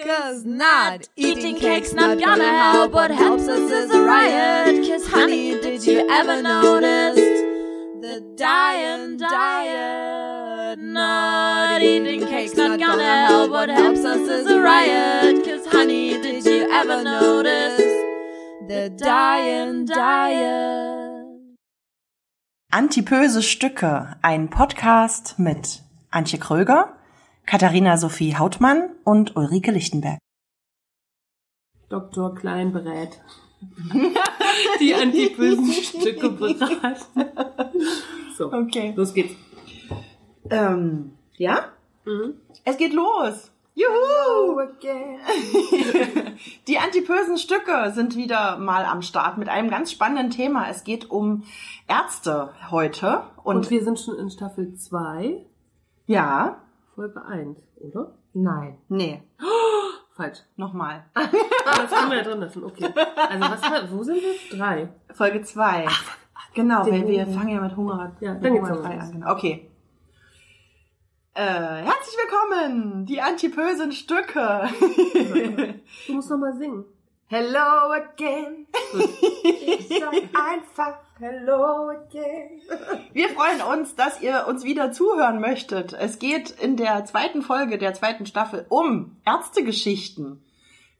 Cause 0.00 0.46
not 0.46 1.10
eating 1.16 1.56
cake's 1.56 1.92
not 1.92 2.18
gonna 2.18 2.48
help. 2.48 2.92
What 2.92 3.10
helps 3.10 3.46
us 3.46 3.70
is 3.70 3.90
a 3.90 4.02
riot. 4.02 4.88
Cause 4.88 5.06
honey, 5.06 5.60
did 5.60 5.84
you 5.84 6.08
ever 6.10 6.40
notice 6.40 7.16
the 8.00 8.24
dying 8.34 9.18
diet? 9.18 10.78
Not 10.78 11.82
eating 11.82 12.26
cake's 12.26 12.56
not 12.56 12.80
gonna 12.80 13.26
help. 13.26 13.50
What 13.50 13.68
helps 13.68 14.02
us 14.02 14.26
is 14.30 14.46
a 14.46 14.62
riot. 14.62 15.44
Cause 15.44 15.66
honey, 15.66 16.12
did 16.22 16.46
you 16.46 16.70
ever 16.72 17.04
notice 17.04 17.76
the 18.68 18.90
dying 18.96 19.84
diet? 19.84 21.26
Antipöse 22.72 23.42
Stücke, 23.42 24.16
ein 24.22 24.48
Podcast 24.48 25.38
mit 25.38 25.82
Antje 26.10 26.38
Kröger, 26.38 26.96
Katharina 27.46 27.96
Sophie 27.96 28.36
Hautmann 28.36 28.90
und 29.04 29.36
Ulrike 29.36 29.70
Lichtenberg. 29.72 30.18
Dr. 31.88 32.34
Klein 32.34 32.72
berät. 32.72 33.20
Die 34.80 34.94
antibösen 34.94 35.70
Stücke 35.72 36.30
beraten. 36.30 37.26
So, 38.36 38.52
Okay. 38.52 38.92
los 38.96 39.12
geht's. 39.14 39.34
Ähm, 40.50 41.12
ja? 41.36 41.66
Mhm. 42.04 42.34
Es 42.64 42.76
geht 42.76 42.92
los. 42.92 43.50
Juhu! 43.74 44.60
Die 46.68 46.78
antipösen 46.78 47.38
Stücke 47.38 47.92
sind 47.94 48.16
wieder 48.16 48.58
mal 48.58 48.84
am 48.84 49.00
Start 49.02 49.38
mit 49.38 49.48
einem 49.48 49.70
ganz 49.70 49.92
spannenden 49.92 50.30
Thema. 50.30 50.68
Es 50.68 50.84
geht 50.84 51.10
um 51.10 51.44
Ärzte 51.88 52.52
heute. 52.70 53.22
Und, 53.44 53.56
Und, 53.56 53.70
wir 53.70 53.82
sind 53.84 53.98
schon 53.98 54.18
in 54.18 54.30
Staffel 54.30 54.74
2, 54.74 55.46
ja, 56.06 56.60
Folge 57.02 57.24
1, 57.26 57.58
oder? 57.80 58.14
Nein. 58.32 58.78
nee, 58.88 59.22
Falsch. 60.14 60.38
nochmal. 60.56 61.04
Ah, 61.14 61.22
das 61.64 61.90
können 61.90 62.10
wir 62.10 62.18
ja 62.18 62.22
drin 62.22 62.38
lassen, 62.40 62.62
okay. 62.62 62.84
Also 62.84 63.40
was 63.50 63.62
war, 63.62 63.90
wo 63.90 64.02
sind 64.04 64.18
wir? 64.22 64.56
Drei. 64.56 64.88
Folge 65.12 65.42
2. 65.42 65.88
Genau, 66.54 66.84
den 66.84 66.94
weil 67.02 67.08
wir 67.08 67.26
fangen 67.26 67.48
ja 67.48 67.60
mit 67.60 67.76
Hunger, 67.76 68.14
Ja, 68.20 68.34
mit 68.34 68.44
dann 68.44 68.52
geht's 68.54 68.68
Hunger 68.68 68.76
los. 68.76 68.86
frei 68.86 69.00
an. 69.00 69.10
Genau. 69.12 69.32
Okay. 69.32 69.68
Äh, 71.34 71.42
herzlich 71.42 72.16
willkommen, 72.22 73.04
die 73.06 73.20
antipösen 73.20 73.90
Stücke. 73.90 74.68
Du 76.06 76.12
musst 76.12 76.30
noch 76.30 76.38
mal 76.38 76.54
singen. 76.54 76.84
Hello 77.34 77.94
again. 77.94 78.66
Ich 79.42 79.88
sag 79.88 80.12
einfach 80.12 80.98
Hello 81.18 81.88
again. 81.88 82.60
Wir 83.14 83.30
freuen 83.30 83.62
uns, 83.62 83.94
dass 83.94 84.20
ihr 84.20 84.44
uns 84.46 84.64
wieder 84.64 84.92
zuhören 84.92 85.40
möchtet. 85.40 85.94
Es 85.94 86.18
geht 86.18 86.50
in 86.50 86.76
der 86.76 87.06
zweiten 87.06 87.40
Folge 87.40 87.78
der 87.78 87.94
zweiten 87.94 88.26
Staffel 88.26 88.66
um 88.68 89.16
Ärztegeschichten. 89.24 90.44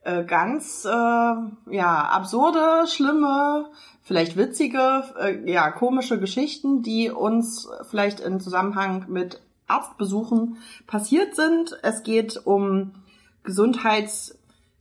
Äh, 0.01 0.23
ganz 0.23 0.85
äh, 0.85 0.89
ja 0.89 2.09
absurde, 2.11 2.87
schlimme, 2.87 3.69
vielleicht 4.01 4.35
witzige, 4.35 5.03
äh, 5.19 5.51
ja 5.51 5.69
komische 5.69 6.19
Geschichten, 6.19 6.81
die 6.81 7.11
uns 7.11 7.69
vielleicht 7.91 8.19
in 8.19 8.39
Zusammenhang 8.39 9.05
mit 9.07 9.39
Arztbesuchen 9.67 10.57
passiert 10.87 11.35
sind. 11.35 11.77
Es 11.83 12.01
geht 12.01 12.41
um 12.43 12.95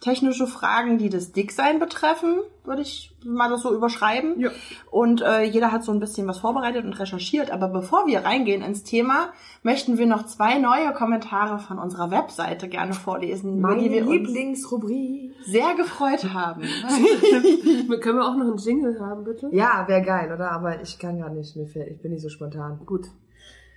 gesundheitstechnische 0.03 0.47
Fragen, 0.47 0.99
die 0.99 1.09
das 1.09 1.33
Dicksein 1.33 1.79
betreffen, 1.79 2.39
würde 2.65 2.83
ich 2.83 3.15
mal 3.25 3.49
das 3.49 3.63
so 3.63 3.75
überschreiben. 3.75 4.39
Ja. 4.39 4.51
Und 4.91 5.23
äh, 5.23 5.43
jeder 5.43 5.71
hat 5.73 5.85
so 5.85 5.93
ein 5.93 6.01
bisschen 6.01 6.27
was 6.27 6.39
vorbereitet 6.39 6.85
und 6.85 6.99
recherchiert. 6.99 7.51
Aber 7.51 7.69
bevor 7.69 8.07
wir 8.07 8.25
reingehen 8.25 8.63
ins 8.63 8.83
Thema, 8.83 9.33
möchten 9.63 9.99
wir 9.99 10.07
noch 10.07 10.27
zwei 10.27 10.59
neue 10.59 10.93
Kommentare 10.93 11.59
von 11.61 11.79
unserer 11.79 12.11
Webseite 12.11 12.69
gerne 12.69 12.95
vorlesen, 12.95 13.61
Meine 13.61 13.83
die 13.83 13.91
wir 13.91 14.07
uns 14.07 14.13
Lieblingsrubrik. 14.13 15.35
sehr 15.45 15.75
gefreut 15.77 16.25
haben. 16.33 16.63
Können 18.01 18.19
wir 18.19 18.25
auch 18.27 18.37
noch 18.37 18.47
einen 18.47 18.59
Jingle 18.59 18.99
haben, 19.01 19.25
bitte? 19.25 19.49
Ja, 19.53 19.85
wäre 19.87 20.03
geil, 20.03 20.33
oder? 20.33 20.51
Aber 20.51 20.81
ich 20.83 20.99
kann 20.99 21.19
gar 21.19 21.31
nicht. 21.31 21.57
Mir 21.57 21.67
fällt, 21.67 21.91
ich 21.91 22.01
bin 22.01 22.13
nicht 22.13 22.23
so 22.23 22.29
spontan. 22.29 22.81
Gut. 22.87 23.07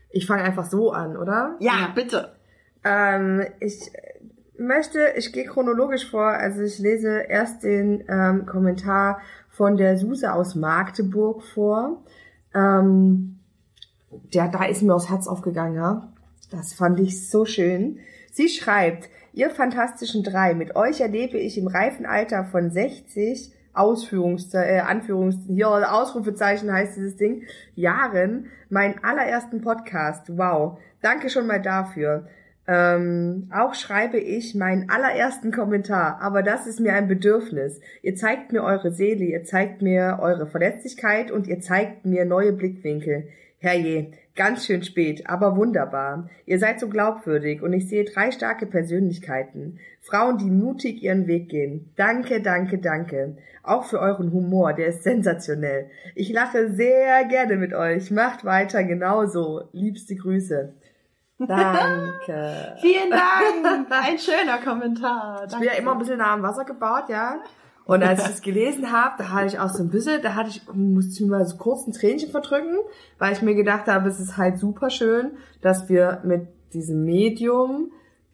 Ich 0.10 0.26
fange 0.26 0.44
einfach 0.44 0.66
so 0.66 0.92
an, 0.92 1.18
oder? 1.18 1.56
ja, 1.60 1.92
bitte. 1.94 2.34
Ähm, 2.88 3.44
ich 3.60 3.80
möchte, 4.58 5.14
ich 5.16 5.32
gehe 5.34 5.46
chronologisch 5.46 6.10
vor. 6.10 6.28
Also 6.28 6.62
ich 6.62 6.80
lese 6.80 7.26
erst 7.30 7.64
den 7.64 8.04
ähm, 8.08 8.46
Kommentar 8.46 9.20
von 9.50 9.78
der 9.78 9.98
Suse 9.98 10.34
aus 10.34 10.56
Magdeburg 10.56 11.44
vor. 11.44 12.04
Ähm, 12.54 13.40
der, 14.34 14.48
da 14.50 14.66
ist 14.66 14.82
mir 14.82 14.94
aufs 14.94 15.10
Herz 15.10 15.28
aufgegangen, 15.28 15.76
ja. 15.76 16.12
Das 16.52 16.74
fand 16.74 17.00
ich 17.00 17.30
so 17.30 17.46
schön. 17.46 18.00
Sie 18.32 18.50
schreibt, 18.50 19.10
ihr 19.34 19.50
fantastischen 19.50 20.24
drei, 20.24 20.54
mit 20.54 20.76
euch 20.76 21.02
erlebe 21.02 21.38
ich 21.38 21.58
im 21.58 21.68
reifen 21.68 22.06
Alter 22.06 22.46
von 22.46 22.70
60 22.70 23.52
Ausführungszeichen, 23.74 24.76
äh, 24.76 24.80
Anführungs, 24.80 25.38
hier 25.48 25.70
Ausrufezeichen 25.70 26.72
heißt 26.72 26.96
dieses 26.96 27.18
Ding, 27.18 27.44
Jahren, 27.76 28.48
meinen 28.70 29.04
allerersten 29.04 29.62
Podcast. 29.62 30.38
Wow. 30.38 30.80
Danke 31.02 31.30
schon 31.30 31.48
mal 31.48 31.62
dafür. 31.62 32.28
Ähm, 32.68 33.50
auch 33.54 33.76
schreibe 33.76 34.18
ich 34.18 34.56
meinen 34.56 34.90
allerersten 34.90 35.52
Kommentar, 35.52 36.20
aber 36.22 36.42
das 36.42 36.66
ist 36.66 36.80
mir 36.80 36.94
ein 36.94 37.08
Bedürfnis. 37.08 37.80
Ihr 38.02 38.16
zeigt 38.16 38.52
mir 38.52 38.64
eure 38.64 38.92
Seele, 38.92 39.26
ihr 39.26 39.44
zeigt 39.44 39.84
mir 39.84 40.18
eure 40.20 40.48
Verletzlichkeit 40.48 41.30
und 41.30 41.48
ihr 41.48 41.60
zeigt 41.60 42.06
mir 42.06 42.26
neue 42.26 42.54
Blickwinkel. 42.54 43.28
Herrje, 43.60 44.12
ganz 44.36 44.66
schön 44.66 44.84
spät, 44.84 45.30
aber 45.30 45.56
wunderbar. 45.56 46.30
Ihr 46.46 46.60
seid 46.60 46.80
so 46.80 46.90
glaubwürdig 46.90 47.62
und 47.62 47.74
ich 47.74 47.88
sehe 47.88 48.04
drei 48.04 48.32
starke 48.32 48.66
Persönlichkeiten. 48.66 49.80
Frauen, 50.02 50.38
die 50.38 50.52
mutig 50.52 51.02
ihren 51.02 51.28
Weg 51.28 51.50
gehen. 51.50 51.92
Danke, 51.96 52.42
danke, 52.42 52.80
danke. 52.80 53.38
Auch 53.64 53.86
für 53.86 54.00
euren 54.00 54.32
Humor, 54.32 54.74
der 54.74 54.88
ist 54.88 55.04
sensationell. 55.04 55.90
Ich 56.14 56.32
lache 56.32 56.72
sehr 56.74 57.26
gerne 57.26 57.58
mit 57.58 57.74
euch. 57.74 58.12
Macht 58.12 58.46
weiter 58.46 58.84
genauso. 58.84 59.70
Liebste 59.72 60.16
Grüße. 60.16 60.74
Danke. 61.40 62.76
Vielen 62.82 63.10
Dank. 63.10 63.88
Ein 63.92 64.18
schöner 64.18 64.58
Kommentar. 64.64 65.44
Ich 65.48 65.54
bin 65.54 65.64
ja 65.64 65.74
immer 65.74 65.92
ein 65.94 66.00
bisschen 66.00 66.18
nah 66.18 66.34
am 66.34 66.44
Wasser 66.44 66.66
gebaut, 66.66 67.10
ja. 67.10 67.38
Und 67.86 68.02
als 68.02 68.22
ich 68.22 68.28
das 68.30 68.42
gelesen 68.42 68.92
habe, 68.92 69.16
da 69.20 69.30
hatte 69.30 69.46
ich 69.48 69.60
auch 69.60 69.70
so 69.70 69.84
ein 69.84 69.90
bisschen, 69.90 70.22
da 70.24 70.34
hatte 70.34 70.50
ich, 70.50 70.62
musste 70.74 71.14
ich 71.14 71.22
mir 71.22 71.38
mal 71.38 71.46
so 71.46 71.58
kurz 71.58 71.86
ein 71.86 71.92
Tränchen 71.94 72.32
verdrücken, 72.32 72.78
weil 73.20 73.34
ich 73.34 73.44
mir 73.44 73.54
gedacht 73.54 73.86
habe, 73.88 74.10
es 74.10 74.20
ist 74.20 74.38
halt 74.38 74.58
super 74.58 74.90
schön, 74.90 75.32
dass 75.62 75.88
wir 75.88 76.22
mit 76.24 76.48
diesem 76.74 77.04
Medium 77.06 77.92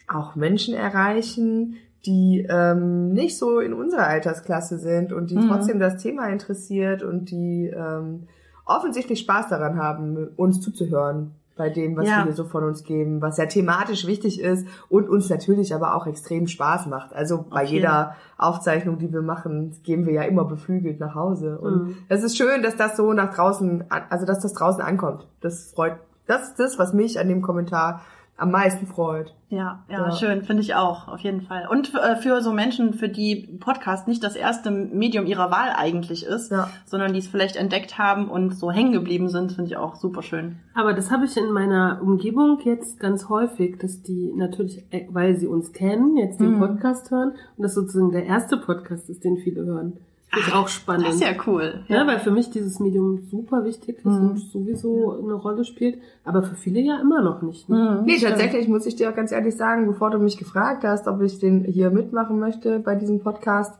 auch 0.08 0.36
Menschen 0.36 0.74
erreichen, 0.74 1.76
die 2.06 2.48
ähm, 2.50 3.12
nicht 3.12 3.38
so 3.38 3.60
in 3.60 3.74
unserer 3.74 4.08
Altersklasse 4.08 4.78
sind 4.78 5.12
und 5.12 5.30
die 5.32 5.36
Mhm. 5.38 5.48
trotzdem 5.50 5.80
das 5.80 6.02
Thema 6.02 6.28
interessiert 6.30 7.04
und 7.04 7.30
die 7.30 7.68
ähm, 7.76 8.28
offensichtlich 8.66 9.20
Spaß 9.20 9.50
daran 9.50 9.78
haben, 9.78 10.30
uns 10.38 10.62
zuzuhören 10.62 11.36
bei 11.62 11.70
dem, 11.70 11.96
was 11.96 12.10
Ja. 12.10 12.26
wir 12.26 12.34
so 12.34 12.46
von 12.46 12.64
uns 12.64 12.84
geben, 12.84 13.22
was 13.22 13.38
ja 13.38 13.46
thematisch 13.46 14.08
wichtig 14.08 14.42
ist 14.42 14.66
und 14.90 15.08
uns 15.08 15.30
natürlich 15.30 15.76
aber 15.76 15.94
auch 15.96 16.08
extrem 16.08 16.48
Spaß 16.48 16.88
macht. 16.88 17.14
Also 17.14 17.46
bei 17.48 17.62
jeden. 17.62 17.76
jeder 17.76 18.16
Aufzeichnung, 18.40 18.98
die 18.98 19.14
wir 19.14 19.22
machen, 19.22 19.76
gehen 19.84 20.08
wir 20.08 20.14
ja 20.14 20.24
immer 20.24 20.44
beflügelt 20.46 21.00
nach 21.00 21.14
Hause. 21.14 21.60
Und 21.60 21.84
Mhm. 21.84 21.98
es 22.10 22.24
ist 22.24 22.36
schön, 22.36 22.64
dass 22.64 22.78
das 22.78 22.98
so 22.98 23.14
nach 23.14 23.32
draußen, 23.36 23.84
also 24.10 24.26
dass 24.26 24.40
das 24.40 24.54
draußen 24.54 24.82
ankommt. 24.82 25.28
Das 25.42 25.72
freut, 25.76 25.98
das 26.26 26.48
ist 26.50 26.60
das, 26.60 26.80
was 26.80 26.94
mich 26.94 27.20
an 27.20 27.28
dem 27.28 27.44
Kommentar 27.44 28.02
am 28.38 28.50
meisten 28.52 28.88
freut. 28.88 29.36
Ja, 29.50 29.84
ja, 29.90 30.08
Ja. 30.08 30.12
schön, 30.14 30.42
finde 30.44 30.64
ich 30.64 30.74
auch, 30.74 31.08
auf 31.08 31.20
jeden 31.20 31.42
Fall. 31.42 31.68
Und 31.70 31.94
äh, 31.94 32.16
für 32.16 32.42
so 32.42 32.54
Menschen, 32.54 32.94
für 32.94 33.10
die 33.10 33.58
Podcast 33.60 34.08
nicht 34.08 34.24
das 34.24 34.36
erste 34.36 34.72
Medium 34.72 35.26
ihrer 35.28 35.52
Wahl 35.52 35.74
eigentlich 35.76 36.26
ist, 36.26 36.52
Ja. 36.52 36.70
sondern 36.86 37.14
die 37.14 37.20
es 37.20 37.28
vielleicht 37.28 37.56
entdeckt 37.56 37.98
haben 38.00 38.30
und 38.30 38.56
so 38.56 38.72
hängen 38.72 38.94
geblieben 38.94 39.30
sind, 39.30 39.52
finde 39.52 39.70
ich 39.70 39.78
auch 39.78 39.96
super 39.96 40.24
schön. 40.24 40.58
Aber 40.74 40.94
das 40.94 41.12
habe 41.12 41.26
ich 41.26 41.38
in 41.38 41.52
meiner 41.52 42.00
Umgebung 42.02 42.60
jetzt 42.64 43.00
ganz 43.00 43.30
häufig, 43.30 43.78
dass 43.78 44.02
die 44.02 44.32
natürlich, 44.36 44.86
äh, 44.92 45.08
weil 45.12 45.36
sie 45.36 45.48
uns 45.48 45.72
kennen, 45.74 46.18
jetzt 46.18 46.40
den 46.40 46.56
Mhm. 46.56 46.60
Podcast 46.60 47.12
hören 47.12 47.34
und 47.58 47.64
das 47.64 47.76
sozusagen 47.76 48.12
der 48.12 48.26
erste 48.26 48.58
Podcast 48.58 49.10
ist, 49.10 49.24
den 49.24 49.38
viele 49.38 49.66
hören. 49.66 49.98
Finde 50.34 50.48
ich 50.48 50.54
auch 50.54 50.68
spannend. 50.70 51.08
Das 51.08 51.16
ist 51.16 51.22
ja 51.22 51.34
cool. 51.46 51.84
Ja, 51.90 52.08
weil 52.08 52.20
für 52.20 52.32
mich 52.32 52.50
dieses 52.52 52.80
Medium 52.80 53.22
super 53.30 53.66
wichtig 53.66 53.98
ist 53.98 54.06
Mhm. 54.06 54.30
und 54.30 54.38
sowieso 54.40 55.20
eine 55.22 55.34
Rolle 55.34 55.66
spielt, 55.66 56.00
aber 56.24 56.42
für 56.42 56.56
viele 56.56 56.80
ja 56.80 57.00
immer 57.02 57.22
noch 57.22 57.42
nicht. 57.42 57.68
Ne? 57.68 57.98
Mhm, 58.00 58.06
Nee, 58.06 58.18
stimmt. 58.18 58.32
tatsächlich 58.32 58.68
muss 58.70 58.86
ich 58.86 58.96
dir 58.96 59.10
auch 59.10 59.16
ganz 59.16 59.32
ehrlich 59.34 59.56
sagen, 59.58 59.88
bevor 59.88 60.10
du 60.10 60.20
mich 60.20 60.38
gefragt 60.38 60.84
hast, 60.86 61.08
ob 61.08 61.22
ich 61.22 61.40
den 61.40 61.66
hier 61.66 61.90
mitmachen 61.92 62.40
möchte 62.40 62.80
bei 62.80 62.96
diesem 62.96 63.20
Podcast, 63.20 63.78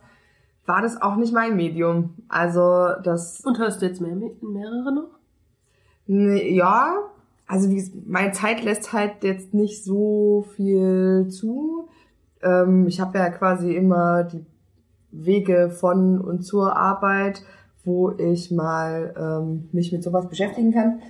war 0.66 0.82
das 0.82 1.00
auch 1.00 1.16
nicht 1.16 1.32
mein 1.32 1.56
Medium. 1.56 2.10
Also 2.28 2.88
das 3.02 3.40
Und 3.44 3.58
hörst 3.58 3.80
du 3.80 3.86
jetzt 3.86 4.00
mehr, 4.02 4.14
mehrere 4.42 4.94
noch? 4.94 5.08
Nee, 6.06 6.54
ja, 6.54 6.96
also 7.46 7.70
wie, 7.70 7.82
meine 8.06 8.32
Zeit 8.32 8.62
lässt 8.62 8.92
halt 8.92 9.22
jetzt 9.24 9.54
nicht 9.54 9.84
so 9.84 10.44
viel 10.54 11.28
zu. 11.30 11.88
Ähm, 12.42 12.86
ich 12.88 13.00
habe 13.00 13.18
ja 13.18 13.30
quasi 13.30 13.74
immer 13.74 14.24
die 14.24 14.44
Wege 15.12 15.70
von 15.70 16.20
und 16.20 16.42
zur 16.42 16.76
Arbeit, 16.76 17.42
wo 17.84 18.10
ich 18.12 18.50
mal 18.50 19.14
ähm, 19.16 19.68
mich 19.72 19.92
mit 19.92 20.02
sowas 20.02 20.28
beschäftigen 20.28 20.72
kann. 20.72 21.00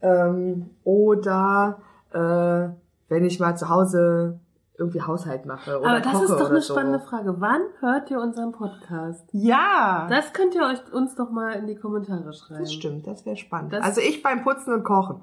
Ähm, 0.00 0.70
oder 0.84 1.78
äh, 2.12 2.68
wenn 3.08 3.24
ich 3.24 3.38
mal 3.40 3.56
zu 3.56 3.68
Hause 3.68 4.40
irgendwie 4.78 5.02
Haushalt 5.02 5.44
mache 5.46 5.78
oder 5.78 5.90
Aber 5.90 6.00
das 6.00 6.12
koche 6.12 6.24
ist 6.24 6.30
doch 6.40 6.50
eine 6.50 6.60
so. 6.60 6.72
spannende 6.74 6.98
Frage. 6.98 7.36
Wann 7.38 7.60
hört 7.80 8.10
ihr 8.10 8.18
unseren 8.20 8.52
Podcast? 8.52 9.28
Ja. 9.32 10.06
Das 10.10 10.32
könnt 10.32 10.54
ihr 10.54 10.62
euch 10.62 10.92
uns 10.92 11.14
doch 11.14 11.30
mal 11.30 11.52
in 11.52 11.66
die 11.66 11.76
Kommentare 11.76 12.32
schreiben. 12.32 12.60
Das 12.62 12.72
stimmt, 12.72 13.06
das 13.06 13.24
wäre 13.26 13.36
spannend. 13.36 13.74
Das- 13.74 13.84
also 13.84 14.00
ich 14.00 14.22
beim 14.22 14.42
Putzen 14.42 14.72
und 14.74 14.82
Kochen. 14.84 15.20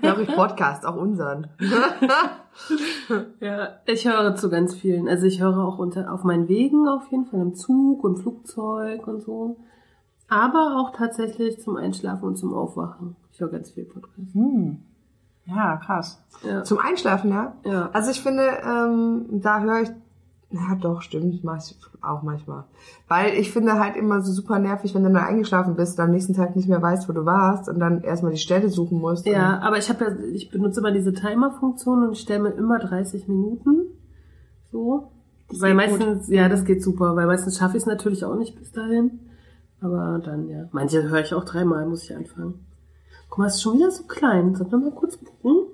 Höre 0.00 0.20
ich 0.20 0.34
Podcast, 0.34 0.86
auch 0.86 0.96
unseren. 0.96 1.48
Ja, 3.40 3.68
ich 3.84 4.08
höre 4.08 4.34
zu 4.34 4.48
ganz 4.48 4.74
vielen. 4.74 5.08
Also 5.08 5.26
ich 5.26 5.40
höre 5.40 5.58
auch 5.58 5.78
unter, 5.78 6.12
auf 6.12 6.24
meinen 6.24 6.48
Wegen 6.48 6.88
auf 6.88 7.06
jeden 7.10 7.26
Fall, 7.26 7.40
im 7.40 7.54
Zug, 7.54 8.04
im 8.04 8.16
Flugzeug 8.16 9.06
und 9.06 9.22
so. 9.22 9.58
Aber 10.28 10.76
auch 10.80 10.96
tatsächlich 10.96 11.60
zum 11.60 11.76
Einschlafen 11.76 12.24
und 12.24 12.36
zum 12.36 12.54
Aufwachen. 12.54 13.16
Ich 13.32 13.40
höre 13.40 13.48
ganz 13.48 13.70
viel 13.70 13.84
Podcast. 13.84 14.34
Hm. 14.34 14.78
Ja, 15.44 15.76
krass. 15.76 16.24
Ja. 16.42 16.64
Zum 16.64 16.78
Einschlafen, 16.78 17.30
ja? 17.30 17.54
ja. 17.64 17.90
Also 17.92 18.10
ich 18.10 18.20
finde, 18.20 18.42
ähm, 18.64 19.26
da 19.30 19.60
höre 19.60 19.82
ich, 19.82 19.90
ja 20.50 20.74
doch, 20.80 21.02
stimmt, 21.02 21.42
mach 21.42 21.58
ich 21.58 21.76
auch 22.02 22.22
manchmal. 22.22 22.64
Weil 23.08 23.34
ich 23.34 23.50
finde 23.50 23.78
halt 23.78 23.96
immer 23.96 24.20
so 24.22 24.32
super 24.32 24.58
nervig, 24.58 24.94
wenn 24.94 25.02
du 25.02 25.10
dann 25.10 25.22
eingeschlafen 25.22 25.74
bist 25.74 25.98
und 25.98 26.04
am 26.04 26.10
nächsten 26.12 26.34
Tag 26.34 26.54
nicht 26.54 26.68
mehr 26.68 26.80
weißt, 26.80 27.08
wo 27.08 27.12
du 27.12 27.24
warst 27.24 27.68
und 27.68 27.80
dann 27.80 28.02
erstmal 28.02 28.32
die 28.32 28.38
Stelle 28.38 28.68
suchen 28.68 29.00
musst. 29.00 29.26
Ja, 29.26 29.60
aber 29.60 29.78
ich 29.78 29.88
habe 29.88 30.04
ja, 30.04 30.16
ich 30.32 30.50
benutze 30.50 30.80
immer 30.80 30.92
diese 30.92 31.12
Timer-Funktion 31.12 32.04
und 32.06 32.12
ich 32.12 32.20
stelle 32.20 32.44
mir 32.44 32.50
immer 32.50 32.78
30 32.78 33.26
Minuten. 33.28 33.86
So. 34.70 35.10
weil 35.48 35.76
geht 35.76 35.90
gut. 35.90 35.98
meistens, 35.98 36.28
ja, 36.28 36.48
das 36.48 36.64
geht 36.64 36.82
super, 36.82 37.16
weil 37.16 37.26
meistens 37.26 37.58
schaffe 37.58 37.76
ich 37.76 37.82
es 37.82 37.86
natürlich 37.86 38.24
auch 38.24 38.36
nicht 38.36 38.56
bis 38.58 38.72
dahin. 38.72 39.20
Aber 39.80 40.20
dann, 40.24 40.48
ja. 40.48 40.68
Manche 40.72 41.02
höre 41.02 41.20
ich 41.20 41.34
auch 41.34 41.44
dreimal, 41.44 41.86
muss 41.86 42.04
ich 42.04 42.16
anfangen. 42.16 42.66
Guck 43.28 43.38
mal, 43.38 43.46
es 43.46 43.56
ist 43.56 43.62
schon 43.62 43.74
wieder 43.74 43.90
so 43.90 44.04
klein. 44.04 44.54
Sollen 44.54 44.70
wir 44.70 44.78
mal 44.78 44.92
kurz 44.92 45.18
gucken? 45.18 45.66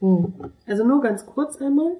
Und, 0.00 0.38
hm. 0.38 0.50
Also 0.66 0.84
nur 0.84 1.00
ganz 1.00 1.24
kurz 1.24 1.56
einmal. 1.60 1.92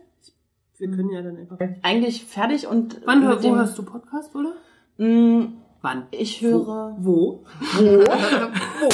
Wir 0.78 0.90
können 0.90 1.10
ja 1.10 1.22
dann 1.22 1.36
einfach. 1.36 1.58
Eigentlich 1.82 2.24
fertig 2.24 2.66
und 2.66 3.00
Wann 3.04 3.22
hör, 3.22 3.42
wo 3.42 3.56
hörst 3.56 3.78
du 3.78 3.82
Podcast, 3.82 4.34
oder? 4.34 4.52
Mm, 4.98 5.54
Wann? 5.82 6.06
Ich 6.10 6.40
höre, 6.40 6.96
Wo? 6.98 7.44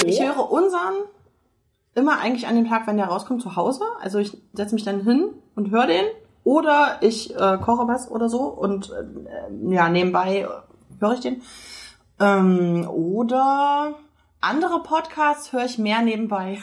ich 0.07 0.23
höre 0.23 0.51
unseren 0.51 0.95
immer 1.95 2.19
eigentlich 2.19 2.47
an 2.47 2.57
dem 2.57 2.69
Tag, 2.69 2.87
wenn 2.87 2.97
der 2.97 3.07
rauskommt, 3.07 3.43
zu 3.43 3.57
Hause. 3.57 3.85
Also 4.01 4.19
ich 4.19 4.37
setze 4.53 4.75
mich 4.75 4.85
dann 4.85 5.01
hin 5.03 5.31
und 5.55 5.71
höre 5.71 5.87
den. 5.87 6.05
Oder 6.45 6.99
ich 7.01 7.35
äh, 7.35 7.59
koche 7.59 7.87
was 7.87 8.11
oder 8.11 8.29
so 8.29 8.43
und 8.43 8.91
äh, 8.91 9.75
ja, 9.75 9.89
nebenbei 9.89 10.49
höre 10.99 11.13
ich 11.15 11.21
den. 11.21 11.43
Ähm, 12.19 12.89
oder 12.89 13.95
andere 14.41 14.83
Podcasts 14.83 15.53
höre 15.53 15.65
ich 15.65 15.79
mehr 15.79 16.03
nebenbei. 16.03 16.59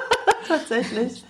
Tatsächlich. 0.48 1.24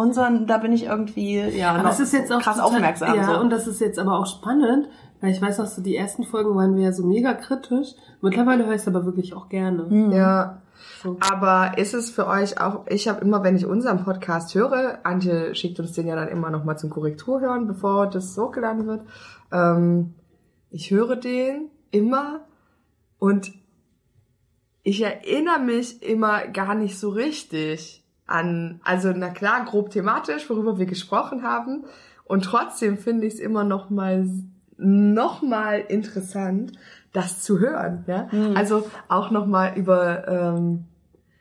Unseren, 0.00 0.46
da 0.46 0.56
bin 0.58 0.72
ich 0.72 0.84
irgendwie 0.84 1.40
ja 1.40 1.72
Aber 1.72 1.82
noch 1.82 1.90
es 1.92 2.00
ist 2.00 2.12
jetzt 2.12 2.32
auch 2.32 2.40
krass 2.40 2.56
total- 2.56 2.70
aufmerksam. 2.74 3.14
Ja, 3.14 3.34
so. 3.34 3.40
und 3.40 3.50
das 3.50 3.66
ist 3.66 3.80
jetzt 3.80 3.98
aber 3.98 4.18
auch 4.18 4.26
spannend, 4.26 4.88
weil 5.20 5.30
ich 5.32 5.42
weiß 5.42 5.58
noch, 5.58 5.66
so 5.66 5.82
die 5.82 5.94
ersten 5.94 6.24
Folgen 6.24 6.54
waren 6.56 6.74
wir 6.76 6.84
ja 6.84 6.92
so 6.92 7.04
mega 7.04 7.34
kritisch. 7.34 7.88
Mittlerweile 8.22 8.64
höre 8.64 8.74
ich 8.74 8.80
es 8.82 8.88
aber 8.88 9.04
wirklich 9.04 9.34
auch 9.34 9.48
gerne. 9.48 9.82
Mhm. 9.82 10.12
Ja. 10.12 10.62
So. 11.02 11.18
Aber 11.20 11.76
ist 11.76 11.92
es 11.92 12.08
für 12.10 12.26
euch 12.26 12.58
auch, 12.60 12.86
ich 12.88 13.08
habe 13.08 13.20
immer, 13.20 13.42
wenn 13.42 13.56
ich 13.56 13.66
unseren 13.66 14.02
Podcast 14.02 14.54
höre, 14.54 15.00
Antje 15.02 15.54
schickt 15.54 15.78
uns 15.80 15.92
den 15.92 16.06
ja 16.06 16.14
dann 16.16 16.28
immer 16.28 16.48
nochmal 16.50 16.78
zum 16.78 16.88
Korrektur 16.88 17.40
hören, 17.40 17.66
bevor 17.66 18.06
das 18.06 18.36
hochgeladen 18.38 18.86
wird. 18.86 19.02
Ähm, 19.52 20.14
ich 20.70 20.90
höre 20.90 21.16
den 21.16 21.68
immer 21.90 22.40
und 23.18 23.52
ich 24.82 25.02
erinnere 25.02 25.58
mich 25.60 26.02
immer 26.02 26.46
gar 26.46 26.74
nicht 26.74 26.98
so 26.98 27.10
richtig 27.10 27.99
an, 28.30 28.80
also 28.84 29.12
na 29.14 29.30
klar, 29.30 29.64
grob 29.64 29.90
thematisch, 29.90 30.48
worüber 30.48 30.78
wir 30.78 30.86
gesprochen 30.86 31.42
haben. 31.42 31.84
Und 32.24 32.44
trotzdem 32.44 32.96
finde 32.96 33.26
ich 33.26 33.34
es 33.34 33.40
immer 33.40 33.64
noch 33.64 33.90
mal, 33.90 34.24
noch 34.76 35.42
mal 35.42 35.80
interessant, 35.80 36.72
das 37.12 37.42
zu 37.42 37.58
hören. 37.58 38.04
Ja? 38.06 38.28
Mhm. 38.30 38.56
Also 38.56 38.88
auch 39.08 39.30
noch 39.30 39.46
mal 39.46 39.76
über, 39.76 40.28
ähm, 40.28 40.84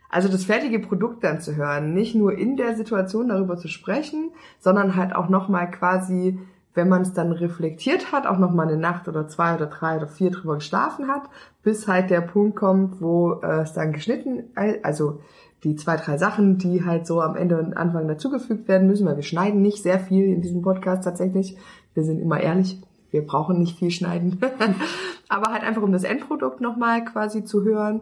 also 0.09 0.27
das 0.29 0.45
fertige 0.45 0.79
Produkt 0.79 1.23
dann 1.23 1.39
zu 1.39 1.55
hören, 1.55 1.93
nicht 1.93 2.15
nur 2.15 2.33
in 2.35 2.57
der 2.57 2.75
Situation 2.75 3.29
darüber 3.29 3.57
zu 3.57 3.67
sprechen, 3.67 4.31
sondern 4.59 4.95
halt 4.95 5.15
auch 5.15 5.29
noch 5.29 5.47
mal 5.47 5.67
quasi, 5.67 6.39
wenn 6.73 6.89
man 6.89 7.03
es 7.03 7.13
dann 7.13 7.31
reflektiert 7.31 8.11
hat, 8.11 8.25
auch 8.25 8.39
noch 8.39 8.51
mal 8.51 8.67
eine 8.67 8.77
Nacht 8.77 9.07
oder 9.07 9.27
zwei 9.27 9.53
oder 9.53 9.67
drei 9.67 9.97
oder 9.97 10.07
vier 10.07 10.31
drüber 10.31 10.55
geschlafen 10.55 11.07
hat, 11.07 11.23
bis 11.61 11.87
halt 11.87 12.09
der 12.09 12.21
Punkt 12.21 12.55
kommt, 12.55 12.99
wo 12.99 13.33
äh, 13.43 13.61
es 13.61 13.73
dann 13.73 13.93
geschnitten, 13.93 14.45
also 14.81 15.21
die 15.63 15.75
zwei, 15.75 15.97
drei 15.97 16.17
Sachen, 16.17 16.57
die 16.57 16.85
halt 16.85 17.05
so 17.05 17.21
am 17.21 17.35
Ende 17.35 17.57
und 17.59 17.75
Anfang 17.75 18.07
dazugefügt 18.07 18.67
werden 18.67 18.87
müssen, 18.87 19.05
weil 19.05 19.15
wir 19.17 19.23
schneiden 19.23 19.61
nicht 19.61 19.83
sehr 19.83 19.99
viel 19.99 20.25
in 20.25 20.41
diesem 20.41 20.61
Podcast 20.61 21.03
tatsächlich. 21.03 21.57
Wir 21.93 22.03
sind 22.03 22.19
immer 22.19 22.39
ehrlich, 22.39 22.81
wir 23.11 23.25
brauchen 23.25 23.57
nicht 23.59 23.77
viel 23.77 23.91
schneiden. 23.91 24.39
Aber 25.29 25.51
halt 25.51 25.63
einfach, 25.63 25.81
um 25.81 25.91
das 25.91 26.03
Endprodukt 26.03 26.61
nochmal 26.61 27.03
quasi 27.03 27.43
zu 27.43 27.63
hören. 27.63 28.01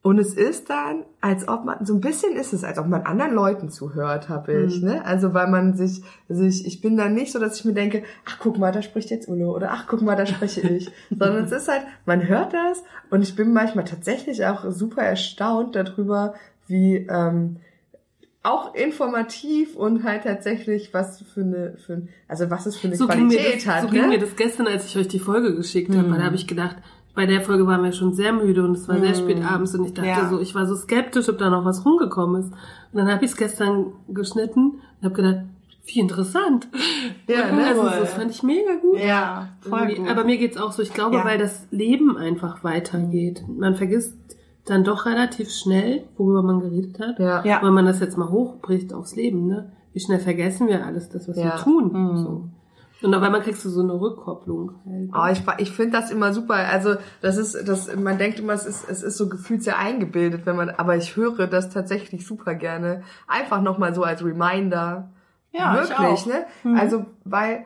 Und 0.00 0.18
es 0.18 0.32
ist 0.34 0.70
dann, 0.70 1.02
als 1.20 1.48
ob 1.48 1.64
man, 1.64 1.84
so 1.84 1.92
ein 1.92 2.00
bisschen 2.00 2.34
ist 2.36 2.52
es, 2.52 2.62
als 2.64 2.78
ob 2.78 2.86
man 2.86 3.02
anderen 3.02 3.34
Leuten 3.34 3.68
zuhört, 3.68 4.28
habe 4.28 4.52
ich, 4.62 4.80
Mhm. 4.80 4.88
ne? 4.88 5.04
Also 5.04 5.34
weil 5.34 5.48
man 5.48 5.74
sich, 5.74 6.02
also 6.28 6.44
ich, 6.44 6.66
ich 6.66 6.80
bin 6.80 6.96
dann 6.96 7.14
nicht 7.14 7.32
so, 7.32 7.38
dass 7.40 7.58
ich 7.58 7.64
mir 7.64 7.74
denke, 7.74 8.04
ach 8.24 8.38
guck 8.40 8.58
mal, 8.58 8.70
da 8.72 8.80
spricht 8.80 9.10
jetzt 9.10 9.28
Uno 9.28 9.54
oder 9.54 9.70
ach 9.72 9.86
guck 9.88 10.00
mal, 10.00 10.16
da 10.16 10.24
spreche 10.24 10.60
ich. 10.60 10.90
Sondern 11.10 11.44
es 11.44 11.52
ist 11.52 11.68
halt, 11.68 11.82
man 12.06 12.26
hört 12.26 12.54
das 12.54 12.82
und 13.10 13.22
ich 13.22 13.34
bin 13.34 13.52
manchmal 13.52 13.84
tatsächlich 13.84 14.46
auch 14.46 14.70
super 14.70 15.02
erstaunt 15.02 15.74
darüber, 15.74 16.34
wie 16.68 16.96
ähm, 17.10 17.56
auch 18.42 18.74
informativ 18.74 19.74
und 19.76 20.04
halt 20.04 20.22
tatsächlich 20.24 20.94
was 20.94 21.22
für 21.22 21.40
eine, 21.40 21.76
für 21.84 22.02
also 22.28 22.48
was 22.50 22.66
es 22.66 22.76
für 22.76 22.86
eine 22.86 22.96
So 22.96 23.06
ging, 23.08 23.28
Qualität 23.28 23.56
das, 23.56 23.66
hat. 23.66 23.82
so 23.82 23.88
ging 23.88 24.02
ne? 24.02 24.08
mir 24.08 24.18
das 24.18 24.36
gestern, 24.36 24.66
als 24.68 24.86
ich 24.86 24.96
euch 24.96 25.08
die 25.08 25.18
Folge 25.18 25.54
geschickt 25.54 25.94
habe. 25.94 26.08
Mhm. 26.08 26.14
Da 26.14 26.22
habe 26.22 26.36
ich 26.36 26.46
gedacht, 26.46 26.76
bei 27.14 27.26
der 27.26 27.40
Folge 27.40 27.66
waren 27.66 27.82
wir 27.82 27.92
schon 27.92 28.14
sehr 28.14 28.32
müde 28.32 28.64
und 28.64 28.72
es 28.76 28.86
war 28.88 28.98
sehr 29.00 29.10
Mhm. 29.10 29.14
spät 29.14 29.44
abends 29.44 29.74
und 29.74 29.84
ich 29.86 29.92
dachte 29.94 30.08
Ja. 30.08 30.28
so, 30.30 30.40
ich 30.40 30.54
war 30.54 30.66
so 30.66 30.76
skeptisch, 30.76 31.28
ob 31.28 31.38
da 31.38 31.50
noch 31.50 31.64
was 31.64 31.84
rumgekommen 31.84 32.42
ist. 32.42 32.52
Und 32.92 32.98
dann 33.00 33.10
habe 33.12 33.24
ich 33.24 33.32
es 33.32 33.36
gestern 33.36 33.86
geschnitten 34.08 34.80
und 35.00 35.04
habe 35.04 35.14
gedacht, 35.14 35.40
wie 35.86 35.98
interessant. 36.00 36.68
Ja, 37.26 37.50
ne? 37.52 37.66
also, 37.66 37.82
das 37.82 38.14
fand 38.14 38.30
ich 38.30 38.42
mega 38.42 38.74
gut. 38.80 38.98
Ja, 39.00 39.48
voll 39.62 39.80
Irgendwie. 39.80 39.96
gut. 39.96 40.08
Aber 40.10 40.24
mir 40.24 40.36
geht's 40.38 40.56
auch 40.58 40.70
so. 40.72 40.82
Ich 40.82 40.92
glaube, 40.94 41.16
Ja. 41.16 41.24
weil 41.24 41.38
das 41.38 41.66
Leben 41.70 42.16
einfach 42.16 42.62
weitergeht. 42.62 43.42
Man 43.48 43.74
vergisst 43.74 44.14
dann 44.70 44.84
doch 44.84 45.06
relativ 45.06 45.50
schnell, 45.50 46.04
worüber 46.16 46.42
man 46.42 46.60
geredet 46.60 46.98
hat. 47.00 47.18
Ja. 47.18 47.44
Ja. 47.44 47.60
Wenn 47.62 47.72
man 47.74 47.86
das 47.86 48.00
jetzt 48.00 48.16
mal 48.18 48.28
hochbricht 48.30 48.92
aufs 48.92 49.16
Leben, 49.16 49.46
ne? 49.46 49.72
Wie 49.92 50.00
schnell 50.00 50.18
vergessen 50.20 50.68
wir 50.68 50.84
alles, 50.84 51.08
das, 51.08 51.28
was 51.28 51.36
Ja. 51.36 51.44
wir 51.44 51.56
tun. 51.56 51.92
Mhm. 51.92 52.16
So. 52.18 52.48
Und 53.00 53.14
auf 53.14 53.22
einmal 53.22 53.40
kriegst 53.42 53.64
du 53.64 53.68
so 53.70 53.80
eine 53.80 53.98
Rückkopplung. 54.00 54.72
Halt. 54.84 55.10
Oh, 55.14 55.32
ich, 55.56 55.62
ich 55.62 55.70
finde 55.70 55.98
das 55.98 56.10
immer 56.10 56.32
super. 56.32 56.54
Also 56.54 56.96
das 57.20 57.36
ist, 57.36 57.68
das, 57.68 57.94
man 57.94 58.18
denkt 58.18 58.40
immer, 58.40 58.54
es 58.54 58.66
ist, 58.66 58.88
es 58.90 59.02
ist 59.04 59.16
so 59.16 59.28
gefühlt 59.28 59.62
sehr 59.62 59.78
eingebildet, 59.78 60.46
wenn 60.46 60.56
man, 60.56 60.70
aber 60.70 60.96
ich 60.96 61.14
höre 61.16 61.46
das 61.46 61.70
tatsächlich 61.70 62.26
super 62.26 62.54
gerne. 62.54 63.02
Einfach 63.28 63.62
nochmal 63.62 63.94
so 63.94 64.02
als 64.02 64.24
Reminder. 64.24 65.10
Ja, 65.52 65.74
ich 65.82 65.88
Wirklich, 65.90 66.08
auch. 66.08 66.26
ne? 66.26 66.44
Mhm. 66.64 66.76
Also, 66.76 67.06
weil 67.24 67.64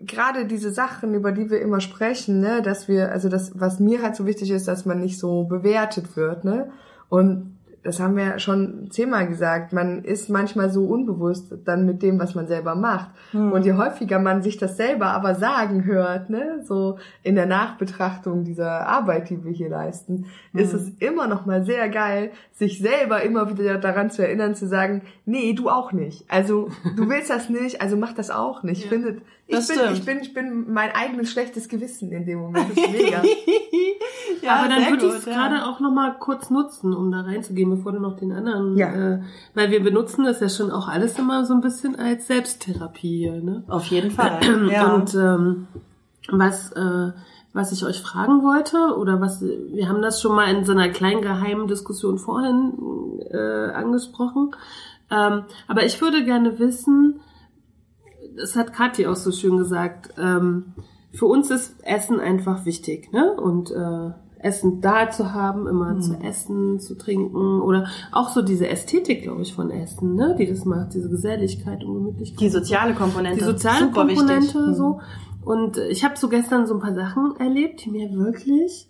gerade 0.00 0.46
diese 0.46 0.70
Sachen, 0.72 1.14
über 1.14 1.32
die 1.32 1.50
wir 1.50 1.60
immer 1.60 1.80
sprechen, 1.80 2.40
ne, 2.40 2.62
dass 2.62 2.88
wir, 2.88 3.12
also 3.12 3.28
das, 3.28 3.58
was 3.58 3.80
mir 3.80 4.02
halt 4.02 4.16
so 4.16 4.26
wichtig 4.26 4.50
ist, 4.50 4.66
dass 4.68 4.86
man 4.86 5.00
nicht 5.00 5.18
so 5.18 5.44
bewertet 5.44 6.16
wird, 6.16 6.44
ne? 6.44 6.70
Und 7.08 7.52
das 7.84 7.98
haben 7.98 8.16
wir 8.16 8.24
ja 8.24 8.38
schon 8.38 8.90
zehnmal 8.92 9.26
gesagt, 9.26 9.72
man 9.72 10.04
ist 10.04 10.28
manchmal 10.28 10.70
so 10.70 10.84
unbewusst 10.84 11.52
dann 11.64 11.84
mit 11.84 12.00
dem, 12.02 12.20
was 12.20 12.36
man 12.36 12.46
selber 12.46 12.76
macht. 12.76 13.10
Hm. 13.32 13.50
Und 13.50 13.64
je 13.64 13.72
häufiger 13.72 14.20
man 14.20 14.40
sich 14.40 14.56
das 14.56 14.76
selber 14.76 15.06
aber 15.06 15.34
sagen 15.34 15.84
hört, 15.84 16.30
ne, 16.30 16.60
so 16.64 16.98
in 17.24 17.34
der 17.34 17.46
Nachbetrachtung 17.46 18.44
dieser 18.44 18.86
Arbeit, 18.86 19.30
die 19.30 19.44
wir 19.44 19.50
hier 19.50 19.68
leisten, 19.68 20.26
ist 20.54 20.72
Mhm. 20.72 20.78
es 20.78 20.88
immer 21.00 21.26
noch 21.26 21.44
mal 21.44 21.64
sehr 21.64 21.88
geil, 21.88 22.30
sich 22.52 22.78
selber 22.78 23.22
immer 23.22 23.50
wieder 23.50 23.78
daran 23.78 24.10
zu 24.10 24.24
erinnern, 24.24 24.54
zu 24.54 24.68
sagen, 24.68 25.02
nee, 25.26 25.52
du 25.52 25.68
auch 25.68 25.90
nicht. 25.90 26.24
Also 26.30 26.68
du 26.96 27.08
willst 27.08 27.30
das 27.30 27.50
nicht, 27.50 27.82
also 27.82 27.96
mach 27.96 28.12
das 28.12 28.30
auch 28.30 28.62
nicht. 28.62 28.84
Ja. 28.84 28.90
Findet, 28.90 29.22
ich 29.52 29.58
Das 29.58 29.68
bin, 29.68 29.78
stimmt. 29.78 29.98
ich 29.98 30.04
bin, 30.04 30.18
ich 30.20 30.34
bin 30.34 30.72
mein 30.72 30.90
eigenes 30.92 31.30
schlechtes 31.30 31.68
Gewissen 31.68 32.10
in 32.12 32.26
dem 32.26 32.40
Moment. 32.40 32.70
Das 32.70 32.84
ist 32.84 32.92
mega. 32.92 33.22
ja, 34.42 34.54
Aber 34.56 34.68
dann 34.68 34.90
würde 34.90 35.06
ich 35.06 35.12
es 35.14 35.24
ja. 35.26 35.32
gerade 35.32 35.64
auch 35.66 35.80
noch 35.80 35.92
mal 35.92 36.16
kurz 36.18 36.50
nutzen, 36.50 36.92
um 36.94 37.10
da 37.12 37.20
reinzugehen, 37.20 37.70
bevor 37.70 37.92
du 37.92 38.00
noch 38.00 38.16
den 38.16 38.32
anderen, 38.32 38.76
Ja. 38.76 38.88
äh, 39.14 39.22
weil 39.54 39.70
wir 39.70 39.82
benutzen 39.82 40.24
das 40.24 40.40
ja 40.40 40.48
schon 40.48 40.70
auch 40.70 40.88
alles 40.88 41.18
immer 41.18 41.44
so 41.46 41.54
ein 41.54 41.60
bisschen 41.60 41.96
als 41.96 42.26
Selbsttherapie 42.26 43.18
hier, 43.18 43.42
ne? 43.42 43.64
Auf 43.68 43.86
jeden 43.86 44.10
Fall. 44.10 44.40
ja. 44.70 44.92
Und 44.94 45.14
ähm, 45.14 45.68
was, 46.30 46.72
äh, 46.72 47.12
was 47.52 47.72
ich 47.72 47.84
euch 47.84 48.00
fragen 48.00 48.42
wollte, 48.42 48.96
oder 48.96 49.20
was, 49.20 49.42
wir 49.42 49.88
haben 49.88 50.02
das 50.02 50.20
schon 50.22 50.34
mal 50.34 50.46
in 50.54 50.64
so 50.64 50.72
einer 50.72 50.88
kleinen 50.88 51.20
geheimen 51.20 51.66
Diskussion 51.66 52.18
vorhin 52.18 52.72
äh, 53.30 53.72
angesprochen, 53.72 54.54
ähm, 55.10 55.42
aber 55.68 55.84
ich 55.84 56.00
würde 56.00 56.24
gerne 56.24 56.58
wissen, 56.58 57.20
das 58.36 58.56
hat 58.56 58.72
Kathi 58.72 59.06
auch 59.06 59.16
so 59.16 59.32
schön 59.32 59.56
gesagt, 59.56 60.14
ähm, 60.18 60.74
für 61.12 61.26
uns 61.26 61.50
ist 61.50 61.76
Essen 61.84 62.20
einfach 62.20 62.64
wichtig, 62.64 63.12
ne? 63.12 63.32
Und 63.34 63.70
äh, 63.70 64.10
Essen 64.42 64.80
da 64.80 65.10
zu 65.10 65.32
haben, 65.32 65.66
immer 65.66 66.00
zu 66.00 66.14
essen, 66.14 66.80
zu 66.80 66.96
trinken 66.96 67.60
oder 67.60 67.86
auch 68.10 68.28
so 68.28 68.42
diese 68.42 68.68
Ästhetik, 68.68 69.22
glaube 69.22 69.42
ich, 69.42 69.54
von 69.54 69.70
Essen, 69.70 70.14
ne, 70.14 70.34
die 70.38 70.46
das 70.46 70.64
macht, 70.64 70.94
diese 70.94 71.08
Geselligkeit 71.08 71.84
und 71.84 71.94
Gemütlichkeit. 71.94 72.40
Die 72.40 72.48
soziale 72.48 72.94
Komponente. 72.94 73.38
die 73.38 73.44
soziale 73.44 73.86
Super 73.86 74.06
Komponente 74.06 74.42
wichtig. 74.42 74.66
Mhm. 74.66 74.74
so. 74.74 75.00
Und 75.44 75.76
äh, 75.76 75.88
ich 75.88 76.04
habe 76.04 76.16
so 76.16 76.28
gestern 76.28 76.66
so 76.66 76.74
ein 76.74 76.80
paar 76.80 76.94
Sachen 76.94 77.36
erlebt, 77.38 77.84
die 77.84 77.90
mir 77.90 78.12
wirklich 78.12 78.88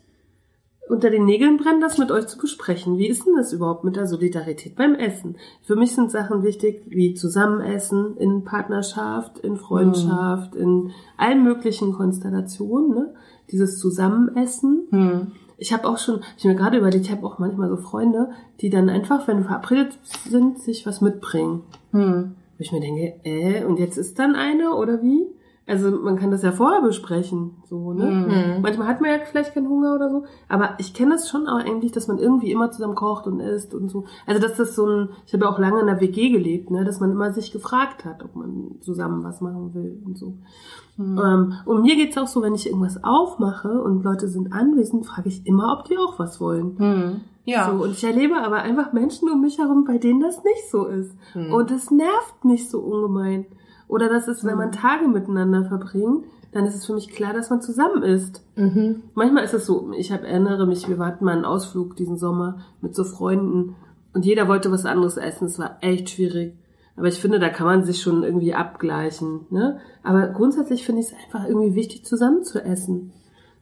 unter 0.92 1.08
den 1.08 1.24
Nägeln 1.24 1.56
brennen, 1.56 1.80
das 1.80 1.96
mit 1.96 2.10
euch 2.10 2.26
zu 2.26 2.36
besprechen. 2.36 2.98
Wie 2.98 3.08
ist 3.08 3.26
denn 3.26 3.34
das 3.34 3.54
überhaupt 3.54 3.82
mit 3.82 3.96
der 3.96 4.06
Solidarität 4.06 4.76
beim 4.76 4.94
Essen? 4.94 5.36
Für 5.62 5.74
mich 5.74 5.94
sind 5.94 6.10
Sachen 6.10 6.42
wichtig 6.42 6.82
wie 6.86 7.14
Zusammenessen 7.14 8.18
in 8.18 8.44
Partnerschaft, 8.44 9.38
in 9.38 9.56
Freundschaft, 9.56 10.54
in 10.54 10.90
allen 11.16 11.44
möglichen 11.44 11.94
Konstellationen. 11.94 12.90
Ne? 12.90 13.14
Dieses 13.50 13.78
Zusammenessen. 13.78 14.82
Hm. 14.90 15.32
Ich 15.56 15.72
habe 15.72 15.88
auch 15.88 15.96
schon, 15.96 16.20
ich 16.36 16.44
mir 16.44 16.54
gerade 16.54 16.76
überlegt, 16.76 17.06
ich 17.06 17.10
habe 17.10 17.26
auch 17.26 17.38
manchmal 17.38 17.70
so 17.70 17.78
Freunde, 17.78 18.28
die 18.60 18.68
dann 18.68 18.90
einfach, 18.90 19.26
wenn 19.26 19.44
verabredet 19.44 19.98
sind, 20.28 20.58
sich 20.58 20.84
was 20.84 21.00
mitbringen. 21.00 21.62
Hm. 21.92 22.34
Wo 22.58 22.60
ich 22.60 22.70
mir 22.70 22.80
denke, 22.80 23.14
äh, 23.24 23.64
und 23.64 23.78
jetzt 23.78 23.96
ist 23.96 24.18
dann 24.18 24.34
eine 24.34 24.74
oder 24.74 25.02
wie? 25.02 25.26
Also 25.64 25.92
man 25.92 26.16
kann 26.16 26.32
das 26.32 26.42
ja 26.42 26.50
vorher 26.50 26.82
besprechen, 26.82 27.52
so, 27.64 27.92
ne? 27.92 28.06
Mhm. 28.06 28.62
Manchmal 28.62 28.88
hat 28.88 29.00
man 29.00 29.10
ja 29.10 29.18
vielleicht 29.24 29.54
keinen 29.54 29.68
Hunger 29.68 29.94
oder 29.94 30.10
so, 30.10 30.24
aber 30.48 30.70
ich 30.78 30.92
kenne 30.92 31.12
das 31.12 31.28
schon 31.28 31.46
auch 31.46 31.58
eigentlich, 31.58 31.92
dass 31.92 32.08
man 32.08 32.18
irgendwie 32.18 32.50
immer 32.50 32.72
zusammen 32.72 32.96
kocht 32.96 33.28
und 33.28 33.38
isst 33.38 33.72
und 33.72 33.88
so. 33.88 34.04
Also 34.26 34.42
dass 34.42 34.56
das 34.56 34.74
so 34.74 34.86
ein, 34.86 35.08
ich 35.24 35.32
habe 35.32 35.44
ja 35.44 35.50
auch 35.50 35.60
lange 35.60 35.80
in 35.80 35.86
der 35.86 36.00
WG 36.00 36.30
gelebt, 36.30 36.72
ne, 36.72 36.84
dass 36.84 36.98
man 36.98 37.12
immer 37.12 37.32
sich 37.32 37.52
gefragt 37.52 38.04
hat, 38.04 38.24
ob 38.24 38.34
man 38.34 38.76
zusammen 38.80 39.22
was 39.22 39.40
machen 39.40 39.72
will 39.72 40.02
und 40.04 40.18
so. 40.18 40.34
Ähm, 40.98 41.54
und 41.64 41.82
mir 41.82 41.96
geht's 41.96 42.18
auch 42.18 42.26
so, 42.26 42.42
wenn 42.42 42.54
ich 42.54 42.66
irgendwas 42.66 43.02
aufmache 43.02 43.82
und 43.82 44.02
Leute 44.02 44.28
sind 44.28 44.52
anwesend, 44.52 45.06
frage 45.06 45.28
ich 45.28 45.46
immer, 45.46 45.78
ob 45.78 45.84
die 45.84 45.96
auch 45.96 46.18
was 46.18 46.40
wollen. 46.40 46.78
Hm. 46.78 47.20
Ja. 47.44 47.70
So, 47.70 47.84
und 47.84 47.92
ich 47.92 48.04
erlebe 48.04 48.36
aber 48.36 48.56
einfach 48.56 48.92
Menschen 48.92 49.28
um 49.30 49.40
mich 49.40 49.58
herum, 49.58 49.84
bei 49.84 49.98
denen 49.98 50.20
das 50.20 50.44
nicht 50.44 50.70
so 50.70 50.86
ist. 50.86 51.12
Hm. 51.32 51.52
Und 51.52 51.70
es 51.70 51.90
nervt 51.90 52.44
mich 52.44 52.68
so 52.68 52.80
ungemein. 52.80 53.46
Oder 53.88 54.08
das 54.08 54.28
ist, 54.28 54.44
wenn 54.44 54.56
man 54.56 54.72
Tage 54.72 55.08
miteinander 55.08 55.64
verbringt, 55.64 56.24
dann 56.52 56.66
ist 56.66 56.74
es 56.74 56.86
für 56.86 56.94
mich 56.94 57.08
klar, 57.08 57.32
dass 57.32 57.50
man 57.50 57.62
zusammen 57.62 58.02
ist. 58.02 58.44
Mhm. 58.56 59.02
Manchmal 59.14 59.44
ist 59.44 59.54
es 59.54 59.66
so, 59.66 59.92
ich 59.92 60.12
hab, 60.12 60.22
erinnere 60.22 60.66
mich, 60.66 60.88
wir 60.88 60.98
hatten 60.98 61.24
mal 61.24 61.32
einen 61.32 61.44
Ausflug 61.46 61.96
diesen 61.96 62.18
Sommer 62.18 62.60
mit 62.80 62.94
so 62.94 63.04
Freunden 63.04 63.74
und 64.12 64.26
jeder 64.26 64.48
wollte 64.48 64.70
was 64.70 64.84
anderes 64.84 65.16
essen. 65.16 65.46
Es 65.46 65.58
war 65.58 65.78
echt 65.80 66.10
schwierig. 66.10 66.54
Aber 66.96 67.08
ich 67.08 67.18
finde, 67.18 67.38
da 67.38 67.48
kann 67.48 67.66
man 67.66 67.84
sich 67.84 68.02
schon 68.02 68.22
irgendwie 68.22 68.52
abgleichen. 68.52 69.46
Ne? 69.48 69.80
Aber 70.02 70.28
grundsätzlich 70.28 70.84
finde 70.84 71.00
ich 71.00 71.08
es 71.08 71.14
einfach 71.14 71.48
irgendwie 71.48 71.74
wichtig, 71.74 72.04
zusammen 72.04 72.44
zu 72.44 72.62
essen. 72.62 73.12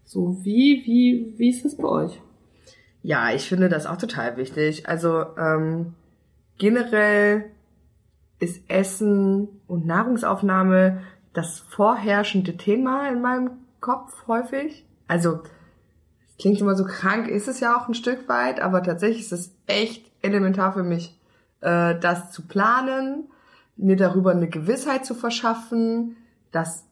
So, 0.05 0.39
wie, 0.43 0.83
wie, 0.85 1.35
wie 1.39 1.51
ist 1.51 1.65
das 1.65 1.77
bei 1.77 1.89
euch? 1.89 2.21
Ja, 3.03 3.33
ich 3.33 3.49
finde 3.49 3.69
das 3.69 3.87
auch 3.87 3.97
total 3.97 4.37
wichtig. 4.37 4.89
Also 4.89 5.25
ähm, 5.39 5.95
generell 6.59 7.45
ist 8.41 8.69
Essen 8.69 9.49
und 9.67 9.87
Nahrungsaufnahme 9.87 11.03
das 11.33 11.61
vorherrschende 11.61 12.57
Thema 12.57 13.09
in 13.09 13.21
meinem 13.21 13.51
Kopf 13.81 14.27
häufig. 14.27 14.87
Also 15.07 15.41
klingt 16.39 16.61
immer 16.61 16.75
so 16.75 16.85
krank, 16.85 17.29
ist 17.29 17.49
es 17.49 17.61
ja 17.61 17.77
auch 17.77 17.87
ein 17.87 17.95
Stück 17.95 18.29
weit, 18.29 18.61
aber 18.61 18.83
tatsächlich 18.83 19.21
ist 19.21 19.33
es 19.33 19.55
echt 19.67 20.11
elementar 20.23 20.73
für 20.73 20.83
mich, 20.83 21.21
äh, 21.61 21.99
das 21.99 22.33
zu 22.33 22.47
planen, 22.47 23.29
mir 23.77 23.97
darüber 23.97 24.33
eine 24.33 24.49
Gewissheit 24.49 25.05
zu 25.07 25.15
verschaffen, 25.15 26.17
dass 26.51 26.85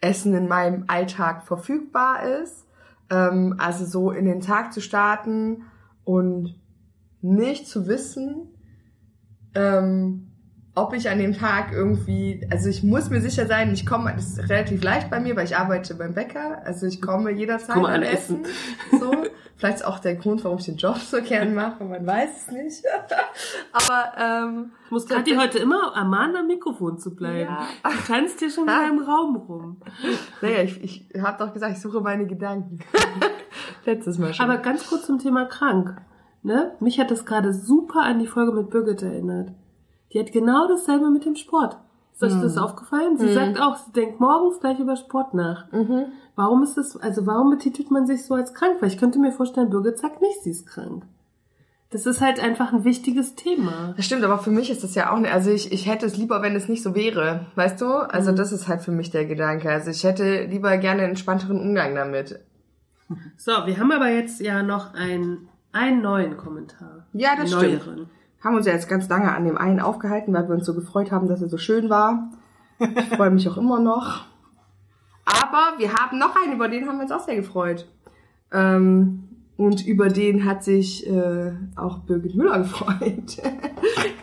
Essen 0.00 0.34
in 0.34 0.48
meinem 0.48 0.84
Alltag 0.86 1.46
verfügbar 1.46 2.22
ist. 2.42 2.66
Ähm, 3.10 3.56
also 3.58 3.84
so 3.84 4.10
in 4.10 4.24
den 4.24 4.40
Tag 4.40 4.72
zu 4.72 4.80
starten 4.80 5.64
und 6.04 6.58
nicht 7.20 7.68
zu 7.68 7.86
wissen, 7.86 8.48
ähm, 9.54 10.31
ob 10.74 10.94
ich 10.94 11.10
an 11.10 11.18
dem 11.18 11.34
Tag 11.34 11.72
irgendwie, 11.72 12.46
also 12.50 12.70
ich 12.70 12.82
muss 12.82 13.10
mir 13.10 13.20
sicher 13.20 13.46
sein, 13.46 13.72
ich 13.74 13.84
komme, 13.84 14.12
das 14.14 14.38
ist 14.38 14.48
relativ 14.48 14.82
leicht 14.82 15.10
bei 15.10 15.20
mir, 15.20 15.36
weil 15.36 15.44
ich 15.44 15.56
arbeite 15.56 15.94
beim 15.94 16.14
Bäcker, 16.14 16.62
also 16.64 16.86
ich 16.86 17.02
komme 17.02 17.30
jederzeit 17.30 17.74
Komme 17.74 17.88
an 17.88 17.96
an 17.96 18.02
Essen. 18.04 18.46
So, 18.90 19.12
vielleicht 19.56 19.78
ist 19.78 19.84
auch 19.84 19.98
der 19.98 20.14
Grund, 20.14 20.42
warum 20.44 20.58
ich 20.58 20.64
den 20.64 20.78
Job 20.78 20.96
so 20.96 21.20
gern 21.20 21.54
mache, 21.54 21.84
man 21.84 22.06
weiß 22.06 22.30
es 22.46 22.52
nicht. 22.52 22.84
Aber 23.72 24.12
ähm, 24.18 24.72
Ich 24.86 24.90
muss 24.90 25.06
Kathi 25.06 25.34
heute 25.36 25.58
immer 25.58 25.92
ermahnen, 25.94 26.36
am 26.36 26.46
Mikrofon 26.46 26.98
zu 26.98 27.14
bleiben. 27.14 27.50
Ja. 27.50 27.66
Du 27.84 28.12
tanzt 28.12 28.38
hier 28.38 28.50
schon 28.50 28.64
wieder 28.64 28.88
im 28.88 29.00
Raum 29.00 29.36
rum. 29.36 29.76
naja, 30.40 30.62
ich, 30.62 30.82
ich 31.12 31.20
habe 31.20 31.44
doch 31.44 31.52
gesagt, 31.52 31.74
ich 31.74 31.82
suche 31.82 32.00
meine 32.00 32.26
Gedanken. 32.26 32.78
Letztes 33.84 34.16
Mal 34.18 34.32
schon. 34.32 34.48
Aber 34.48 34.56
ganz 34.62 34.88
kurz 34.88 35.04
zum 35.04 35.18
Thema 35.18 35.44
krank. 35.44 36.00
Ne? 36.42 36.72
Mich 36.80 36.98
hat 36.98 37.10
das 37.10 37.26
gerade 37.26 37.52
super 37.52 38.00
an 38.02 38.18
die 38.20 38.26
Folge 38.26 38.52
mit 38.52 38.70
Birgit 38.70 39.02
erinnert. 39.02 39.52
Die 40.12 40.20
hat 40.20 40.32
genau 40.32 40.68
dasselbe 40.68 41.10
mit 41.10 41.24
dem 41.24 41.36
Sport. 41.36 41.78
Ist 42.14 42.22
euch 42.22 42.40
das 42.40 42.58
aufgefallen? 42.58 43.16
Sie 43.16 43.32
sagt 43.32 43.60
auch, 43.60 43.76
sie 43.76 43.92
denkt 43.92 44.20
morgens 44.20 44.60
gleich 44.60 44.78
über 44.78 44.96
Sport 44.96 45.34
nach. 45.34 45.70
mhm. 45.72 46.06
Warum 46.34 46.62
ist 46.62 46.78
das, 46.78 46.96
also 46.96 47.26
warum 47.26 47.50
betitelt 47.50 47.90
man 47.90 48.06
sich 48.06 48.24
so 48.24 48.34
als 48.34 48.54
krank? 48.54 48.76
Weil 48.80 48.88
ich 48.88 48.96
könnte 48.96 49.18
mir 49.18 49.32
vorstellen, 49.32 49.68
Birgit 49.68 49.98
sagt 49.98 50.22
nicht, 50.22 50.42
sie 50.42 50.50
ist 50.50 50.66
krank. 50.66 51.04
Das 51.90 52.06
ist 52.06 52.22
halt 52.22 52.42
einfach 52.42 52.72
ein 52.72 52.84
wichtiges 52.84 53.34
Thema. 53.34 53.92
Das 53.96 54.06
stimmt, 54.06 54.24
aber 54.24 54.38
für 54.38 54.50
mich 54.50 54.70
ist 54.70 54.82
das 54.82 54.94
ja 54.94 55.12
auch 55.12 55.18
nicht, 55.18 55.30
also 55.30 55.50
ich, 55.50 55.72
ich 55.72 55.86
hätte 55.86 56.06
es 56.06 56.16
lieber, 56.16 56.40
wenn 56.40 56.56
es 56.56 56.68
nicht 56.68 56.82
so 56.82 56.94
wäre, 56.94 57.46
weißt 57.54 57.78
du? 57.82 57.86
Also 57.86 58.32
das 58.32 58.50
ist 58.50 58.66
halt 58.66 58.80
für 58.80 58.92
mich 58.92 59.10
der 59.10 59.26
Gedanke. 59.26 59.70
Also 59.70 59.90
ich 59.90 60.02
hätte 60.04 60.44
lieber 60.44 60.74
gerne 60.78 61.02
einen 61.02 61.10
entspannteren 61.10 61.60
Umgang 61.60 61.94
damit. 61.94 62.40
So, 63.36 63.52
wir 63.66 63.78
haben 63.78 63.92
aber 63.92 64.08
jetzt 64.08 64.40
ja 64.40 64.62
noch 64.62 64.94
einen, 64.94 65.48
einen 65.72 66.00
neuen 66.00 66.38
Kommentar. 66.38 67.06
Ja, 67.12 67.36
das 67.36 67.52
Einen 67.52 67.62
stimmt. 67.78 67.86
neueren. 67.86 68.10
Haben 68.42 68.56
uns 68.56 68.66
ja 68.66 68.72
jetzt 68.72 68.88
ganz 68.88 69.08
lange 69.08 69.32
an 69.32 69.44
dem 69.44 69.56
einen 69.56 69.80
aufgehalten, 69.80 70.34
weil 70.34 70.48
wir 70.48 70.54
uns 70.54 70.66
so 70.66 70.74
gefreut 70.74 71.12
haben, 71.12 71.28
dass 71.28 71.42
er 71.42 71.48
so 71.48 71.58
schön 71.58 71.90
war. 71.90 72.30
Ich 72.78 73.16
freue 73.16 73.30
mich 73.30 73.48
auch 73.48 73.56
immer 73.56 73.78
noch. 73.78 74.24
Aber 75.24 75.78
wir 75.78 75.92
haben 75.94 76.18
noch 76.18 76.34
einen, 76.42 76.54
über 76.54 76.68
den 76.68 76.88
haben 76.88 76.96
wir 76.96 77.02
uns 77.02 77.12
auch 77.12 77.24
sehr 77.24 77.36
gefreut. 77.36 77.88
Ähm, 78.50 79.28
und 79.56 79.86
über 79.86 80.08
den 80.08 80.44
hat 80.44 80.64
sich 80.64 81.06
äh, 81.06 81.52
auch 81.76 81.98
Birgit 82.00 82.34
Müller 82.34 82.58
gefreut. 82.58 83.40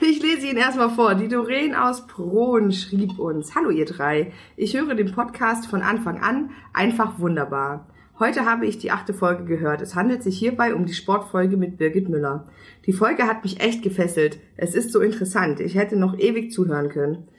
ich 0.02 0.22
lese 0.22 0.48
ihn 0.48 0.58
erstmal 0.58 0.90
vor. 0.90 1.16
Die 1.16 1.30
Doreen 1.30 1.74
aus 1.74 2.06
Prohn 2.08 2.74
schrieb 2.74 3.20
uns. 3.20 3.56
Hallo 3.56 3.70
ihr 3.70 3.86
drei. 3.86 4.34
Ich 4.58 4.76
höre 4.76 4.96
den 4.96 5.14
Podcast 5.14 5.68
von 5.68 5.82
Anfang 5.82 6.22
an. 6.22 6.50
Einfach 6.74 7.20
wunderbar. 7.20 7.88
Heute 8.20 8.46
habe 8.46 8.66
ich 8.66 8.78
die 8.78 8.92
achte 8.92 9.14
Folge 9.14 9.46
gehört. 9.46 9.82
Es 9.82 9.96
handelt 9.96 10.24
sich 10.24 10.38
hierbei 10.38 10.76
um 10.76 10.86
die 10.86 10.94
Sportfolge 10.94 11.56
mit 11.56 11.78
Birgit 11.78 12.10
Müller. 12.10 12.46
Die 12.86 12.92
Folge 12.92 13.24
hat 13.24 13.44
mich 13.44 13.62
echt 13.62 13.82
gefesselt. 13.82 14.40
Es 14.58 14.76
ist 14.76 14.92
so 14.92 15.00
interessant. 15.00 15.62
Ich 15.62 15.76
hätte 15.76 15.96
noch 15.96 16.20
ewig 16.20 16.52
zuhören 16.52 16.90
können. 16.90 17.30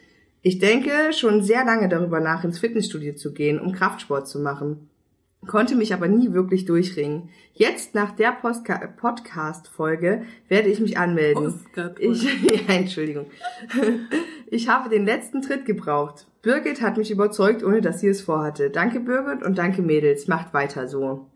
Ich 0.41 0.59
denke 0.59 1.13
schon 1.13 1.43
sehr 1.43 1.67
lange 1.67 1.91
darüber 1.91 2.21
nach, 2.21 2.45
ins 2.45 2.59
Fitnessstudio 2.59 3.15
zu 3.15 3.35
gehen, 3.35 3.61
um 3.61 3.73
Kraftsport 3.73 4.27
zu 4.27 4.39
machen. 4.39 4.89
Konnte 5.47 5.77
mich 5.77 5.93
aber 5.93 6.09
nie 6.09 6.33
wirklich 6.33 6.65
durchringen. 6.65 7.29
Jetzt, 7.53 7.95
nach 7.95 8.13
der 8.13 8.33
Podcast-Folge, 8.33 10.23
werde 10.49 10.69
ich 10.71 10.81
mich 10.81 10.97
anmelden. 10.97 11.45
Postcard-Folge. 11.45 12.11
Ich, 12.11 12.23
ja, 12.69 12.75
Entschuldigung. 12.75 13.27
Ich 14.47 14.69
habe 14.69 14.89
den 14.89 15.05
letzten 15.05 15.43
Tritt 15.43 15.67
gebraucht. 15.67 16.27
Birgit 16.43 16.81
hat 16.81 16.97
mich 16.97 17.11
überzeugt, 17.11 17.63
ohne 17.63 17.81
dass 17.83 18.01
sie 18.01 18.09
es 18.09 18.23
vorhatte. 18.23 18.71
Danke, 18.71 19.01
Birgit, 19.01 19.43
und 19.45 19.59
danke, 19.59 19.83
Mädels. 19.83 20.27
Macht 20.27 20.55
weiter 20.55 20.89
so. 20.89 21.27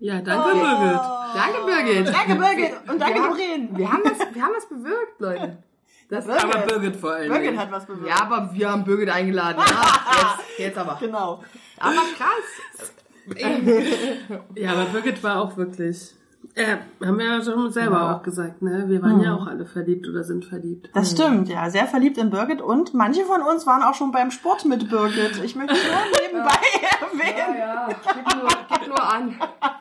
Ja, 0.00 0.20
danke, 0.20 0.50
Birgit. 0.54 1.00
Danke, 1.34 1.64
Birgit. 1.64 2.14
Danke, 2.14 2.34
Birgit. 2.36 2.90
Und 2.90 3.00
danke, 3.00 3.14
Wir 3.14 3.22
haben- 3.22 3.30
Doreen. 3.36 3.68
Wir 3.78 3.92
haben 3.92 4.02
was, 4.04 4.34
wir 4.34 4.42
haben 4.42 4.52
was 4.56 4.68
bewirkt, 4.68 5.20
Leute. 5.20 5.58
Das, 6.08 6.26
Birgit. 6.26 6.44
Aber 6.44 6.58
Birgit 6.66 6.96
vor 6.96 7.12
allem. 7.12 7.32
Birgit 7.32 7.56
hat 7.58 7.70
was 7.70 7.86
bewirkt. 7.86 8.08
ja, 8.08 8.20
aber 8.22 8.50
wir 8.52 8.70
haben 8.70 8.84
Birgit 8.84 9.08
eingeladen. 9.10 9.58
Ja, 9.58 10.38
jetzt, 10.46 10.58
jetzt 10.58 10.78
aber. 10.78 10.96
Genau. 11.00 11.42
Aber 11.78 11.94
krass. 12.16 12.92
Ja, 14.56 14.72
aber 14.72 14.84
Birgit 14.86 15.22
war 15.22 15.40
auch 15.40 15.56
wirklich. 15.56 16.14
Äh, 16.54 16.78
haben 17.04 17.18
wir 17.18 17.26
ja 17.26 17.42
schon 17.42 17.70
selber 17.70 17.96
Ja. 17.96 18.16
auch 18.16 18.22
gesagt, 18.22 18.60
ne? 18.62 18.84
Wir 18.88 19.00
waren 19.02 19.20
ja 19.20 19.34
auch 19.36 19.46
alle 19.46 19.66
verliebt 19.66 20.08
oder 20.08 20.24
sind 20.24 20.44
verliebt. 20.44 20.90
Das 20.94 21.12
stimmt, 21.12 21.48
ja. 21.48 21.70
Sehr 21.70 21.86
verliebt 21.86 22.18
in 22.18 22.30
Birgit 22.30 22.60
und 22.60 22.92
manche 22.92 23.24
von 23.24 23.42
uns 23.42 23.66
waren 23.66 23.82
auch 23.82 23.94
schon 23.94 24.10
beim 24.10 24.30
Sport 24.30 24.64
mit 24.64 24.88
Birgit. 24.90 25.40
Ich 25.44 25.54
möchte 25.54 25.74
nur 25.74 25.82
nebenbei 26.22 26.58
erwähnen. 27.00 27.56
Ja, 27.58 27.88
gib 27.88 28.34
nur, 28.36 28.48
gib 28.68 28.88
nur 28.88 29.02
an. 29.12 29.34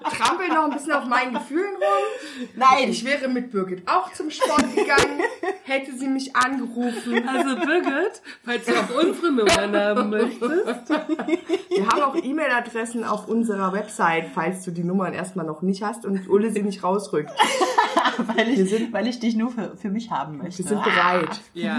Trampel 0.03 0.47
noch 0.49 0.65
ein 0.65 0.71
bisschen 0.71 0.91
auf 0.91 1.05
meinen 1.05 1.33
Gefühlen 1.33 1.75
rum. 1.75 2.47
Nein, 2.55 2.89
Ich 2.89 3.03
wäre 3.05 3.27
mit 3.29 3.51
Birgit 3.51 3.87
auch 3.89 4.11
zum 4.13 4.29
Sport 4.29 4.75
gegangen, 4.75 5.21
hätte 5.63 5.93
sie 5.95 6.07
mich 6.07 6.35
angerufen. 6.35 7.27
Also 7.27 7.55
Birgit, 7.55 8.21
falls 8.43 8.65
du 8.65 8.73
auch 8.73 9.03
unsere 9.03 9.31
Nummern 9.31 9.75
haben 9.75 10.09
möchtest. 10.09 10.89
Wir 10.89 11.87
haben 11.87 12.01
auch 12.01 12.15
E-Mail-Adressen 12.15 13.03
auf 13.03 13.27
unserer 13.27 13.71
Website, 13.73 14.25
falls 14.33 14.63
du 14.65 14.71
die 14.71 14.83
Nummern 14.83 15.13
erstmal 15.13 15.45
noch 15.45 15.61
nicht 15.61 15.83
hast 15.83 16.05
und 16.05 16.27
Ulle 16.29 16.48
sie 16.51 16.61
nicht 16.63 16.83
rausrückt. 16.83 17.31
weil 18.35 18.49
ich, 18.49 18.93
weil 18.93 19.07
ich 19.07 19.19
dich 19.19 19.35
nur 19.35 19.49
für, 19.51 19.75
für 19.77 19.89
mich 19.89 20.11
haben 20.11 20.37
möchte. 20.37 20.59
Wir 20.63 20.69
sind 20.69 20.83
bereit. 20.83 21.39
Ja. 21.53 21.77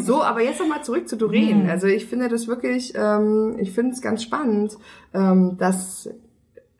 So, 0.00 0.22
aber 0.22 0.42
jetzt 0.42 0.60
nochmal 0.60 0.82
zurück 0.84 1.08
zu 1.08 1.16
Doreen. 1.16 1.68
Also 1.68 1.86
ich 1.86 2.06
finde 2.06 2.28
das 2.28 2.46
wirklich, 2.48 2.92
ähm, 2.96 3.56
ich 3.58 3.72
finde 3.72 3.92
es 3.92 4.00
ganz 4.00 4.22
spannend, 4.22 4.76
ähm, 5.14 5.56
dass 5.58 6.08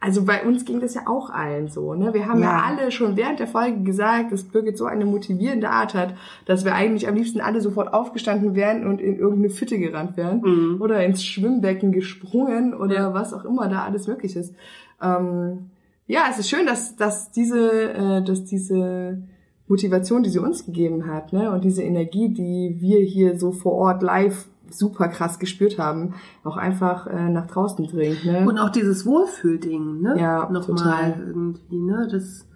also 0.02 0.24
bei 0.24 0.42
uns 0.46 0.64
ging 0.64 0.80
das 0.80 0.94
ja 0.94 1.02
auch 1.06 1.28
allen 1.28 1.68
so, 1.68 1.92
ne? 1.92 2.14
Wir 2.14 2.26
haben 2.26 2.40
ja, 2.40 2.52
Ja. 2.56 2.62
alle 2.64 2.90
schon 2.90 3.18
während 3.18 3.38
der 3.38 3.46
Folge 3.46 3.82
gesagt, 3.82 4.32
dass 4.32 4.44
Birgit 4.44 4.78
so 4.78 4.86
eine 4.86 5.04
motivierende 5.04 5.68
Art 5.68 5.92
hat, 5.92 6.14
dass 6.46 6.64
wir 6.64 6.74
eigentlich 6.74 7.06
am 7.06 7.16
liebsten 7.16 7.42
alle 7.42 7.60
sofort 7.60 7.92
aufgestanden 7.92 8.54
wären 8.54 8.86
und 8.86 9.02
in 9.02 9.18
irgendeine 9.18 9.50
Fitte 9.50 9.78
gerannt 9.78 10.16
wären 10.16 10.40
Mhm. 10.40 10.80
oder 10.80 11.04
ins 11.04 11.22
Schwimmbecken 11.22 11.92
gesprungen 11.92 12.72
oder 12.72 12.94
Ja. 12.94 13.14
was 13.14 13.34
auch 13.34 13.44
immer 13.44 13.68
da 13.68 13.84
alles 13.84 14.06
möglich 14.06 14.36
ist. 14.36 14.54
Ähm, 15.02 15.70
ja, 16.10 16.22
es 16.30 16.38
ist 16.38 16.48
schön, 16.50 16.66
dass, 16.66 16.96
dass 16.96 17.30
diese, 17.30 17.92
äh, 17.92 18.22
dass 18.22 18.44
diese 18.44 19.22
Motivation, 19.68 20.22
die 20.24 20.30
sie 20.30 20.40
uns 20.40 20.66
gegeben 20.66 21.06
hat, 21.06 21.32
ne, 21.32 21.52
und 21.52 21.62
diese 21.64 21.82
Energie, 21.82 22.28
die 22.30 22.76
wir 22.80 23.00
hier 23.00 23.38
so 23.38 23.52
vor 23.52 23.72
Ort 23.74 24.02
live 24.02 24.48
super 24.68 25.08
krass 25.08 25.38
gespürt 25.38 25.78
haben, 25.78 26.14
auch 26.44 26.56
einfach 26.56 27.06
äh, 27.06 27.28
nach 27.28 27.46
draußen 27.46 27.86
dringt, 27.86 28.24
ne? 28.24 28.46
Und 28.48 28.58
auch 28.58 28.70
dieses 28.70 29.06
Wohlfühlding, 29.06 30.00
ne? 30.00 30.16
Ja, 30.18 30.48
Nochmal 30.50 30.60
total. 30.62 31.24
irgendwie, 31.26 31.78
ne? 31.78 32.08
Das, 32.10 32.46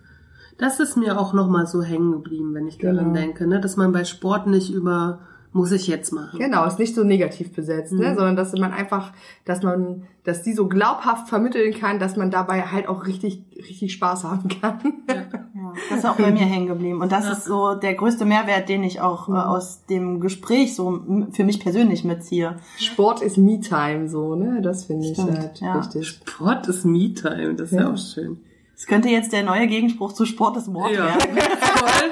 das 0.59 0.81
ist 0.81 0.97
mir 0.97 1.19
auch 1.21 1.33
nochmal 1.33 1.67
so 1.67 1.83
hängen 1.83 2.13
geblieben, 2.13 2.55
wenn 2.55 2.67
ich 2.67 2.79
daran 2.79 2.97
Genau. 2.99 3.13
denke, 3.15 3.47
ne? 3.47 3.61
Dass 3.61 3.77
man 3.77 3.93
bei 3.93 4.05
Sport 4.05 4.47
nicht 4.49 4.73
über 4.73 5.21
muss 5.55 5.71
ich 5.71 5.87
jetzt 5.87 6.13
machen. 6.13 6.41
Genau, 6.41 6.67
ist 6.67 6.81
nicht 6.81 6.97
so 6.97 7.05
negativ 7.05 7.53
besetzt, 7.55 7.93
ne? 7.93 8.11
Mhm. 8.11 8.15
sondern 8.17 8.37
dass 8.37 8.53
man 8.55 8.73
einfach, 8.73 9.13
dass 9.45 9.63
man, 9.63 10.03
dass 10.25 10.43
die 10.43 10.53
so 10.53 10.67
glaubhaft 10.67 11.29
vermitteln 11.29 11.73
kann, 11.73 12.01
dass 12.01 12.17
man 12.17 12.33
dabei 12.33 12.63
halt 12.63 12.89
auch 12.89 13.07
richtig, 13.07 13.45
richtig 13.57 13.93
Spaß 13.93 14.25
haben 14.25 14.49
kann. 14.49 14.81
Ja, 15.09 15.23
das 15.91 15.99
ist 16.01 16.07
auch 16.07 16.17
bei 16.17 16.33
mir 16.33 16.41
hängen 16.45 16.67
geblieben. 16.67 17.01
Und 17.01 17.13
das 17.13 17.27
Ja. 17.27 17.33
ist 17.33 17.45
so 17.45 17.75
der 17.77 17.95
größte 17.95 18.25
Mehrwert, 18.25 18.69
den 18.69 18.83
ich 18.83 19.01
auch 19.01 19.29
äh, 19.29 19.33
aus 19.33 19.87
dem 19.87 20.19
Gespräch 20.19 20.75
so 20.75 21.01
für 21.31 21.45
mich 21.45 21.61
persönlich 21.61 22.03
mitziehe. 22.03 22.57
Sport 22.77 23.23
ist 23.23 23.39
Me-Time, 23.39 24.09
so, 24.09 24.35
ne? 24.35 24.61
Das 24.61 24.87
finde 24.87 25.07
ich 25.09 25.19
halt 25.19 25.61
ja. 25.61 25.79
richtig. 25.79 26.09
Sport 26.09 26.67
ist 26.67 26.85
Me-Time, 26.85 27.55
das 27.55 27.71
ist 27.71 27.77
ja. 27.77 27.83
Ja. 27.83 27.93
auch 27.93 27.97
schön. 27.97 28.41
Es 28.77 28.87
könnte 28.87 29.09
jetzt 29.09 29.33
der 29.33 29.45
neue 29.45 29.69
Gegenspruch 29.69 30.13
zu 30.15 30.27
Sport 30.27 30.57
ist 30.57 30.67
Mord 30.67 30.91
Ja. 30.91 31.05
werden. 31.07 31.21
Voll, 31.77 32.11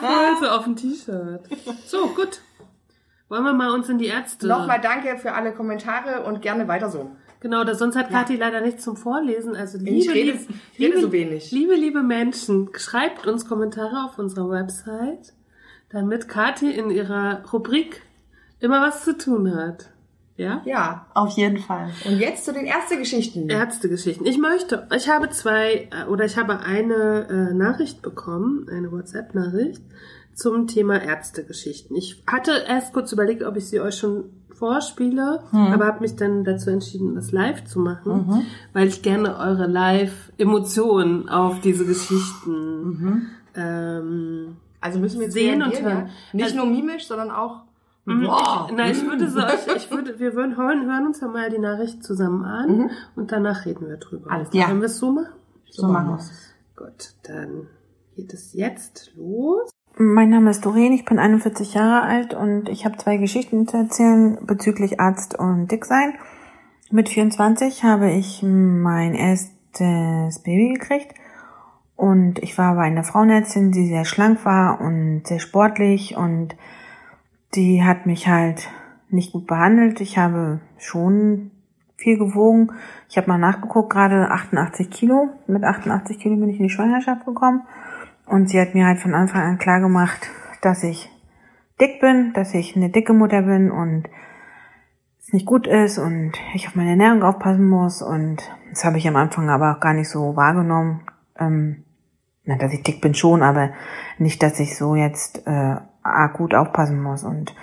voll 0.00 0.36
so 0.40 0.46
auf 0.48 0.64
dem 0.64 0.74
T-Shirt. 0.76 1.42
So, 1.86 2.06
gut. 2.08 2.40
Wollen 3.28 3.44
wir 3.44 3.52
mal 3.52 3.70
uns 3.70 3.88
in 3.88 3.98
die 3.98 4.06
Ärzte. 4.06 4.46
Nochmal 4.46 4.80
danke 4.80 5.18
für 5.18 5.32
alle 5.32 5.52
Kommentare 5.52 6.22
und 6.24 6.40
gerne 6.40 6.66
weiter 6.66 6.88
so. 6.88 7.10
Genau, 7.40 7.62
das, 7.62 7.78
sonst 7.78 7.94
hat 7.96 8.10
Kathi 8.10 8.36
leider 8.36 8.60
nichts 8.60 8.82
zum 8.82 8.96
Vorlesen. 8.96 9.54
Also 9.54 9.78
liebe, 9.78 9.90
Ich 9.90 10.10
rede, 10.10 10.32
liebe, 10.32 10.38
ich 10.72 10.78
rede 10.80 10.88
liebe, 10.94 11.00
so 11.00 11.12
wenig. 11.12 11.52
liebe, 11.52 11.74
liebe 11.74 12.02
Menschen, 12.02 12.70
schreibt 12.74 13.26
uns 13.26 13.46
Kommentare 13.46 14.06
auf 14.06 14.18
unserer 14.18 14.50
Website, 14.50 15.34
damit 15.90 16.28
Kathi 16.28 16.70
in 16.70 16.90
ihrer 16.90 17.42
Rubrik 17.52 18.02
immer 18.60 18.80
was 18.80 19.04
zu 19.04 19.16
tun 19.16 19.54
hat. 19.54 19.90
Ja? 20.36 20.62
Ja, 20.64 21.06
Auf 21.14 21.36
jeden 21.36 21.58
Fall. 21.58 21.90
und 22.06 22.18
jetzt 22.18 22.44
zu 22.44 22.52
den 22.52 22.64
Ärztegeschichten. 22.64 23.48
Ärztegeschichten. 23.50 24.24
Ich 24.24 24.38
möchte, 24.38 24.86
ich 24.94 25.08
habe 25.08 25.30
zwei, 25.30 25.88
äh, 25.90 26.08
oder 26.08 26.24
ich 26.24 26.38
habe 26.38 26.60
eine 26.60 27.26
äh, 27.28 27.54
Nachricht 27.54 28.02
bekommen, 28.02 28.68
eine 28.70 28.90
WhatsApp-Nachricht 28.92 29.82
zum 30.38 30.66
Thema 30.68 31.02
Ärztegeschichten. 31.02 31.96
Ich 31.96 32.22
hatte 32.26 32.52
erst 32.66 32.92
kurz 32.92 33.12
überlegt, 33.12 33.42
ob 33.42 33.56
ich 33.56 33.66
sie 33.68 33.80
euch 33.80 33.96
schon 33.96 34.24
vorspiele, 34.54 35.42
aber 35.52 35.86
habe 35.86 36.00
mich 36.00 36.14
dann 36.16 36.44
dazu 36.44 36.70
entschieden, 36.70 37.14
das 37.14 37.32
live 37.32 37.64
zu 37.64 37.78
machen, 37.80 38.44
weil 38.72 38.88
ich 38.88 39.02
gerne 39.02 39.36
eure 39.38 39.66
Live-Emotionen 39.66 41.28
auf 41.28 41.60
diese 41.60 41.84
Geschichten 41.84 43.28
ähm, 43.54 44.56
Also 44.80 44.98
müssen 45.00 45.18
wir 45.20 45.26
jetzt 45.26 45.34
Sehen 45.34 45.62
und 45.62 45.72
hören. 45.80 46.06
ja? 46.06 46.08
Nicht 46.32 46.44
Also- 46.44 46.56
nur 46.56 46.66
mimisch, 46.66 47.06
sondern 47.06 47.30
auch 47.30 47.62
Mhm, 48.04 48.24
Boah. 48.24 48.66
Ich, 48.70 48.74
nein, 48.76 48.92
ich 48.92 49.04
würde 49.06 49.28
so, 49.28 49.38
ich, 49.40 49.76
ich 49.76 49.90
würde, 49.90 50.18
wir 50.18 50.32
würden 50.34 50.56
hören, 50.56 50.86
hören 50.90 51.06
uns 51.08 51.20
ja 51.20 51.28
mal 51.28 51.50
die 51.50 51.58
Nachricht 51.58 52.02
zusammen 52.02 52.42
an 52.42 52.78
Mhm. 52.78 52.90
und 53.16 53.32
danach 53.32 53.66
reden 53.66 53.86
wir 53.86 53.98
drüber. 53.98 54.30
Alles 54.30 54.48
klar. 54.48 54.68
Wollen 54.70 54.80
wir 54.80 54.86
es 54.86 54.96
so 54.98 55.10
machen? 55.12 55.28
So 55.70 55.86
machen 55.88 56.08
wir's. 56.12 56.30
Gut, 56.74 57.12
dann 57.24 57.66
geht 58.16 58.32
es 58.32 58.54
jetzt 58.54 59.12
los. 59.14 59.68
Mein 60.00 60.30
Name 60.30 60.50
ist 60.50 60.64
Doreen, 60.64 60.92
ich 60.92 61.04
bin 61.04 61.18
41 61.18 61.74
Jahre 61.74 62.06
alt 62.06 62.32
und 62.32 62.68
ich 62.68 62.84
habe 62.84 62.96
zwei 62.98 63.16
Geschichten 63.16 63.66
zu 63.66 63.78
erzählen 63.78 64.38
bezüglich 64.42 65.00
Arzt 65.00 65.36
und 65.36 65.72
Dicksein. 65.72 66.14
Mit 66.92 67.08
24 67.08 67.82
habe 67.82 68.12
ich 68.12 68.40
mein 68.44 69.16
erstes 69.16 70.38
Baby 70.44 70.74
gekriegt 70.74 71.14
und 71.96 72.38
ich 72.38 72.56
war 72.56 72.76
bei 72.76 72.82
einer 72.82 73.02
Frauenärztin, 73.02 73.72
die 73.72 73.88
sehr 73.88 74.04
schlank 74.04 74.44
war 74.44 74.80
und 74.80 75.26
sehr 75.26 75.40
sportlich 75.40 76.16
und 76.16 76.54
die 77.56 77.82
hat 77.82 78.06
mich 78.06 78.28
halt 78.28 78.68
nicht 79.08 79.32
gut 79.32 79.48
behandelt. 79.48 80.00
Ich 80.00 80.16
habe 80.16 80.60
schon 80.78 81.50
viel 81.96 82.18
gewogen. 82.18 82.70
Ich 83.08 83.16
habe 83.16 83.26
mal 83.26 83.38
nachgeguckt, 83.38 83.90
gerade 83.90 84.30
88 84.30 84.90
Kilo. 84.90 85.30
Mit 85.48 85.64
88 85.64 86.20
Kilo 86.20 86.36
bin 86.36 86.50
ich 86.50 86.58
in 86.58 86.68
die 86.68 86.72
Schwangerschaft 86.72 87.26
gekommen. 87.26 87.62
Und 88.28 88.50
sie 88.50 88.60
hat 88.60 88.74
mir 88.74 88.86
halt 88.86 89.00
von 89.00 89.14
Anfang 89.14 89.42
an 89.42 89.58
klar 89.58 89.80
gemacht, 89.80 90.28
dass 90.60 90.82
ich 90.82 91.10
dick 91.80 92.00
bin, 92.00 92.32
dass 92.34 92.54
ich 92.54 92.76
eine 92.76 92.90
dicke 92.90 93.14
Mutter 93.14 93.42
bin 93.42 93.70
und 93.70 94.08
es 95.18 95.32
nicht 95.32 95.46
gut 95.46 95.66
ist 95.66 95.98
und 95.98 96.32
ich 96.54 96.66
auf 96.66 96.74
meine 96.74 96.90
Ernährung 96.90 97.22
aufpassen 97.22 97.68
muss. 97.68 98.02
Und 98.02 98.42
das 98.70 98.84
habe 98.84 98.98
ich 98.98 99.08
am 99.08 99.16
Anfang 99.16 99.48
aber 99.48 99.72
auch 99.72 99.80
gar 99.80 99.94
nicht 99.94 100.08
so 100.08 100.36
wahrgenommen. 100.36 101.06
Ähm, 101.38 101.84
na, 102.44 102.56
dass 102.56 102.72
ich 102.72 102.82
dick 102.82 103.00
bin 103.00 103.14
schon, 103.14 103.42
aber 103.42 103.70
nicht, 104.18 104.42
dass 104.42 104.58
ich 104.60 104.76
so 104.76 104.94
jetzt 104.94 105.46
äh, 105.46 105.76
akut 106.02 106.54
aufpassen 106.54 107.02
muss. 107.02 107.24
Und 107.24 107.54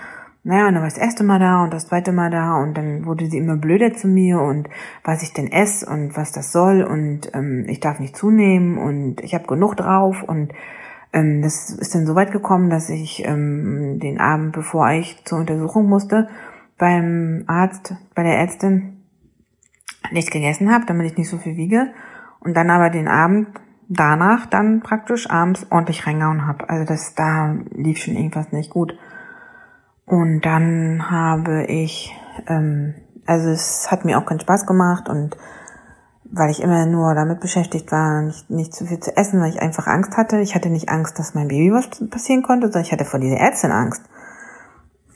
naja, 0.47 0.67
und 0.67 0.75
dann 0.75 0.84
war 0.84 0.88
ich 0.88 0.93
das 0.93 1.01
erste 1.01 1.23
Mal 1.23 1.39
da 1.39 1.63
und 1.63 1.73
das 1.73 1.88
zweite 1.88 2.12
Mal 2.12 2.29
da 2.29 2.62
und 2.62 2.77
dann 2.77 3.08
wurde 3.08 3.25
sie 3.25 3.39
immer 3.39 3.58
blöder 3.58 3.95
zu 3.95 4.08
mir 4.08 4.39
und 4.39 4.69
was 5.03 5.23
ich 5.23 5.34
denn 5.34 5.51
esse 5.51 5.88
und 5.88 6.15
was 6.15 6.31
das 6.34 6.51
soll 6.51 6.84
und 6.84 7.34
ähm, 7.34 7.65
ich 7.67 7.79
darf 7.79 7.99
nicht 7.99 8.15
zunehmen 8.15 8.77
und 8.77 9.21
ich 9.21 9.34
habe 9.34 9.47
genug 9.47 9.75
drauf 9.75 10.21
und 10.21 10.53
ähm, 11.13 11.41
das 11.41 11.71
ist 11.71 11.95
dann 11.95 12.05
so 12.05 12.13
weit 12.13 12.31
gekommen, 12.31 12.69
dass 12.69 12.91
ich 12.91 13.25
ähm, 13.25 13.99
den 13.99 14.19
Abend, 14.19 14.51
bevor 14.51 14.88
ich 14.91 15.25
zur 15.25 15.39
Untersuchung 15.39 15.88
musste, 15.88 16.29
beim 16.77 17.45
Arzt, 17.47 17.95
bei 18.13 18.21
der 18.21 18.38
Ärztin 18.38 19.01
nichts 20.12 20.29
gegessen 20.29 20.71
habe, 20.71 20.86
damit 20.86 21.08
ich 21.08 21.17
nicht 21.17 21.29
so 21.29 21.39
viel 21.39 21.58
wiege 21.58 21.88
und 22.39 22.55
dann 22.55 22.69
aber 22.69 22.91
den 22.91 23.08
Abend 23.08 23.47
danach 23.88 24.45
dann 24.45 24.81
praktisch 24.81 25.27
abends 25.27 25.65
ordentlich 25.71 26.05
reingehauen 26.05 26.45
habe. 26.45 26.69
Also 26.69 26.86
das 26.86 27.15
da 27.15 27.55
lief 27.73 27.97
schon 27.97 28.15
irgendwas 28.15 28.51
nicht 28.51 28.69
gut. 28.69 28.95
Und 30.05 30.41
dann 30.41 31.09
habe 31.09 31.65
ich, 31.65 32.15
ähm, 32.47 32.93
also 33.25 33.49
es 33.49 33.89
hat 33.89 34.05
mir 34.05 34.19
auch 34.19 34.25
keinen 34.25 34.39
Spaß 34.39 34.65
gemacht 34.65 35.09
und 35.09 35.35
weil 36.31 36.49
ich 36.49 36.61
immer 36.61 36.85
nur 36.85 37.13
damit 37.15 37.39
beschäftigt 37.39 37.91
war, 37.91 38.21
nicht, 38.21 38.49
nicht 38.49 38.73
zu 38.73 38.85
viel 38.85 38.99
zu 38.99 39.15
essen, 39.15 39.39
weil 39.41 39.49
ich 39.49 39.61
einfach 39.61 39.87
Angst 39.87 40.17
hatte. 40.17 40.39
Ich 40.39 40.55
hatte 40.55 40.69
nicht 40.69 40.89
Angst, 40.89 41.17
dass 41.17 41.33
mein 41.33 41.47
Baby 41.47 41.71
was 41.71 41.89
passieren 42.09 42.43
konnte, 42.43 42.67
sondern 42.67 42.83
ich 42.83 42.91
hatte 42.91 43.05
vor 43.05 43.19
dieser 43.19 43.37
Ärztin 43.37 43.71
Angst. 43.71 44.03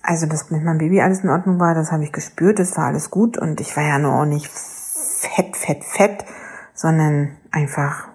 Also, 0.01 0.27
dass 0.27 0.49
mit 0.49 0.63
meinem 0.63 0.77
Baby 0.77 1.01
alles 1.01 1.23
in 1.23 1.29
Ordnung 1.29 1.59
war, 1.59 1.75
das 1.75 1.91
habe 1.91 2.03
ich 2.03 2.11
gespürt, 2.11 2.57
das 2.57 2.77
war 2.77 2.85
alles 2.85 3.11
gut 3.11 3.37
und 3.37 3.59
ich 3.59 3.75
war 3.75 3.83
ja 3.83 3.99
nur 3.99 4.13
auch 4.13 4.25
nicht 4.25 4.47
fett, 4.47 5.57
fett, 5.57 5.83
fett, 5.83 6.25
sondern 6.73 7.37
einfach 7.51 8.07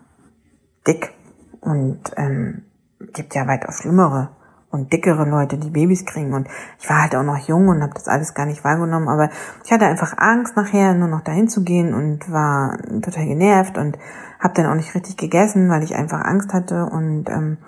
dick. 0.87 1.13
Und 1.61 2.01
ähm, 2.17 2.63
gibt 3.13 3.35
ja 3.35 3.47
weitaus 3.47 3.79
schlimmere 3.79 4.34
und 4.75 4.93
dickere 4.93 5.25
Leute, 5.25 5.57
die 5.57 5.71
Babys 5.71 6.05
kriegen. 6.05 6.35
Und 6.35 6.49
ich 6.81 6.91
war 6.91 7.03
halt 7.03 7.15
auch 7.15 7.23
noch 7.23 7.39
jung 7.49 7.69
und 7.69 7.81
habe 7.81 7.95
das 7.95 8.09
alles 8.09 8.35
gar 8.35 8.45
nicht 8.45 8.65
wahrgenommen. 8.65 9.09
Aber 9.09 9.31
ich 9.65 9.73
hatte 9.73 9.87
einfach 9.87 10.19
Angst, 10.19 10.57
nachher 10.57 10.95
nur 10.95 11.09
noch 11.09 11.23
dahin 11.23 11.49
zu 11.49 11.63
gehen 11.63 11.95
und 11.95 12.31
war 12.31 12.77
total 13.01 13.27
genervt 13.27 13.79
und 13.79 13.97
habe 14.41 14.55
dann 14.55 14.67
auch 14.67 14.75
nicht 14.75 14.95
richtig 14.95 15.17
gegessen, 15.17 15.71
weil 15.71 15.85
ich 15.85 15.95
einfach 15.95 16.21
Angst 16.21 16.53
hatte. 16.53 16.87
Und 16.87 17.31
ähm, 17.31 17.59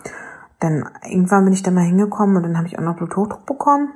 dann 0.59 0.89
irgendwann 1.09 1.45
bin 1.45 1.55
ich 1.55 1.63
da 1.63 1.71
mal 1.71 1.85
hingekommen 1.85 2.37
und 2.37 2.43
dann 2.43 2.59
habe 2.59 2.67
ich 2.67 2.79
auch 2.79 2.83
noch 2.83 2.97
Bluthochdruck 2.97 3.47
bekommen. 3.47 3.93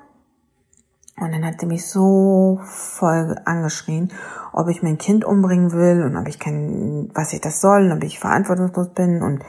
Und 1.19 1.33
dann 1.33 1.45
hat 1.45 1.61
sie 1.61 1.67
mich 1.67 1.87
so 1.87 2.61
voll 2.63 3.37
angeschrien, 3.45 4.11
ob 4.53 4.69
ich 4.69 4.83
mein 4.83 4.97
Kind 4.97 5.25
umbringen 5.25 5.73
will 5.73 6.03
und 6.05 6.17
ob 6.17 6.29
ich 6.29 6.39
kein, 6.39 7.11
was 7.13 7.33
ich 7.35 7.43
das 7.43 7.61
soll 7.61 7.87
und 7.87 7.93
ob 7.93 8.05
ich 8.05 8.21
verantwortungslos 8.21 8.91
bin 8.91 9.21
und 9.21 9.45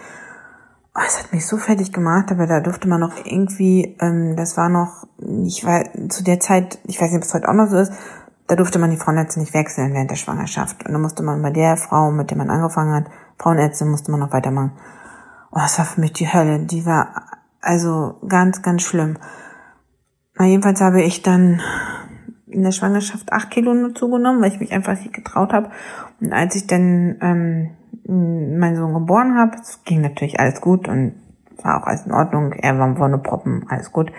oh, 0.96 1.02
es 1.06 1.20
hat 1.20 1.34
mich 1.34 1.46
so 1.46 1.58
fertig 1.58 1.94
gemacht, 1.94 2.32
aber 2.32 2.48
da 2.48 2.60
durfte 2.60 2.88
man 2.88 3.00
noch 3.00 3.26
irgendwie, 3.26 3.98
ähm, 4.00 4.36
das 4.36 4.58
war 4.58 4.70
noch, 4.70 5.08
ich 5.46 5.66
war 5.66 5.84
zu 6.10 6.24
der 6.24 6.40
Zeit, 6.40 6.80
ich 6.86 7.02
weiß 7.02 7.12
nicht, 7.12 7.18
ob 7.18 7.24
es 7.24 7.34
heute 7.34 7.50
auch 7.50 7.54
noch 7.54 7.70
so 7.70 7.78
ist, 7.78 7.94
da 8.48 8.56
durfte 8.56 8.80
man 8.80 8.90
die 8.90 8.98
Frauenärzte 8.98 9.40
nicht 9.40 9.54
wechseln 9.54 9.94
während 9.94 10.12
der 10.12 10.18
Schwangerschaft. 10.18 10.86
Und 10.86 10.92
dann 10.92 11.02
musste 11.02 11.24
man 11.24 11.42
bei 11.42 11.52
der 11.52 11.78
Frau, 11.78 12.12
mit 12.12 12.32
der 12.32 12.38
man 12.38 12.50
angefangen 12.50 12.94
hat, 12.94 13.12
Frauenärztin, 13.38 13.90
musste 13.90 14.12
man 14.12 14.20
noch 14.20 14.34
weitermachen. 14.34 14.74
Oh, 15.52 15.60
das 15.60 15.78
war 15.78 15.86
für 15.86 16.02
mich 16.02 16.12
die 16.14 16.32
Hölle. 16.32 16.60
Die 16.60 16.86
war 16.86 17.28
also 17.62 18.20
ganz, 18.28 18.62
ganz 18.62 18.82
schlimm. 18.82 19.18
Na, 20.36 20.46
jedenfalls 20.46 20.82
habe 20.82 21.02
ich 21.02 21.22
dann 21.22 21.62
in 22.48 22.64
der 22.64 22.72
Schwangerschaft 22.72 23.32
acht 23.32 23.52
Kilo 23.52 23.74
nur 23.74 23.96
zugenommen, 23.96 24.42
weil 24.42 24.52
ich 24.52 24.60
mich 24.60 24.74
einfach 24.74 25.00
nicht 25.00 25.14
getraut 25.14 25.54
habe. 25.54 25.70
Und 26.20 26.34
als 26.34 26.56
ich 26.56 26.68
dann 26.68 27.18
ähm, 27.22 27.70
meinen 28.08 28.76
Sohn 28.76 28.94
geboren 28.94 29.38
habe, 29.38 29.58
es 29.62 29.84
ging 29.84 30.02
natürlich 30.02 30.40
alles 30.40 30.62
gut 30.62 30.88
und 30.88 31.14
war 31.64 31.82
auch 31.82 31.88
alles 31.88 32.06
in 32.06 32.12
Ordnung. 32.12 32.54
Er 32.54 32.78
war 32.80 32.96
vorne 32.96 33.18
Proppen, 33.18 33.66
alles 33.70 33.92
gut. 33.92 34.12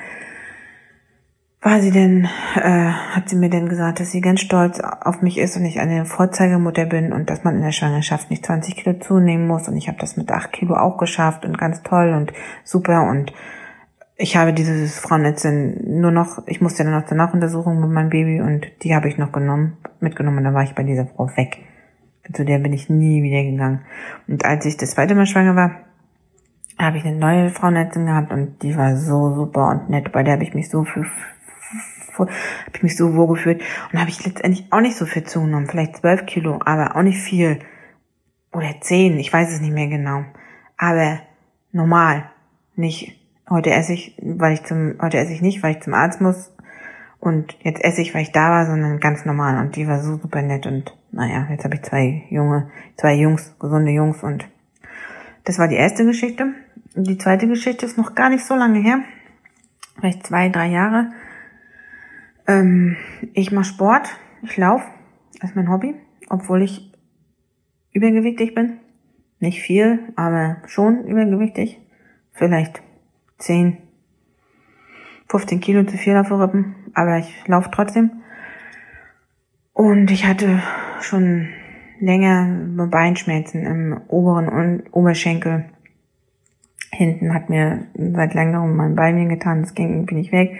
war 1.60 1.80
sie 1.80 1.92
denn, 1.92 2.28
äh, 2.56 2.90
hat 2.90 3.28
sie 3.28 3.36
mir 3.36 3.50
denn 3.50 3.68
gesagt, 3.68 4.00
dass 4.00 4.10
sie 4.10 4.20
ganz 4.20 4.40
stolz 4.40 4.80
auf 4.80 5.22
mich 5.22 5.38
ist 5.38 5.56
und 5.56 5.64
ich 5.64 5.80
eine 5.80 6.04
Vorzeigemutter 6.04 6.86
bin 6.86 7.12
und 7.12 7.30
dass 7.30 7.44
man 7.44 7.56
in 7.56 7.62
der 7.62 7.72
Schwangerschaft 7.72 8.30
nicht 8.30 8.44
20 8.44 8.76
Kilo 8.76 8.98
zunehmen 8.98 9.46
muss 9.46 9.68
und 9.68 9.76
ich 9.76 9.88
habe 9.88 9.98
das 9.98 10.16
mit 10.16 10.30
8 10.30 10.52
Kilo 10.52 10.74
auch 10.74 10.98
geschafft 10.98 11.44
und 11.44 11.58
ganz 11.58 11.82
toll 11.82 12.12
und 12.12 12.32
super 12.64 13.08
und 13.08 13.32
ich 14.16 14.36
habe 14.36 14.52
dieses 14.52 14.98
Frauennetz 14.98 15.44
nur 15.44 16.10
noch, 16.10 16.46
ich 16.46 16.60
musste 16.60 16.84
dann 16.84 16.92
noch 16.92 17.06
zur 17.06 17.16
Nachuntersuchung 17.16 17.80
mit 17.80 17.90
meinem 17.90 18.10
Baby 18.10 18.40
und 18.40 18.66
die 18.82 18.94
habe 18.94 19.08
ich 19.08 19.18
noch 19.18 19.32
genommen, 19.32 19.78
mitgenommen 20.00 20.38
und 20.38 20.44
dann 20.44 20.54
war 20.54 20.62
ich 20.62 20.74
bei 20.74 20.82
dieser 20.82 21.06
Frau 21.06 21.28
weg. 21.36 21.58
Zu 22.32 22.44
der 22.44 22.58
bin 22.58 22.72
ich 22.72 22.88
nie 22.88 23.22
wieder 23.22 23.42
gegangen. 23.42 23.80
Und 24.28 24.44
als 24.44 24.64
ich 24.64 24.76
das 24.76 24.92
zweite 24.92 25.14
Mal 25.14 25.26
schwanger 25.26 25.56
war, 25.56 25.82
habe 26.78 26.98
ich 26.98 27.04
eine 27.04 27.16
neue 27.16 27.50
Frauenärztin 27.50 28.06
gehabt 28.06 28.32
und 28.32 28.62
die 28.62 28.76
war 28.76 28.96
so 28.96 29.34
super 29.34 29.68
und 29.68 29.90
nett. 29.90 30.12
Bei 30.12 30.22
der 30.22 30.34
habe 30.34 30.44
ich 30.44 30.54
mich 30.54 30.68
so 30.68 30.84
für, 30.84 31.06
habe 32.18 32.30
ich 32.74 32.82
mich 32.82 32.96
so 32.96 33.14
wohl 33.14 33.28
gefühlt 33.28 33.62
und 33.92 34.00
habe 34.00 34.10
ich 34.10 34.24
letztendlich 34.24 34.66
auch 34.70 34.80
nicht 34.80 34.96
so 34.96 35.06
viel 35.06 35.24
zugenommen, 35.24 35.66
vielleicht 35.66 35.96
zwölf 35.96 36.26
Kilo, 36.26 36.60
aber 36.64 36.96
auch 36.96 37.02
nicht 37.02 37.18
viel. 37.18 37.58
Oder 38.52 38.80
zehn, 38.80 39.18
ich 39.18 39.32
weiß 39.32 39.50
es 39.50 39.60
nicht 39.60 39.72
mehr 39.72 39.86
genau, 39.86 40.24
aber 40.76 41.20
normal, 41.72 42.24
nicht 42.76 43.18
heute 43.48 43.70
esse 43.70 43.94
ich, 43.94 44.14
weil 44.22 44.52
ich 44.52 44.62
zum 44.64 44.96
heute 45.00 45.18
esse 45.18 45.32
ich 45.32 45.40
nicht, 45.40 45.62
weil 45.62 45.76
ich 45.76 45.80
zum 45.80 45.94
Arzt 45.94 46.20
muss 46.20 46.52
und 47.22 47.56
jetzt 47.62 47.84
esse 47.84 48.02
ich, 48.02 48.14
weil 48.14 48.22
ich 48.22 48.32
da 48.32 48.50
war, 48.50 48.66
sondern 48.66 48.98
ganz 48.98 49.24
normal 49.24 49.64
und 49.64 49.76
die 49.76 49.86
war 49.86 50.02
so 50.02 50.16
super 50.16 50.42
nett 50.42 50.66
und 50.66 50.92
naja, 51.12 51.46
jetzt 51.50 51.64
habe 51.64 51.76
ich 51.76 51.82
zwei 51.82 52.24
junge, 52.30 52.68
zwei 52.96 53.14
Jungs, 53.14 53.54
gesunde 53.60 53.92
Jungs 53.92 54.24
und 54.24 54.48
das 55.44 55.60
war 55.60 55.68
die 55.68 55.76
erste 55.76 56.04
Geschichte. 56.04 56.52
Die 56.96 57.18
zweite 57.18 57.46
Geschichte 57.46 57.86
ist 57.86 57.96
noch 57.96 58.16
gar 58.16 58.28
nicht 58.28 58.44
so 58.44 58.56
lange 58.56 58.80
her, 58.80 59.04
vielleicht 59.94 60.26
zwei, 60.26 60.48
drei 60.48 60.66
Jahre. 60.66 61.12
Ähm, 62.48 62.96
ich 63.34 63.52
mache 63.52 63.66
Sport, 63.66 64.08
ich 64.42 64.56
laufe, 64.56 64.84
das 65.40 65.50
ist 65.50 65.56
mein 65.56 65.70
Hobby, 65.70 65.94
obwohl 66.28 66.62
ich 66.62 66.92
übergewichtig 67.92 68.52
bin. 68.52 68.78
Nicht 69.38 69.62
viel, 69.62 70.00
aber 70.16 70.56
schon 70.66 71.04
übergewichtig. 71.04 71.78
Vielleicht 72.32 72.82
10, 73.38 73.76
15 75.28 75.60
Kilo 75.60 75.84
zu 75.84 75.96
viel 75.96 76.16
auf 76.16 76.26
den 76.26 76.40
Rippen, 76.40 76.74
aber 76.94 77.18
ich 77.18 77.46
laufe 77.46 77.70
trotzdem. 77.72 78.22
Und 79.72 80.10
ich 80.10 80.26
hatte 80.26 80.62
schon 81.00 81.48
länger 82.00 82.86
Beinschmerzen 82.90 83.64
im 83.64 84.00
oberen 84.08 84.82
Oberschenkel. 84.90 85.64
Hinten 86.90 87.32
hat 87.32 87.48
mir 87.48 87.86
seit 87.94 88.34
längerem 88.34 88.76
mein 88.76 88.94
Bein 88.94 89.28
getan, 89.28 89.62
das 89.62 89.74
ging 89.74 89.92
irgendwie 89.92 90.16
nicht 90.16 90.32
weg 90.32 90.58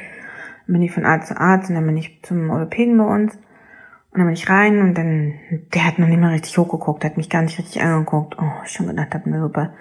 dann 0.67 0.75
bin 0.75 0.83
ich 0.83 0.93
von 0.93 1.05
Arzt 1.05 1.29
zu 1.29 1.39
Arzt 1.39 1.69
und 1.69 1.77
dann 1.77 1.87
bin 1.87 1.97
ich 1.97 2.21
zum 2.23 2.51
Orthopäden 2.51 2.97
bei 2.97 3.05
uns. 3.05 3.35
Und 3.35 4.19
dann 4.19 4.27
bin 4.27 4.35
ich 4.35 4.49
rein 4.49 4.81
und 4.81 4.97
dann, 4.97 5.35
der 5.75 5.87
hat 5.87 5.99
noch 5.99 6.09
nicht 6.09 6.21
mal 6.21 6.33
richtig 6.33 6.57
hochgeguckt, 6.59 7.05
hat 7.05 7.17
mich 7.17 7.31
gar 7.31 7.43
nicht 7.43 7.59
richtig 7.59 7.83
angeguckt. 7.83 8.37
Oh, 8.39 8.63
ich 8.65 8.73
schon 8.73 8.87
gedacht 8.87 9.15
hab, 9.15 9.23
na 9.27 9.41
super. 9.41 9.73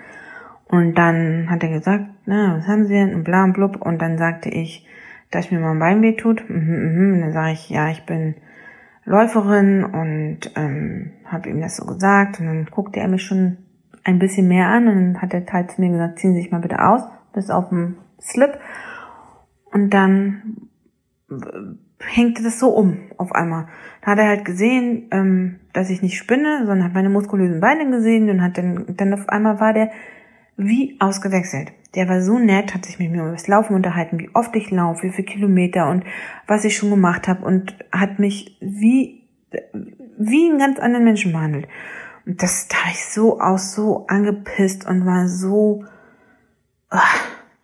Und 0.67 0.95
dann 0.95 1.49
hat 1.49 1.63
er 1.63 1.69
gesagt, 1.69 2.05
na, 2.25 2.57
was 2.57 2.67
haben 2.67 2.85
Sie 2.85 2.93
denn? 2.93 3.13
Und 3.13 3.23
bla 3.25 3.43
und 3.43 3.53
blub. 3.53 3.81
Und 3.81 4.01
dann 4.01 4.17
sagte 4.17 4.49
ich, 4.49 4.87
dass 5.31 5.49
mir 5.49 5.59
mein 5.59 5.79
Bein 5.79 6.01
weh 6.01 6.15
tut. 6.15 6.47
Mhm, 6.49 7.15
mhm. 7.15 7.21
Dann 7.21 7.33
sage 7.33 7.53
ich, 7.53 7.69
ja, 7.69 7.89
ich 7.89 8.05
bin 8.05 8.35
Läuferin 9.05 9.83
und 9.83 10.39
ähm, 10.55 11.11
habe 11.25 11.49
ihm 11.49 11.61
das 11.61 11.77
so 11.77 11.85
gesagt. 11.85 12.39
Und 12.39 12.45
dann 12.47 12.65
guckte 12.65 12.99
er 12.99 13.07
mich 13.07 13.23
schon 13.23 13.57
ein 14.03 14.19
bisschen 14.19 14.47
mehr 14.47 14.67
an 14.67 14.87
und 14.87 14.95
dann 14.95 15.21
hat 15.21 15.33
er 15.33 15.45
halt 15.51 15.71
zu 15.71 15.81
mir 15.81 15.89
gesagt, 15.89 16.19
ziehen 16.19 16.33
Sie 16.33 16.41
sich 16.41 16.51
mal 16.51 16.61
bitte 16.61 16.83
aus, 16.83 17.01
bis 17.33 17.49
auf 17.49 17.69
dem 17.69 17.97
Slip. 18.19 18.59
Und 19.71 19.91
dann 19.91 20.67
hängte 21.99 22.43
das 22.43 22.59
so 22.59 22.69
um 22.69 22.97
auf 23.17 23.31
einmal. 23.31 23.67
Da 24.01 24.11
hat 24.11 24.19
er 24.19 24.27
halt 24.27 24.45
gesehen, 24.45 25.07
ähm, 25.11 25.59
dass 25.73 25.89
ich 25.89 26.01
nicht 26.01 26.17
spinne, 26.17 26.65
sondern 26.65 26.83
hat 26.83 26.93
meine 26.93 27.09
muskulösen 27.09 27.61
Beine 27.61 27.89
gesehen 27.89 28.29
und 28.29 28.41
hat 28.41 28.57
dann, 28.57 28.85
dann 28.97 29.13
auf 29.13 29.29
einmal 29.29 29.59
war 29.59 29.73
der 29.73 29.91
wie 30.57 30.97
ausgewechselt. 30.99 31.71
Der 31.95 32.07
war 32.07 32.21
so 32.21 32.39
nett, 32.39 32.73
hat 32.73 32.85
sich 32.85 32.99
mit 32.99 33.11
mir 33.11 33.21
über 33.21 33.31
das 33.31 33.47
Laufen 33.47 33.75
unterhalten, 33.75 34.19
wie 34.19 34.29
oft 34.33 34.55
ich 34.55 34.71
laufe, 34.71 35.03
wie 35.03 35.11
viele 35.11 35.27
Kilometer 35.27 35.89
und 35.89 36.05
was 36.47 36.63
ich 36.63 36.77
schon 36.77 36.89
gemacht 36.89 37.27
habe 37.27 37.45
und 37.45 37.75
hat 37.91 38.19
mich 38.19 38.57
wie, 38.61 39.23
wie 40.17 40.49
einen 40.49 40.59
ganz 40.59 40.79
anderen 40.79 41.03
Menschen 41.03 41.33
behandelt. 41.33 41.67
Und 42.25 42.41
das 42.41 42.67
da 42.67 42.77
ich 42.91 43.05
so 43.05 43.41
aus, 43.41 43.73
so 43.73 44.05
angepisst 44.07 44.87
und 44.87 45.05
war 45.05 45.27
so, 45.27 45.83
oh, 46.91 46.97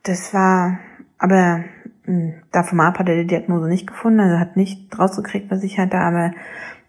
das 0.04 0.34
war, 0.34 0.80
aber 1.18 1.64
hm, 2.04 2.36
davon 2.52 2.80
ab 2.80 3.00
hat 3.00 3.10
er 3.10 3.16
die 3.16 3.28
Diagnose 3.28 3.68
nicht 3.68 3.88
gefunden, 3.88 4.20
also 4.20 4.40
hat 4.40 4.58
nicht 4.58 4.98
rausgekriegt, 4.98 5.52
was 5.52 5.64
ich 5.64 5.78
hatte, 5.78 6.00
aber 6.00 6.32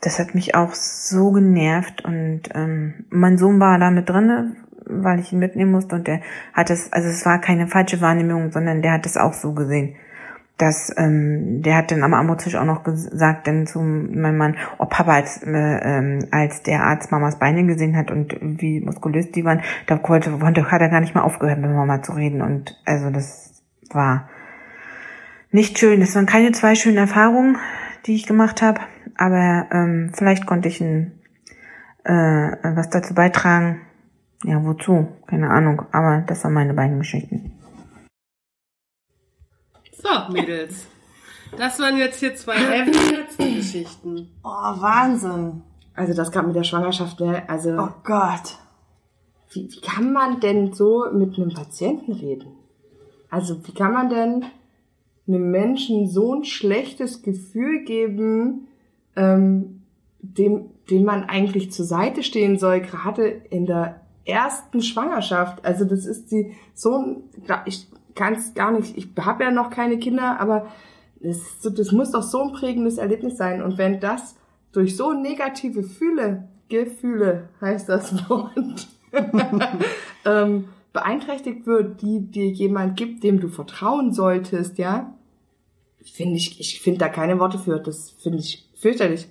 das 0.01 0.19
hat 0.19 0.35
mich 0.35 0.55
auch 0.55 0.75
so 0.75 1.33
genervt 1.33 2.05
und 2.05 2.43
ähm, 2.55 3.05
mein 3.11 3.37
Sohn 3.37 3.59
war 3.59 3.79
da 3.79 3.91
mit 3.91 4.09
drinne, 4.09 4.55
weil 4.89 5.21
ich 5.21 5.33
ihn 5.33 5.39
mitnehmen 5.39 5.73
musste 5.73 5.97
und 5.97 6.07
der 6.07 6.21
hat 6.53 6.71
es, 6.71 6.93
also 6.93 7.09
es 7.09 7.25
war 7.25 7.41
keine 7.41 7.67
falsche 7.67 8.01
Wahrnehmung, 8.01 8.53
sondern 8.53 8.83
der 8.83 8.93
hat 8.93 9.07
es 9.07 9.17
auch 9.17 9.33
so 9.33 9.53
gesehen. 9.53 9.97
Dass, 10.57 10.93
ähm, 10.97 11.63
der 11.63 11.77
hat 11.77 11.93
dann 11.93 12.03
am 12.03 12.15
Ammotisch 12.15 12.57
auch 12.57 12.65
noch 12.65 12.83
gesagt, 12.83 13.47
denn 13.47 13.69
zu 13.69 13.79
meinem 13.79 14.39
Mann, 14.39 14.57
oh 14.79 14.87
Papa, 14.87 15.13
als, 15.13 15.41
äh, 15.45 15.51
ähm, 15.53 16.27
als 16.33 16.65
der 16.65 16.83
Arzt 16.83 17.13
Mamas 17.13 17.39
Beine 17.39 17.65
gesehen 17.65 17.97
hat 17.97 18.11
und 18.11 18.37
wie 18.41 18.81
muskulös 18.81 19.31
die 19.31 19.45
waren, 19.45 19.63
da 19.87 20.01
wollte, 20.09 20.41
hat 20.41 20.81
er 20.81 20.89
gar 20.89 21.01
nicht 21.01 21.15
mal 21.15 21.23
aufgehört, 21.23 21.61
mit 21.61 21.71
Mama 21.71 22.03
zu 22.03 22.11
reden. 22.11 22.43
Und 22.43 22.77
also 22.85 23.11
das 23.11 23.63
war 23.93 24.29
nicht 25.51 25.79
schön. 25.79 26.01
Das 26.01 26.15
waren 26.15 26.27
keine 26.27 26.53
zwei 26.53 26.75
schönen 26.75 26.99
Erfahrungen, 26.99 27.57
die 28.07 28.15
ich 28.15 28.27
gemacht 28.27 28.63
habe, 28.63 28.81
aber 29.17 29.67
ähm, 29.73 30.13
vielleicht 30.15 30.47
konnte 30.47 30.69
ich 30.69 30.81
ein, 30.81 31.21
äh, 32.05 32.13
was 32.13 32.91
dazu 32.91 33.15
beitragen. 33.15 33.81
Ja, 34.45 34.65
wozu? 34.65 35.09
Keine 35.27 35.51
Ahnung. 35.51 35.83
Aber 35.93 36.25
das 36.27 36.45
waren 36.45 36.55
meine 36.55 36.75
beiden 36.75 36.99
Geschichten. 36.99 37.53
So, 40.01 40.33
Mädels. 40.33 40.87
Das 41.57 41.81
waren 41.81 41.97
jetzt 41.97 42.21
hier 42.21 42.35
zwei 42.37 42.55
heavy 42.55 43.55
Geschichten. 43.57 44.29
Oh, 44.45 44.49
Wahnsinn. 44.49 45.63
Also 45.95 46.15
das 46.15 46.31
gab 46.31 46.47
mit 46.47 46.55
der 46.55 46.63
Schwangerschaft, 46.63 47.19
ne? 47.21 47.49
Also 47.49 47.71
Oh 47.79 47.89
Gott. 48.05 48.57
wie, 49.53 49.69
wie 49.73 49.81
kann 49.81 50.13
man 50.13 50.39
denn 50.41 50.73
so 50.73 51.07
mit 51.13 51.37
einem 51.37 51.53
Patienten 51.53 52.13
reden? 52.13 52.53
Also 53.31 53.67
wie 53.67 53.73
kann 53.73 53.93
man 53.93 54.09
denn 54.09 54.45
einem 55.27 55.51
Menschen 55.51 56.09
so 56.09 56.35
ein 56.35 56.45
schlechtes 56.45 57.23
Gefühl 57.23 57.85
geben, 57.85 58.69
ähm, 59.17 59.83
dem, 60.21 60.71
dem 60.91 61.05
man 61.05 61.25
eigentlich 61.25 61.73
zur 61.73 61.85
Seite 61.85 62.23
stehen 62.23 62.59
soll, 62.59 62.81
gerade 62.81 63.27
in 63.27 63.67
der 63.67 64.01
ersten 64.29 64.83
Schwangerschaft. 64.83 65.65
Also 65.65 65.85
das 65.85 66.07
ist 66.07 66.31
die 66.31 66.55
so 66.75 67.23
ich 67.65 67.89
kann 68.15 68.35
es 68.35 68.55
gar 68.55 68.73
nicht, 68.73 68.97
ich 68.99 69.09
habe 69.21 69.45
ja 69.45 69.51
noch 69.51 69.71
keine 69.71 69.99
Kinder, 69.99 70.41
aber 70.41 70.67
das, 71.21 71.39
das 71.63 71.93
muss 71.93 72.11
doch 72.11 72.23
so 72.23 72.43
ein 72.43 72.53
prägendes 72.53 72.99
Erlebnis 72.99 73.37
sein. 73.37 73.63
Und 73.63 73.79
wenn 73.79 74.01
das 74.01 74.37
durch 74.73 74.97
so 74.97 75.13
negative 75.13 75.83
Fühle, 75.83 76.49
Gefühle 76.69 77.49
heißt 77.61 77.89
das 77.89 78.29
Wort, 78.29 78.89
ähm, 80.25 80.65
beeinträchtigt 80.93 81.67
wird, 81.67 82.03
die 82.03 82.21
dir 82.21 82.49
jemand 82.49 82.97
gibt, 82.97 83.23
dem 83.23 83.41
du 83.41 83.49
vertrauen 83.49 84.13
solltest, 84.13 84.79
ja, 84.79 85.15
finde 86.03 86.37
ich, 86.37 86.61
ich 86.61 86.81
finde 86.81 86.99
da 86.99 87.09
keine 87.09 87.39
Worte 87.39 87.59
für. 87.59 87.79
Das 87.79 88.11
finde 88.11 88.39
ich 88.39 88.69
fürchterlich. 88.75 89.29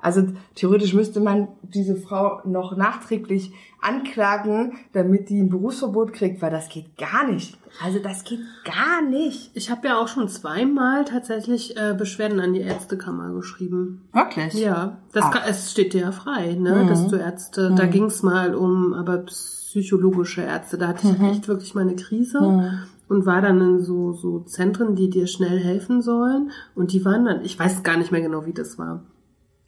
Also 0.00 0.22
theoretisch 0.54 0.94
müsste 0.94 1.18
man 1.20 1.48
diese 1.62 1.96
Frau 1.96 2.40
noch 2.44 2.76
nachträglich 2.76 3.52
anklagen, 3.80 4.74
damit 4.92 5.28
die 5.28 5.40
ein 5.40 5.48
Berufsverbot 5.50 6.12
kriegt, 6.12 6.40
weil 6.40 6.50
das 6.52 6.68
geht 6.68 6.96
gar 6.96 7.26
nicht. 7.28 7.58
Also 7.84 7.98
das 7.98 8.22
geht 8.24 8.40
gar 8.64 9.02
nicht. 9.02 9.50
Ich 9.54 9.70
habe 9.70 9.88
ja 9.88 9.98
auch 10.00 10.08
schon 10.08 10.28
zweimal 10.28 11.04
tatsächlich 11.04 11.76
äh, 11.76 11.94
Beschwerden 11.98 12.38
an 12.40 12.52
die 12.54 12.60
Ärztekammer 12.60 13.32
geschrieben. 13.34 14.02
Wirklich? 14.12 14.54
Ja, 14.54 14.98
das 15.12 15.24
Ach. 15.26 15.30
kann, 15.32 15.42
es 15.48 15.72
steht 15.72 15.92
dir 15.94 16.02
ja 16.02 16.12
frei, 16.12 16.54
ne, 16.54 16.84
Mhm. 16.84 16.88
dass 16.88 17.08
du 17.08 17.16
Ärzte, 17.16 17.72
da 17.76 17.86
Mhm. 17.86 17.90
ging's 17.90 18.22
mal 18.22 18.54
um, 18.54 18.94
aber 18.94 19.18
psychologische 19.18 20.42
Ärzte, 20.42 20.78
da 20.78 20.88
hatte 20.88 21.08
ich 21.08 21.18
Mhm. 21.18 21.24
echt 21.26 21.48
wirklich 21.48 21.74
meine 21.74 21.96
Krise. 21.96 22.40
Mhm. 22.40 22.70
und 23.10 23.24
war 23.24 23.40
dann 23.40 23.58
in 23.62 23.80
so, 23.82 24.12
so 24.12 24.40
Zentren, 24.40 24.94
die 24.94 25.08
dir 25.08 25.26
schnell 25.28 25.58
helfen 25.58 26.02
sollen. 26.02 26.50
Und 26.74 26.92
die 26.92 27.06
waren 27.06 27.24
dann, 27.24 27.42
ich 27.42 27.58
weiß 27.58 27.82
gar 27.82 27.96
nicht 27.96 28.12
mehr 28.12 28.20
genau, 28.20 28.44
wie 28.44 28.52
das 28.52 28.76
war. 28.78 29.00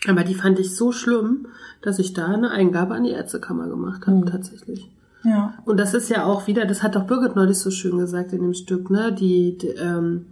Aber 0.08 0.24
die 0.24 0.34
fand 0.34 0.58
ich 0.58 0.74
so 0.76 0.92
schlimm, 0.92 1.46
dass 1.82 1.98
ich 1.98 2.12
da 2.14 2.26
eine 2.26 2.50
Eingabe 2.50 2.94
an 2.94 3.04
die 3.04 3.10
Ärztekammer 3.10 3.68
gemacht 3.68 4.06
habe, 4.06 4.16
Mhm. 4.18 4.26
tatsächlich. 4.26 4.90
Ja. 5.24 5.52
Und 5.66 5.78
das 5.78 5.92
ist 5.92 6.08
ja 6.08 6.24
auch 6.24 6.46
wieder, 6.46 6.64
das 6.64 6.82
hat 6.82 6.96
doch 6.96 7.04
Birgit 7.06 7.36
neulich 7.36 7.58
so 7.58 7.70
schön 7.70 7.98
gesagt 7.98 8.32
in 8.32 8.40
dem 8.40 8.54
Stück, 8.54 8.88
ne? 8.90 9.12
Die, 9.12 9.58
die 9.58 9.68
ähm, 9.68 10.26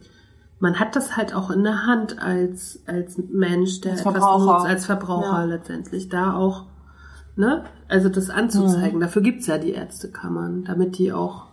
man 0.61 0.81
hat 0.81 0.97
das 0.97 1.17
halt 1.17 1.35
auch 1.35 1.51
in 1.51 1.63
der 1.63 1.85
Hand 1.87 2.19
als 2.21 2.81
als 2.87 3.19
Mensch, 3.31 3.81
der 3.83 3.93
Als 3.93 4.01
etwas 4.01 4.15
Verbraucher. 4.15 4.53
nutzt, 4.55 4.67
als 4.67 4.87
Verbraucher 4.87 5.39
Ja. 5.41 5.45
letztendlich, 5.45 6.09
da 6.09 6.33
auch, 6.33 6.65
ne? 7.37 7.65
Also 7.89 8.09
das 8.09 8.31
anzuzeigen. 8.31 8.99
Dafür 9.01 9.21
gibt's 9.21 9.47
ja 9.47 9.59
die 9.59 9.73
Ärztekammern, 9.73 10.65
damit 10.65 10.97
die 10.97 11.13
auch 11.13 11.47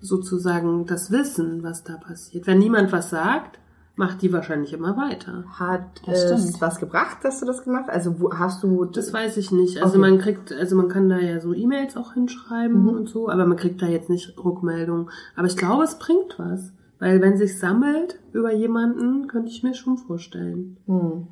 sozusagen 0.00 0.86
das 0.86 1.10
wissen, 1.10 1.62
was 1.62 1.82
da 1.84 1.96
passiert. 1.96 2.46
Wenn 2.46 2.58
niemand 2.58 2.92
was 2.92 3.10
sagt, 3.10 3.58
macht 3.96 4.20
die 4.22 4.32
wahrscheinlich 4.32 4.72
immer 4.74 4.96
weiter. 4.96 5.44
Hat 5.58 6.02
Das 6.06 6.22
es 6.24 6.42
stimmt. 6.42 6.60
was 6.60 6.78
gebracht, 6.78 7.18
dass 7.22 7.40
du 7.40 7.46
das 7.46 7.64
gemacht 7.64 7.84
hast? 7.88 7.94
Also 7.94 8.20
wo 8.20 8.32
hast 8.32 8.62
du 8.62 8.84
Das 8.84 9.12
weiß 9.12 9.36
ich 9.38 9.50
nicht. 9.52 9.78
Also 9.82 9.98
Okay. 9.98 10.10
man 10.10 10.18
kriegt, 10.18 10.52
also 10.52 10.76
man 10.76 10.88
kann 10.88 11.08
da 11.08 11.18
ja 11.18 11.40
so 11.40 11.54
E-Mails 11.54 11.96
auch 11.96 12.12
hinschreiben 12.12 12.82
Mhm. 12.82 12.88
und 12.90 13.08
so, 13.08 13.28
aber 13.30 13.46
man 13.46 13.56
kriegt 13.56 13.80
da 13.80 13.86
jetzt 13.86 14.10
nicht 14.10 14.36
Rückmeldungen. 14.42 15.08
Aber 15.34 15.46
ich 15.46 15.56
glaube, 15.56 15.84
es 15.84 15.98
bringt 15.98 16.38
was. 16.38 16.72
Weil 16.98 17.20
wenn 17.20 17.36
sich 17.36 17.58
sammelt 17.58 18.18
über 18.32 18.52
jemanden, 18.54 19.26
könnte 19.28 19.50
ich 19.50 19.62
mir 19.62 19.74
schon 19.74 19.98
vorstellen. 19.98 20.76
Hm. 20.86 21.26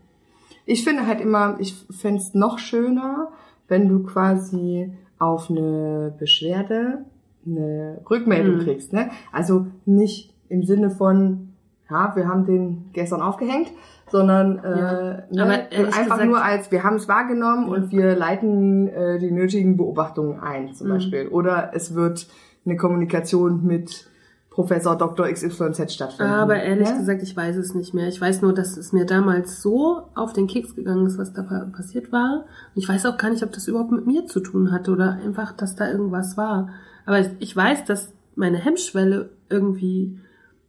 Ich 0.66 0.84
finde 0.84 1.06
halt 1.06 1.20
immer, 1.20 1.56
ich 1.58 1.74
fände 1.90 2.20
es 2.20 2.34
noch 2.34 2.58
schöner, 2.58 3.28
wenn 3.68 3.88
du 3.88 4.02
quasi 4.02 4.90
auf 5.18 5.50
eine 5.50 6.14
Beschwerde 6.18 7.04
eine 7.46 8.00
Rückmeldung 8.10 8.56
Mhm. 8.56 8.60
kriegst. 8.60 8.92
Ne? 8.92 9.10
Also 9.32 9.66
nicht 9.86 10.34
im 10.48 10.64
Sinne 10.64 10.90
von, 10.90 11.50
ja, 11.90 12.12
wir 12.16 12.28
haben 12.28 12.44
den 12.46 12.90
gestern 12.92 13.20
aufgehängt, 13.22 13.68
sondern 14.10 14.56
Ja. 14.62 15.00
äh, 15.10 15.22
ne, 15.30 15.44
einfach 15.70 16.02
gesagt- 16.04 16.24
nur 16.26 16.42
als, 16.42 16.70
wir 16.70 16.82
haben 16.82 16.96
es 16.96 17.08
wahrgenommen 17.08 17.68
und 17.68 17.90
wir 17.92 18.14
leiten 18.16 18.88
äh, 18.88 19.18
die 19.18 19.30
nötigen 19.30 19.76
Beobachtungen 19.76 20.40
ein, 20.40 20.72
zum 20.74 20.88
Mhm. 20.88 20.92
Beispiel. 20.92 21.28
Oder 21.28 21.70
es 21.74 21.94
wird 21.94 22.26
eine 22.66 22.76
Kommunikation 22.76 23.64
mit 23.66 24.08
Professor 24.50 24.96
Dr. 24.96 25.26
XYZ 25.26 25.92
stattfinden. 25.92 26.30
Aber 26.32 26.54
ehrlich 26.62 26.88
ne? 26.88 26.98
gesagt, 26.98 27.22
ich 27.24 27.36
weiß 27.36 27.56
es 27.56 27.74
nicht 27.74 27.92
mehr. 27.92 28.06
Ich 28.06 28.20
weiß 28.20 28.40
nur, 28.40 28.52
dass 28.54 28.76
es 28.76 28.92
mir 28.92 29.04
damals 29.04 29.60
so 29.60 30.02
auf 30.14 30.32
den 30.32 30.46
Keks 30.46 30.76
gegangen 30.76 31.06
ist, 31.06 31.18
was 31.18 31.32
da 31.32 31.42
pa- 31.42 31.66
passiert 31.74 32.12
war. 32.12 32.44
Und 32.74 32.80
ich 32.82 32.88
weiß 32.88 33.04
auch 33.06 33.18
gar 33.18 33.30
nicht, 33.30 33.42
ob 33.42 33.50
das 33.50 33.66
überhaupt 33.66 33.90
mit 33.90 34.06
mir 34.06 34.26
zu 34.26 34.38
tun 34.38 34.70
hatte 34.70 34.92
oder 34.92 35.18
einfach, 35.24 35.52
dass 35.56 35.74
da 35.74 35.90
irgendwas 35.90 36.36
war. 36.36 36.68
Aber 37.04 37.18
ich 37.40 37.54
weiß, 37.56 37.84
dass 37.84 38.12
meine 38.36 38.58
Hemmschwelle 38.58 39.30
irgendwie, 39.50 40.20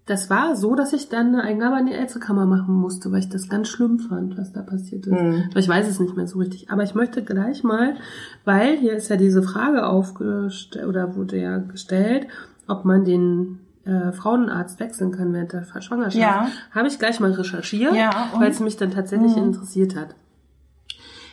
das 0.06 0.30
war 0.30 0.56
so, 0.56 0.76
dass 0.76 0.94
ich 0.94 1.10
dann 1.10 1.30
eine 1.30 1.42
Eingabe 1.42 1.76
an 1.78 1.88
die 1.88 1.94
Ärztekammer 1.94 2.46
machen 2.46 2.76
musste, 2.76 3.12
weil 3.12 3.20
ich 3.20 3.30
das 3.30 3.50
ganz 3.50 3.68
schlimm 3.70 3.98
fand, 4.00 4.38
was 4.38 4.54
da 4.54 4.62
passiert 4.62 5.08
ist. 5.08 5.14
Mhm. 5.20 5.46
Aber 5.50 5.60
ich 5.60 5.68
weiß 5.68 5.88
es 5.88 6.00
nicht 6.00 6.16
mehr 6.16 6.28
so 6.28 6.38
richtig. 6.40 6.70
Aber 6.70 6.84
ich 6.84 6.94
möchte 6.94 7.24
gleich 7.24 7.64
mal, 7.64 7.96
weil 8.44 8.78
hier 8.78 8.94
ist 8.94 9.10
ja 9.10 9.16
diese 9.18 9.42
Frage 9.42 9.88
aufgestellt 9.88 10.86
oder 10.88 11.16
wurde 11.16 11.42
ja 11.42 11.58
gestellt, 11.58 12.28
ob 12.68 12.86
man 12.86 13.04
den 13.04 13.60
äh, 13.86 14.12
Frauenarzt 14.12 14.80
wechseln 14.80 15.12
kann 15.12 15.34
während 15.34 15.54
der 15.54 15.64
Schwangerschaft. 15.82 16.16
Ja. 16.16 16.50
Habe 16.72 16.88
ich 16.88 17.00
gleich 17.00 17.20
mal 17.20 17.32
recherchiert, 17.32 17.96
Ja, 17.96 18.30
weil 18.38 18.52
es 18.52 18.60
mich 18.60 18.78
dann 18.78 18.92
tatsächlich 18.92 19.36
Mhm. 19.36 19.44
interessiert 19.46 19.96
hat. 19.96 20.10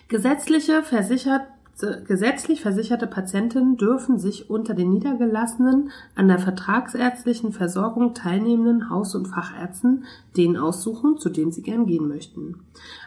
Gesetzliche 0.08 0.82
versichert, 0.82 1.42
gesetzlich 2.04 2.60
versicherte 2.60 3.06
Patienten 3.06 3.76
dürfen 3.76 4.18
sich 4.18 4.50
unter 4.50 4.74
den 4.74 4.90
niedergelassenen, 4.90 5.90
an 6.14 6.28
der 6.28 6.38
vertragsärztlichen 6.38 7.52
Versorgung 7.52 8.14
teilnehmenden 8.14 8.90
Haus- 8.90 9.14
und 9.14 9.26
Fachärzten 9.26 10.04
den 10.36 10.56
aussuchen, 10.56 11.18
zu 11.18 11.28
dem 11.28 11.50
sie 11.50 11.62
gern 11.62 11.86
gehen 11.86 12.08
möchten. 12.08 12.60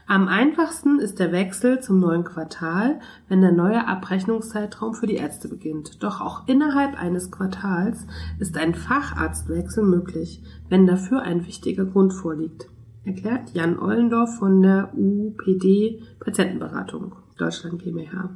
Am 0.08 0.28
einfachsten 0.28 1.00
ist 1.00 1.20
der 1.20 1.32
Wechsel 1.32 1.80
zum 1.80 2.00
neuen 2.00 2.24
Quartal, 2.24 3.00
wenn 3.30 3.42
der 3.42 3.54
neue 3.54 3.88
Abrechnungszeitraum 3.88 4.94
für 4.94 5.08
die 5.08 5.16
Ärzte 5.16 5.48
beginnt. 5.48 6.04
Doch 6.04 6.20
auch 6.20 6.48
innerhalb 6.48 7.00
eines 7.00 7.32
Quartals 7.32 8.06
ist 8.40 8.58
ein 8.58 8.76
Facharztwechsel 8.76 9.84
möglich, 9.84 10.42
wenn 10.70 10.88
dafür 10.88 11.22
ein 11.22 11.46
wichtiger 11.46 11.86
Grund 11.86 12.14
vorliegt 12.14 12.68
erklärt 13.06 13.52
Jan 13.54 13.78
Ollendorf 13.78 14.38
von 14.40 14.62
der 14.62 14.92
UPD 14.96 16.02
Patientenberatung 16.20 17.16
Deutschland 17.38 17.82
GmbH. 17.84 18.30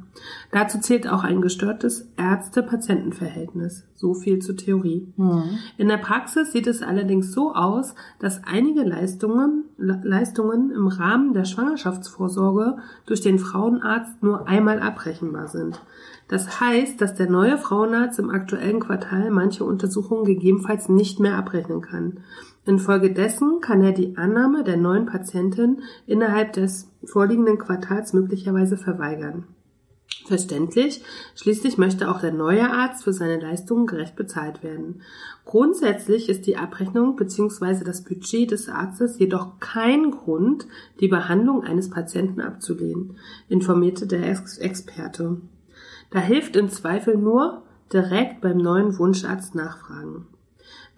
Dazu 0.50 0.78
zählt 0.78 1.08
auch 1.08 1.24
ein 1.24 1.40
gestörtes 1.40 2.08
Ärzte-Patienten-Verhältnis. 2.16 3.84
So 3.94 4.14
viel 4.14 4.40
zur 4.40 4.56
Theorie. 4.56 5.12
In 5.78 5.88
der 5.88 5.96
Praxis 5.96 6.52
sieht 6.52 6.66
es 6.66 6.82
allerdings 6.82 7.32
so 7.32 7.54
aus, 7.54 7.94
dass 8.18 8.42
einige 8.44 8.82
Leistungen, 8.82 9.64
Le- 9.78 10.00
Leistungen 10.04 10.70
im 10.70 10.86
Rahmen 10.86 11.32
der 11.32 11.44
Schwangerschaftsvorsorge 11.44 12.76
durch 13.06 13.20
den 13.20 13.38
Frauenarzt 13.38 14.22
nur 14.22 14.46
einmal 14.48 14.80
abrechenbar 14.80 15.48
sind. 15.48 15.80
Das 16.28 16.60
heißt, 16.60 17.00
dass 17.00 17.14
der 17.14 17.28
neue 17.28 17.58
Frauenarzt 17.58 18.18
im 18.18 18.30
aktuellen 18.30 18.80
Quartal 18.80 19.30
manche 19.30 19.64
Untersuchungen 19.64 20.24
gegebenenfalls 20.24 20.88
nicht 20.88 21.20
mehr 21.20 21.36
abrechnen 21.36 21.80
kann. 21.80 22.18
Infolgedessen 22.66 23.60
kann 23.60 23.82
er 23.82 23.92
die 23.92 24.16
Annahme 24.16 24.64
der 24.64 24.76
neuen 24.76 25.06
Patientin 25.06 25.82
innerhalb 26.06 26.52
des 26.52 26.88
vorliegenden 27.04 27.58
Quartals 27.58 28.12
möglicherweise 28.12 28.76
verweigern. 28.76 29.44
Verständlich. 30.26 31.02
Schließlich 31.34 31.78
möchte 31.78 32.10
auch 32.10 32.20
der 32.20 32.32
neue 32.32 32.70
Arzt 32.70 33.04
für 33.04 33.12
seine 33.12 33.40
Leistungen 33.40 33.86
gerecht 33.86 34.16
bezahlt 34.16 34.62
werden. 34.62 35.02
Grundsätzlich 35.44 36.28
ist 36.28 36.46
die 36.46 36.56
Abrechnung 36.56 37.16
bzw. 37.16 37.84
das 37.84 38.04
Budget 38.04 38.50
des 38.50 38.68
Arztes 38.68 39.18
jedoch 39.18 39.58
kein 39.60 40.10
Grund, 40.10 40.66
die 41.00 41.08
Behandlung 41.08 41.64
eines 41.64 41.90
Patienten 41.90 42.40
abzulehnen, 42.40 43.16
informierte 43.48 44.06
der 44.06 44.28
Ex 44.28 44.58
Experte. 44.58 45.40
Da 46.10 46.18
hilft 46.18 46.54
im 46.56 46.68
Zweifel 46.68 47.16
nur 47.16 47.62
direkt 47.92 48.40
beim 48.40 48.58
neuen 48.58 48.98
Wunscharzt 48.98 49.54
nachfragen. 49.54 50.26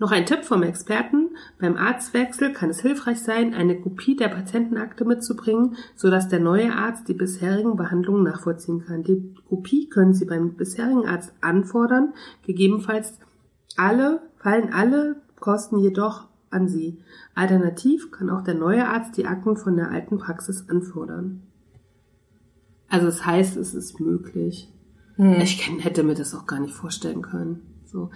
Noch 0.02 0.10
ein 0.10 0.26
Tipp 0.26 0.44
vom 0.44 0.64
Experten. 0.64 1.36
Beim 1.60 1.76
Arztwechsel 1.76 2.52
kann 2.52 2.70
es 2.70 2.80
hilfreich 2.80 3.20
sein, 3.20 3.54
eine 3.54 3.80
Kopie 3.80 4.16
der 4.16 4.30
Patientenakte 4.30 5.04
mitzubringen, 5.04 5.76
sodass 5.94 6.26
der 6.26 6.40
neue 6.40 6.74
Arzt 6.74 7.06
die 7.06 7.14
bisherigen 7.14 7.76
Behandlungen 7.76 8.24
nachvollziehen 8.24 8.84
kann. 8.84 9.04
Die 9.04 9.32
Kopie 9.48 9.88
können 9.88 10.12
Sie 10.12 10.24
beim 10.24 10.54
bisherigen 10.54 11.06
Arzt 11.06 11.32
anfordern. 11.40 12.14
Gegebenenfalls 12.44 13.20
alle, 13.76 14.22
fallen 14.38 14.72
alle 14.72 15.22
Kosten 15.38 15.78
jedoch 15.78 16.26
an 16.50 16.66
Sie. 16.66 16.98
Alternativ 17.36 18.10
kann 18.10 18.28
auch 18.28 18.42
der 18.42 18.54
neue 18.54 18.88
Arzt 18.88 19.16
die 19.16 19.26
Akten 19.26 19.56
von 19.56 19.76
der 19.76 19.92
alten 19.92 20.18
Praxis 20.18 20.68
anfordern. 20.68 21.42
Also 22.88 23.06
es 23.06 23.24
heißt, 23.24 23.56
es 23.56 23.72
ist 23.72 24.00
möglich. 24.00 24.68
Hm. 25.14 25.34
Ich 25.34 25.70
hätte 25.78 26.02
mir 26.02 26.14
das 26.14 26.34
auch 26.34 26.46
gar 26.46 26.58
nicht 26.58 26.74
vorstellen 26.74 27.22
können. 27.22 27.62
So. 27.84 28.10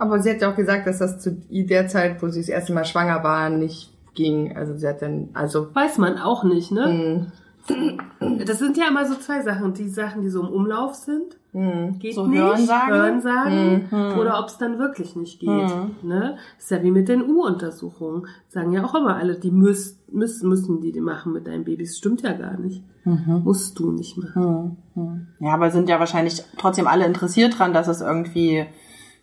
Aber 0.00 0.18
sie 0.20 0.30
hat 0.30 0.40
ja 0.40 0.50
auch 0.50 0.56
gesagt, 0.56 0.86
dass 0.86 0.98
das 0.98 1.20
zu 1.20 1.36
der 1.50 1.86
Zeit, 1.88 2.22
wo 2.22 2.28
sie 2.28 2.40
das 2.40 2.48
erste 2.48 2.72
Mal 2.72 2.86
schwanger 2.86 3.22
war, 3.22 3.50
nicht 3.50 3.92
ging. 4.14 4.56
Also 4.56 4.74
sie 4.76 4.88
hat 4.88 5.02
dann, 5.02 5.28
also 5.34 5.68
Weiß 5.74 5.98
man 5.98 6.18
auch 6.18 6.42
nicht, 6.42 6.72
ne? 6.72 7.30
mh, 7.68 8.36
Das 8.46 8.58
sind 8.58 8.76
ja 8.78 8.88
immer 8.88 9.06
so 9.06 9.14
zwei 9.16 9.42
Sachen. 9.42 9.74
Die 9.74 9.88
Sachen, 9.90 10.22
die 10.22 10.30
so 10.30 10.40
im 10.40 10.48
Umlauf 10.48 10.94
sind, 10.94 11.36
mh. 11.52 11.96
geht 11.98 12.14
So 12.14 12.26
nicht. 12.26 12.40
Hörensagen? 12.40 12.94
Hörensagen. 12.94 13.88
Mhm. 13.90 14.18
Oder 14.18 14.40
ob 14.40 14.48
es 14.48 14.56
dann 14.56 14.78
wirklich 14.78 15.16
nicht 15.16 15.38
geht. 15.38 15.48
Mhm. 15.48 15.96
Ne? 16.02 16.38
Ist 16.58 16.70
ja 16.70 16.82
wie 16.82 16.90
mit 16.90 17.08
den 17.10 17.22
U-Untersuchungen. 17.22 18.26
Sagen 18.48 18.72
ja 18.72 18.82
auch 18.84 18.94
immer 18.94 19.16
alle, 19.16 19.34
die 19.36 19.50
müssen, 19.50 19.98
müssen, 20.10 20.48
müssen 20.48 20.80
die 20.80 20.92
die 20.92 21.02
machen 21.02 21.34
mit 21.34 21.46
deinem 21.46 21.64
Baby. 21.64 21.84
Das 21.84 21.98
stimmt 21.98 22.22
ja 22.22 22.32
gar 22.32 22.58
nicht. 22.58 22.82
Mhm. 23.04 23.42
Musst 23.44 23.78
du 23.78 23.92
nicht 23.92 24.16
machen. 24.16 24.76
Hm, 24.94 25.02
hm. 25.02 25.26
Ja, 25.40 25.54
aber 25.54 25.70
sind 25.70 25.88
ja 25.88 25.98
wahrscheinlich 25.98 26.42
trotzdem 26.58 26.86
alle 26.86 27.06
interessiert 27.06 27.58
dran, 27.58 27.72
dass 27.72 27.88
es 27.88 28.00
irgendwie 28.00 28.66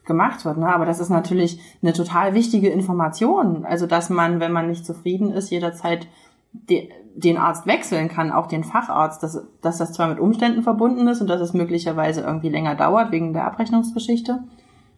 gemacht 0.08 0.46
wird. 0.46 0.58
Ne? 0.58 0.67
Aber 0.67 0.86
das 0.86 1.00
ist 1.00 1.10
natürlich 1.10 1.60
eine 1.84 1.93
total 1.93 2.34
wichtige 2.34 2.70
Information. 2.70 3.65
Also, 3.65 3.86
dass 3.86 4.10
man, 4.10 4.39
wenn 4.39 4.52
man 4.52 4.67
nicht 4.67 4.86
zufrieden 4.86 5.32
ist, 5.32 5.52
jederzeit 5.52 6.08
de 6.52 6.89
den 7.17 7.38
Arzt 7.38 7.65
wechseln 7.65 8.10
kann, 8.10 8.32
auch 8.32 8.46
den 8.46 8.63
Facharzt, 8.63 9.24
dass, 9.24 9.43
dass 9.62 9.80
das 9.80 9.91
zwar 9.91 10.08
mit 10.08 10.20
Umständen 10.20 10.62
verbunden 10.62 11.08
ist 11.08 11.20
und 11.20 11.28
dass 11.28 11.41
es 11.41 11.52
möglicherweise 11.52 12.22
irgendwie 12.22 12.50
länger 12.50 12.76
dauert 12.76 13.12
wegen 13.12 13.34
der 13.34 13.46
Abrechnungsgeschichte. 13.46 14.43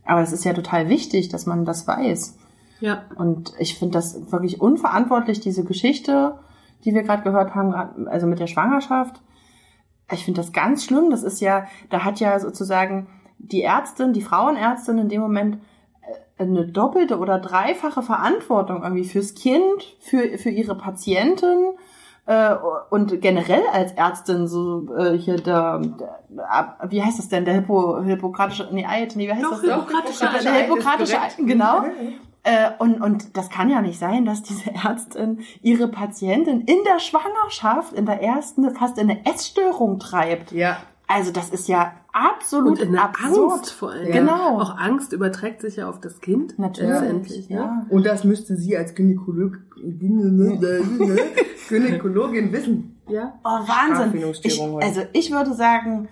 Aber 0.04 0.22
es 0.22 0.34
ist 0.34 0.44
ja 0.44 0.52
total 0.52 0.90
wichtig, 0.90 1.30
dass 1.30 1.46
man 1.46 1.64
das 1.64 1.88
weiß. 1.88 2.38
Ja. 2.82 3.04
Und 3.16 3.54
ich 3.58 3.80
finde 3.80 3.94
das 3.94 4.34
wirklich 4.34 4.60
unverantwortlich, 4.60 5.40
diese 5.40 5.64
Geschichte, 5.64 6.38
die 6.84 6.94
wir 6.94 7.04
gerade 7.04 7.24
gehört 7.24 7.56
haben, 7.56 8.08
also 8.08 8.28
mit 8.28 8.40
der 8.40 8.48
Schwangerschaft. 8.48 9.22
Ich 10.12 10.26
finde 10.26 10.42
das 10.42 10.52
ganz 10.52 10.84
schlimm. 10.84 11.12
Das 11.12 11.24
ist 11.24 11.40
ja, 11.40 11.68
da 11.90 12.04
hat 12.04 12.20
ja 12.20 12.38
sozusagen 12.40 13.08
die 13.40 13.64
Ärztin, 13.64 14.14
die 14.14 14.22
Frauenärztin 14.22 14.98
in 15.00 15.10
dem 15.10 15.22
Moment 15.22 15.58
äh, 16.38 16.44
eine 16.44 16.68
doppelte 16.68 17.18
oder 17.18 17.40
dreifache 17.40 18.04
Verantwortung 18.04 18.84
irgendwie 18.84 19.06
fürs 19.06 19.34
Kind, 19.34 19.84
für, 20.00 20.38
für 20.38 20.50
ihre 20.50 20.76
Patientin 20.76 21.74
äh, 22.26 22.56
und 22.90 23.22
generell 23.22 23.64
als 23.74 23.94
Ärztin 23.94 24.48
so 24.48 24.88
äh, 24.96 25.18
hier 25.18 25.38
der, 25.38 25.82
der 26.30 26.78
wie 26.90 27.02
heißt 27.02 27.18
das 27.18 27.30
denn 27.30 27.46
der 27.46 27.56
Hippo, 27.56 28.02
hippokratische 28.04 28.70
nee 28.72 28.86
Eid 28.86 29.16
nee 29.16 29.28
wie 29.28 29.34
heißt 29.34 29.44
Doch, 29.44 29.52
das 29.52 29.62
hippokratische 29.62 30.30
der, 30.32 30.42
der 30.42 30.54
hippokratische. 30.54 31.20
Eid 31.20 31.38
genau 31.38 31.84
äh, 32.44 32.72
und, 32.80 33.02
und 33.02 33.36
das 33.38 33.50
kann 33.50 33.70
ja 33.70 33.82
nicht 33.82 34.00
sein, 34.00 34.26
dass 34.26 34.44
diese 34.44 34.74
Ärztin 34.74 35.40
ihre 35.62 35.88
Patientin 35.88 36.62
in 36.62 36.78
der 36.86 37.00
Schwangerschaft, 37.00 37.94
in 37.94 38.06
der 38.06 38.22
ersten, 38.22 38.74
fast 38.76 38.98
in 38.98 39.10
eine 39.10 39.26
Essstörung 39.26 40.00
treibt. 40.00 40.52
Ja. 40.52 40.78
Also 41.08 41.32
das 41.32 41.50
ist 41.50 41.68
ja 41.68 41.94
absolut 42.20 42.72
Und 42.72 42.80
in 42.80 42.92
der 42.94 43.04
absurd. 43.06 43.52
Angst 43.54 43.72
vor 43.72 43.92
allem. 43.92 44.08
Ja. 44.08 44.14
Genau. 44.20 44.60
Auch 44.62 44.78
Angst 44.78 45.14
überträgt 45.14 45.62
sich 45.62 45.78
ja 45.78 45.90
auf 45.90 46.00
das 46.00 46.20
Kind. 46.22 46.58
Natürlich. 46.60 46.90
Letztendlich, 46.92 47.50
ne? 47.50 47.56
ja. 47.56 47.86
Und 47.90 48.06
das 48.06 48.24
müsste 48.24 48.56
sie 48.56 48.78
als 48.78 48.96
Gynäkolog, 48.96 49.58
Gynäkologin 51.70 52.52
wissen. 52.52 53.00
Ja. 53.08 53.34
Oh, 53.44 53.50
Wahnsinn. 53.50 54.34
Ich, 54.44 54.62
also 54.62 55.02
ich 55.14 55.32
würde 55.32 55.54
sagen, 55.54 56.08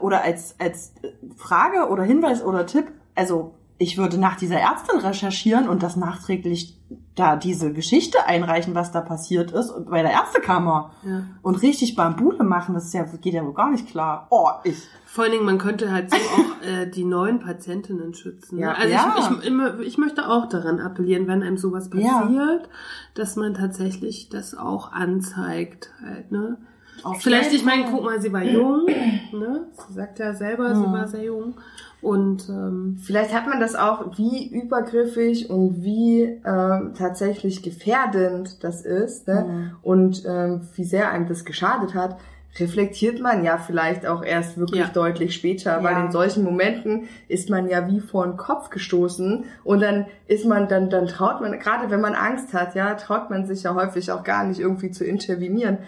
oder 0.00 0.22
als, 0.24 0.54
als 0.58 0.92
Frage 1.36 1.88
oder 1.90 2.02
Hinweis 2.02 2.42
oder 2.42 2.66
Tipp, 2.66 2.86
also 3.14 3.54
ich 3.78 3.96
würde 3.96 4.18
nach 4.18 4.36
dieser 4.36 4.58
Ärztin 4.58 4.98
recherchieren 4.98 5.68
und 5.68 5.82
das 5.84 5.94
nachträglich 5.96 6.80
da 7.14 7.36
diese 7.36 7.72
Geschichte 7.72 8.24
einreichen, 8.26 8.74
was 8.74 8.90
da 8.90 9.00
passiert 9.00 9.52
ist 9.52 9.70
und 9.70 9.90
bei 9.90 10.02
der 10.02 10.10
Ärztekammer 10.12 10.92
Ja. 11.04 11.22
und 11.42 11.62
richtig 11.62 11.94
Bambule 11.94 12.42
machen, 12.44 12.74
das 12.74 12.86
ist 12.86 12.94
ja, 12.94 13.04
geht 13.20 13.34
ja 13.34 13.44
wohl 13.44 13.54
gar 13.54 13.70
nicht 13.70 13.88
klar. 13.88 14.26
Oh, 14.30 14.48
ich. 14.64 14.82
Vor 15.10 15.24
allen 15.24 15.32
Dingen, 15.32 15.46
man 15.46 15.56
könnte 15.56 15.90
halt 15.90 16.10
so 16.10 16.16
auch 16.16 16.62
äh, 16.68 16.86
die 16.86 17.04
neuen 17.04 17.40
Patientinnen 17.40 18.12
schützen. 18.12 18.56
Ne? 18.56 18.62
Ja. 18.62 18.72
Also 18.74 18.92
Ja. 18.92 19.14
Ich, 19.18 19.38
ich, 19.38 19.46
immer, 19.46 19.80
ich 19.80 19.96
möchte 19.96 20.28
auch 20.28 20.50
daran 20.50 20.80
appellieren, 20.80 21.26
wenn 21.26 21.42
einem 21.42 21.56
sowas 21.56 21.88
Ja. 21.94 22.20
passiert, 22.20 22.68
dass 23.14 23.34
man 23.36 23.54
tatsächlich 23.54 24.28
das 24.28 24.54
auch 24.54 24.92
anzeigt. 24.92 25.90
Halt, 26.04 26.30
ne? 26.30 26.58
Auf 27.04 27.22
Vielleicht, 27.22 27.54
ich 27.54 27.64
meine, 27.64 27.86
guck 27.90 28.04
mal, 28.04 28.20
sie 28.20 28.32
war 28.32 28.42
jung, 28.44 28.84
ne? 29.32 29.68
Sie 29.86 29.94
sagt 29.94 30.18
ja 30.18 30.34
selber, 30.34 30.74
sie 30.74 30.92
war 30.92 31.08
sehr 31.08 31.24
jung. 31.24 31.54
Und 32.02 32.48
ähm, 32.50 32.98
Vielleicht 33.02 33.34
hat 33.34 33.48
man 33.48 33.60
das 33.60 33.74
auch, 33.76 34.18
wie 34.18 34.46
übergriffig 34.48 35.48
und 35.48 35.82
wie 35.82 36.22
ähm, 36.44 36.92
tatsächlich 36.96 37.62
gefährdend 37.62 38.62
das 38.62 38.82
ist 38.84 39.26
ne? 39.26 39.44
Mhm. 39.48 39.70
und 39.82 40.22
ähm, 40.26 40.60
wie 40.74 40.84
sehr 40.84 41.10
einem 41.10 41.26
das 41.26 41.44
geschadet 41.44 41.94
hat, 41.94 42.18
reflektiert 42.60 43.20
man 43.20 43.44
ja 43.44 43.58
vielleicht 43.58 44.06
auch 44.06 44.22
erst 44.24 44.58
wirklich 44.58 44.80
Ja. 44.80 44.88
deutlich 44.88 45.34
später, 45.34 45.82
weil 45.82 45.92
Ja. 45.94 46.04
in 46.06 46.12
solchen 46.12 46.44
Momenten 46.44 47.08
ist 47.28 47.50
man 47.50 47.68
ja 47.68 47.86
wie 47.88 48.00
vor 48.00 48.26
den 48.26 48.36
Kopf 48.36 48.70
gestoßen 48.70 49.44
und 49.64 49.80
dann 49.80 50.06
ist 50.26 50.44
man, 50.44 50.68
dann, 50.68 50.90
dann 50.90 51.06
traut 51.06 51.40
man, 51.40 51.58
gerade 51.58 51.90
wenn 51.90 52.00
man 52.00 52.14
Angst 52.14 52.52
hat, 52.54 52.74
ja, 52.74 52.94
traut 52.94 53.30
man 53.30 53.46
sich 53.46 53.62
ja 53.64 53.74
häufig 53.74 54.10
auch 54.12 54.24
gar 54.24 54.44
nicht 54.44 54.60
irgendwie 54.60 54.90
zu 54.90 55.04
intervenieren. 55.04 55.78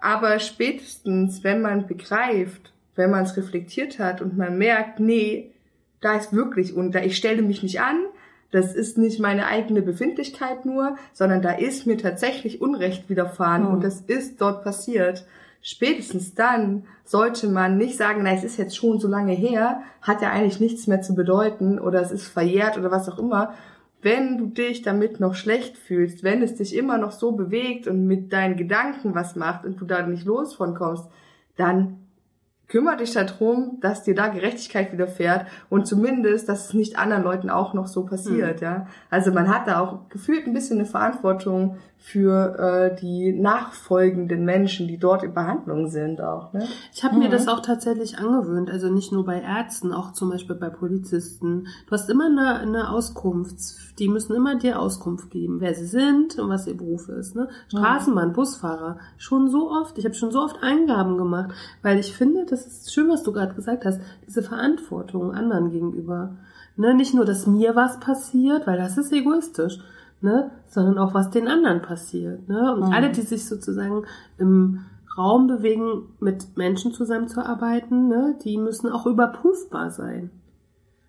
Aber 0.00 0.38
spätestens, 0.40 1.44
wenn 1.44 1.60
man 1.62 1.86
begreift, 1.86 2.72
wenn 2.96 3.10
man 3.10 3.24
es 3.24 3.36
reflektiert 3.36 3.98
hat 3.98 4.20
und 4.20 4.36
man 4.36 4.58
merkt, 4.58 5.00
nee, 5.00 5.50
da 6.00 6.16
ist 6.16 6.32
wirklich 6.32 6.74
und 6.74 6.94
da 6.94 7.00
ich 7.00 7.16
stelle 7.16 7.42
mich 7.42 7.62
nicht 7.62 7.80
an, 7.80 7.96
das 8.50 8.74
ist 8.74 8.98
nicht 8.98 9.18
meine 9.18 9.46
eigene 9.46 9.80
Befindlichkeit 9.80 10.66
nur, 10.66 10.96
sondern 11.14 11.40
da 11.40 11.52
ist 11.52 11.86
mir 11.86 11.96
tatsächlich 11.96 12.60
Unrecht 12.60 13.08
widerfahren 13.08 13.66
Hm. 13.66 13.72
und 13.74 13.84
das 13.84 14.00
ist 14.02 14.40
dort 14.42 14.62
passiert. 14.62 15.24
Spätestens 15.64 16.34
dann 16.34 16.84
sollte 17.04 17.48
man 17.48 17.78
nicht 17.78 17.96
sagen, 17.96 18.22
na, 18.24 18.34
es 18.34 18.42
ist 18.42 18.56
jetzt 18.56 18.76
schon 18.76 18.98
so 18.98 19.06
lange 19.06 19.32
her, 19.32 19.82
hat 20.00 20.20
ja 20.20 20.30
eigentlich 20.30 20.58
nichts 20.58 20.88
mehr 20.88 21.02
zu 21.02 21.14
bedeuten 21.14 21.78
oder 21.78 22.02
es 22.02 22.10
ist 22.10 22.26
verjährt 22.26 22.76
oder 22.76 22.90
was 22.90 23.08
auch 23.08 23.18
immer. 23.18 23.54
Wenn 24.02 24.38
du 24.38 24.46
dich 24.46 24.82
damit 24.82 25.20
noch 25.20 25.36
schlecht 25.36 25.78
fühlst, 25.78 26.24
wenn 26.24 26.42
es 26.42 26.56
dich 26.56 26.74
immer 26.74 26.98
noch 26.98 27.12
so 27.12 27.32
bewegt 27.32 27.86
und 27.86 28.08
mit 28.08 28.32
deinen 28.32 28.56
Gedanken 28.56 29.14
was 29.14 29.36
macht 29.36 29.64
und 29.64 29.80
du 29.80 29.84
da 29.84 30.04
nicht 30.04 30.24
los 30.24 30.54
von 30.54 30.74
kommst, 30.74 31.04
dann 31.56 32.01
kümmere 32.72 32.96
dich 32.96 33.12
darum, 33.12 33.76
dass 33.82 34.02
dir 34.02 34.14
da 34.14 34.28
Gerechtigkeit 34.28 34.94
widerfährt 34.94 35.46
und 35.68 35.86
zumindest, 35.86 36.48
dass 36.48 36.68
es 36.68 36.74
nicht 36.74 36.98
anderen 36.98 37.22
Leuten 37.22 37.50
auch 37.50 37.74
noch 37.74 37.86
so 37.86 38.06
passiert, 38.06 38.62
ja. 38.62 38.86
Also 39.10 39.30
man 39.30 39.48
hat 39.48 39.68
da 39.68 39.80
auch 39.80 40.08
gefühlt 40.08 40.46
ein 40.46 40.54
bisschen 40.54 40.78
eine 40.78 40.86
Verantwortung 40.86 41.76
für 41.98 42.58
äh, 42.58 42.96
die 42.98 43.32
nachfolgenden 43.32 44.44
Menschen, 44.44 44.88
die 44.88 44.98
dort 44.98 45.22
in 45.22 45.34
Behandlung 45.34 45.88
sind 45.88 46.22
auch, 46.22 46.54
ne? 46.54 46.66
Ich 46.94 47.04
habe 47.04 47.16
mir 47.18 47.28
das 47.28 47.46
auch 47.46 47.60
tatsächlich 47.60 48.18
angewöhnt, 48.18 48.70
also 48.70 48.88
nicht 48.88 49.12
nur 49.12 49.26
bei 49.26 49.40
Ärzten, 49.40 49.92
auch 49.92 50.12
zum 50.14 50.30
Beispiel 50.30 50.56
bei 50.56 50.70
Polizisten. 50.70 51.66
Du 51.86 51.92
hast 51.92 52.08
immer 52.08 52.26
eine, 52.26 52.58
eine 52.58 52.90
Auskunft, 52.90 53.58
die 53.98 54.08
müssen 54.08 54.34
immer 54.34 54.56
dir 54.56 54.80
Auskunft 54.80 55.30
geben, 55.30 55.60
wer 55.60 55.74
sie 55.74 55.86
sind 55.86 56.38
und 56.38 56.48
was 56.48 56.66
ihr 56.66 56.76
Beruf 56.76 57.10
ist. 57.10 57.36
Ne? 57.36 57.48
Straßenbahn, 57.68 58.32
Busfahrer, 58.32 58.96
schon 59.18 59.48
so 59.48 59.70
oft, 59.70 59.98
ich 59.98 60.06
habe 60.06 60.14
schon 60.14 60.32
so 60.32 60.40
oft 60.40 60.56
Eingaben 60.62 61.18
gemacht, 61.18 61.50
weil 61.82 61.98
ich 61.98 62.16
finde, 62.16 62.46
das 62.46 62.61
ist 62.66 62.92
schön, 62.92 63.08
was 63.08 63.22
du 63.22 63.32
gerade 63.32 63.54
gesagt 63.54 63.84
hast, 63.84 64.00
diese 64.26 64.42
Verantwortung 64.42 65.32
anderen 65.32 65.70
gegenüber. 65.70 66.36
Ne? 66.76 66.94
Nicht 66.94 67.14
nur, 67.14 67.24
dass 67.24 67.46
mir 67.46 67.76
was 67.76 68.00
passiert, 68.00 68.66
weil 68.66 68.78
das 68.78 68.98
ist 68.98 69.12
egoistisch, 69.12 69.78
ne? 70.20 70.50
sondern 70.68 70.98
auch, 70.98 71.14
was 71.14 71.30
den 71.30 71.48
anderen 71.48 71.82
passiert. 71.82 72.48
Ne? 72.48 72.74
Und 72.74 72.88
Mhm. 72.88 72.92
alle, 72.92 73.10
die 73.10 73.22
sich 73.22 73.46
sozusagen 73.46 74.04
im 74.38 74.80
Raum 75.16 75.46
bewegen, 75.46 76.14
mit 76.20 76.56
Menschen 76.56 76.92
zusammenzuarbeiten, 76.92 78.08
ne, 78.08 78.34
die 78.44 78.56
müssen 78.56 78.90
auch 78.90 79.04
überprüfbar 79.06 79.90
sein. 79.90 80.30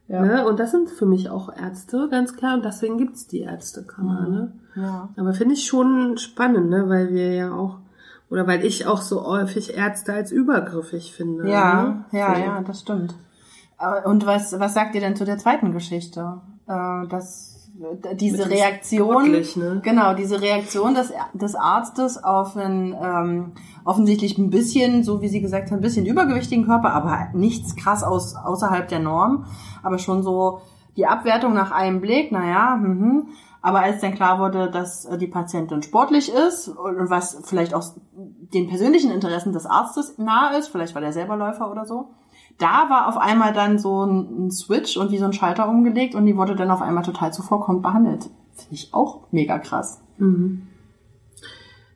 Ja. 0.09 0.21
Ne? 0.21 0.45
Und 0.45 0.59
das 0.59 0.71
sind 0.71 0.89
für 0.89 1.05
mich 1.05 1.29
auch 1.29 1.55
Ärzte, 1.55 2.09
ganz 2.11 2.35
klar. 2.35 2.55
Und 2.55 2.65
deswegen 2.65 2.97
gibt's 2.97 3.27
die 3.27 3.39
Ärztekammer. 3.39 4.27
Mhm. 4.27 4.35
Ne? 4.35 4.53
Ja. 4.75 5.09
Aber 5.15 5.33
finde 5.33 5.53
ich 5.53 5.65
schon 5.65 6.17
spannend, 6.17 6.69
ne? 6.69 6.89
weil 6.89 7.13
wir 7.13 7.33
ja 7.33 7.53
auch, 7.53 7.79
oder 8.33 8.47
weil 8.47 8.65
ich 8.65 8.87
auch 8.87 9.03
so 9.03 9.27
häufig 9.27 9.77
Ärzte 9.77 10.11
als 10.11 10.31
übergriffig 10.31 11.13
finde. 11.13 11.47
Ja, 11.47 11.83
ne? 11.83 12.05
ja, 12.11 12.33
so. 12.33 12.41
ja, 12.41 12.61
das 12.61 12.79
stimmt. 12.79 13.15
Und 14.05 14.25
was, 14.25 14.59
was 14.59 14.73
sagt 14.73 14.95
ihr 14.95 15.01
denn 15.01 15.15
zu 15.15 15.23
der 15.23 15.37
zweiten 15.37 15.71
Geschichte? 15.71 16.41
Äh, 16.67 17.07
Dass 17.09 17.69
diese 18.15 18.49
Reaktion, 18.49 19.31
ne? 19.31 19.81
genau, 19.83 20.15
diese 20.15 20.41
Reaktion 20.41 20.95
des, 20.95 21.13
des 21.33 21.53
Arztes 21.53 22.23
auf 22.23 22.57
einen 22.57 22.95
ähm, 22.99 23.51
offensichtlich 23.85 24.39
ein 24.39 24.49
bisschen, 24.49 25.03
so 25.03 25.21
wie 25.21 25.27
sie 25.27 25.41
gesagt 25.41 25.69
hat, 25.69 25.77
ein 25.77 25.81
bisschen 25.81 26.07
übergewichtigen 26.07 26.65
Körper, 26.65 26.91
aber 26.91 27.29
nichts 27.33 27.75
krass 27.75 28.03
aus, 28.03 28.35
außerhalb 28.35 28.87
der 28.87 28.99
Norm, 28.99 29.45
aber 29.83 29.99
schon 29.99 30.23
so 30.23 30.61
die 30.97 31.05
Abwertung 31.05 31.53
nach 31.53 31.71
einem 31.71 32.01
Blick, 32.01 32.31
naja, 32.31 32.77
mhm. 32.77 33.27
Aber 33.63 33.79
als 33.79 34.01
dann 34.01 34.13
klar 34.13 34.39
wurde, 34.39 34.69
dass 34.69 35.05
äh, 35.05 35.17
die 35.17 35.27
Patientin 35.27 35.81
sportlich 35.81 36.29
ist 36.29 36.67
und 36.67 37.09
was 37.09 37.39
vielleicht 37.45 37.73
auch 37.73 37.85
den 38.13 38.67
persönlichen 38.67 39.09
Interessen 39.09 39.53
des 39.53 39.65
Arztes 39.65 40.17
nahe 40.17 40.59
ist, 40.59 40.67
vielleicht 40.67 40.93
war 40.93 41.01
der 41.01 41.13
selber 41.13 41.37
Läufer 41.37 41.71
oder 41.71 41.85
so, 41.85 42.09
da 42.57 42.89
war 42.89 43.07
auf 43.07 43.17
einmal 43.17 43.53
dann 43.53 43.79
so 43.79 44.03
ein, 44.03 44.51
Switch 44.51 44.97
und 44.97 45.11
wie 45.11 45.17
so 45.17 45.25
ein 45.25 45.33
Schalter 45.33 45.69
umgelegt 45.69 46.13
und 46.13 46.25
die 46.25 46.35
wurde 46.35 46.57
dann 46.57 46.71
auf 46.71 46.81
einmal 46.81 47.05
total 47.05 47.31
zuvorkommend 47.31 47.81
behandelt. 47.81 48.23
Finde 48.53 48.75
ich 48.75 48.93
auch 48.93 49.31
mega 49.31 49.57
krass. 49.59 50.01
Mhm. 50.17 50.67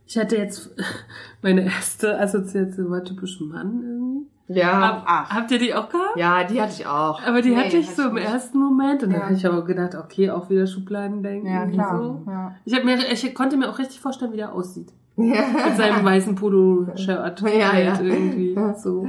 Ich 0.08 0.18
hatte 0.18 0.38
jetzt 0.38 0.74
meine 1.42 1.66
erste 1.66 2.18
Assoziation 2.18 2.90
war 2.90 3.04
typisch 3.04 3.42
Mann 3.42 3.84
irgendwie. 3.84 4.37
Ja. 4.50 4.80
Hab, 4.80 5.04
ach. 5.06 5.30
Habt 5.36 5.52
ihr 5.52 5.60
die 5.60 5.74
auch 5.76 5.90
gehabt? 5.90 6.16
Ja, 6.16 6.44
die 6.46 6.62
hatte 6.62 6.74
ich 6.80 6.88
auch. 6.88 7.22
Aber 7.22 7.42
die 7.42 7.50
Nee, 7.50 7.58
hatte 7.58 7.78
ich 7.78 7.88
hatte 7.88 7.96
so 7.96 8.02
ich 8.04 8.08
im 8.10 8.14
nicht. 8.16 8.28
ersten 8.30 8.60
Moment 8.60 9.04
und 9.04 9.10
dann 9.12 9.20
Ja. 9.20 9.26
habe 9.26 9.36
ich 9.36 9.46
aber 9.46 9.66
gedacht, 9.66 9.96
okay, 9.96 10.30
auch 10.30 10.50
wieder 10.50 10.66
Schubladen 10.68 11.22
denken. 11.22 11.48
Ja, 11.48 11.64
und 11.64 11.72
klar. 11.72 11.98
So. 11.98 12.22
Ja. 12.32 12.56
Ich, 12.64 12.74
hab 12.74 12.86
mir, 12.86 12.98
ich 13.12 13.36
konnte 13.36 13.58
mir 13.58 13.70
auch 13.70 13.78
richtig 13.80 14.00
vorstellen, 14.00 14.32
wie 14.32 14.38
der 14.38 14.54
aussieht. 14.54 14.94
Ja. 15.18 15.42
Mit 15.68 15.76
seinem 15.78 16.06
weißen 16.06 16.36
Polo-Shirt. 16.36 17.42
Ja, 17.58 17.74
halt 17.74 17.86
ja. 17.86 18.00
Irgendwie. 18.02 18.56
So, 18.78 19.08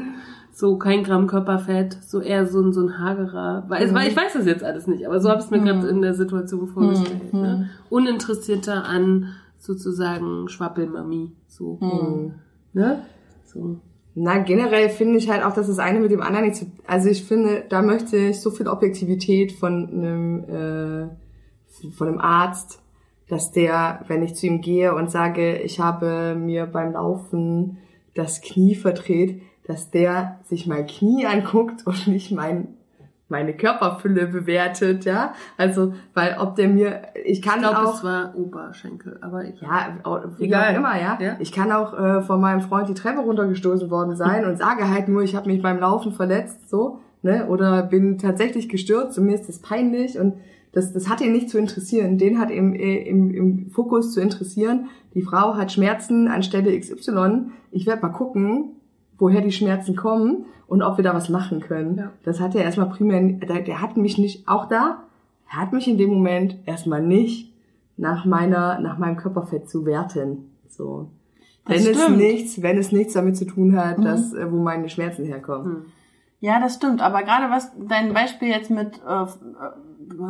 so 0.52 0.76
kein 0.78 1.04
Gramm 1.04 1.26
Körperfett, 1.28 1.92
so 2.02 2.20
eher 2.20 2.46
so 2.46 2.60
ein, 2.60 2.72
so 2.72 2.80
ein 2.86 2.98
hagerer. 2.98 3.64
Weil, 3.68 3.94
weil 3.94 4.08
ich 4.08 4.16
weiß 4.16 4.32
das 4.32 4.46
jetzt 4.46 4.64
alles 4.64 4.86
nicht, 4.88 5.06
aber 5.06 5.20
so 5.20 5.28
habe 5.28 5.38
ich 5.38 5.44
es 5.44 5.50
mir 5.52 5.60
gerade 5.60 5.86
in 5.86 6.02
der 6.02 6.14
Situation 6.14 6.66
vorgestellt. 6.66 7.32
Mhm. 7.32 7.40
Ne? 7.42 7.70
Uninteressierter 7.90 8.84
an 8.86 9.34
sozusagen 9.58 10.48
Schwappelmami. 10.48 11.32
So. 11.46 11.78
Mhm. 11.80 12.34
Ne? 12.72 13.02
So. 13.44 13.80
Na, 14.20 14.38
generell 14.38 14.88
finde 14.88 15.16
ich 15.18 15.30
halt 15.30 15.44
auch, 15.44 15.52
dass 15.52 15.68
das 15.68 15.78
eine 15.78 16.00
mit 16.00 16.10
dem 16.10 16.22
anderen 16.22 16.46
nicht 16.46 16.56
zu, 16.56 16.66
also 16.88 17.08
ich 17.08 17.22
finde, 17.22 17.64
da 17.68 17.82
möchte 17.82 18.16
ich 18.16 18.40
so 18.40 18.50
viel 18.50 18.66
Objektivität 18.66 19.52
von 19.52 19.88
einem, 19.88 20.44
äh, 20.44 21.90
von 21.92 22.08
einem 22.08 22.18
Arzt, 22.18 22.82
dass 23.28 23.52
der, 23.52 24.04
wenn 24.08 24.24
ich 24.24 24.34
zu 24.34 24.48
ihm 24.48 24.60
gehe 24.60 24.92
und 24.92 25.08
sage, 25.08 25.58
ich 25.58 25.78
habe 25.78 26.34
mir 26.36 26.66
beim 26.66 26.94
Laufen 26.94 27.78
das 28.14 28.40
Knie 28.40 28.74
verdreht, 28.74 29.40
dass 29.64 29.92
der 29.92 30.40
sich 30.44 30.66
mein 30.66 30.88
Knie 30.88 31.24
anguckt 31.26 31.86
und 31.86 32.08
nicht 32.08 32.32
mein, 32.32 32.74
meine 33.28 33.52
Körperfülle 33.54 34.26
bewertet, 34.26 35.04
ja. 35.04 35.34
Also, 35.56 35.94
weil 36.14 36.36
ob 36.38 36.56
der 36.56 36.68
mir, 36.68 37.02
ich 37.24 37.42
kann 37.42 37.60
Ich 37.60 37.68
glaube, 37.68 37.88
auch, 37.88 37.94
es 37.96 38.04
war 38.04 38.34
Oberschenkel, 38.34 39.18
aber 39.20 39.44
egal. 39.44 39.98
ja, 40.04 40.22
wie 40.38 40.44
Egal. 40.44 40.72
auch 40.72 40.78
immer, 40.78 41.00
ja. 41.00 41.18
Ja. 41.20 41.36
Ich 41.38 41.52
kann 41.52 41.70
auch 41.70 41.98
äh, 41.98 42.22
von 42.22 42.40
meinem 42.40 42.62
Freund 42.62 42.88
die 42.88 42.94
Treppe 42.94 43.20
runtergestoßen 43.20 43.90
worden 43.90 44.16
sein 44.16 44.46
und 44.46 44.56
sage 44.56 44.88
halt 44.88 45.08
nur, 45.08 45.22
ich 45.22 45.36
habe 45.36 45.50
mich 45.50 45.60
beim 45.60 45.78
Laufen 45.78 46.12
verletzt, 46.12 46.70
so, 46.70 47.00
ne? 47.22 47.46
Oder 47.48 47.82
bin 47.82 48.18
tatsächlich 48.18 48.68
gestürzt 48.68 49.18
und 49.18 49.26
mir 49.26 49.34
ist 49.34 49.48
das 49.48 49.58
peinlich 49.58 50.18
und 50.18 50.34
das, 50.72 50.92
das 50.92 51.08
hat 51.08 51.20
ihn 51.20 51.32
nicht 51.32 51.50
zu 51.50 51.58
interessieren. 51.58 52.18
Den 52.18 52.38
hat 52.38 52.50
im, 52.50 52.74
äh, 52.74 52.98
im, 52.98 53.30
im 53.30 53.70
Fokus 53.70 54.12
zu 54.12 54.20
interessieren. 54.20 54.88
Die 55.14 55.22
Frau 55.22 55.56
hat 55.56 55.72
Schmerzen 55.72 56.28
anstelle 56.28 56.78
XY. 56.78 57.50
Ich 57.70 57.86
werde 57.86 58.02
mal 58.02 58.12
gucken, 58.12 58.72
woher 59.18 59.40
die 59.40 59.52
Schmerzen 59.52 59.96
kommen 59.96 60.46
und 60.66 60.82
ob 60.82 60.96
wir 60.96 61.04
da 61.04 61.14
was 61.14 61.28
machen 61.28 61.60
können. 61.60 61.96
Ja. 61.98 62.12
Das 62.24 62.40
hat 62.40 62.54
er 62.54 62.62
erstmal 62.64 62.88
primär, 62.88 63.20
der, 63.20 63.60
der 63.62 63.80
hat 63.80 63.96
mich 63.96 64.18
nicht, 64.18 64.46
auch 64.48 64.66
da, 64.68 65.02
er 65.50 65.60
hat 65.60 65.72
mich 65.72 65.88
in 65.88 65.98
dem 65.98 66.10
Moment 66.10 66.56
erstmal 66.66 67.02
nicht 67.02 67.52
nach 67.96 68.24
meiner, 68.24 68.78
nach 68.80 68.98
meinem 68.98 69.16
Körperfett 69.16 69.68
zu 69.68 69.84
werten. 69.86 70.50
So. 70.68 71.08
Das 71.64 71.84
Wenn 71.84 71.92
es 71.92 72.00
stimmt. 72.02 72.16
nichts, 72.18 72.62
wenn 72.62 72.78
es 72.78 72.92
nichts 72.92 73.12
damit 73.14 73.36
zu 73.36 73.44
tun 73.44 73.76
hat, 73.76 73.98
Mhm. 73.98 74.04
dass, 74.04 74.32
äh, 74.34 74.50
wo 74.50 74.56
meine 74.56 74.88
Schmerzen 74.88 75.24
herkommen. 75.24 75.64
Hm. 75.76 75.82
Ja, 76.40 76.60
das 76.60 76.74
stimmt. 76.74 77.02
Aber 77.02 77.22
gerade 77.24 77.50
was 77.50 77.72
dein 77.88 78.14
Beispiel 78.14 78.48
jetzt 78.48 78.70
mit 78.70 79.00
äh, 79.06 79.22
äh, 79.22 79.26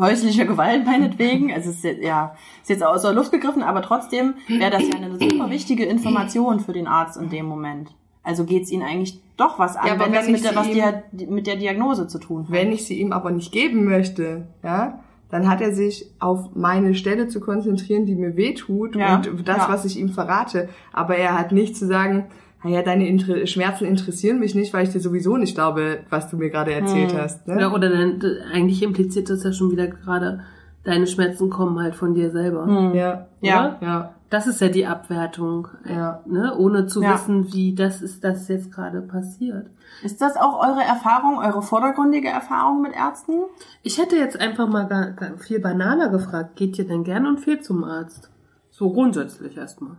häuslicher 0.00 0.46
Gewalt 0.46 0.86
meinetwegen, 0.86 1.52
also 1.52 1.68
es 1.70 1.76
ist 1.76 1.84
jetzt, 1.84 2.02
ja, 2.02 2.34
ist 2.62 2.70
jetzt 2.70 2.82
aus 2.82 3.02
der 3.02 3.12
Luft 3.12 3.30
gegriffen, 3.30 3.62
aber 3.62 3.82
trotzdem 3.82 4.34
wäre 4.48 4.70
das 4.70 4.88
ja 4.88 4.94
eine 4.96 5.18
super 5.18 5.50
wichtige 5.50 5.84
Information 5.84 6.60
für 6.60 6.72
den 6.72 6.86
Arzt 6.86 7.20
in 7.20 7.28
dem 7.28 7.44
Moment. 7.46 7.90
Also 8.28 8.44
geht's 8.44 8.70
Ihnen 8.70 8.82
eigentlich 8.82 9.18
doch 9.38 9.58
was 9.58 9.76
an, 9.76 9.86
Ja, 9.86 9.92
aber 9.94 10.04
wenn 10.06 10.12
das 10.12 10.26
wenn 10.26 10.32
mit 10.32 10.44
der, 10.44 10.54
was 10.54 10.66
dia- 10.68 11.02
mit 11.30 11.46
der 11.46 11.56
Diagnose 11.56 12.06
zu 12.08 12.18
tun 12.18 12.44
hat. 12.44 12.50
Wenn 12.52 12.72
ich 12.72 12.84
sie 12.84 13.00
ihm 13.00 13.12
aber 13.12 13.30
nicht 13.30 13.52
geben 13.52 13.84
möchte, 13.84 14.46
ja, 14.62 15.00
dann 15.30 15.48
hat 15.48 15.60
er 15.60 15.72
sich 15.72 16.06
auf 16.18 16.50
meine 16.54 16.94
Stelle 16.94 17.28
zu 17.28 17.40
konzentrieren, 17.40 18.04
die 18.06 18.14
mir 18.14 18.36
wehtut 18.36 18.96
Ja, 18.96 19.16
und 19.16 19.48
das, 19.48 19.58
ja. 19.58 19.68
was 19.68 19.84
ich 19.84 19.98
ihm 19.98 20.10
verrate. 20.10 20.68
Aber 20.92 21.16
er 21.16 21.38
hat 21.38 21.52
nicht 21.52 21.76
zu 21.76 21.86
sagen, 21.86 22.26
naja, 22.64 22.82
deine 22.82 23.06
Inter 23.08 23.46
Schmerzen 23.46 23.84
interessieren 23.86 24.40
mich 24.40 24.54
nicht, 24.54 24.74
weil 24.74 24.84
ich 24.84 24.90
dir 24.92 25.00
sowieso 25.00 25.36
nicht 25.36 25.54
glaube, 25.54 26.00
was 26.10 26.28
du 26.28 26.36
mir 26.36 26.50
gerade 26.50 26.72
erzählt 26.72 27.12
Hm. 27.12 27.18
hast. 27.18 27.46
Ne? 27.46 27.60
Ja, 27.60 27.72
oder 27.72 27.88
dann, 27.88 28.20
eigentlich 28.52 28.82
impliziert 28.82 29.30
das 29.30 29.44
ja 29.44 29.52
schon 29.52 29.70
wieder 29.70 29.86
gerade, 29.86 30.40
deine 30.84 31.06
Schmerzen 31.06 31.48
kommen 31.50 31.78
halt 31.80 31.94
von 31.94 32.14
dir 32.14 32.30
selber. 32.30 32.66
ja, 32.94 33.26
Ja. 33.40 33.78
ja, 33.80 34.14
Das 34.30 34.46
ist 34.46 34.60
ja 34.60 34.68
die 34.68 34.86
Abwertung, 34.86 35.68
ja. 35.88 36.20
ne? 36.26 36.54
ohne 36.56 36.86
zu 36.86 37.02
Ja. 37.02 37.14
wissen, 37.14 37.52
wie 37.52 37.74
das 37.74 38.02
ist, 38.02 38.24
das 38.24 38.48
jetzt 38.48 38.70
gerade 38.70 39.00
passiert. 39.00 39.70
Ist 40.02 40.20
das 40.20 40.36
auch 40.36 40.58
eure 40.60 40.82
Erfahrung, 40.82 41.38
eure 41.38 41.62
vordergründige 41.62 42.28
Erfahrung 42.28 42.82
mit 42.82 42.92
Ärzten? 42.94 43.44
Ich 43.82 43.98
hätte 43.98 44.16
jetzt 44.16 44.38
einfach 44.38 44.68
mal 44.68 45.16
viel 45.38 45.60
banaler 45.60 46.10
gefragt, 46.10 46.56
geht 46.56 46.78
ihr 46.78 46.86
denn 46.86 47.04
gern 47.04 47.26
und 47.26 47.40
viel 47.40 47.60
zum 47.60 47.84
Arzt? 47.84 48.30
So 48.70 48.92
grundsätzlich 48.92 49.56
erstmal. 49.56 49.96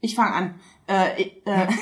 Ich 0.00 0.16
fange 0.16 0.34
an. 0.34 0.54
Äh, 0.92 1.22
äh, 1.46 1.66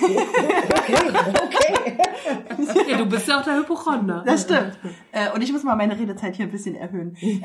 Ja, 2.89 2.97
du 2.99 3.07
bist 3.07 3.27
ja 3.29 3.41
auch 3.41 3.45
der 3.45 3.59
Hypochonder. 3.59 4.23
das 4.25 4.43
stimmt. 4.43 4.79
Äh, 5.13 5.33
und 5.35 5.43
ich 5.43 5.53
muss 5.53 5.65
mal 5.65 5.77
meine 5.77 5.99
Redezeit 5.99 6.37
hier 6.37 6.47
ein 6.47 6.51
bisschen 6.51 6.77
erhöhen. 6.77 7.17
äh, 7.21 7.41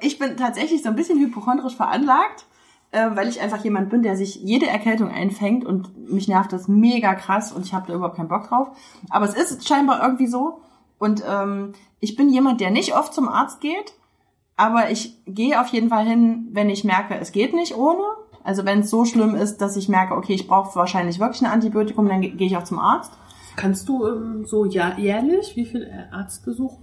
ich 0.00 0.18
bin 0.18 0.36
tatsächlich 0.36 0.82
so 0.82 0.88
ein 0.88 0.96
bisschen 0.96 1.18
hypochondrisch 1.18 1.76
veranlagt, 1.76 2.46
äh, 2.92 3.10
weil 3.14 3.28
ich 3.28 3.40
einfach 3.40 3.62
jemand 3.64 3.90
bin, 3.90 4.02
der 4.02 4.16
sich 4.16 4.36
jede 4.36 4.66
Erkältung 4.66 5.10
einfängt 5.10 5.64
und 5.64 6.10
mich 6.10 6.28
nervt 6.28 6.52
das 6.52 6.68
mega 6.68 7.14
krass 7.14 7.52
und 7.52 7.66
ich 7.66 7.74
habe 7.74 7.86
da 7.88 7.94
überhaupt 7.94 8.16
keinen 8.16 8.28
Bock 8.28 8.48
drauf. 8.48 8.68
Aber 9.10 9.26
es 9.26 9.34
ist 9.34 9.68
scheinbar 9.68 10.02
irgendwie 10.02 10.26
so. 10.26 10.60
Und 10.98 11.22
ähm, 11.28 11.74
ich 12.00 12.16
bin 12.16 12.30
jemand, 12.30 12.60
der 12.60 12.70
nicht 12.70 12.94
oft 12.94 13.12
zum 13.12 13.28
Arzt 13.28 13.60
geht, 13.60 13.92
aber 14.56 14.90
ich 14.90 15.22
gehe 15.26 15.60
auf 15.60 15.68
jeden 15.68 15.90
Fall 15.90 16.06
hin, 16.06 16.48
wenn 16.52 16.70
ich 16.70 16.84
merke, 16.84 17.14
es 17.16 17.32
geht 17.32 17.52
nicht 17.52 17.76
ohne. 17.76 18.02
Also 18.46 18.64
wenn 18.64 18.80
es 18.80 18.90
so 18.90 19.04
schlimm 19.04 19.34
ist, 19.34 19.58
dass 19.58 19.76
ich 19.76 19.88
merke, 19.88 20.14
okay, 20.14 20.32
ich 20.34 20.46
brauche 20.46 20.76
wahrscheinlich 20.76 21.18
wirklich 21.18 21.42
ein 21.42 21.50
Antibiotikum, 21.50 22.08
dann 22.08 22.20
ge- 22.20 22.30
gehe 22.30 22.46
ich 22.46 22.56
auch 22.56 22.64
zum 22.64 22.78
Arzt. 22.78 23.12
Kannst 23.56 23.88
du 23.88 24.06
ähm, 24.06 24.44
so 24.46 24.64
ja, 24.64 24.96
jährlich, 24.96 25.56
wie 25.56 25.66
viel 25.66 25.90
Arztbesuch? 26.12 26.78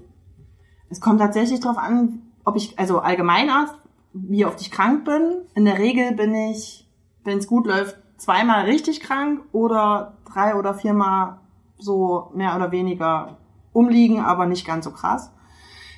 Es 0.89 0.99
kommt 0.99 1.22
tatsächlich 1.22 1.61
darauf 1.61 1.78
an, 1.78 2.22
ob 2.43 2.57
ich, 2.57 2.78
also 2.78 2.99
Allgemeinarzt, 2.99 3.76
wie 4.11 4.45
oft 4.45 4.59
ich 4.59 4.72
krank 4.72 5.05
bin. 5.05 5.38
In 5.55 5.64
der 5.66 5.80
Regel 5.80 6.11
bin 6.14 6.36
ich, 6.36 6.88
wenn 7.24 7.38
es 7.38 7.47
gut 7.47 7.66
läuft, 7.66 7.97
zweimal 8.18 8.66
richtig 8.66 8.99
krank 8.99 9.41
oder 9.53 10.18
drei 10.26 10.55
oder 10.55 10.74
viermal 10.74 11.39
so 11.78 12.32
mehr 12.36 12.55
oder 12.55 12.72
weniger 12.72 13.38
umliegen, 13.72 14.20
aber 14.20 14.45
nicht 14.45 14.68
ganz 14.68 14.84
so 14.84 14.91
krass. 14.91 15.32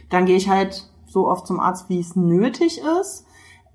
Dann 0.10 0.26
gehe 0.26 0.38
ich 0.38 0.48
halt 0.48 0.90
so 1.08 1.28
oft 1.28 1.48
zum 1.48 1.60
Arzt, 1.60 1.90
wie 1.90 2.00
es 2.00 2.16
nötig 2.16 2.82
ist. 3.02 3.26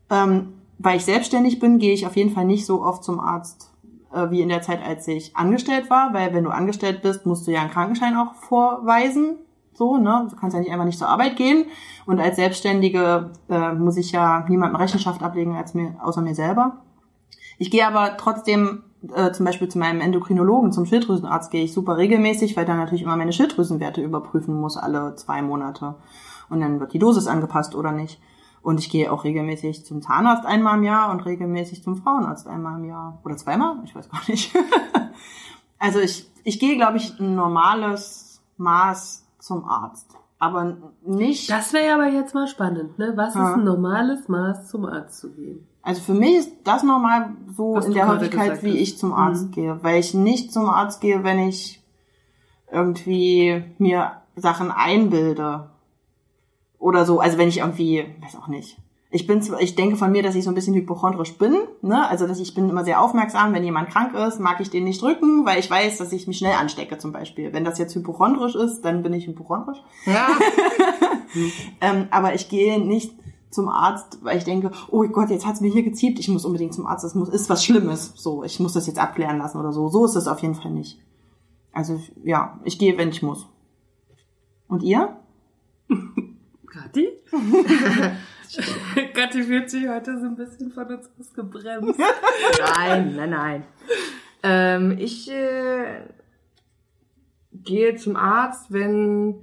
Ähm, 0.08 0.54
weil 0.82 0.96
ich 0.96 1.04
selbstständig 1.04 1.58
bin, 1.58 1.78
gehe 1.78 1.92
ich 1.92 2.06
auf 2.06 2.16
jeden 2.16 2.30
Fall 2.30 2.46
nicht 2.46 2.64
so 2.64 2.82
oft 2.82 3.04
zum 3.04 3.20
Arzt 3.20 3.70
äh, 4.14 4.30
wie 4.30 4.40
in 4.40 4.48
der 4.48 4.62
Zeit, 4.62 4.80
als 4.82 5.06
ich 5.08 5.36
angestellt 5.36 5.90
war, 5.90 6.14
weil 6.14 6.32
wenn 6.32 6.44
du 6.44 6.50
angestellt 6.50 7.02
bist, 7.02 7.26
musst 7.26 7.46
du 7.46 7.50
ja 7.50 7.60
einen 7.60 7.70
Krankenschein 7.70 8.16
auch 8.16 8.34
vorweisen. 8.34 9.36
So, 9.74 9.98
ne? 9.98 10.26
Du 10.30 10.36
kannst 10.36 10.54
ja 10.54 10.60
nicht 10.60 10.72
einfach 10.72 10.86
nicht 10.86 10.98
zur 10.98 11.08
Arbeit 11.08 11.36
gehen. 11.36 11.66
Und 12.06 12.18
als 12.18 12.36
Selbstständige 12.36 13.30
äh, 13.48 13.72
muss 13.72 13.98
ich 13.98 14.12
ja 14.12 14.44
niemandem 14.48 14.76
Rechenschaft 14.76 15.22
ablegen 15.22 15.54
als 15.54 15.74
mir, 15.74 15.96
außer 16.02 16.22
mir 16.22 16.34
selber. 16.34 16.78
Ich 17.58 17.70
gehe 17.70 17.86
aber 17.86 18.16
trotzdem 18.16 18.82
äh, 19.14 19.32
zum 19.32 19.44
Beispiel 19.44 19.68
zu 19.68 19.78
meinem 19.78 20.00
Endokrinologen, 20.00 20.72
zum 20.72 20.86
Schilddrüsenarzt 20.86 21.50
gehe 21.50 21.64
ich 21.64 21.74
super 21.74 21.98
regelmäßig, 21.98 22.56
weil 22.56 22.64
der 22.64 22.76
natürlich 22.76 23.02
immer 23.02 23.16
meine 23.16 23.32
Schilddrüsenwerte 23.32 24.02
überprüfen 24.02 24.58
muss 24.58 24.78
alle 24.78 25.14
zwei 25.16 25.42
Monate. 25.42 25.96
Und 26.48 26.60
dann 26.60 26.80
wird 26.80 26.94
die 26.94 26.98
Dosis 26.98 27.26
angepasst 27.26 27.74
oder 27.74 27.92
nicht. 27.92 28.18
Und 28.62 28.78
ich 28.78 28.90
gehe 28.90 29.10
auch 29.10 29.24
regelmäßig 29.24 29.84
zum 29.86 30.02
Zahnarzt 30.02 30.44
einmal 30.44 30.76
im 30.76 30.84
Jahr 30.84 31.10
und 31.10 31.20
regelmäßig 31.24 31.82
zum 31.82 31.96
Frauenarzt 31.96 32.46
einmal 32.46 32.78
im 32.78 32.84
Jahr. 32.84 33.18
Oder 33.24 33.36
zweimal? 33.36 33.76
Ich 33.84 33.94
weiß 33.94 34.08
gar 34.10 34.20
nicht. 34.28 34.54
also 35.78 35.98
ich, 36.00 36.28
ich 36.44 36.58
gehe, 36.60 36.76
glaube 36.76 36.98
ich, 36.98 37.18
ein 37.18 37.34
normales 37.34 38.42
Maß 38.58 39.26
zum 39.38 39.64
Arzt. 39.64 40.10
Aber 40.38 40.76
nicht. 41.04 41.50
Das 41.50 41.72
wäre 41.72 41.94
aber 41.94 42.08
jetzt 42.08 42.34
mal 42.34 42.46
spannend, 42.48 42.98
ne? 42.98 43.12
Was 43.14 43.34
Ja. 43.34 43.50
ist 43.50 43.56
ein 43.58 43.64
normales 43.64 44.28
Maß 44.28 44.68
zum 44.68 44.86
Arzt 44.86 45.20
zu 45.20 45.30
gehen? 45.32 45.66
Also 45.82 46.02
für 46.02 46.14
mich 46.14 46.36
ist 46.36 46.52
das 46.64 46.82
normal 46.82 47.30
so 47.56 47.74
Was 47.74 47.86
in 47.86 47.94
der 47.94 48.08
Häufigkeit, 48.08 48.62
wie 48.62 48.76
ich 48.78 48.98
zum 48.98 49.12
Arzt 49.14 49.46
Mhm. 49.48 49.50
gehe. 49.52 49.78
Weil 49.82 50.00
ich 50.00 50.12
nicht 50.14 50.52
zum 50.52 50.68
Arzt 50.68 51.00
gehe, 51.00 51.24
wenn 51.24 51.38
ich 51.38 51.82
irgendwie 52.70 53.64
mir 53.78 54.12
Sachen 54.36 54.70
einbilde. 54.70 55.70
Oder 56.80 57.04
so. 57.06 57.20
Also 57.20 57.38
wenn 57.38 57.48
ich 57.48 57.58
irgendwie, 57.58 58.04
weiß 58.22 58.34
auch 58.34 58.48
nicht. 58.48 58.76
Ich 59.12 59.26
bin, 59.26 59.42
zwar- 59.42 59.60
ich 59.60 59.74
denke 59.74 59.96
von 59.96 60.10
mir, 60.12 60.22
dass 60.22 60.34
ich 60.36 60.44
so 60.44 60.50
ein 60.50 60.54
bisschen 60.54 60.74
hypochondrisch 60.74 61.36
bin, 61.36 61.56
ne? 61.82 62.08
Also, 62.08 62.26
dass 62.28 62.38
ich 62.38 62.54
bin 62.54 62.68
immer 62.68 62.84
sehr 62.84 63.00
aufmerksam. 63.02 63.52
Wenn 63.52 63.64
jemand 63.64 63.90
krank 63.90 64.14
ist, 64.14 64.38
mag 64.38 64.60
ich 64.60 64.70
den 64.70 64.84
nicht 64.84 65.02
drücken, 65.02 65.44
weil 65.44 65.58
ich 65.58 65.68
weiß, 65.70 65.98
dass 65.98 66.12
ich 66.12 66.26
mich 66.28 66.38
schnell 66.38 66.54
anstecke, 66.54 66.96
zum 66.96 67.10
Beispiel. 67.12 67.52
Wenn 67.52 67.64
das 67.64 67.78
jetzt 67.78 67.94
hypochondrisch 67.96 68.54
ist, 68.54 68.82
dann 68.82 69.02
bin 69.02 69.12
ich 69.12 69.26
hypochondrisch. 69.28 69.78
Ja. 70.06 70.28
Ähm, 71.80 72.08
aber 72.10 72.34
ich 72.34 72.48
gehe 72.48 72.80
nicht 72.84 73.14
zum 73.50 73.68
Arzt, 73.68 74.18
weil 74.24 74.36
ich 74.38 74.42
denke, 74.42 74.72
oh 74.90 75.04
Gott, 75.04 75.30
jetzt 75.30 75.46
hat's 75.46 75.60
mir 75.60 75.70
hier 75.70 75.84
geziebt, 75.84 76.18
ich 76.18 76.28
muss 76.28 76.44
unbedingt 76.44 76.74
zum 76.74 76.86
Arzt, 76.88 77.04
das 77.04 77.14
muss, 77.14 77.28
ist 77.28 77.48
was 77.48 77.64
Schlimmes. 77.64 78.12
So, 78.16 78.42
ich 78.42 78.58
muss 78.58 78.72
das 78.72 78.88
jetzt 78.88 78.98
abklären 78.98 79.38
lassen 79.38 79.58
oder 79.58 79.72
so. 79.72 79.88
So 79.88 80.04
ist 80.04 80.16
es 80.16 80.26
auf 80.26 80.40
jeden 80.40 80.56
Fall 80.56 80.72
nicht. 80.72 80.98
Also 81.72 82.00
ja, 82.24 82.58
ich 82.64 82.80
gehe, 82.80 82.98
wenn 82.98 83.10
ich 83.10 83.22
muss. 83.22 83.46
Und 84.66 84.82
ihr? 84.82 85.16
Kathi? 86.70 87.08
Kathi 89.14 89.42
fühlt 89.42 89.68
sich 89.70 89.88
heute 89.88 90.18
so 90.18 90.26
ein 90.26 90.36
bisschen 90.36 90.70
von 90.70 90.86
uns 90.86 91.10
ausgebremst. 91.18 91.98
Nein, 92.76 93.16
nein, 93.16 93.30
nein. 93.30 93.64
Ähm, 94.42 94.96
ich 94.98 95.30
äh, 95.30 96.00
gehe 97.52 97.96
zum 97.96 98.16
Arzt, 98.16 98.72
wenn 98.72 99.34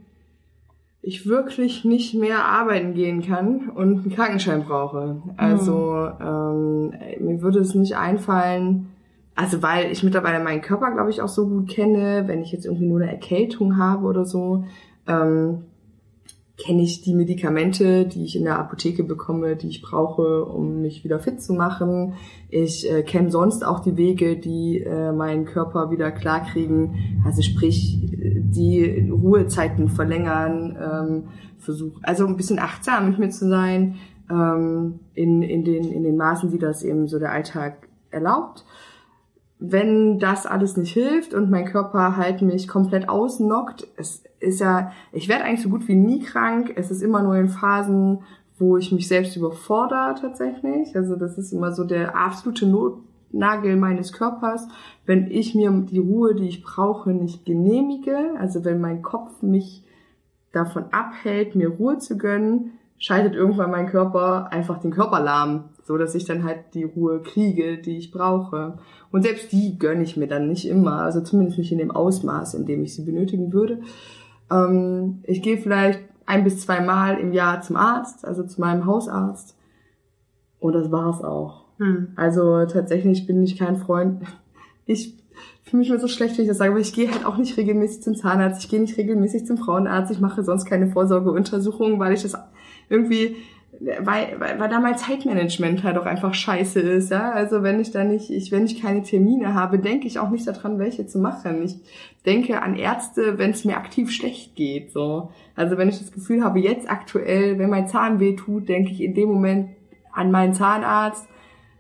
ich 1.02 1.28
wirklich 1.28 1.86
nicht 1.86 2.16
mehr 2.16 2.46
arbeiten 2.46 2.94
gehen 2.94 3.22
kann 3.22 3.70
und 3.70 4.00
einen 4.00 4.12
Krankenschein 4.14 4.64
brauche. 4.64 5.22
Also 5.38 6.10
ähm, 6.20 6.90
mir 7.20 7.42
würde 7.42 7.60
es 7.60 7.76
nicht 7.76 7.96
einfallen, 7.96 8.90
also 9.36 9.62
weil 9.62 9.92
ich 9.92 10.04
mittlerweile 10.04 10.44
meinen 10.44 10.62
Körper, 10.62 10.92
glaube 10.92 11.12
ich, 11.12 11.22
auch 11.22 11.28
so 11.30 11.48
gut 11.48 11.70
kenne, 11.70 12.24
wenn 12.26 12.42
ich 12.42 12.52
jetzt 12.52 12.66
irgendwie 12.66 12.88
nur 12.88 13.00
eine 13.00 13.12
Erkältung 13.12 13.78
habe 13.78 14.06
oder 14.06 14.26
so, 14.26 14.66
ähm, 15.08 15.67
kenne 16.58 16.82
ich 16.82 17.02
die 17.02 17.14
Medikamente, 17.14 18.06
die 18.06 18.26
ich 18.26 18.36
in 18.36 18.44
der 18.44 18.58
Apotheke 18.58 19.04
bekomme, 19.04 19.56
die 19.56 19.68
ich 19.68 19.82
brauche, 19.82 20.44
um 20.44 20.82
mich 20.82 21.04
wieder 21.04 21.20
fit 21.20 21.42
zu 21.42 21.54
machen. 21.54 22.16
Ich 22.50 22.92
äh, 22.92 23.04
kenne 23.04 23.30
sonst 23.30 23.64
auch 23.64 23.80
die 23.80 23.96
Wege, 23.96 24.38
die 24.38 24.82
äh, 24.82 25.12
meinen 25.12 25.46
Körper 25.46 25.92
wieder 25.92 26.12
klarkriegen. 26.12 27.22
Also 27.24 27.44
sprich, 27.44 28.00
die 28.12 29.08
Ruhezeiten 29.10 29.90
verlängern, 29.90 30.78
ähm, 30.82 31.24
versuch, 31.60 32.00
also 32.02 32.26
ein 32.26 32.38
bisschen 32.38 32.60
achtsam 32.60 33.10
mit 33.10 33.20
mir 33.20 33.30
zu 33.30 33.48
sein, 33.48 33.96
ähm, 34.32 35.00
in, 35.14 35.44
in, 35.44 35.64
den, 35.64 35.92
in 35.92 36.04
den 36.04 36.18
Maßen, 36.18 36.50
die 36.50 36.60
das 36.60 36.84
eben 36.84 37.08
so 37.08 37.20
der 37.20 37.34
Alltag 37.34 37.88
erlaubt 38.10 38.66
wenn 39.60 40.20
das 40.20 40.46
alles 40.46 40.78
nicht 40.78 40.94
hilft 40.94 41.34
und 41.34 41.50
mein 41.50 41.66
Körper 41.66 42.16
halt 42.16 42.42
mich 42.42 42.68
komplett 42.68 43.10
ausnockt, 43.10 43.88
es 43.96 44.24
ist 44.40 44.60
ja, 44.60 44.92
ich 45.12 45.28
werde 45.28 45.46
eigentlich 45.46 45.64
so 45.64 45.70
gut 45.70 45.88
wie 45.88 45.96
nie 45.96 46.20
krank. 46.20 46.74
Es 46.76 46.92
ist 46.92 47.02
immer 47.02 47.24
nur 47.24 47.36
in 47.36 47.50
Phasen, 47.50 48.20
wo 48.60 48.78
ich 48.78 48.92
mich 48.92 49.08
selbst 49.08 49.36
überfordere 49.36 50.16
tatsächlich. 50.20 50.96
Also 50.96 51.16
das 51.16 51.38
ist 51.38 51.52
immer 51.54 51.72
so 51.72 51.84
der 51.84 52.16
absolute 52.16 52.68
Notnagel 52.68 53.78
meines 53.78 54.14
Körpers, 54.14 54.68
wenn 55.06 55.30
ich 55.32 55.56
mir 55.56 55.72
die 55.72 56.00
Ruhe, 56.00 56.36
die 56.36 56.48
ich 56.48 56.64
brauche, 56.64 57.12
nicht 57.12 57.46
genehmige. 57.46 58.36
Also 58.40 58.64
wenn 58.64 58.80
mein 58.80 59.02
Kopf 59.02 59.42
mich 59.42 59.84
davon 60.52 60.86
abhält, 60.92 61.56
mir 61.56 61.70
Ruhe 61.70 61.98
zu 61.98 62.18
gönnen, 62.18 62.74
schaltet 62.98 63.36
irgendwann 63.36 63.72
mein 63.72 63.88
Körper 63.88 64.52
einfach 64.52 64.80
den 64.80 64.92
Körperlahm, 64.92 65.66
so 65.84 65.98
dass 65.98 66.16
ich 66.16 66.26
dann 66.26 66.44
halt 66.44 66.74
die 66.74 66.84
Ruhe 66.84 67.22
kriege, 67.22 67.78
die 67.78 67.98
ich 67.98 68.12
brauche. 68.12 68.80
Und 69.12 69.24
selbst 69.24 69.52
die 69.52 69.78
gönne 69.78 70.04
ich 70.04 70.18
mir 70.18 70.28
dann 70.28 70.48
nicht 70.48 70.68
immer, 70.68 71.02
also 71.04 71.22
zumindest 71.22 71.60
nicht 71.60 71.72
in 71.72 71.78
dem 71.78 71.92
Ausmaß, 71.92 72.56
in 72.56 72.66
dem 72.66 72.84
ich 72.84 72.96
sie 72.96 73.04
benötigen 73.04 73.54
würde. 73.54 73.82
Ähm, 74.52 75.20
ich 75.24 75.42
gehe 75.42 75.58
vielleicht 75.58 76.00
ein 76.26 76.44
bis 76.44 76.60
zwei 76.62 76.82
Mal 76.82 77.20
im 77.20 77.34
Jahr 77.34 77.62
zum 77.62 77.76
Arzt, 77.76 78.26
also 78.26 78.44
zu 78.44 78.60
meinem 78.60 78.86
Hausarzt. 78.86 79.56
Und 80.60 80.74
das 80.74 80.92
war's 80.92 81.24
auch. 81.24 81.66
Hm. 81.78 82.10
Also 82.16 82.66
tatsächlich 82.66 83.28
bin 83.28 83.44
ich 83.44 83.58
kein 83.58 83.78
Freund. 83.78 84.24
Ich 84.86 85.16
fühle 85.64 85.80
mich 85.80 85.90
immer 85.90 86.00
so 86.00 86.08
schlecht, 86.08 86.38
wenn 86.38 86.44
ich 86.44 86.50
das 86.50 86.58
sage, 86.58 86.72
aber 86.72 86.80
ich 86.80 86.94
gehe 86.94 87.12
halt 87.12 87.26
auch 87.26 87.38
nicht 87.38 87.58
regelmäßig 87.58 88.02
zum 88.02 88.16
Zahnarzt, 88.16 88.64
ich 88.64 88.70
gehe 88.70 88.80
nicht 88.80 88.98
regelmäßig 88.98 89.46
zum 89.46 89.58
Frauenarzt, 89.58 90.12
ich 90.12 90.20
mache 90.20 90.44
sonst 90.44 90.66
keine 90.66 90.88
Vorsorgeuntersuchungen, 90.88 92.00
weil 92.00 92.14
ich 92.14 92.24
das 92.24 92.36
irgendwie 92.90 93.36
weil, 93.80 94.40
weil, 94.40 94.60
weil 94.60 94.70
da 94.70 94.80
mein 94.80 94.98
Zeitmanagement 94.98 95.84
halt 95.84 95.98
auch 95.98 96.06
einfach 96.06 96.34
scheiße 96.34 96.80
ist, 96.80 97.12
ja. 97.12 97.32
Also 97.32 97.64
wenn 97.64 97.80
ich 97.80 97.92
da 97.92 98.04
nicht, 98.04 98.30
ich, 98.30 98.52
wenn 98.52 98.66
ich 98.66 98.82
keine 98.82 99.04
Termine 99.04 99.54
habe, 99.54 99.78
denke 99.78 100.08
ich 100.08 100.20
auch 100.20 100.30
nicht 100.30 100.48
daran, 100.48 100.80
welche 100.80 101.06
zu 101.06 101.20
machen. 101.20 101.64
Ich 101.64 101.76
denke 102.26 102.62
an 102.62 102.76
Ärzte, 102.76 103.38
wenn 103.38 103.52
es 103.52 103.66
mir 103.66 103.78
aktiv 103.78 104.12
schlecht 104.12 104.56
geht, 104.56 104.92
so. 104.92 105.30
Also 105.56 105.78
wenn 105.78 105.90
ich 105.90 106.00
das 106.00 106.12
Gefühl 106.12 106.44
habe, 106.44 106.60
jetzt 106.60 106.90
aktuell, 106.90 107.60
wenn 107.60 107.70
mein 107.70 107.88
Zahn 107.88 108.20
weh 108.20 108.36
tut, 108.36 108.68
denke 108.68 108.92
ich 108.92 109.02
in 109.02 109.14
dem 109.14 109.30
Moment 109.30 109.70
an 110.12 110.32
meinen 110.32 110.54
Zahnarzt. 110.54 111.28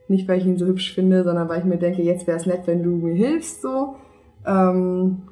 Nicht, 0.07 0.27
weil 0.27 0.39
ich 0.39 0.45
ihn 0.45 0.57
so 0.57 0.65
hübsch 0.65 0.93
finde, 0.93 1.23
sondern 1.23 1.49
weil 1.49 1.59
ich 1.59 1.65
mir 1.65 1.77
denke, 1.77 2.01
jetzt 2.01 2.27
wäre 2.27 2.37
es 2.37 2.45
nett, 2.45 2.61
wenn 2.65 2.83
du 2.83 2.91
mir 2.91 3.15
hilfst, 3.15 3.61
so. 3.61 3.95
Ähm, 4.45 5.23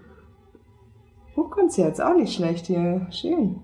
Buchkonzert 1.35 1.93
ist 1.93 2.01
auch 2.01 2.15
nicht 2.15 2.33
schlecht 2.33 2.65
hier. 2.67 3.07
Schön. 3.11 3.57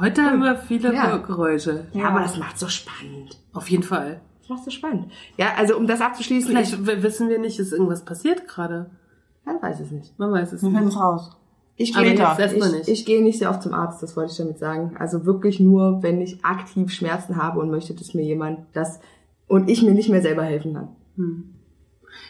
Heute 0.00 0.22
haben 0.24 0.40
wir 0.42 0.56
viele 0.56 0.94
Ja. 0.94 1.16
Geräusche. 1.18 1.86
Ja, 1.92 2.08
aber 2.08 2.20
das 2.20 2.38
macht 2.38 2.58
so 2.58 2.68
spannend. 2.68 3.38
Auf 3.52 3.68
jeden 3.70 3.82
Fall. 3.82 4.20
Das 4.40 4.48
macht 4.48 4.64
so 4.64 4.70
spannend. 4.70 5.12
Ja, 5.36 5.48
also 5.56 5.76
um 5.76 5.86
das 5.86 6.00
abzuschließen, 6.00 6.48
Vielleicht 6.50 7.02
wissen 7.02 7.28
wir 7.28 7.38
nicht, 7.38 7.58
ist 7.58 7.72
irgendwas 7.72 8.04
passiert 8.04 8.48
gerade. 8.48 8.90
man 9.44 9.60
weiß 9.60 9.80
es 9.80 9.90
nicht. 9.90 10.18
Man 10.18 10.32
weiß 10.32 10.52
es 10.52 10.62
Wir 10.62 10.68
nicht. 10.70 10.78
finden 10.78 10.90
es 10.92 11.00
raus. 11.00 11.36
Ich 11.76 11.94
gehe 11.94 12.14
erstmal 12.14 12.68
ich, 12.68 12.74
nicht. 12.76 12.88
ich 12.88 13.06
gehe 13.06 13.22
nicht 13.22 13.38
sehr 13.38 13.48
oft 13.48 13.62
zum 13.62 13.72
Arzt, 13.72 14.02
das 14.02 14.14
wollte 14.16 14.32
ich 14.32 14.36
damit 14.38 14.58
sagen. 14.58 14.96
Also 14.98 15.24
wirklich 15.24 15.60
nur, 15.60 16.02
wenn 16.02 16.20
ich 16.20 16.44
aktiv 16.44 16.92
Schmerzen 16.92 17.36
habe 17.36 17.58
und 17.60 17.70
möchte, 17.70 17.94
dass 17.94 18.12
mir 18.12 18.22
jemand 18.22 18.60
das 18.74 19.00
und 19.46 19.70
ich 19.70 19.82
mir 19.82 19.92
nicht 19.92 20.10
mehr 20.10 20.20
selber 20.20 20.42
helfen 20.44 20.74
kann. 20.74 20.88
Hm. 21.16 21.54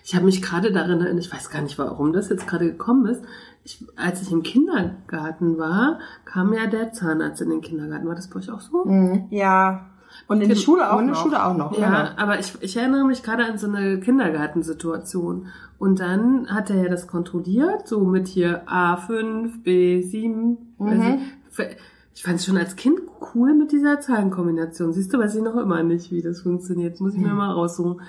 Ich 0.04 0.14
habe 0.14 0.24
mich 0.26 0.40
gerade 0.42 0.72
daran 0.72 1.00
erinnert, 1.00 1.24
ich 1.24 1.32
weiß 1.32 1.50
gar 1.50 1.62
nicht, 1.62 1.78
warum 1.78 2.12
das 2.12 2.28
jetzt 2.28 2.46
gerade 2.46 2.66
gekommen 2.66 3.06
ist. 3.06 3.22
Ich, 3.62 3.84
als 3.96 4.22
ich 4.22 4.32
im 4.32 4.42
Kindergarten 4.42 5.58
war, 5.58 5.98
kam 6.24 6.52
ja 6.52 6.66
der 6.66 6.92
Zahnarzt 6.92 7.42
in 7.42 7.50
den 7.50 7.60
Kindergarten. 7.60 8.08
War 8.08 8.14
das 8.14 8.28
bei 8.28 8.36
euch 8.36 8.50
auch 8.50 8.60
so? 8.60 8.84
Ja. 9.30 9.86
Und 10.26 10.40
in 10.40 10.48
die 10.48 10.56
Schule 10.56 10.90
auch 10.90 10.96
Und 10.96 11.04
in 11.04 11.08
der. 11.08 11.14
Schule 11.16 11.44
auch 11.44 11.56
noch. 11.56 11.78
Ja, 11.78 11.88
genau. 11.88 12.22
aber 12.22 12.38
ich, 12.38 12.52
ich 12.60 12.76
erinnere 12.76 13.04
mich 13.04 13.22
gerade 13.22 13.44
an 13.44 13.58
so 13.58 13.68
eine 13.68 14.00
Kindergartensituation. 14.00 15.46
Und 15.78 16.00
dann 16.00 16.48
hat 16.48 16.70
er 16.70 16.82
ja 16.82 16.88
das 16.88 17.06
kontrolliert, 17.06 17.86
so 17.86 18.00
mit 18.00 18.28
hier 18.28 18.66
A5, 18.66 19.62
B7. 19.64 20.56
weiß 20.78 21.18
ich. 21.58 21.76
Ich 22.14 22.24
fand 22.24 22.36
es 22.38 22.44
schon 22.44 22.58
als 22.58 22.76
Kind 22.76 23.00
cool 23.34 23.54
mit 23.54 23.72
dieser 23.72 24.00
Zahlenkombination. 24.00 24.92
Siehst 24.92 25.12
du, 25.12 25.18
weiß 25.18 25.36
ich 25.36 25.42
noch 25.42 25.56
immer 25.56 25.82
nicht, 25.82 26.10
wie 26.10 26.22
das 26.22 26.42
funktioniert. 26.42 27.00
Muss 27.00 27.14
ich 27.14 27.20
mir 27.20 27.32
mal 27.32 27.52
raussuchen. 27.52 28.02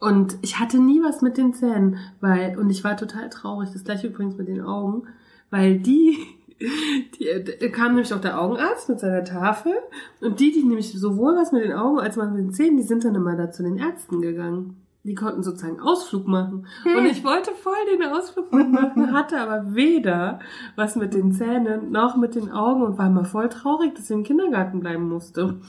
Und 0.00 0.38
ich 0.42 0.58
hatte 0.58 0.78
nie 0.78 1.02
was 1.02 1.22
mit 1.22 1.36
den 1.36 1.54
Zähnen, 1.54 1.98
weil, 2.20 2.56
und 2.58 2.70
ich 2.70 2.84
war 2.84 2.96
total 2.96 3.28
traurig, 3.30 3.70
das 3.72 3.84
gleiche 3.84 4.06
übrigens 4.06 4.36
mit 4.36 4.48
den 4.48 4.60
Augen, 4.60 5.08
weil 5.50 5.78
die, 5.80 6.16
die, 6.58 7.26
da 7.60 7.68
kam 7.68 7.94
nämlich 7.94 8.12
auch 8.14 8.20
der 8.20 8.40
Augenarzt 8.40 8.88
mit 8.88 9.00
seiner 9.00 9.24
Tafel 9.24 9.72
und 10.20 10.38
die, 10.40 10.52
die 10.52 10.62
nämlich 10.62 10.92
sowohl 10.92 11.36
was 11.36 11.52
mit 11.52 11.64
den 11.64 11.72
Augen 11.72 11.98
als 11.98 12.18
auch 12.18 12.30
mit 12.30 12.38
den 12.38 12.52
Zähnen, 12.52 12.76
die 12.76 12.84
sind 12.84 13.04
dann 13.04 13.14
immer 13.14 13.36
da 13.36 13.50
zu 13.50 13.62
den 13.62 13.76
Ärzten 13.76 14.20
gegangen. 14.20 14.76
Die 15.08 15.14
konnten 15.14 15.42
sozusagen 15.42 15.80
Ausflug 15.80 16.28
machen. 16.28 16.66
Und 16.84 17.06
ich 17.06 17.24
wollte 17.24 17.52
voll 17.52 17.72
den 17.90 18.06
Ausflug 18.12 18.52
mitmachen, 18.52 19.10
hatte 19.14 19.40
aber 19.40 19.74
weder 19.74 20.38
was 20.76 20.96
mit 20.96 21.14
den 21.14 21.32
Zähnen 21.32 21.90
noch 21.90 22.14
mit 22.16 22.34
den 22.34 22.50
Augen 22.52 22.82
und 22.82 22.98
war 22.98 23.08
mal 23.08 23.24
voll 23.24 23.48
traurig, 23.48 23.94
dass 23.94 24.04
ich 24.04 24.10
im 24.10 24.22
Kindergarten 24.22 24.80
bleiben 24.80 25.08
musste. 25.08 25.56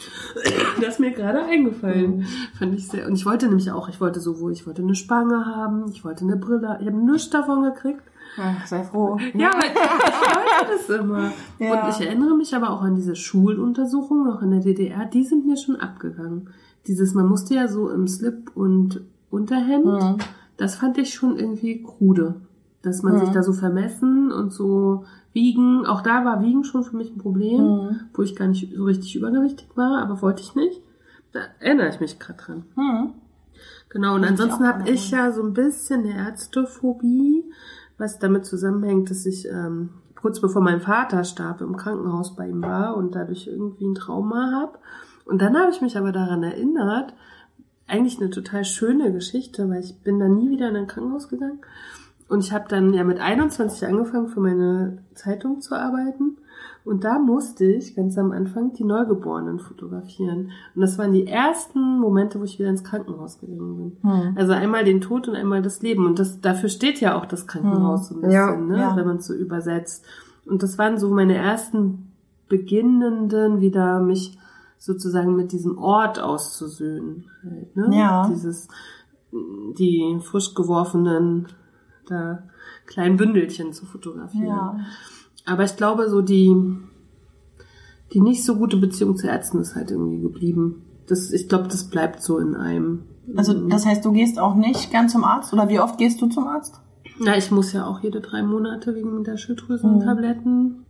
Das 0.82 0.96
ist 0.96 1.00
mir 1.00 1.12
gerade 1.12 1.44
eingefallen. 1.44 2.26
Fand 2.58 2.74
ich 2.74 2.88
sehr. 2.88 3.08
Und 3.08 3.14
ich 3.14 3.26
wollte 3.26 3.48
nämlich 3.48 3.72
auch, 3.72 3.88
ich 3.90 4.02
wollte 4.02 4.20
sowohl, 4.20 4.52
ich 4.52 4.66
wollte 4.66 4.82
eine 4.82 4.96
Spange 4.96 5.46
haben, 5.46 5.86
ich 5.90 6.04
wollte 6.04 6.26
eine 6.26 6.36
Brille, 6.36 6.78
ich 6.82 6.88
habe 6.88 6.98
nichts 6.98 7.30
davon 7.30 7.64
gekriegt. 7.64 8.04
Ach, 8.38 8.66
sei 8.66 8.84
froh. 8.84 9.18
Ja, 9.34 9.52
aber 9.52 9.66
ich 9.66 9.76
wollte 9.76 10.78
das 10.78 11.00
immer. 11.00 11.32
Ja. 11.60 11.84
Und 11.84 11.90
ich 11.90 12.06
erinnere 12.06 12.36
mich 12.36 12.56
aber 12.56 12.72
auch 12.72 12.82
an 12.82 12.96
diese 12.96 13.16
Schuluntersuchungen 13.16 14.26
noch 14.26 14.42
in 14.42 14.52
der 14.52 14.62
DDR, 14.62 15.06
die 15.06 15.24
sind 15.24 15.46
mir 15.46 15.58
schon 15.58 15.76
abgegangen. 15.78 16.50
Dieses, 16.88 17.14
man 17.14 17.28
musste 17.28 17.56
ja 17.56 17.68
so 17.68 17.90
im 17.90 18.08
Slip 18.08 18.52
und 18.56 19.02
Unterhemd, 19.30 19.86
Mhm. 19.86 20.18
das 20.58 20.76
fand 20.76 20.98
ich 20.98 21.14
schon 21.14 21.38
irgendwie 21.38 21.82
krude. 21.84 22.42
Dass 22.82 23.04
man 23.04 23.16
Mhm. 23.16 23.20
sich 23.20 23.30
da 23.30 23.44
so 23.44 23.52
vermessen 23.54 24.32
und 24.32 24.52
so 24.54 25.04
wiegen, 25.34 25.86
auch 25.86 26.02
da 26.02 26.24
war 26.26 26.42
Wiegen 26.42 26.64
schon 26.64 26.84
für 26.84 26.96
mich 26.96 27.12
ein 27.12 27.18
Problem, 27.18 27.62
Mhm. 27.62 28.00
wo 28.14 28.22
ich 28.22 28.36
gar 28.36 28.48
nicht 28.48 28.74
so 28.74 28.84
richtig 28.86 29.16
übergewichtig 29.16 29.68
war, 29.76 30.02
aber 30.02 30.22
wollte 30.22 30.42
ich 30.42 30.56
nicht. 30.56 30.82
Da 31.34 31.42
erinnere 31.60 31.90
ich 31.90 32.00
mich 32.00 32.18
gerade 32.20 32.40
dran. 32.42 32.64
Hm. 32.76 33.12
Genau, 33.90 34.16
und 34.16 34.24
ansonsten 34.24 34.66
habe 34.68 34.90
ich 34.90 35.12
ja 35.12 35.32
so 35.32 35.44
ein 35.44 35.54
bisschen 35.54 36.02
eine 36.06 36.16
Ärztephobie, 36.16 37.44
was 37.98 38.18
damit 38.20 38.46
zusammenhängt, 38.46 39.10
dass 39.10 39.26
ich 39.26 39.48
ähm, 39.48 39.90
kurz 40.20 40.40
bevor 40.40 40.62
mein 40.62 40.82
Vater 40.82 41.24
starb 41.24 41.62
im 41.62 41.76
Krankenhaus 41.78 42.36
bei 42.36 42.48
ihm 42.50 42.62
war 42.62 42.96
und 42.98 43.16
dadurch 43.16 43.48
irgendwie 43.48 43.86
ein 43.86 43.96
Trauma 43.96 44.52
habe. 44.54 44.80
Und 45.26 45.42
dann 45.42 45.58
habe 45.58 45.72
ich 45.72 45.82
mich 45.82 45.98
aber 45.98 46.12
daran 46.12 46.44
erinnert, 46.44 47.14
eigentlich 47.90 48.20
eine 48.20 48.30
total 48.30 48.64
schöne 48.66 49.12
Geschichte, 49.12 49.70
weil 49.70 49.82
ich 49.82 50.00
bin 50.02 50.20
dann 50.20 50.36
nie 50.36 50.50
wieder 50.50 50.70
in 50.70 50.76
ein 50.76 50.88
Krankenhaus 50.88 51.30
gegangen. 51.30 51.60
Und 52.28 52.44
ich 52.44 52.54
habe 52.54 52.66
dann 52.70 52.94
ja 52.94 53.04
mit 53.04 53.20
21 53.20 53.88
angefangen, 53.88 54.28
für 54.28 54.40
meine 54.40 55.00
Zeitung 55.16 55.62
zu 55.62 55.76
arbeiten. 55.76 56.38
Und 56.86 57.04
da 57.04 57.20
musste 57.20 57.66
ich 57.66 57.96
ganz 57.96 58.18
am 58.18 58.32
Anfang 58.32 58.74
die 58.74 58.84
Neugeborenen 58.84 59.60
fotografieren. 59.60 60.52
Und 60.76 60.82
das 60.82 60.98
waren 60.98 61.12
die 61.12 61.28
ersten 61.28 62.00
Momente, 62.00 62.40
wo 62.40 62.46
ich 62.46 62.58
wieder 62.58 62.70
ins 62.70 62.84
Krankenhaus 62.84 63.40
gegangen 63.40 63.78
bin. 64.02 64.12
Hm. 64.12 64.38
Also 64.38 64.54
einmal 64.54 64.86
den 64.86 65.02
Tod 65.02 65.28
und 65.28 65.36
einmal 65.36 65.62
das 65.62 65.82
Leben. 65.82 66.06
Und 66.06 66.20
das, 66.20 66.40
dafür 66.40 66.70
steht 66.70 67.02
ja 67.02 67.18
auch 67.18 67.26
das 67.26 67.48
Krankenhaus 67.48 68.08
so 68.10 68.16
ein 68.16 68.22
bisschen, 68.22 68.34
Ja, 68.34 68.56
ne? 68.56 68.78
ja. 68.78 68.96
wenn 68.96 69.06
man 69.06 69.18
es 69.18 69.28
so 69.28 69.34
übersetzt. 69.34 70.06
Und 70.46 70.64
das 70.64 70.78
waren 70.78 70.98
so 70.98 71.10
meine 71.10 71.36
ersten 71.36 72.12
beginnenden, 72.48 73.62
wieder 73.62 74.00
mich 74.00 74.39
sozusagen 74.80 75.36
mit 75.36 75.52
diesem 75.52 75.78
Ort 75.78 76.20
auszusöhnen. 76.20 77.26
Halt, 77.44 77.76
ne? 77.76 77.90
Ja. 77.96 78.28
Dieses, 78.30 78.70
die 79.32 80.18
frisch 80.22 80.56
geworfenen, 80.56 81.48
da 82.08 82.44
kleinen 82.88 83.18
Bündelchen 83.18 83.74
zu 83.74 83.86
fotografieren. 83.86 84.48
Ja. 84.48 84.80
Aber 85.46 85.64
ich 85.64 85.76
glaube, 85.76 86.10
so 86.10 86.22
die, 86.22 86.56
die 88.14 88.22
nicht 88.22 88.44
so 88.44 88.56
gute 88.56 88.78
Beziehung 88.78 89.18
zu 89.18 89.28
Ärzten 89.28 89.60
ist 89.60 89.76
halt 89.76 89.92
irgendwie 89.92 90.22
geblieben. 90.22 90.86
Das, 91.08 91.32
ich 91.32 91.50
glaube, 91.50 91.68
das 91.68 91.90
bleibt 91.90 92.24
so 92.24 92.40
in 92.40 92.56
einem. 92.56 93.04
Also 93.36 93.54
das 93.68 93.86
heißt, 93.86 94.04
du 94.06 94.12
gehst 94.12 94.40
auch 94.40 94.56
nicht 94.56 94.90
gern 94.90 95.10
zum 95.10 95.24
Arzt? 95.24 95.54
Oder 95.54 95.70
wie 95.70 95.80
oft 95.80 95.98
gehst 95.98 96.22
du 96.22 96.28
zum 96.28 96.48
Arzt? 96.48 96.82
Na, 97.20 97.38
ich 97.38 97.52
muss 97.52 97.74
ja 97.74 97.86
auch 97.86 98.00
jede 98.00 98.22
drei 98.22 98.42
Monate 98.44 98.96
wegen 98.96 99.24
der 99.24 99.38
Schilddrüsentabletten. 99.38 100.86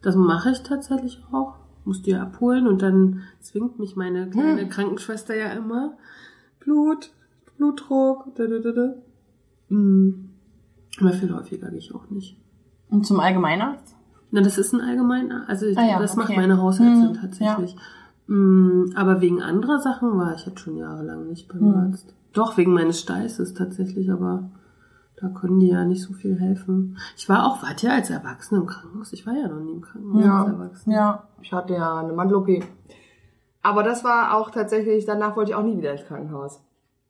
Das 0.00 0.14
mache 0.14 0.50
ich 0.52 0.62
tatsächlich 0.62 1.22
auch. 1.32 1.54
Muss 1.86 2.02
die 2.02 2.14
abholen 2.14 2.66
und 2.66 2.82
dann 2.82 3.22
zwingt 3.40 3.78
mich 3.78 3.96
meine 3.96 4.28
kleine 4.28 4.68
Krankenschwester 4.68 5.34
ja 5.36 5.52
immer. 5.52 5.96
Blut, 6.60 7.12
Blutdruck, 7.56 8.34
da, 8.34 8.46
da, 8.46 8.58
da, 8.58 8.72
da. 8.72 8.94
Mm. 9.68 10.30
Aber 11.00 11.12
viel 11.12 11.32
häufiger 11.34 11.68
gehe 11.70 11.78
ich 11.78 11.94
auch 11.94 12.10
nicht. 12.10 12.36
Und 12.90 13.06
zum 13.06 13.20
Allgemeinarzt? 13.20 13.94
Na, 14.32 14.40
das 14.40 14.58
ist 14.58 14.72
ein 14.74 14.80
allgemeiner, 14.80 15.44
also 15.48 15.66
ich, 15.66 15.78
Ah 15.78 15.86
ja, 15.86 15.98
das 16.00 16.16
macht 16.16 16.30
okay. 16.30 16.40
meine 16.40 16.60
Hausärztin 16.60 17.08
Hm, 17.10 17.20
tatsächlich. 17.20 17.76
Mm, 18.26 18.86
Aber 18.96 19.20
wegen 19.20 19.40
anderer 19.40 19.78
Sachen 19.78 20.18
war 20.18 20.34
ich 20.34 20.44
jetzt 20.44 20.58
schon 20.60 20.76
jahrelang 20.76 21.28
nicht 21.28 21.46
beim 21.48 21.60
Hm. 21.60 21.74
Arzt. 21.74 22.14
Doch, 22.32 22.56
wegen 22.56 22.72
meines 22.74 23.00
Steißes 23.00 23.54
tatsächlich, 23.54 24.10
aber 24.10 24.50
da 25.20 25.28
können 25.28 25.60
die 25.60 25.68
ja 25.68 25.84
nicht 25.84 26.02
so 26.02 26.12
viel 26.12 26.38
helfen. 26.38 26.98
Ich 27.16 27.28
war 27.28 27.46
auch, 27.46 27.62
wart 27.62 27.82
ihr 27.82 27.92
als 27.92 28.10
Erwachsene 28.10 28.60
im 28.60 28.66
Krankenhaus? 28.66 29.12
Ich 29.12 29.26
war 29.26 29.34
ja 29.34 29.48
noch 29.48 29.60
nie 29.60 29.72
im 29.72 29.80
Krankenhaus 29.80 30.24
Ja. 30.24 30.40
als 30.44 30.48
Erwachsene. 30.52 30.94
Ja. 30.94 31.28
Ich 31.42 31.52
hatte 31.52 31.72
ja 31.74 31.98
eine 32.00 32.12
Mandel-OP. 32.12 32.62
Aber 33.62 33.82
das 33.82 34.04
war 34.04 34.36
auch 34.36 34.50
tatsächlich, 34.50 35.04
danach 35.06 35.36
wollte 35.36 35.50
ich 35.52 35.54
auch 35.56 35.62
nie 35.62 35.76
wieder 35.76 35.92
ins 35.92 36.04
Krankenhaus. 36.04 36.60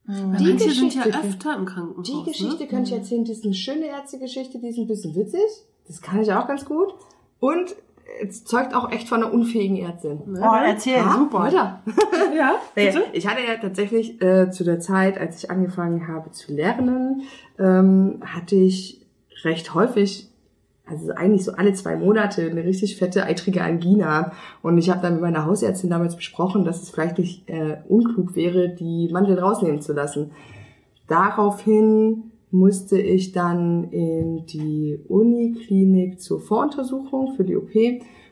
Weil 0.05 0.17
Die 0.39 0.45
manche 0.45 0.71
sind 0.71 0.89
Geschichte- 0.93 1.09
ja 1.11 1.21
öfter 1.21 1.57
im 1.57 1.65
Krankenhaus. 1.67 2.07
Die 2.07 2.23
Geschichte 2.25 2.63
ne? 2.65 2.69
kann 2.69 2.83
ich 2.85 2.93
erzählen, 2.93 3.25
die 3.25 3.33
ist 3.33 3.45
eine 3.45 3.55
schöne 3.55 3.87
Ärztegeschichte, 3.87 4.59
die 4.61 4.69
ist 4.69 4.79
ein 4.79 4.87
bisschen 4.87 5.15
witzig. 5.17 5.41
Das 5.89 6.01
kann 6.01 6.21
ich 6.21 6.33
auch 6.33 6.47
ganz 6.47 6.65
gut. 6.65 6.95
Und 7.41 7.75
es 8.23 8.45
zeugt 8.45 8.75
auch 8.75 8.91
echt 8.91 9.09
von 9.09 9.23
einer 9.23 9.33
unfähigen 9.33 9.77
Ärztin. 9.77 10.21
Oh, 10.41 10.55
erzähl, 10.55 10.97
Ja, 10.97 11.17
super. 11.19 11.41
Weiter. 11.41 11.83
Ja, 12.37 12.57
bitte? 12.75 13.05
ich 13.13 13.27
hatte 13.27 13.41
ja 13.47 13.57
tatsächlich 13.57 14.21
äh, 14.21 14.51
zu 14.51 14.65
der 14.65 14.79
Zeit, 14.81 15.19
als 15.19 15.43
ich 15.43 15.51
angefangen 15.51 16.07
habe 16.09 16.31
zu 16.33 16.53
lernen, 16.53 17.23
ähm, 17.59 18.21
hatte 18.23 18.57
ich 18.57 19.07
recht 19.43 19.75
häufig, 19.75 20.29
also 20.87 21.13
eigentlich 21.13 21.45
so 21.45 21.53
alle 21.53 21.73
zwei 21.73 21.97
Monate, 21.97 22.43
eine 22.43 22.65
richtig 22.65 22.97
fette 22.97 23.25
eitrige 23.25 23.63
Angina. 23.63 24.33
Und 24.63 24.77
ich 24.79 24.91
habe 24.91 25.01
dann 25.01 25.15
mit 25.15 25.23
meiner 25.23 25.47
Hausärztin 25.47 25.91
damals 25.91 26.17
besprochen, 26.17 26.65
dass 26.65 26.83
es 26.83 26.91
vielleicht 26.91 27.19
nicht 27.19 27.49
äh, 27.49 27.79
unklug 27.89 28.37
wäre, 28.37 28.69
die 28.69 29.09
Mandeln 29.11 29.39
rausnehmen 29.39 29.81
zu 29.81 29.95
lassen. 29.95 30.33
Daraufhin 31.09 32.33
musste 32.57 32.99
ich 32.99 33.33
dann 33.33 33.91
in 33.91 34.47
die 34.47 34.99
Uniklinik 35.09 36.21
zur 36.21 36.41
Voruntersuchung 36.41 37.35
für 37.37 37.45
die 37.45 37.57
OP 37.57 37.73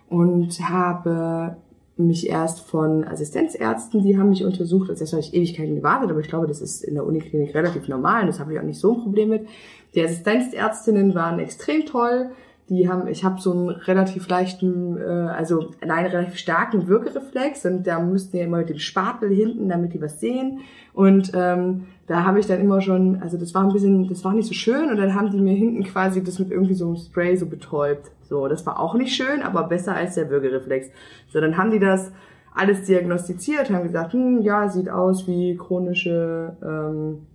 und 0.08 0.58
habe 0.60 1.56
mich 1.96 2.28
erst 2.28 2.60
von 2.60 3.04
Assistenzärzten, 3.04 4.02
die 4.02 4.18
haben 4.18 4.30
mich 4.30 4.44
untersucht, 4.44 4.90
also 4.90 5.04
das 5.04 5.12
habe 5.12 5.20
ich 5.20 5.32
Ewigkeiten 5.32 5.76
gewartet, 5.76 6.10
aber 6.10 6.20
ich 6.20 6.28
glaube, 6.28 6.48
das 6.48 6.60
ist 6.60 6.82
in 6.82 6.94
der 6.94 7.06
Uniklinik 7.06 7.54
relativ 7.54 7.86
normal 7.86 8.22
und 8.22 8.26
das 8.28 8.40
habe 8.40 8.52
ich 8.52 8.58
auch 8.58 8.64
nicht 8.64 8.80
so 8.80 8.94
ein 8.94 9.02
Problem 9.02 9.28
mit. 9.28 9.46
Die 9.94 10.02
Assistenzärztinnen 10.02 11.14
waren 11.14 11.38
extrem 11.38 11.86
toll, 11.86 12.30
Die 12.70 12.88
haben, 12.88 13.06
ich 13.08 13.24
habe 13.24 13.40
so 13.40 13.52
einen 13.52 13.68
relativ 13.68 14.26
leichten, 14.28 14.96
äh, 14.96 15.02
also 15.02 15.70
einen 15.80 16.06
relativ 16.06 16.36
starken 16.36 16.88
Wirkereflex 16.88 17.66
und 17.66 17.86
da 17.86 18.00
müssten 18.00 18.38
ja 18.38 18.44
immer 18.44 18.58
mit 18.58 18.70
dem 18.70 18.78
Spatel 18.78 19.30
hinten, 19.30 19.68
damit 19.68 19.92
die 19.92 20.00
was 20.00 20.18
sehen. 20.18 20.60
Und 20.94 21.32
ähm, 21.34 21.86
da 22.06 22.24
habe 22.24 22.40
ich 22.40 22.46
dann 22.46 22.60
immer 22.60 22.80
schon, 22.80 23.20
also 23.22 23.36
das 23.36 23.54
war 23.54 23.62
ein 23.62 23.72
bisschen, 23.72 24.08
das 24.08 24.24
war 24.24 24.32
nicht 24.32 24.48
so 24.48 24.54
schön 24.54 24.90
und 24.90 24.96
dann 24.96 25.14
haben 25.14 25.30
die 25.30 25.40
mir 25.40 25.54
hinten 25.54 25.84
quasi 25.84 26.22
das 26.22 26.38
mit 26.38 26.50
irgendwie 26.50 26.74
so 26.74 26.86
einem 26.86 26.96
Spray 26.96 27.36
so 27.36 27.46
betäubt. 27.46 28.10
So, 28.22 28.48
das 28.48 28.64
war 28.64 28.80
auch 28.80 28.94
nicht 28.94 29.14
schön, 29.14 29.42
aber 29.42 29.64
besser 29.64 29.94
als 29.94 30.14
der 30.14 30.30
Würgereflex. 30.30 30.88
So, 31.28 31.40
dann 31.40 31.58
haben 31.58 31.70
die 31.70 31.78
das 31.78 32.12
alles 32.54 32.84
diagnostiziert, 32.84 33.70
haben 33.70 33.82
gesagt, 33.82 34.12
hm, 34.12 34.40
ja, 34.42 34.68
sieht 34.68 34.88
aus 34.88 35.26
wie 35.26 35.56
chronische 35.56 36.56
ähm, 36.62 37.26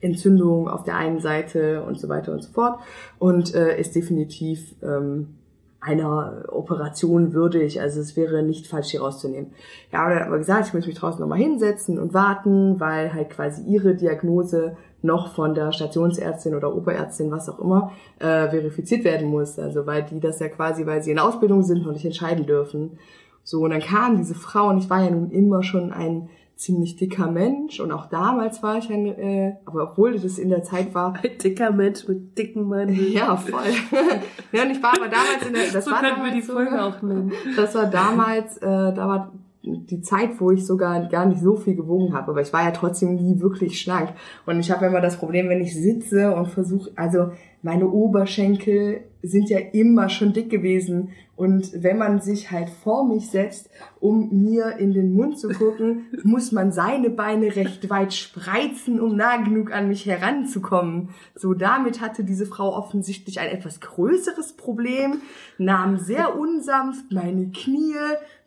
Entzündung 0.00 0.68
auf 0.68 0.84
der 0.84 0.96
einen 0.96 1.20
Seite 1.20 1.82
und 1.82 1.98
so 1.98 2.08
weiter 2.08 2.32
und 2.32 2.42
so 2.42 2.50
fort 2.52 2.78
und 3.18 3.54
äh, 3.54 3.78
ist 3.78 3.94
definitiv 3.94 4.74
ähm, 4.82 5.34
einer 5.80 6.44
Operation 6.48 7.32
würdig, 7.32 7.80
also 7.80 8.00
es 8.00 8.14
wäre 8.14 8.42
nicht 8.42 8.66
falsch 8.66 8.88
hier 8.88 9.00
rauszunehmen. 9.00 9.52
Ja, 9.90 10.04
aber 10.04 10.26
aber 10.26 10.38
gesagt, 10.38 10.68
ich 10.68 10.74
muss 10.74 10.86
mich 10.86 10.96
draußen 10.96 11.20
nochmal 11.20 11.38
hinsetzen 11.38 11.98
und 11.98 12.12
warten, 12.12 12.78
weil 12.78 13.14
halt 13.14 13.30
quasi 13.30 13.62
ihre 13.62 13.94
Diagnose 13.94 14.76
noch 15.02 15.32
von 15.32 15.54
der 15.54 15.72
Stationsärztin 15.72 16.54
oder 16.54 16.74
Oberärztin, 16.74 17.30
was 17.30 17.48
auch 17.48 17.58
immer, 17.58 17.92
äh, 18.18 18.50
verifiziert 18.50 19.04
werden 19.04 19.28
muss. 19.28 19.58
Also 19.58 19.86
weil 19.86 20.02
die 20.02 20.20
das 20.20 20.38
ja 20.40 20.48
quasi, 20.48 20.84
weil 20.84 21.02
sie 21.02 21.12
in 21.12 21.18
Ausbildung 21.18 21.62
sind, 21.62 21.84
noch 21.84 21.92
nicht 21.92 22.04
entscheiden 22.04 22.44
dürfen. 22.44 22.98
So, 23.42 23.62
und 23.62 23.70
dann 23.70 23.80
kam 23.80 24.18
diese 24.18 24.34
Frau 24.34 24.68
und 24.68 24.78
ich 24.78 24.90
war 24.90 25.02
ja 25.02 25.10
nun 25.10 25.30
immer 25.30 25.62
schon 25.62 25.92
ein 25.92 26.28
ziemlich 26.60 26.96
dicker 26.96 27.30
Mensch 27.30 27.80
und 27.80 27.90
auch 27.90 28.06
damals 28.06 28.62
war 28.62 28.76
ich 28.76 28.90
ein, 28.90 29.06
äh, 29.06 29.56
aber 29.64 29.90
obwohl 29.90 30.18
das 30.18 30.38
in 30.38 30.50
der 30.50 30.62
Zeit 30.62 30.94
war. 30.94 31.14
Ein 31.14 31.38
dicker 31.42 31.72
Mensch 31.72 32.06
mit 32.06 32.36
dicken 32.36 32.68
Mann. 32.68 32.90
Ja, 33.10 33.36
voll. 33.36 33.62
ja, 34.52 34.62
und 34.62 34.70
ich 34.70 34.82
war 34.82 34.90
aber 34.90 35.08
damals 35.08 35.46
in 35.46 35.54
der, 35.54 35.72
das 35.72 35.86
so 35.86 35.90
war 35.90 36.00
könnten 36.00 36.22
wir 36.22 36.32
die 36.32 36.46
damals 36.46 36.70
Folge 36.70 36.82
auch 36.82 37.02
nennen. 37.02 37.32
das 37.56 37.74
war 37.74 37.86
damals, 37.86 38.58
äh, 38.58 38.66
da 38.66 39.08
war 39.08 39.32
die 39.62 40.02
Zeit, 40.02 40.38
wo 40.38 40.50
ich 40.50 40.66
sogar 40.66 41.08
gar 41.08 41.26
nicht 41.26 41.40
so 41.40 41.56
viel 41.56 41.74
gewogen 41.74 42.14
habe, 42.14 42.30
aber 42.30 42.42
ich 42.42 42.52
war 42.52 42.62
ja 42.62 42.72
trotzdem 42.72 43.14
nie 43.14 43.40
wirklich 43.40 43.80
schlank. 43.80 44.10
Und 44.44 44.60
ich 44.60 44.70
habe 44.70 44.86
immer 44.86 45.00
das 45.00 45.16
Problem, 45.16 45.48
wenn 45.48 45.60
ich 45.60 45.74
sitze 45.74 46.34
und 46.34 46.48
versuche, 46.48 46.90
also 46.94 47.32
meine 47.62 47.88
Oberschenkel 47.88 49.04
sind 49.22 49.50
ja 49.50 49.58
immer 49.58 50.08
schon 50.08 50.32
dick 50.32 50.50
gewesen. 50.50 51.10
Und 51.36 51.82
wenn 51.82 51.96
man 51.96 52.20
sich 52.20 52.50
halt 52.50 52.68
vor 52.68 53.06
mich 53.06 53.30
setzt, 53.30 53.70
um 53.98 54.42
mir 54.42 54.76
in 54.78 54.92
den 54.92 55.14
Mund 55.14 55.38
zu 55.38 55.48
gucken, 55.48 56.06
muss 56.22 56.52
man 56.52 56.70
seine 56.70 57.08
Beine 57.08 57.56
recht 57.56 57.88
weit 57.88 58.12
spreizen, 58.12 59.00
um 59.00 59.16
nah 59.16 59.38
genug 59.38 59.72
an 59.72 59.88
mich 59.88 60.04
heranzukommen. 60.04 61.10
So 61.34 61.54
damit 61.54 62.00
hatte 62.00 62.24
diese 62.24 62.46
Frau 62.46 62.76
offensichtlich 62.76 63.40
ein 63.40 63.48
etwas 63.48 63.80
größeres 63.80 64.54
Problem, 64.54 65.22
nahm 65.56 65.98
sehr 65.98 66.38
unsanft 66.38 67.10
meine 67.10 67.50
Knie, 67.50 67.94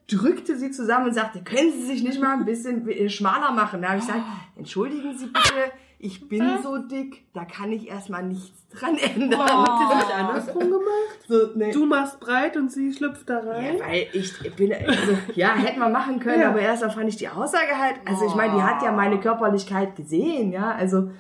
drückte 0.07 0.57
sie 0.57 0.72
zusammen 0.72 1.07
und 1.07 1.14
sagte, 1.14 1.41
können 1.43 1.72
Sie 1.72 1.86
sich 1.86 2.03
nicht 2.03 2.22
mal 2.22 2.38
ein 2.38 2.45
bisschen 2.45 2.88
schmaler 3.09 3.53
machen? 3.53 3.82
Da 3.82 3.89
habe 3.89 3.99
ich 3.99 4.05
gesagt, 4.05 4.24
entschuldigen 4.55 5.18
Sie 5.18 5.28
bitte, 5.28 5.72
ich 6.04 6.28
bin 6.28 6.43
so 6.62 6.78
dick, 6.78 7.24
da 7.34 7.45
kann 7.45 7.72
ich 7.72 7.88
erstmal 7.89 8.24
nichts 8.24 8.51
dran 8.78 8.97
ändern. 8.97 9.39
Ihr 9.39 9.88
das 9.89 9.95
nicht 10.06 10.16
andersrum 10.16 10.60
gemacht? 10.64 11.20
So, 11.30 11.38
nee. 11.56 11.72
Du 11.72 11.86
machst 11.86 12.20
breit 12.20 12.58
und 12.58 12.72
sie 12.72 12.91
schlüpft 12.91 13.30
da 13.30 13.39
rein? 13.39 13.78
Ja, 13.78 13.86
weil 13.86 14.08
ich 14.14 14.56
bin, 14.56 14.74
also, 14.74 15.18
ja, 15.36 15.56
hätten 15.56 15.80
wir 15.80 15.89
machen 15.89 16.20
können, 16.20 16.41
Ja. 16.41 16.49
aber 16.49 16.60
erstmal 16.60 16.91
fand 16.91 17.08
ich 17.10 17.16
die 17.16 17.30
Aussage 17.30 17.78
halt, 17.80 17.95
also 18.06 18.26
ich 18.26 18.36
meine, 18.36 18.56
die 18.56 18.62
hat 18.62 18.82
ja 18.84 18.91
meine 18.91 19.20
Körperlichkeit 19.20 19.95
gesehen, 19.95 20.51
ja, 20.51 20.72
also 20.78 21.12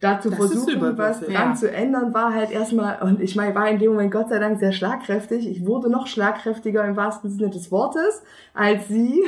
da 0.00 0.20
zu 0.20 0.30
Das 0.30 0.38
versuchen, 0.38 0.96
was 0.96 1.18
dran 1.20 1.32
Ja. 1.32 1.54
zu 1.54 1.68
ändern, 1.72 2.14
war 2.14 2.32
halt 2.32 2.52
erstmal, 2.52 3.02
und 3.02 3.20
ich 3.20 3.34
meine, 3.34 3.52
war 3.56 3.68
in 3.68 3.80
dem 3.80 3.90
Moment 3.90 4.12
Gott 4.12 4.28
sei 4.28 4.38
Dank 4.38 4.60
sehr 4.60 4.70
schlagkräftig. 4.70 5.48
Ich 5.48 5.66
wurde 5.66 5.90
noch 5.90 6.06
schlagkräftiger 6.06 6.84
im 6.84 6.94
wahrsten 6.94 7.30
Sinne 7.30 7.50
des 7.50 7.72
Wortes, 7.72 8.22
als 8.54 8.86
sie 8.86 9.20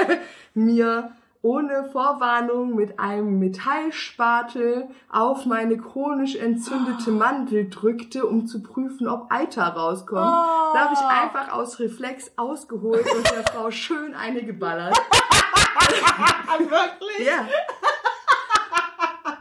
mir 0.54 1.12
ohne 1.42 1.84
Vorwarnung 1.90 2.74
mit 2.74 2.98
einem 2.98 3.38
Metallspatel 3.38 4.88
auf 5.08 5.46
meine 5.46 5.78
chronisch 5.78 6.36
entzündete 6.36 7.10
Mandel 7.10 7.70
drückte, 7.70 8.26
um 8.26 8.46
zu 8.46 8.62
prüfen, 8.62 9.08
ob 9.08 9.32
Eiter 9.32 9.64
rauskommt. 9.64 10.20
Da 10.20 10.74
habe 10.74 10.94
ich 10.94 11.00
einfach 11.00 11.52
aus 11.52 11.78
Reflex 11.78 12.32
ausgeholt 12.36 13.06
und 13.14 13.30
der 13.30 13.44
Frau 13.44 13.70
schön 13.70 14.14
eine 14.14 14.44
geballert. 14.44 14.96
Wirklich? 16.58 17.26
Ja. 17.26 17.46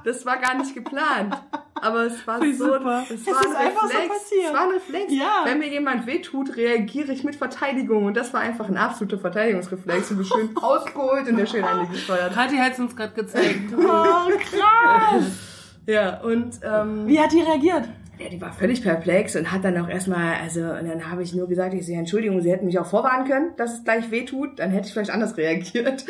Das 0.06 0.26
war 0.26 0.38
gar 0.38 0.56
nicht 0.56 0.74
geplant. 0.74 1.36
Aber 1.82 2.06
es 2.06 2.26
war 2.28 2.42
Wie 2.42 2.54
so, 2.54 2.66
super. 2.66 3.04
es 3.10 3.22
Es 3.22 3.28
war 3.28 3.42
ist 3.42 3.48
ein 3.50 3.56
einfach 3.68 3.82
so 3.84 3.88
Reflex. 3.88 4.08
passiert. 4.10 4.46
es 4.48 4.54
war 4.54 4.62
ein 4.64 4.70
Reflex. 4.72 5.14
Ja. 5.14 5.42
Wenn 5.46 5.60
mir 5.60 5.68
jemand 5.70 6.06
wehtut, 6.08 6.56
reagiere 6.56 7.12
ich 7.12 7.24
mit 7.24 7.36
Verteidigung. 7.36 8.06
Und 8.06 8.16
das 8.18 8.34
war 8.34 8.42
einfach 8.42 8.68
ein 8.70 8.78
absoluter 8.78 9.20
Verteidigungsreflex. 9.20 10.12
Und 10.12 10.18
du 10.20 10.24
schön 10.24 10.50
ausgeholt 10.58 11.28
und 11.28 11.38
der 11.38 11.46
schön 11.46 11.64
eine 11.64 11.88
gesteuert. 11.88 12.34
Kathi 12.34 12.58
hat 12.58 12.74
es 12.74 12.80
uns 12.80 12.96
gerade 12.96 13.14
gezeigt. 13.14 13.74
Oh, 13.78 14.30
krass. 14.38 15.24
Ja, 15.86 16.20
und 16.22 16.60
ähm, 16.64 17.08
Wie 17.08 17.20
hat 17.20 17.32
die 17.32 17.42
reagiert? 17.42 17.90
ja, 18.20 18.30
die 18.30 18.40
war 18.40 18.52
völlig 18.52 18.84
perplex 18.84 19.36
und 19.36 19.52
hat 19.52 19.64
dann 19.64 19.76
auch 19.78 19.88
erstmal, 19.90 20.36
also, 20.36 20.60
und 20.60 20.88
dann 20.88 21.10
habe 21.10 21.24
ich 21.24 21.34
nur 21.34 21.48
gesagt, 21.48 21.74
ich 21.74 21.86
sehe 21.86 21.98
Entschuldigung, 21.98 22.42
sie 22.42 22.52
hätten 22.52 22.66
mich 22.66 22.78
auch 22.78 22.86
vorwarnen 22.86 23.26
können, 23.28 23.52
dass 23.58 23.74
es 23.76 23.84
gleich 23.86 24.12
wehtut, 24.12 24.60
dann 24.60 24.70
hätte 24.72 24.88
ich 24.88 24.94
vielleicht 24.94 25.10
anders 25.10 25.36
reagiert. 25.38 26.06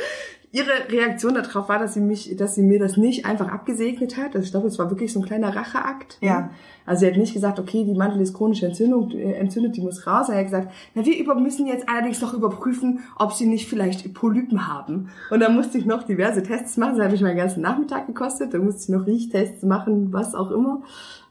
Ihre 0.52 0.90
Reaktion 0.90 1.36
darauf 1.36 1.70
war, 1.70 1.78
dass 1.78 1.94
sie 1.94 2.02
mich, 2.02 2.36
dass 2.36 2.56
sie 2.56 2.64
mir 2.64 2.80
das 2.80 2.98
nicht 2.98 3.24
einfach 3.24 3.50
abgesegnet 3.50 4.18
hat. 4.18 4.36
Also 4.36 4.46
ich 4.46 4.52
glaube, 4.52 4.68
es 4.68 4.80
war 4.80 4.90
wirklich 4.90 5.14
so 5.14 5.20
ein 5.20 5.26
kleiner 5.26 5.56
Racheakt. 5.56 6.18
Ja. 6.22 6.50
Also 6.88 7.02
sie 7.02 7.08
hat 7.12 7.18
nicht 7.18 7.36
gesagt, 7.36 7.60
okay, 7.60 7.84
die 7.84 7.94
Mandel 7.94 8.20
ist 8.20 8.34
chronische 8.34 8.66
Entzündung, 8.66 9.12
äh, 9.12 9.34
entzündet, 9.34 9.78
die 9.78 9.82
muss 9.82 10.08
raus. 10.08 10.28
Er 10.30 10.38
hat 10.38 10.46
gesagt, 10.46 10.72
na, 10.96 11.06
wir 11.06 11.20
über, 11.20 11.36
müssen 11.36 11.68
jetzt 11.68 11.88
allerdings 11.88 12.20
noch 12.20 12.34
überprüfen, 12.34 13.02
ob 13.20 13.34
sie 13.34 13.46
nicht 13.46 13.70
vielleicht 13.70 14.12
Polypen 14.16 14.68
haben. 14.68 15.10
Und 15.30 15.40
dann 15.40 15.56
musste 15.56 15.78
ich 15.78 15.86
noch 15.86 16.02
diverse 16.02 16.42
Tests 16.42 16.78
machen. 16.78 16.98
Das 16.98 17.06
hat 17.06 17.12
mich 17.12 17.22
meinen 17.22 17.38
ganzen 17.38 17.62
Nachmittag 17.62 18.08
gekostet. 18.08 18.52
Dann 18.52 18.66
musste 18.66 18.82
ich 18.92 18.98
noch 18.98 19.06
Riechtests 19.06 19.62
machen, 19.62 20.12
was 20.14 20.34
auch 20.34 20.50
immer. 20.50 20.82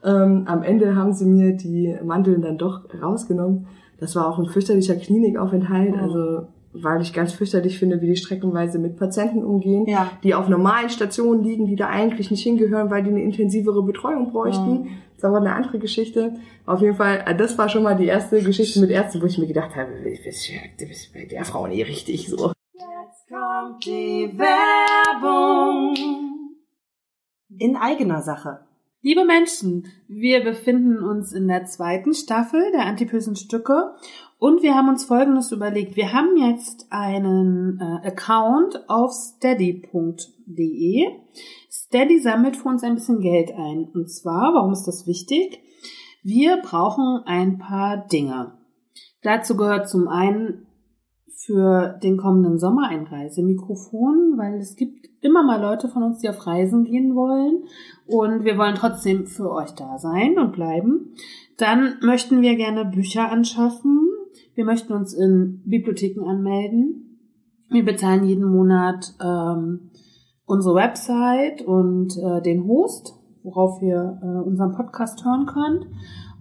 Ähm, 0.01 0.43
am 0.45 0.63
Ende 0.63 0.95
haben 0.95 1.11
sie 1.11 1.25
mir 1.25 1.57
die 1.57 1.93
Mandeln 2.05 2.41
dann 2.41 2.57
doch 2.57 2.83
rausgenommen. 3.01 3.67
Das 3.99 4.15
war 4.15 4.29
auch 4.29 4.39
ein 4.39 4.45
fürchterlicher 4.45 4.95
Klinikaufenthalt. 4.95 5.97
Also 5.97 6.47
weil 6.73 7.01
ich 7.01 7.13
ganz 7.13 7.33
fürchterlich 7.33 7.79
finde, 7.79 8.01
wie 8.01 8.07
die 8.07 8.15
streckenweise 8.15 8.79
mit 8.79 8.97
Patienten 8.97 9.43
umgehen, 9.43 9.85
Ja. 9.87 10.11
die 10.23 10.35
auf 10.35 10.49
normalen 10.49 10.89
Stationen 10.89 11.43
liegen, 11.43 11.65
die 11.65 11.75
da 11.75 11.87
eigentlich 11.87 12.29
nicht 12.31 12.43
hingehören, 12.43 12.89
weil 12.91 13.03
die 13.03 13.09
eine 13.09 13.23
intensivere 13.23 13.83
Betreuung 13.83 14.31
bräuchten. 14.31 14.83
Das 15.11 15.17
ist 15.17 15.25
aber 15.25 15.37
eine 15.37 15.53
andere 15.53 15.79
Geschichte. 15.79 16.35
Auf 16.65 16.81
jeden 16.81 16.95
Fall, 16.95 17.23
äh, 17.25 17.35
das 17.35 17.57
war 17.57 17.69
schon 17.69 17.83
mal 17.83 17.95
die 17.95 18.05
erste 18.05 18.41
Geschichte 18.41 18.79
mit 18.79 18.89
Ärzten, 18.91 19.21
wo 19.21 19.25
ich 19.25 19.37
mir 19.37 19.47
gedacht 19.47 19.75
habe, 19.75 19.91
du 20.03 20.85
bist, 20.85 21.13
bei 21.13 21.25
der 21.25 21.43
Frau 21.43 21.67
nie 21.67 21.81
richtig 21.81 22.29
so. 22.29 22.51
Kommt 23.29 23.85
die 23.85 24.31
Werbung. 24.37 25.95
In 27.57 27.75
eigener 27.75 28.21
Sache. 28.21 28.61
Liebe 29.01 29.23
Menschen, 29.23 29.87
wir 30.07 30.43
befinden 30.43 31.03
uns 31.03 31.31
in 31.31 31.47
der 31.47 31.65
zweiten 31.65 32.13
Staffel 32.13 32.61
der 32.73 32.85
Antipösen 32.85 33.35
Stücke 33.35 33.93
und 34.39 34.63
wir 34.63 34.73
haben 34.73 34.87
uns 34.87 35.03
Folgendes 35.03 35.51
überlegt. 35.51 35.97
Wir 35.97 36.13
haben 36.13 36.37
jetzt 36.37 36.87
einen 36.89 37.79
äh, 37.81 38.07
Account 38.07 38.89
auf 38.89 39.11
steady.de. 39.11 41.05
Steady 41.69 42.19
sammelt 42.19 42.55
für 42.55 42.69
uns 42.69 42.83
ein 42.83 42.95
bisschen 42.95 43.19
Geld 43.19 43.51
ein. 43.51 43.89
Und 43.93 44.09
zwar, 44.09 44.53
warum 44.53 44.71
ist 44.71 44.85
das 44.85 45.05
wichtig? 45.05 45.59
Wir 46.23 46.57
brauchen 46.57 47.21
ein 47.25 47.57
paar 47.59 48.07
Dinge. 48.07 48.53
Dazu 49.23 49.57
gehört 49.57 49.89
zum 49.89 50.07
einen 50.07 50.67
für 51.45 51.99
den 52.03 52.17
kommenden 52.17 52.59
Sommer 52.59 52.87
ein 52.89 53.07
Reisemikrofon, 53.07 54.35
weil 54.37 54.59
es 54.59 54.75
gibt 54.75 55.09
immer 55.21 55.43
mal 55.43 55.61
Leute 55.61 55.89
von 55.89 56.03
uns, 56.03 56.19
die 56.19 56.29
auf 56.29 56.45
Reisen 56.45 56.85
gehen 56.85 57.15
wollen 57.15 57.63
und 58.05 58.43
wir 58.43 58.57
wollen 58.57 58.75
trotzdem 58.75 59.25
für 59.25 59.51
euch 59.51 59.71
da 59.71 59.97
sein 59.97 60.37
und 60.37 60.53
bleiben. 60.53 61.15
Dann 61.57 61.97
möchten 62.01 62.41
wir 62.41 62.55
gerne 62.55 62.85
Bücher 62.85 63.31
anschaffen. 63.31 64.09
Wir 64.59 64.65
möchten 64.65 64.91
uns 64.91 65.13
in 65.13 65.61
Bibliotheken 65.63 66.25
anmelden. 66.27 67.17
Wir 67.69 67.85
bezahlen 67.85 68.25
jeden 68.25 68.43
Monat 68.43 69.15
ähm, 69.23 69.91
unsere 70.45 70.75
Website 70.75 71.61
und 71.61 72.17
äh, 72.17 72.41
den 72.41 72.67
Host, 72.67 73.13
worauf 73.41 73.81
ihr 73.81 74.19
äh, 74.21 74.45
unseren 74.45 74.73
Podcast 74.73 75.23
hören 75.23 75.45
könnt. 75.45 75.87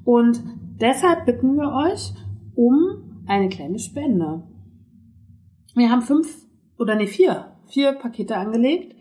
Und 0.03 0.43
deshalb 0.81 1.27
bitten 1.27 1.55
wir 1.59 1.73
euch 1.73 2.13
um 2.57 3.23
eine 3.29 3.49
kleine 3.51 3.79
Spende. 3.79 4.43
Wir 5.77 5.89
haben 5.89 6.03
fünf 6.03 6.45
oder 6.77 6.97
nee, 6.97 7.07
vier, 7.07 7.53
vier 7.69 7.93
Pakete 7.93 8.37
angelegt, 8.37 8.97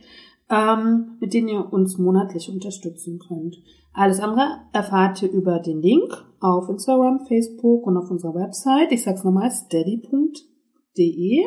ähm, 0.49 1.17
mit 1.19 1.33
denen 1.33 1.47
ihr 1.49 1.73
uns 1.73 1.97
monatlich 1.97 2.49
unterstützen 2.49 3.19
könnt. 3.19 3.57
Alles 3.93 4.19
andere 4.19 4.61
erfahrt 4.73 5.21
ihr 5.21 5.31
über 5.31 5.59
den 5.59 5.81
Link 5.81 6.23
auf 6.39 6.69
Instagram, 6.69 7.25
Facebook 7.25 7.85
und 7.85 7.97
auf 7.97 8.09
unserer 8.11 8.35
Website. 8.35 8.91
Ich 8.91 9.03
sag's 9.03 9.23
nochmal, 9.23 9.51
steady.de 9.51 11.45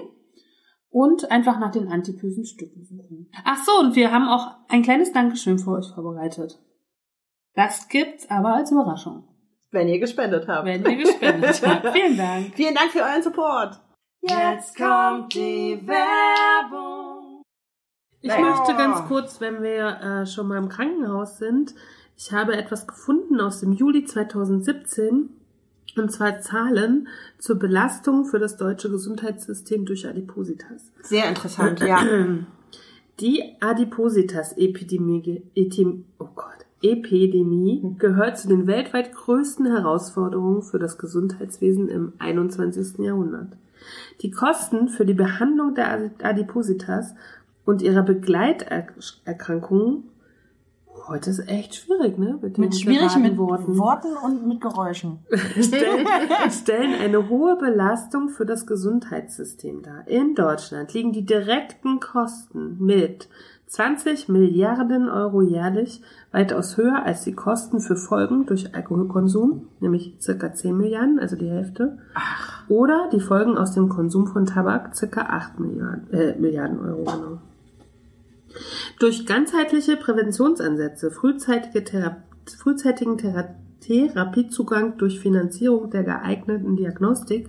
und 0.91 1.31
einfach 1.31 1.59
nach 1.61 1.71
den 1.71 1.89
antipösen 1.89 2.45
Stücken 2.45 2.85
suchen. 2.85 3.31
Ach 3.45 3.65
so, 3.65 3.73
und 3.79 3.95
wir 3.95 4.11
haben 4.11 4.29
auch 4.29 4.49
ein 4.69 4.83
kleines 4.83 5.13
Dankeschön 5.13 5.59
für 5.59 5.71
euch 5.71 5.87
vorbereitet. 5.95 6.59
Das 7.55 7.89
gibt's 7.89 8.29
aber 8.31 8.55
als 8.55 8.73
Überraschung. 8.73 9.25
Wenn 9.71 9.89
ihr 9.89 10.01
gespendet 10.01 10.49
habt. 10.49 10.67
Wenn 10.67 10.85
ihr 10.85 10.97
gespendet 10.97 11.63
habt. 11.67 11.91
Vielen 11.91 12.17
Dank. 12.17 12.55
Vielen 12.55 12.75
Dank 12.75 12.91
für 12.91 13.03
euren 13.03 13.23
Support. 13.23 13.81
Jetzt 14.23 14.77
kommt 14.77 15.33
die 15.35 15.81
Werbung. 15.87 17.00
Ich 18.23 18.29
Nein. 18.29 18.43
möchte 18.43 18.75
ganz 18.75 19.09
kurz, 19.09 19.41
wenn 19.41 19.63
wir 19.63 20.01
äh, 20.01 20.27
schon 20.27 20.49
mal 20.49 20.59
im 20.59 20.69
Krankenhaus 20.69 21.39
sind, 21.39 21.75
ich 22.17 22.33
habe 22.33 22.55
etwas 22.55 22.87
gefunden 22.87 23.41
aus 23.41 23.61
dem 23.61 23.73
Juli 23.73 24.05
2017, 24.05 25.31
und 25.97 26.13
zwar 26.13 26.41
Zahlen 26.41 27.09
zur 27.39 27.59
Belastung 27.59 28.27
für 28.27 28.39
das 28.39 28.59
deutsche 28.59 28.91
Gesundheitssystem 28.91 29.87
durch 29.87 30.07
Adipositas. 30.07 30.93
Sehr 31.03 31.29
interessant, 31.29 31.81
ja. 31.81 32.05
Die 33.21 33.57
Adipositas-Epidemie 33.61 35.43
oh 36.19 36.29
Gott, 36.35 36.67
Epidemie 36.83 37.95
gehört 37.99 38.39
zu 38.39 38.49
den 38.49 38.67
weltweit 38.67 39.15
größten 39.15 39.67
Herausforderungen 39.67 40.63
für 40.63 40.79
das 40.79 40.97
Gesundheitswesen 40.97 41.89
im 41.89 42.15
21. 42.19 42.99
Jahrhundert. 42.99 43.57
Die 44.23 44.31
Kosten 44.31 44.89
für 44.89 45.05
die 45.05 45.15
Behandlung 45.15 45.75
der 45.75 46.11
Adipositas 46.23 47.15
und 47.71 47.83
ihrer 47.83 48.03
Begleiterkrankungen 48.03 50.05
heute 51.09 51.31
ist 51.31 51.49
echt 51.49 51.75
schwierig, 51.75 52.19
ne? 52.19 52.39
den 52.41 52.53
Mit 52.57 52.75
schwierigen 52.75 53.23
mit 53.23 53.37
geraden 53.37 53.79
Worten. 53.79 54.09
und 54.23 54.47
mit 54.47 54.61
Geräuschen. 54.61 55.19
stellen, 55.61 56.07
stellen 56.51 56.95
eine 57.01 57.29
hohe 57.29 57.57
Belastung 57.57 58.29
für 58.29 58.47
das 58.47 58.67
Gesundheitssystem 58.67 59.83
dar. 59.83 60.07
In 60.07 60.35
Deutschland 60.35 60.93
liegen 60.95 61.13
die 61.13 61.25
direkten 61.25 62.01
Kosten 62.01 62.77
mit 62.79 63.29
20 63.67 64.29
Milliarden 64.29 65.09
Euro 65.09 65.43
jährlich 65.43 66.03
weitaus 66.33 66.77
höher 66.77 67.05
als 67.05 67.23
die 67.23 67.35
Kosten 67.35 67.81
für 67.81 67.97
Folgen 67.97 68.47
durch 68.47 68.75
Alkoholkonsum, 68.75 69.69
nämlich 69.79 70.17
circa 70.21 70.53
10 70.53 70.77
Milliarden, 70.77 71.21
also 71.21 71.37
die 71.37 71.51
Hälfte. 71.51 71.99
Oder 72.69 73.09
die 73.13 73.21
Folgen 73.21 73.57
aus 73.57 73.73
dem 73.73 73.89
Konsum 73.89 74.27
von 74.27 74.47
Tabak, 74.47 74.97
circa 74.97 75.23
8 75.23 75.61
Milliarden, 75.61 76.13
äh, 76.13 76.37
Milliarden 76.37 76.81
Euro, 76.81 77.05
genau. 77.05 77.39
Durch 78.99 79.27
ganzheitliche 79.27 79.97
Präventionsansätze, 79.97 81.11
frühzeitige 81.11 81.85
Thera 81.85 82.23
frühzeitigen 82.59 83.17
Thera 83.17 83.55
Therapiezugang 83.81 84.99
durch 84.99 85.21
Finanzierung 85.21 85.91
der 85.91 86.05
geeigneten 86.05 86.77
Diagnostik 86.77 87.49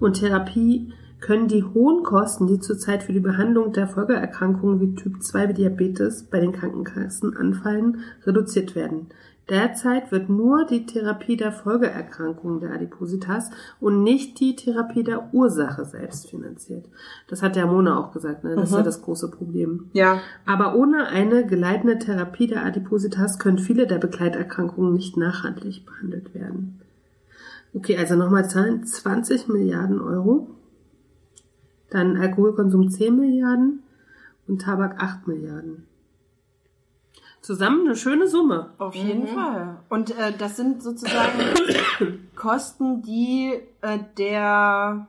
und 0.00 0.20
Therapie 0.20 0.92
können 1.20 1.48
die 1.48 1.64
hohen 1.64 2.02
Kosten, 2.02 2.46
die 2.46 2.60
zurzeit 2.60 3.02
für 3.02 3.12
die 3.12 3.20
Behandlung 3.20 3.72
der 3.72 3.88
Folgeerkrankungen 3.88 4.80
wie 4.80 4.94
Typ 4.94 5.22
2 5.22 5.52
Diabetes 5.52 6.24
bei 6.24 6.40
den 6.40 6.52
Krankenkassen 6.52 7.36
anfallen, 7.36 8.00
reduziert 8.24 8.74
werden. 8.74 9.08
Derzeit 9.48 10.10
wird 10.10 10.28
nur 10.28 10.66
die 10.66 10.86
Therapie 10.86 11.36
der 11.36 11.52
Folgeerkrankungen 11.52 12.58
der 12.58 12.72
Adipositas 12.72 13.50
und 13.78 14.02
nicht 14.02 14.40
die 14.40 14.56
Therapie 14.56 15.04
der 15.04 15.32
Ursache 15.32 15.84
selbst 15.84 16.28
finanziert. 16.28 16.86
Das 17.28 17.42
hat 17.42 17.54
der 17.54 17.66
Mona 17.66 17.96
auch 17.96 18.12
gesagt, 18.12 18.42
ne? 18.42 18.56
Das 18.56 18.70
ist 18.70 18.76
ja 18.76 18.82
das 18.82 19.02
große 19.02 19.30
Problem. 19.30 19.88
Ja. 19.92 20.20
Aber 20.46 20.74
ohne 20.74 21.06
eine 21.06 21.46
geleitende 21.46 22.00
Therapie 22.00 22.48
der 22.48 22.64
Adipositas 22.64 23.38
können 23.38 23.58
viele 23.58 23.86
der 23.86 23.98
Begleiterkrankungen 23.98 24.92
nicht 24.94 25.16
nachhaltig 25.16 25.86
behandelt 25.86 26.34
werden. 26.34 26.80
Okay, 27.72 27.96
also 27.96 28.16
nochmal 28.16 28.50
Zahlen. 28.50 28.84
20 28.84 29.46
Milliarden 29.46 30.00
Euro. 30.00 30.50
Dann 31.90 32.16
Alkoholkonsum 32.16 32.90
10 32.90 33.14
Milliarden 33.14 33.84
und 34.48 34.62
Tabak 34.62 35.00
8 35.00 35.28
Milliarden. 35.28 35.84
Zusammen 37.46 37.86
eine 37.86 37.94
schöne 37.94 38.26
Summe. 38.26 38.70
Auf 38.78 38.96
jeden 38.96 39.28
Fall. 39.28 39.76
Und 39.88 40.10
äh, 40.18 40.32
das 40.36 40.56
sind 40.56 40.82
sozusagen 40.82 41.38
Kosten, 42.34 43.02
die 43.02 43.52
äh, 43.82 43.98
der, 44.18 45.06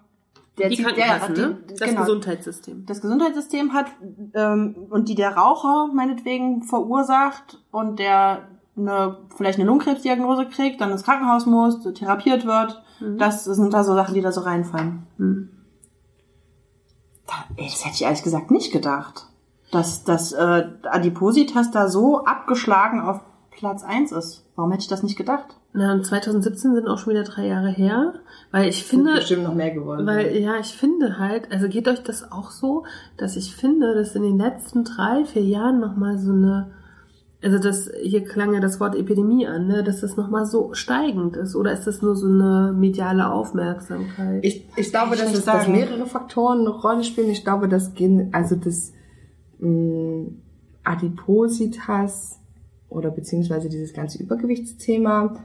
der, 0.60 0.70
Die 0.70 0.76
der, 0.76 0.86
Krankenkassen, 0.86 1.34
ne? 1.36 1.58
die- 1.68 1.74
Das 1.74 1.90
genau, 1.90 2.02
Gesundheitssystem. 2.02 2.86
das 2.86 3.02
Gesundheitssystem 3.02 3.74
hat 3.74 3.88
ähm, 4.36 4.76
und 4.92 5.10
die 5.10 5.16
der 5.16 5.36
Raucher 5.36 5.88
meinetwegen 5.92 6.62
verursacht 6.62 7.64
und 7.72 7.98
der 7.98 8.48
eine, 8.78 9.18
vielleicht 9.36 9.58
eine 9.58 9.66
Lungenkrebsdiagnose 9.68 10.46
kriegt, 10.46 10.80
dann 10.80 10.92
ins 10.92 11.02
Krankenhaus 11.04 11.48
muss, 11.48 11.82
therapiert 11.96 12.46
wird. 12.46 12.84
Das 13.18 13.46
sind 13.46 13.74
da 13.74 13.84
so 13.84 13.96
Sachen, 13.96 14.14
die 14.14 14.22
da 14.22 14.32
so 14.32 14.42
reinfallen. 14.42 15.08
Hm. 15.18 15.50
Da, 17.26 17.34
ey, 17.56 17.66
das 17.66 17.84
hätte 17.84 17.96
ich 17.96 18.04
ehrlich 18.04 18.22
gesagt 18.22 18.52
nicht 18.52 18.72
gedacht. 18.72 19.26
Dass, 19.72 20.04
dass 20.04 20.32
äh, 20.32 20.64
Adipositas 20.84 21.72
da 21.72 21.90
so 21.90 22.24
abgeschlagen 22.24 23.02
auf 23.02 23.20
Platz 23.52 23.84
eins 23.84 24.12
ist. 24.12 24.46
Warum 24.56 24.72
hätte 24.72 24.84
ich 24.84 24.88
das 24.88 25.04
nicht 25.04 25.18
gedacht? 25.18 25.58
Na, 25.74 25.92
und 25.94 26.06
2017 26.06 26.74
sind 26.76 26.88
auch 26.88 26.98
schon 27.00 27.12
wieder 27.14 27.24
drei 27.24 27.48
Jahre 27.48 27.70
her, 27.70 28.14
weil 28.52 28.70
ich 28.70 28.84
finde, 28.84 29.16
bestimmt 29.16 29.44
noch 29.44 29.54
mehr 29.54 29.72
geworden. 29.72 30.06
Weil, 30.08 30.36
ja, 30.38 30.58
ich 30.60 30.68
finde 30.74 31.20
halt, 31.20 31.52
also 31.52 31.68
geht 31.68 31.88
euch 31.88 32.02
das 32.04 32.32
auch 32.32 32.50
so, 32.52 32.86
dass 33.18 33.36
ich 33.36 33.56
finde, 33.56 33.94
dass 33.94 34.16
in 34.16 34.24
den 34.24 34.38
letzten 34.38 34.84
drei, 34.86 35.26
vier 35.26 35.44
Jahren 35.44 35.80
nochmal 35.80 36.18
so 36.18 36.32
eine, 36.32 36.72
also 37.44 37.60
das, 37.60 37.92
hier 38.02 38.24
klang 38.24 38.54
ja 38.54 38.60
das 38.60 38.80
Wort 38.80 38.96
Epidemie 38.96 39.46
an, 39.48 39.68
ne, 39.68 39.84
dass 39.84 40.02
das 40.02 40.18
nochmal 40.18 40.46
so 40.46 40.74
steigend 40.74 41.36
ist, 41.36 41.56
oder 41.56 41.72
ist 41.74 41.86
das 41.86 42.02
nur 42.02 42.16
so 42.16 42.28
eine 42.28 42.74
mediale 42.76 43.30
Aufmerksamkeit? 43.32 44.44
Ich, 44.44 44.68
ich 44.78 44.90
glaube, 44.92 45.16
dass, 45.16 45.34
es, 45.34 45.46
dass 45.46 45.68
mehrere 45.68 46.06
Faktoren 46.06 46.60
eine 46.62 46.70
Rolle 46.70 47.04
spielen. 47.04 47.30
Ich 47.30 47.44
glaube, 47.44 47.68
dass 47.68 47.94
gen- 47.94 48.30
also 48.34 48.56
das 48.56 48.94
mh, 49.60 50.28
Adipositas 50.84 52.40
oder 52.90 53.12
beziehungsweise 53.12 53.70
dieses 53.70 53.94
ganze 53.94 54.22
Übergewichtsthema 54.22 55.36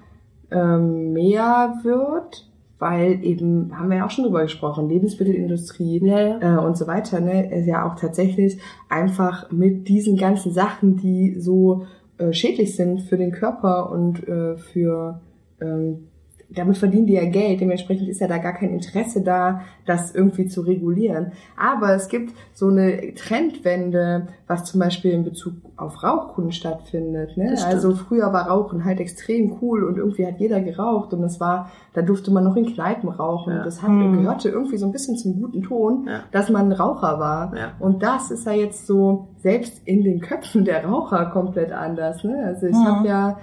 ähm, 0.51 1.13
mehr 1.13 1.81
wird, 1.83 2.49
weil 2.79 3.25
eben, 3.25 3.77
haben 3.79 3.91
wir 3.91 3.99
ja 3.99 4.07
auch 4.07 4.11
schon 4.11 4.25
drüber 4.25 4.43
gesprochen, 4.43 4.89
Lebensmittelindustrie 4.89 6.01
ja, 6.05 6.39
ja. 6.39 6.59
äh, 6.59 6.65
und 6.65 6.77
so 6.77 6.87
weiter, 6.87 7.21
ne, 7.21 7.53
ist 7.53 7.67
ja 7.67 7.87
auch 7.87 7.97
tatsächlich 7.97 8.59
einfach 8.89 9.51
mit 9.51 9.89
diesen 9.89 10.17
ganzen 10.17 10.53
Sachen, 10.53 10.97
die 10.97 11.39
so 11.39 11.87
äh, 12.19 12.33
schädlich 12.33 12.77
sind 12.77 13.03
für 13.03 13.17
den 13.17 13.33
Körper 13.33 13.91
und 13.91 14.27
äh, 14.29 14.57
für 14.57 15.21
ähm, 15.61 16.09
damit 16.55 16.77
verdienen 16.79 17.07
die 17.07 17.15
ja 17.15 17.25
Geld, 17.25 17.61
dementsprechend 17.61 18.09
ist 18.09 18.21
ja 18.21 18.29
da 18.29 18.39
gar 18.39 18.53
kein 18.53 18.71
Interesse 18.71 19.23
da, 19.23 19.63
das 19.87 20.15
irgendwie 20.15 20.47
zu 20.47 20.61
regulieren. 20.63 21.33
Aber 21.57 21.95
es 21.95 22.09
gibt 22.09 22.33
so 22.53 22.69
eine 22.69 23.15
Trendwende, 23.15 24.29
was 24.47 24.65
zum 24.65 24.81
Beispiel 24.81 25.13
in 25.13 25.25
Bezug 25.25 25.55
auf 25.77 26.03
Rauchkunden 26.03 26.53
stattfindet. 26.53 27.37
Ne? 27.37 27.51
Das. 27.51 27.65
Also 27.65 27.95
früher 27.95 28.33
war 28.33 28.49
Rauchen 28.49 28.85
halt 28.85 29.01
extrem 29.01 29.57
cool 29.61 29.83
und 29.85 29.97
irgendwie 29.99 30.27
hat 30.27 30.39
jeder 30.39 30.61
geraucht 30.61 31.13
und 31.13 31.23
es 31.25 31.41
war, 31.41 31.71
da 31.95 32.03
durfte 32.03 32.31
man 32.31 32.45
noch 32.45 32.57
in 32.57 32.67
Kneipen 32.67 33.09
rauchen. 33.09 33.53
Ja. 33.55 33.65
Das 33.65 33.83
hat, 33.83 33.89
Hm. 33.91 34.19
gehörte 34.19 34.49
irgendwie 34.49 34.77
so 34.77 34.87
ein 34.87 34.93
bisschen 34.93 35.17
zum 35.17 35.41
guten 35.41 35.63
Ton, 35.63 36.07
Ja. 36.09 36.21
dass 36.31 36.51
man 36.51 36.67
ein 36.67 36.73
Raucher 36.73 37.19
war. 37.19 37.57
Ja. 37.57 37.73
Und 37.79 38.03
das 38.03 38.31
ist 38.31 38.47
ja 38.47 38.53
jetzt 38.53 38.87
so 38.87 39.29
selbst 39.39 39.81
in 39.87 40.03
den 40.05 40.21
Köpfen 40.21 40.65
der 40.65 40.85
Raucher 40.85 41.27
komplett 41.27 41.73
anders. 41.73 42.23
Ne? 42.25 42.43
Also 42.47 42.67
ich 42.67 42.77
Mhm. 42.77 42.85
habe 42.87 43.09
ja, 43.09 43.39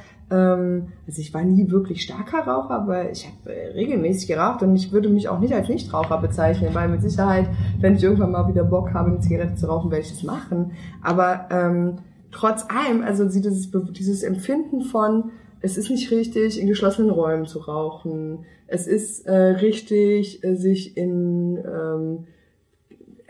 also 1.08 1.22
ich 1.22 1.34
war 1.34 1.44
nie 1.44 1.70
wirklich 1.72 2.04
starker 2.04 2.40
Raucher, 2.40 2.72
aber 2.72 3.10
ich 3.10 3.28
habe 3.28 3.54
äh, 3.54 3.72
regelmäßig 3.72 4.28
geraucht 4.28 4.62
und 4.62 4.76
ich 4.76 4.92
würde 4.92 5.10
mich 5.10 5.28
auch 5.28 5.40
nicht 5.40 5.54
als 5.54 5.70
Nichtraucher 5.70 6.20
bezeichnen, 6.20 6.70
weil 6.74 6.88
mit 6.88 7.02
Sicherheit, 7.02 7.50
wenn 7.80 7.96
ich 7.96 8.04
irgendwann 8.04 8.32
mal 8.32 8.48
wieder 8.48 8.64
Bock 8.64 8.94
habe, 8.94 9.10
eine 9.10 9.20
Zigarette 9.20 9.56
zu 9.56 9.68
rauchen, 9.68 9.90
werde 9.90 10.06
ich 10.06 10.12
das 10.12 10.24
machen. 10.24 10.72
Aber 11.02 11.48
ähm, 11.50 11.98
trotz 12.32 12.66
allem, 12.70 13.04
also 13.04 13.26
dieses, 13.26 13.72
dieses 13.92 14.24
Empfinden 14.24 14.82
von, 14.82 15.32
es 15.62 15.78
ist 15.78 15.90
nicht 15.90 16.12
richtig, 16.12 16.60
in 16.62 16.68
geschlossenen 16.68 17.10
Räumen 17.10 17.46
zu 17.46 17.60
rauchen. 17.60 18.46
Es 18.68 18.88
ist 18.88 19.26
äh, 19.26 19.34
richtig, 19.34 20.44
äh, 20.44 20.56
sich 20.56 20.96
in 20.96 21.58
ähm, 21.58 22.28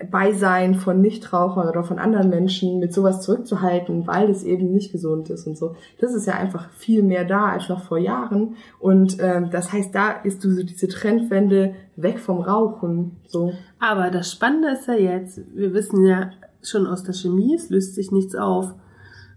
Beisein 0.09 0.75
von 0.75 1.01
Nichtrauchern 1.01 1.67
oder 1.67 1.83
von 1.83 1.99
anderen 1.99 2.29
Menschen 2.29 2.79
mit 2.79 2.93
sowas 2.93 3.21
zurückzuhalten, 3.21 4.07
weil 4.07 4.29
es 4.29 4.43
eben 4.43 4.71
nicht 4.71 4.91
gesund 4.91 5.29
ist 5.29 5.47
und 5.47 5.57
so. 5.57 5.75
Das 5.99 6.13
ist 6.13 6.25
ja 6.25 6.35
einfach 6.35 6.69
viel 6.71 7.03
mehr 7.03 7.25
da 7.25 7.49
als 7.49 7.69
noch 7.69 7.83
vor 7.83 7.97
Jahren. 7.97 8.55
Und 8.79 9.17
ähm, 9.19 9.49
das 9.51 9.73
heißt, 9.73 9.93
da 9.93 10.11
ist 10.11 10.41
so 10.41 10.63
diese 10.63 10.87
Trendwende 10.87 11.75
weg 11.95 12.19
vom 12.19 12.39
Rauchen. 12.39 13.17
So. 13.27 13.53
Aber 13.79 14.09
das 14.09 14.31
Spannende 14.31 14.69
ist 14.69 14.87
ja 14.87 14.95
jetzt, 14.95 15.41
wir 15.53 15.73
wissen 15.73 16.05
ja 16.05 16.31
schon 16.61 16.87
aus 16.87 17.03
der 17.03 17.13
Chemie, 17.13 17.55
es 17.55 17.69
löst 17.69 17.95
sich 17.95 18.11
nichts 18.11 18.35
auf. 18.35 18.73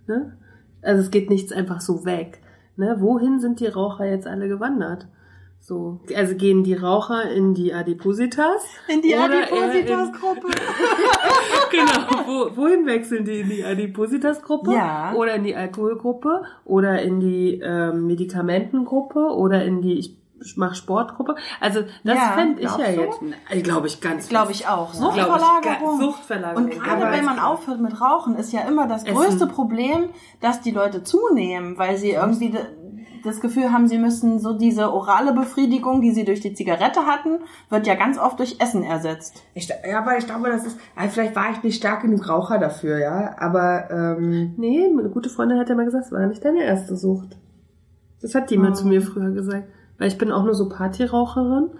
Ne? 0.07 0.37
Also 0.81 1.03
es 1.03 1.11
geht 1.11 1.31
nichts 1.31 1.53
einfach 1.53 1.81
so 1.81 2.05
weg. 2.05 2.41
Ne? 2.77 2.97
Wohin 3.01 3.41
sind 3.41 3.61
die 3.61 3.67
Raucher 3.67 4.07
jetzt 4.07 4.27
alle 4.27 4.49
gewandert? 4.49 5.07
So, 5.65 6.01
also 6.17 6.35
gehen 6.35 6.65
die 6.65 6.75
Raucher 6.75 7.31
in 7.31 7.55
die 7.55 7.73
Adipositas? 7.73 8.63
In 8.89 9.01
die 9.01 9.15
Adipositas-Gruppe. 9.15 10.49
Genau, 11.71 12.27
wo, 12.27 12.57
wohin 12.57 12.85
wechseln 12.85 13.25
die? 13.25 13.41
In 13.41 13.49
die 13.49 13.65
Adipositas-Gruppe? 13.65 14.73
Ja. 14.75 15.15
Oder 15.15 15.37
in 15.37 15.45
die 15.45 15.55
Alkoholgruppe? 15.55 16.43
Oder 16.67 17.01
in 17.01 17.19
die 17.21 17.61
ähm, 17.65 18.07
Medikamentengruppe? 18.07 19.21
Oder 19.21 19.65
in 19.65 19.81
die 19.81 19.99
ich 19.99 20.17
mach 20.57 20.75
Sportgruppe? 20.75 21.37
Also 21.61 21.83
das 22.05 22.17
Ja, 22.17 22.33
fände 22.33 22.61
ich 22.61 22.77
ja 22.77 22.93
du? 22.93 23.01
jetzt, 23.01 23.65
glaube 23.65 23.87
ich, 23.87 24.01
ganz 24.01 24.29
Glaube 24.29 24.53
ich 24.53 24.67
auch. 24.67 24.93
Glaub 24.93 25.17
ich, 25.17 25.23
Suchtverlagerung. 25.23 26.01
Suchtverlagerung. 26.01 26.65
Und 26.65 26.71
gerade 26.73 27.13
wenn 27.13 27.25
man 27.25 27.39
aufhört 27.39 27.81
mit 27.81 28.01
Rauchen, 28.01 28.35
ist 28.37 28.53
ja 28.53 28.63
immer 28.63 28.87
das 28.89 29.05
Essen. 29.05 29.15
größte 29.15 29.47
Problem, 29.47 30.11
dass 30.41 30.61
die 30.61 30.73
Leute 30.73 31.05
zunehmen, 31.05 31.79
weil 31.79 31.97
sie 31.97 32.11
irgendwie 32.11 32.53
das 33.23 33.41
Gefühl 33.41 33.73
haben, 33.73 33.87
sie 33.87 33.99
müssen 33.99 34.39
so 34.39 34.53
diese 34.53 34.93
orale 34.93 35.33
Befriedigung, 35.33 36.01
die 36.01 36.13
sie 36.13 36.25
durch 36.25 36.41
die 36.41 36.55
Zigarette 36.55 37.07
hatten, 37.07 37.39
wird 37.71 37.87
ja 37.87 37.95
ganz 37.95 38.19
oft 38.19 38.39
durch 38.39 38.57
Essen 38.61 38.83
ersetzt. 38.83 39.43
Ich, 39.55 39.69
ja, 39.69 39.99
aber 39.99 40.19
ich 40.19 40.27
glaube, 40.27 40.51
das 40.51 40.65
ist, 40.67 40.79
also 40.97 41.13
vielleicht 41.13 41.37
war 41.37 41.51
ich 41.51 41.63
nicht 41.63 41.77
stark 41.77 42.03
genug 42.03 42.29
Raucher 42.29 42.59
dafür, 42.59 42.99
ja. 42.99 43.35
Aber 43.39 43.91
ähm, 43.91 44.55
Nee, 44.57 44.87
eine 44.87 45.09
gute 45.11 45.31
Freundin 45.31 45.59
hat 45.59 45.69
ja 45.69 45.75
mal 45.75 45.85
gesagt, 45.85 46.07
es 46.07 46.13
war 46.13 46.27
nicht 46.27 46.45
deine 46.45 46.63
erste 46.63 46.97
Sucht. 46.97 47.37
Das 48.21 48.35
hat 48.35 48.51
die 48.51 48.57
mal 48.57 48.75
zu 48.75 48.87
mir 48.87 49.03
früher 49.03 49.31
gesagt. 49.31 49.69
Weil 49.99 50.09
ich 50.09 50.19
bin 50.19 50.33
auch 50.33 50.45
nur 50.45 50.55
so 50.55 50.69
Partyraucherin. 50.69 51.71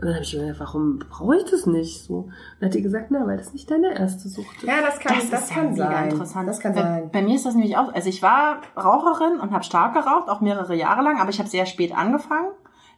Und 0.00 0.06
dann 0.06 0.14
habe 0.14 0.24
ich 0.24 0.34
mir 0.34 0.44
gedacht, 0.44 0.60
warum 0.60 0.98
brauche 0.98 1.36
ich 1.36 1.44
das 1.44 1.66
nicht 1.66 2.04
so? 2.04 2.14
Und 2.14 2.32
dann 2.58 2.68
hat 2.70 2.74
die 2.74 2.80
gesagt, 2.80 3.10
na, 3.10 3.26
weil 3.26 3.36
das 3.36 3.52
nicht 3.52 3.70
deine 3.70 3.98
erste 3.98 4.30
Sucht 4.30 4.56
ist. 4.56 4.62
ja, 4.62 4.80
das 4.80 4.98
kann, 4.98 5.14
das, 5.30 5.42
ist 5.42 5.50
ja 5.50 5.56
kann 5.56 5.72
mega 5.72 5.90
sein. 5.90 6.08
interessant. 6.08 6.48
Das 6.48 6.60
kann 6.60 6.74
bei, 6.74 6.80
sein. 6.80 7.10
Bei 7.12 7.20
mir 7.20 7.34
ist 7.34 7.44
das 7.44 7.54
nämlich 7.54 7.76
auch. 7.76 7.92
Also 7.92 8.08
ich 8.08 8.22
war 8.22 8.62
Raucherin 8.78 9.38
und 9.38 9.52
habe 9.52 9.62
stark 9.62 9.92
geraucht, 9.92 10.30
auch 10.30 10.40
mehrere 10.40 10.74
Jahre 10.74 11.02
lang, 11.02 11.20
aber 11.20 11.28
ich 11.28 11.38
habe 11.38 11.50
sehr 11.50 11.66
spät 11.66 11.94
angefangen. 11.94 12.48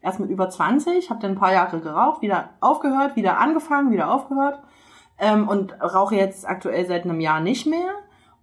Erst 0.01 0.21
mit 0.21 0.31
über 0.31 0.49
20, 0.49 1.11
habe 1.11 1.21
dann 1.21 1.33
ein 1.33 1.39
paar 1.39 1.53
Jahre 1.53 1.81
geraucht, 1.81 2.23
wieder 2.23 2.51
aufgehört, 2.61 3.17
wieder 3.17 3.39
angefangen, 3.39 3.91
wieder 3.91 4.13
aufgehört. 4.13 4.61
Ähm, 5.19 5.49
und 5.49 5.75
rauche 5.81 6.15
jetzt 6.15 6.47
aktuell 6.49 6.87
seit 6.87 7.03
einem 7.05 7.21
Jahr 7.21 7.41
nicht 7.41 7.67
mehr. 7.67 7.95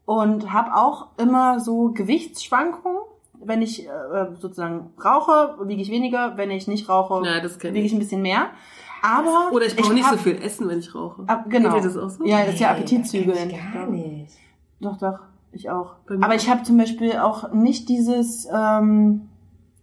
Und 0.03 0.51
habe 0.51 0.75
auch 0.75 1.07
immer 1.17 1.61
so 1.61 1.91
Gewichtsschwankungen. 1.93 2.99
Wenn 3.43 3.61
ich 3.61 3.85
äh, 3.87 3.89
sozusagen 4.37 4.91
rauche, 5.03 5.55
wiege 5.67 5.81
ich 5.81 5.89
weniger. 5.89 6.35
Wenn 6.37 6.51
ich 6.51 6.67
nicht 6.67 6.89
rauche, 6.89 7.25
Ja, 7.25 7.41
wiege 7.43 7.79
ich 7.79 7.85
ich. 7.85 7.93
ein 7.93 7.99
bisschen 7.99 8.21
mehr. 8.21 8.47
Aber 9.01 9.51
Oder 9.53 9.65
ich 9.65 9.75
brauche 9.77 9.93
nicht 9.93 10.05
hab- 10.05 10.17
so 10.17 10.23
viel 10.23 10.41
essen, 10.41 10.67
wenn 10.67 10.79
ich 10.79 10.93
rauche. 10.93 11.23
Ah, 11.27 11.45
genau. 11.47 11.73
Geht 11.75 11.85
das 11.85 11.95
auch 11.97 12.09
so? 12.09 12.25
Ja, 12.25 12.43
das 12.43 12.55
ist 12.55 12.59
ja 12.59 12.67
Nee, 12.73 12.79
Appetitzügeln. 12.79 13.53
Gar 13.73 13.87
nicht. 13.87 14.33
Doch, 14.81 14.97
doch, 14.97 15.19
ich 15.53 15.69
auch. 15.69 15.95
Aber 16.21 16.35
ich 16.35 16.49
habe 16.49 16.63
zum 16.63 16.77
Beispiel 16.77 17.13
auch 17.17 17.53
nicht 17.53 17.87
dieses, 17.87 18.45
ähm, 18.45 19.29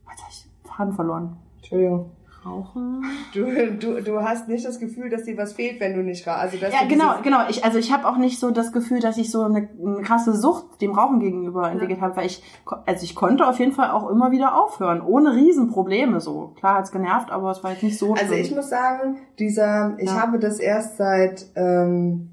was 0.04 0.22
hab 0.22 0.30
ich 0.30 0.46
Faden 0.64 0.92
verloren. 0.92 1.36
Entschuldigung. 1.59 2.11
Rauchen? 2.47 3.05
Du, 3.34 3.44
du, 3.78 4.03
du 4.03 4.20
hast 4.22 4.49
nicht 4.49 4.64
das 4.64 4.78
Gefühl, 4.78 5.11
dass 5.11 5.24
dir 5.24 5.36
was 5.36 5.55
fehlt, 5.55 5.80
wenn 5.80 5.94
du 5.94 6.03
nicht 6.03 6.26
rauchst. 6.26 6.38
Also, 6.40 6.57
dass 6.59 6.72
Ja, 6.72 6.86
genau, 6.88 7.14
genau. 7.22 7.40
Ich, 7.49 7.64
also 7.64 7.78
ich 7.78 7.92
habe 7.92 8.07
auch 8.07 8.16
nicht 8.16 8.38
so 8.38 8.51
das 8.51 8.72
Gefühl, 8.72 9.01
dass 9.01 9.18
ich 9.18 9.30
so 9.30 9.42
eine, 9.42 9.68
eine 9.84 10.03
krasse 10.03 10.34
Sucht 10.34 10.80
dem 10.80 10.92
Rauchen 10.92 11.20
gegenüber 11.20 11.70
entwickelt 11.70 12.01
habe, 12.01 12.16
weil 12.16 12.26
ich, 12.26 12.42
also 12.86 13.05
ich 13.05 13.14
konnte 13.14 13.47
auf 13.47 13.59
jeden 13.59 13.72
Fall 13.72 13.90
auch 13.90 14.09
immer 14.11 14.30
wieder 14.30 14.55
aufhören, 14.55 15.01
ohne 15.01 15.34
Riesenprobleme 15.34 16.20
so. 16.20 16.53
Klar 16.57 16.78
hat's 16.78 16.92
genervt, 16.92 17.30
aber 17.30 17.51
es 17.51 17.64
war 17.64 17.72
jetzt 17.72 17.82
nicht 17.82 17.99
so 17.99 18.14
Also 18.14 18.26
schlimm. 18.26 18.40
ich 18.40 18.55
muss 18.55 18.68
sagen, 18.70 19.18
dieser, 19.38 19.94
ich 19.99 20.09
Ja. 20.11 20.20
habe 20.22 20.38
das 20.38 20.59
erst 20.61 20.97
seit 20.97 21.47
ähm, 21.57 22.30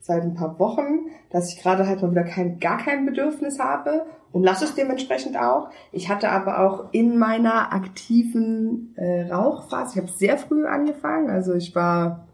seit 0.00 0.22
ein 0.22 0.34
paar 0.34 0.58
Wochen, 0.58 1.06
dass 1.30 1.52
ich 1.52 1.60
gerade 1.62 1.86
halt 1.86 2.00
mal 2.00 2.10
wieder 2.10 2.24
kein, 2.24 2.58
gar 2.60 2.78
kein 2.78 3.04
Bedürfnis 3.04 3.58
habe 3.58 4.06
und 4.32 4.42
lasse 4.42 4.64
es 4.64 4.74
dementsprechend 4.74 5.38
auch. 5.38 5.70
Ich 5.92 6.08
hatte 6.08 6.30
aber 6.30 6.60
auch 6.60 6.86
in 6.92 7.18
meiner 7.18 7.72
aktiven 7.72 8.94
äh, 8.96 9.30
Rauchphase, 9.32 9.92
ich 9.94 10.02
habe 10.02 10.12
sehr 10.12 10.38
früh 10.38 10.66
angefangen, 10.66 11.30
also 11.30 11.54
ich 11.54 11.74
war 11.74 12.26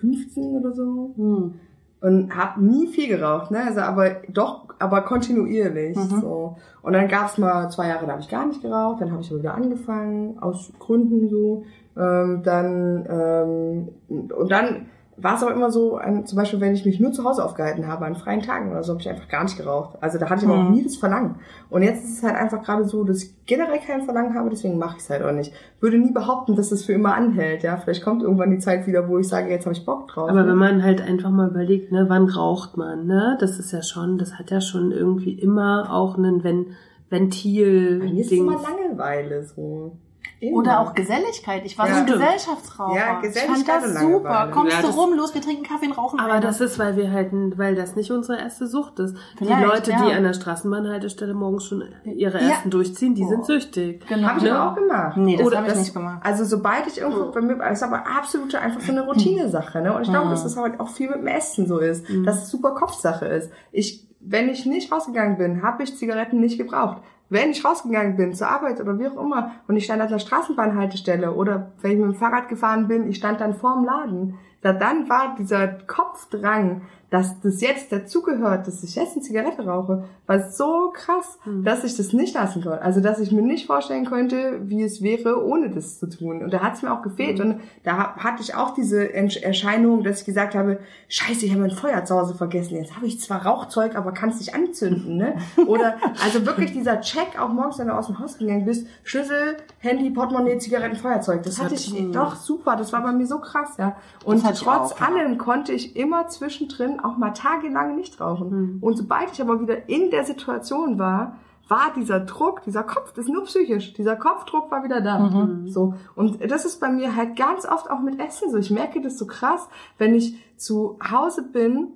15 0.00 0.56
oder 0.56 0.72
so 0.72 1.14
hm. 1.16 1.54
und 2.00 2.36
habe 2.36 2.62
nie 2.62 2.88
viel 2.88 3.08
geraucht, 3.08 3.50
ne? 3.50 3.64
Also 3.66 3.80
aber 3.80 4.16
doch, 4.28 4.68
aber 4.78 5.02
kontinuierlich. 5.02 5.96
Mhm. 5.96 6.20
So. 6.20 6.56
Und 6.82 6.92
dann 6.92 7.08
gab's 7.08 7.38
mal 7.38 7.68
zwei 7.70 7.88
Jahre, 7.88 8.06
da 8.06 8.12
habe 8.12 8.22
ich 8.22 8.28
gar 8.28 8.46
nicht 8.46 8.62
geraucht, 8.62 9.00
dann 9.00 9.10
habe 9.10 9.22
ich 9.22 9.30
aber 9.30 9.40
wieder 9.40 9.54
angefangen, 9.54 10.38
aus 10.38 10.72
Gründen 10.78 11.28
so. 11.28 11.64
Ähm, 11.96 12.42
dann 12.44 13.06
ähm, 13.10 13.88
und 14.08 14.50
dann 14.50 14.86
war 15.20 15.36
es 15.36 15.42
auch 15.42 15.50
immer 15.50 15.70
so, 15.70 15.96
an, 15.96 16.26
zum 16.26 16.36
Beispiel, 16.36 16.60
wenn 16.60 16.74
ich 16.74 16.84
mich 16.84 17.00
nur 17.00 17.12
zu 17.12 17.24
Hause 17.24 17.44
aufgehalten 17.44 17.86
habe, 17.88 18.04
an 18.06 18.14
freien 18.14 18.40
Tagen 18.42 18.70
oder 18.70 18.82
so, 18.82 18.92
habe 18.92 19.00
ich 19.00 19.08
einfach 19.08 19.28
gar 19.28 19.42
nicht 19.42 19.56
geraucht. 19.56 19.98
Also 20.00 20.18
da 20.18 20.30
hatte 20.30 20.44
ich 20.44 20.50
aber 20.50 20.58
auch 20.60 20.64
Mhm. 20.68 20.72
nie 20.74 20.84
das 20.84 20.96
Verlangen. 20.96 21.36
Und 21.70 21.82
jetzt 21.82 22.04
ist 22.04 22.18
es 22.18 22.22
halt 22.22 22.36
einfach 22.36 22.62
gerade 22.62 22.84
so, 22.84 23.04
dass 23.04 23.22
ich 23.24 23.34
generell 23.46 23.78
kein 23.78 24.02
Verlangen 24.02 24.34
habe, 24.34 24.48
deswegen 24.50 24.78
mache 24.78 24.96
ich 24.98 25.02
es 25.02 25.10
halt 25.10 25.22
auch 25.22 25.32
nicht. 25.32 25.52
Würde 25.80 25.98
nie 25.98 26.12
behaupten, 26.12 26.56
dass 26.56 26.70
es 26.72 26.84
für 26.84 26.92
immer 26.92 27.14
anhält. 27.14 27.62
Ja, 27.62 27.76
vielleicht 27.76 28.04
kommt 28.04 28.22
irgendwann 28.22 28.50
die 28.50 28.58
Zeit 28.58 28.86
wieder, 28.86 29.08
wo 29.08 29.18
ich 29.18 29.28
sage, 29.28 29.50
jetzt 29.50 29.66
habe 29.66 29.74
ich 29.74 29.84
Bock 29.84 30.08
drauf. 30.08 30.28
Aber 30.30 30.42
ne? 30.42 30.48
wenn 30.50 30.56
man 30.58 30.82
halt 30.82 31.00
einfach 31.00 31.30
mal 31.30 31.48
überlegt, 31.50 31.90
ne, 31.92 32.06
wann 32.08 32.28
raucht 32.28 32.76
man, 32.76 33.06
ne? 33.06 33.36
Das 33.40 33.58
ist 33.58 33.72
ja 33.72 33.82
schon, 33.82 34.18
das 34.18 34.38
hat 34.38 34.50
ja 34.50 34.60
schon 34.60 34.92
irgendwie 34.92 35.32
immer 35.32 35.92
auch 35.92 36.16
einen 36.16 36.44
Ven 36.44 36.66
Ventil. 37.10 37.98
Bei 38.00 38.04
mir 38.06 38.20
ist 38.20 38.32
es 38.32 38.38
immer 38.38 38.56
Langeweile 38.62 39.42
so. 39.44 39.96
Immer. 40.40 40.56
Oder 40.58 40.80
auch 40.80 40.94
Geselligkeit. 40.94 41.64
Ich 41.66 41.76
war 41.78 41.88
Ja. 41.88 41.94
so 41.94 41.98
ein 42.00 42.06
Stimmt. 42.08 42.20
Gesellschaftsraucher. 42.22 42.96
Ja, 42.96 43.16
ich 43.16 43.22
Geselligkeit 43.28 43.82
fand 43.82 43.94
das 43.96 44.00
super. 44.02 44.50
Kommst 44.52 44.72
Ja, 44.76 44.80
du 44.82 44.86
das- 44.86 44.96
rum, 44.96 45.14
los, 45.14 45.34
wir 45.34 45.40
trinken 45.42 45.64
Kaffee 45.64 45.86
und 45.86 45.98
rauchen. 45.98 46.20
Aber 46.20 46.34
eine. 46.34 46.40
das 46.40 46.60
ist, 46.60 46.78
weil 46.78 46.96
wir 46.96 47.10
halt, 47.10 47.30
weil 47.58 47.74
das 47.74 47.96
nicht 47.96 48.10
unsere 48.12 48.38
erste 48.38 48.66
Sucht 48.68 48.98
ist. 49.00 49.16
Vielleicht, 49.36 49.60
die 49.60 49.64
Leute, 49.64 49.90
die 50.00 50.10
ja. 50.10 50.16
an 50.16 50.22
der 50.22 50.32
Straßenbahnhaltestelle 50.34 51.34
morgens 51.34 51.64
schon 51.64 51.82
ihre 52.04 52.40
Ja. 52.40 52.50
ersten 52.50 52.70
durchziehen, 52.70 53.14
die 53.14 53.24
Oh. 53.24 53.28
sind 53.28 53.46
süchtig. 53.46 54.06
Genau. 54.06 54.28
Habe 54.28 54.44
ich 54.46 54.52
aber 54.52 54.70
auch 54.70 54.74
gemacht. 54.76 55.16
Nee, 55.16 55.36
das 55.36 55.46
Oder 55.46 55.58
habe 55.58 55.68
ich 55.68 55.76
nicht 55.76 55.94
gemacht. 55.94 56.20
Also 56.22 56.44
sobald 56.44 56.86
ich 56.86 56.98
irgendwo 57.00 57.32
bei 57.32 57.40
mir, 57.40 57.56
das 57.56 57.78
ist 57.78 57.82
aber 57.82 58.04
absolute 58.06 58.60
einfach 58.60 58.80
so 58.80 58.92
eine 58.92 59.02
Routine-Sache, 59.06 59.80
ne? 59.80 59.94
Und 59.94 60.02
ich 60.02 60.10
glaube, 60.10 60.30
dass 60.30 60.44
das 60.44 60.56
halt 60.56 60.78
auch 60.78 60.88
viel 60.90 61.08
mit 61.08 61.18
dem 61.18 61.26
Essen 61.26 61.66
so 61.66 61.78
ist, 61.78 62.04
dass 62.24 62.44
es 62.44 62.50
super 62.50 62.72
Kopfsache 62.76 63.26
ist. 63.26 63.50
Ich, 63.72 64.06
wenn 64.20 64.48
ich 64.48 64.66
nicht 64.66 64.92
rausgegangen 64.92 65.36
bin, 65.38 65.62
habe 65.62 65.82
ich 65.82 65.96
Zigaretten 65.96 66.40
nicht 66.40 66.58
gebraucht. 66.58 66.98
Wenn 67.30 67.50
ich 67.50 67.64
rausgegangen 67.64 68.16
bin, 68.16 68.32
zur 68.32 68.48
Arbeit 68.48 68.80
oder 68.80 68.98
wie 68.98 69.06
auch 69.06 69.22
immer, 69.22 69.52
und 69.66 69.76
ich 69.76 69.84
stand 69.84 70.00
an 70.00 70.08
der 70.08 70.18
Straßenbahnhaltestelle 70.18 71.32
oder 71.32 71.72
wenn 71.82 71.92
ich 71.92 71.98
mit 71.98 72.06
dem 72.06 72.14
Fahrrad 72.14 72.48
gefahren 72.48 72.88
bin, 72.88 73.08
ich 73.08 73.16
stand 73.16 73.40
dann 73.40 73.54
vorm 73.54 73.84
Laden, 73.84 74.38
da 74.62 74.72
dann 74.72 75.08
war 75.08 75.36
dieser 75.38 75.68
Kopfdrang, 75.68 76.82
dass 77.10 77.40
das 77.40 77.60
jetzt 77.60 77.92
dazugehört, 77.92 78.66
dass 78.66 78.82
ich 78.82 78.94
jetzt 78.94 79.12
eine 79.12 79.22
Zigarette 79.22 79.66
rauche, 79.66 80.04
war 80.28 80.50
so 80.50 80.92
krass, 80.92 81.38
dass 81.64 81.84
ich 81.84 81.96
das 81.96 82.12
nicht 82.12 82.34
lassen 82.34 82.62
konnte. 82.62 82.82
Also, 82.82 83.00
dass 83.00 83.18
ich 83.18 83.32
mir 83.32 83.40
nicht 83.40 83.66
vorstellen 83.66 84.04
könnte, 84.04 84.60
wie 84.64 84.82
es 84.82 85.00
wäre, 85.02 85.42
ohne 85.42 85.70
das 85.70 85.98
zu 85.98 86.06
tun. 86.06 86.42
Und 86.42 86.52
da 86.52 86.60
hat 86.60 86.74
es 86.74 86.82
mir 86.82 86.92
auch 86.92 87.00
gefehlt. 87.00 87.40
Und 87.40 87.60
da 87.82 87.96
ha- 87.96 88.16
hatte 88.16 88.42
ich 88.42 88.54
auch 88.54 88.74
diese 88.74 89.14
Erscheinung, 89.14 90.04
dass 90.04 90.20
ich 90.20 90.26
gesagt 90.26 90.54
habe, 90.54 90.80
scheiße, 91.08 91.46
ich 91.46 91.52
habe 91.52 91.62
mein 91.62 91.70
Feuer 91.70 92.04
zu 92.04 92.14
Hause 92.14 92.34
vergessen. 92.34 92.76
Jetzt 92.76 92.94
habe 92.94 93.06
ich 93.06 93.18
zwar 93.20 93.46
Rauchzeug, 93.46 93.96
aber 93.96 94.12
kann 94.12 94.28
es 94.28 94.38
nicht 94.38 94.54
anzünden. 94.54 95.16
Ne? 95.16 95.36
Oder 95.66 95.96
also 96.22 96.44
wirklich 96.44 96.72
dieser 96.72 97.00
Check, 97.00 97.40
auch 97.40 97.48
morgens, 97.48 97.78
wenn 97.78 97.86
du 97.86 97.94
aus 97.94 98.08
dem 98.08 98.18
Haus 98.18 98.36
gegangen 98.36 98.66
bist, 98.66 98.86
Schlüssel, 99.04 99.56
Handy, 99.78 100.10
Portemonnaie, 100.10 100.58
Zigaretten, 100.58 100.96
Feuerzeug. 100.96 101.42
Das, 101.42 101.58
hatte 101.58 101.74
ich 101.74 101.90
doch 102.12 102.36
super. 102.36 102.76
Das 102.76 102.92
war 102.92 103.02
bei 103.02 103.12
mir 103.12 103.26
so 103.26 103.38
krass, 103.38 103.78
ja. 103.78 103.96
Und 104.26 104.44
trotz 104.44 104.92
auch, 104.92 105.00
ja. 105.00 105.06
allem 105.06 105.38
konnte 105.38 105.72
ich 105.72 105.96
immer 105.96 106.28
zwischendrin 106.28 107.00
auch 107.00 107.16
mal 107.16 107.30
tagelang 107.30 107.96
nicht 107.96 108.20
rauchen. 108.20 108.50
Hm. 108.50 108.78
Und 108.82 108.98
sobald 108.98 109.32
ich 109.32 109.40
aber 109.40 109.58
wieder 109.62 109.88
in 109.88 110.10
der 110.10 110.17
Situation 110.24 110.98
war, 110.98 111.38
war 111.68 111.92
dieser 111.94 112.20
Druck, 112.20 112.62
dieser 112.64 112.82
Kopf, 112.82 113.12
das 113.12 113.26
ist 113.26 113.30
nur 113.30 113.44
psychisch, 113.44 113.92
dieser 113.92 114.16
Kopfdruck 114.16 114.70
war 114.70 114.84
wieder 114.84 115.00
da. 115.00 115.18
Mhm. 115.18 115.68
So. 115.68 115.94
Und 116.14 116.50
das 116.50 116.64
ist 116.64 116.80
bei 116.80 116.88
mir 116.88 117.14
halt 117.14 117.36
ganz 117.36 117.66
oft 117.66 117.90
auch 117.90 118.00
mit 118.00 118.18
Essen 118.18 118.50
so. 118.50 118.56
Ich 118.56 118.70
merke 118.70 119.00
das 119.00 119.18
so 119.18 119.26
krass, 119.26 119.68
wenn 119.98 120.14
ich 120.14 120.38
zu 120.56 120.98
Hause 121.10 121.42
bin 121.42 121.88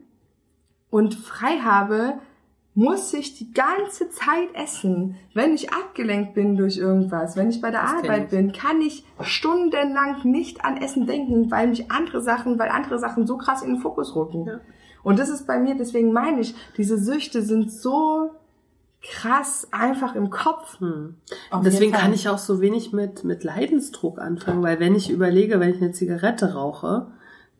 und 0.90 1.14
frei 1.14 1.58
habe, 1.64 2.14
muss 2.74 3.12
ich 3.12 3.36
die 3.36 3.52
ganze 3.52 4.08
Zeit 4.10 4.54
essen. 4.54 5.16
Wenn 5.34 5.52
ich 5.54 5.72
abgelenkt 5.72 6.34
bin 6.34 6.56
durch 6.56 6.78
irgendwas, 6.78 7.36
wenn 7.36 7.50
ich 7.50 7.60
bei 7.60 7.70
der 7.70 7.80
kenn 7.80 7.96
Arbeit 7.98 8.30
bin, 8.30 8.52
kann 8.52 8.80
ich 8.80 9.04
stundenlang 9.20 10.22
nicht 10.24 10.64
an 10.64 10.78
Essen 10.78 11.06
denken, 11.06 11.50
weil 11.50 11.68
mich 11.68 11.90
andere 11.90 12.22
Sachen, 12.22 12.58
weil 12.58 12.70
andere 12.70 12.98
Sachen 12.98 13.26
so 13.26 13.36
krass 13.36 13.62
in 13.62 13.74
den 13.74 13.82
Fokus 13.82 14.16
rücken. 14.16 14.46
Ja. 14.46 14.60
Und 15.02 15.18
das 15.18 15.28
ist 15.28 15.46
bei 15.46 15.58
mir, 15.58 15.74
deswegen 15.76 16.12
meine 16.12 16.40
ich, 16.40 16.54
diese 16.76 16.96
Süchte 16.98 17.42
sind 17.42 17.72
so 17.72 18.30
krass 19.02 19.66
einfach 19.72 20.14
im 20.14 20.30
Kopf. 20.30 20.78
Hm. 20.80 21.16
Deswegen 21.64 21.92
kann 21.92 22.12
ich 22.12 22.28
auch 22.28 22.38
so 22.38 22.60
wenig 22.60 22.92
mit, 22.92 23.24
mit 23.24 23.42
Leidensdruck 23.42 24.18
anfangen, 24.20 24.62
weil 24.62 24.78
wenn 24.78 24.94
ich 24.94 25.10
überlege, 25.10 25.58
wenn 25.58 25.70
ich 25.70 25.82
eine 25.82 25.90
Zigarette 25.92 26.54
rauche, 26.54 27.08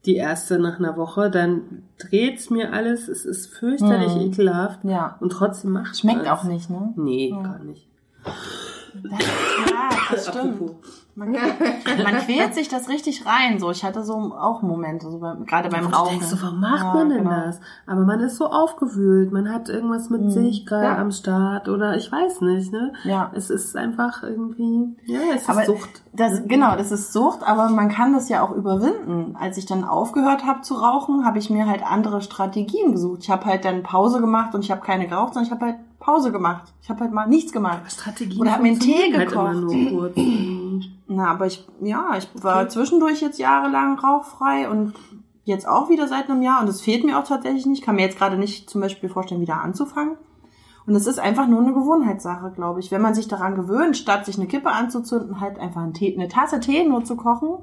die 0.04 0.16
erste 0.16 0.58
nach 0.58 0.78
einer 0.78 0.96
Woche, 0.96 1.30
dann 1.30 1.84
dreht's 1.98 2.50
mir 2.50 2.72
alles, 2.72 3.08
es 3.08 3.24
ist 3.24 3.48
fürchterlich 3.48 4.12
Hm. 4.14 4.20
ekelhaft 4.20 4.84
Ja. 4.84 5.16
und 5.20 5.30
trotzdem 5.30 5.72
macht 5.72 5.96
Schmeckt 5.98 6.24
man's. 6.24 6.28
auch 6.30 6.44
nicht, 6.44 6.70
ne? 6.70 6.92
Nee, 6.96 7.30
Ja. 7.30 7.42
gar 7.42 7.58
nicht. 7.60 7.88
Das, 8.24 9.12
ja, 9.20 9.88
das 10.10 10.26
stimmt. 10.28 10.54
Apropos. 10.54 11.01
Man, 11.14 11.32
man 11.32 12.16
quält 12.24 12.54
sich 12.54 12.68
das 12.68 12.88
richtig 12.88 13.26
rein. 13.26 13.58
So, 13.58 13.70
ich 13.70 13.84
hatte 13.84 14.02
so 14.02 14.14
auch 14.14 14.62
Momente, 14.62 15.10
so 15.10 15.18
beim, 15.18 15.44
gerade 15.44 15.68
beim 15.68 15.90
du 15.90 15.94
Rauchen. 15.94 16.10
denkst 16.20 16.26
so, 16.28 16.40
warum 16.40 16.60
macht 16.60 16.82
Ja, 16.84 16.94
man 16.94 17.10
denn 17.10 17.18
genau. 17.24 17.30
das? 17.44 17.60
Aber 17.86 18.00
man 18.06 18.20
ist 18.20 18.36
so 18.36 18.46
aufgewühlt, 18.46 19.30
man 19.30 19.52
hat 19.52 19.68
irgendwas 19.68 20.08
mit 20.08 20.32
sich 20.32 20.64
gerade 20.64 20.84
Ja. 20.86 20.96
am 20.98 21.10
Start 21.10 21.68
oder 21.68 21.96
ich 21.98 22.10
weiß 22.10 22.40
nicht, 22.40 22.72
ne? 22.72 22.94
Ja. 23.04 23.30
Es 23.34 23.50
ist 23.50 23.76
einfach 23.76 24.22
irgendwie, 24.22 24.96
ja, 25.04 25.18
es 25.34 25.42
ist 25.42 25.50
Aber 25.50 25.66
Sucht. 25.66 26.02
Das, 26.14 26.42
genau, 26.46 26.76
das 26.76 26.90
ist 26.92 27.12
Sucht, 27.12 27.40
aber 27.46 27.68
man 27.68 27.90
kann 27.90 28.14
das 28.14 28.30
ja 28.30 28.42
auch 28.42 28.52
überwinden. 28.52 29.36
Als 29.38 29.58
ich 29.58 29.66
dann 29.66 29.84
aufgehört 29.84 30.46
habe 30.46 30.62
zu 30.62 30.74
rauchen, 30.74 31.26
habe 31.26 31.38
ich 31.38 31.50
mir 31.50 31.66
halt 31.66 31.82
andere 31.84 32.22
Strategien 32.22 32.92
gesucht. 32.92 33.20
Ich 33.24 33.30
habe 33.30 33.44
halt 33.44 33.66
dann 33.66 33.82
Pause 33.82 34.20
gemacht 34.20 34.54
und 34.54 34.64
ich 34.64 34.70
habe 34.70 34.80
keine 34.80 35.08
geraucht, 35.08 35.34
sondern 35.34 35.46
ich 35.46 35.50
habe 35.52 35.64
halt 35.66 35.76
Pause 36.00 36.32
gemacht. 36.32 36.72
Ich 36.82 36.88
habe 36.90 37.00
halt 37.00 37.12
mal 37.12 37.28
nichts 37.28 37.52
gemacht. 37.52 37.80
Strategien 37.92 38.40
Oder 38.40 38.52
hab 38.52 38.62
mir 38.62 38.68
einen 38.70 38.80
Tee 38.80 38.92
funktionieren 39.12 39.18
halt 39.20 40.12
kurz. 40.72 40.84
Na, 41.08 41.28
aber 41.28 41.46
ich, 41.46 41.66
ja, 41.80 42.16
ich 42.16 42.28
war 42.42 42.68
zwischendurch 42.68 43.20
jetzt 43.20 43.38
jahrelang 43.38 43.98
rauchfrei 43.98 44.68
und 44.68 44.94
jetzt 45.44 45.66
auch 45.66 45.88
wieder 45.88 46.08
seit 46.08 46.30
einem 46.30 46.42
Jahr 46.42 46.60
und 46.60 46.68
es 46.68 46.80
fehlt 46.80 47.04
mir 47.04 47.18
auch 47.18 47.26
tatsächlich 47.26 47.66
nicht. 47.66 47.84
Kann 47.84 47.96
mir 47.96 48.02
jetzt 48.02 48.18
gerade 48.18 48.36
nicht 48.36 48.70
zum 48.70 48.80
Beispiel 48.80 49.08
vorstellen, 49.08 49.40
wieder 49.40 49.60
anzufangen. 49.60 50.16
Und 50.86 50.96
es 50.96 51.06
ist 51.06 51.20
einfach 51.20 51.46
nur 51.46 51.60
eine 51.60 51.74
Gewohnheitssache, 51.74 52.50
glaube 52.50 52.80
ich. 52.80 52.90
Wenn 52.90 53.02
man 53.02 53.14
sich 53.14 53.28
daran 53.28 53.54
gewöhnt, 53.54 53.96
statt 53.96 54.26
sich 54.26 54.36
eine 54.36 54.48
Kippe 54.48 54.70
anzuzünden, 54.70 55.40
halt 55.40 55.58
einfach 55.58 55.82
einen 55.82 55.94
Tee, 55.94 56.14
eine 56.14 56.28
Tasse 56.28 56.58
Tee 56.58 56.84
nur 56.84 57.04
zu 57.04 57.16
kochen, 57.16 57.58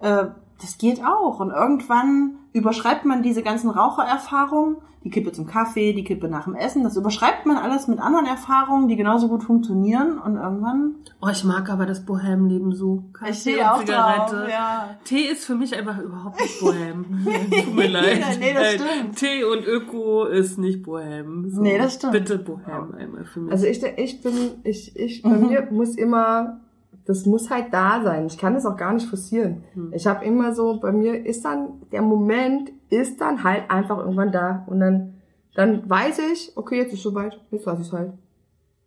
äh, 0.00 0.26
das 0.60 0.78
geht 0.78 1.04
auch. 1.04 1.40
Und 1.40 1.50
irgendwann 1.50 2.36
überschreibt 2.52 3.04
man 3.04 3.22
diese 3.22 3.42
ganzen 3.42 3.70
Rauchererfahrungen, 3.70 4.76
die 5.04 5.10
Kippe 5.10 5.30
zum 5.30 5.46
Kaffee, 5.46 5.92
die 5.92 6.02
Kippe 6.02 6.28
nach 6.28 6.44
dem 6.44 6.56
Essen, 6.56 6.82
das 6.82 6.96
überschreibt 6.96 7.46
man 7.46 7.56
alles 7.56 7.86
mit 7.86 8.00
anderen 8.00 8.26
Erfahrungen, 8.26 8.88
die 8.88 8.96
genauso 8.96 9.28
gut 9.28 9.44
funktionieren. 9.44 10.18
Und 10.18 10.36
irgendwann 10.36 10.96
Oh, 11.20 11.28
ich 11.30 11.44
mag 11.44 11.70
aber 11.70 11.86
das 11.86 12.04
Bohem-Leben 12.04 12.72
so. 12.74 13.04
Kaffee 13.12 13.30
Ich 13.30 13.38
stehe 13.38 13.58
und 13.60 13.64
auch 13.66 13.78
Zigarette. 13.80 14.36
drauf, 14.36 14.48
ja. 14.50 14.90
Tee 15.04 15.20
ist 15.26 15.44
für 15.44 15.54
mich 15.54 15.76
einfach 15.76 15.98
überhaupt 15.98 16.40
nicht 16.40 16.60
Bohem. 16.60 17.26
Tut 17.64 17.74
mir 17.76 17.88
leid. 17.88 18.24
Nee, 18.40 18.54
das 18.54 18.62
Äh, 18.74 18.78
stimmt. 18.78 19.16
Tee 19.16 19.44
und 19.44 19.64
Öko 19.64 20.24
ist 20.24 20.58
nicht 20.58 20.82
Bohem. 20.82 21.48
So, 21.50 21.62
Nee, 21.62 21.78
das 21.78 21.94
stimmt. 21.94 22.12
Bitte 22.14 22.38
Bohem 22.38 22.94
einmal 22.96 23.24
für 23.24 23.40
mich. 23.40 23.52
Also 23.52 23.66
ich, 23.66 23.82
ich 23.82 24.20
bin, 24.20 24.34
ich, 24.64 24.96
ich, 24.96 25.22
bei 25.22 25.30
Mhm. 25.30 25.46
mir 25.48 25.68
muss 25.70 25.94
immer, 25.96 26.60
das 27.08 27.24
muss 27.24 27.48
halt 27.48 27.72
da 27.72 28.02
sein. 28.04 28.26
Ich 28.26 28.36
kann 28.36 28.52
das 28.52 28.66
auch 28.66 28.76
gar 28.76 28.92
nicht 28.92 29.08
forcieren. 29.08 29.64
Hm. 29.72 29.92
Ich 29.94 30.06
habe 30.06 30.26
immer 30.26 30.54
so, 30.54 30.78
bei 30.78 30.92
mir 30.92 31.24
ist 31.24 31.42
dann, 31.42 31.80
der 31.90 32.02
Moment 32.02 32.70
ist 32.90 33.22
dann 33.22 33.42
halt 33.42 33.70
einfach 33.70 33.96
irgendwann 33.96 34.30
da. 34.30 34.64
Und 34.66 34.80
dann, 34.80 35.14
dann 35.54 35.88
weiß 35.88 36.18
ich, 36.32 36.52
okay, 36.54 36.76
jetzt 36.76 36.92
ist 36.92 37.02
soweit, 37.02 37.40
jetzt 37.50 37.66
weiß 37.66 37.80
ich 37.80 37.90
halt. 37.94 38.12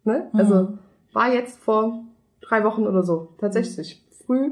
Ne? 0.03 0.29
Mhm. 0.31 0.39
Also 0.39 0.77
war 1.13 1.33
jetzt 1.33 1.57
vor 1.61 2.03
drei 2.41 2.63
Wochen 2.63 2.85
oder 2.85 3.01
so. 3.01 3.29
Tatsächlich. 3.39 4.05
Früh 4.27 4.51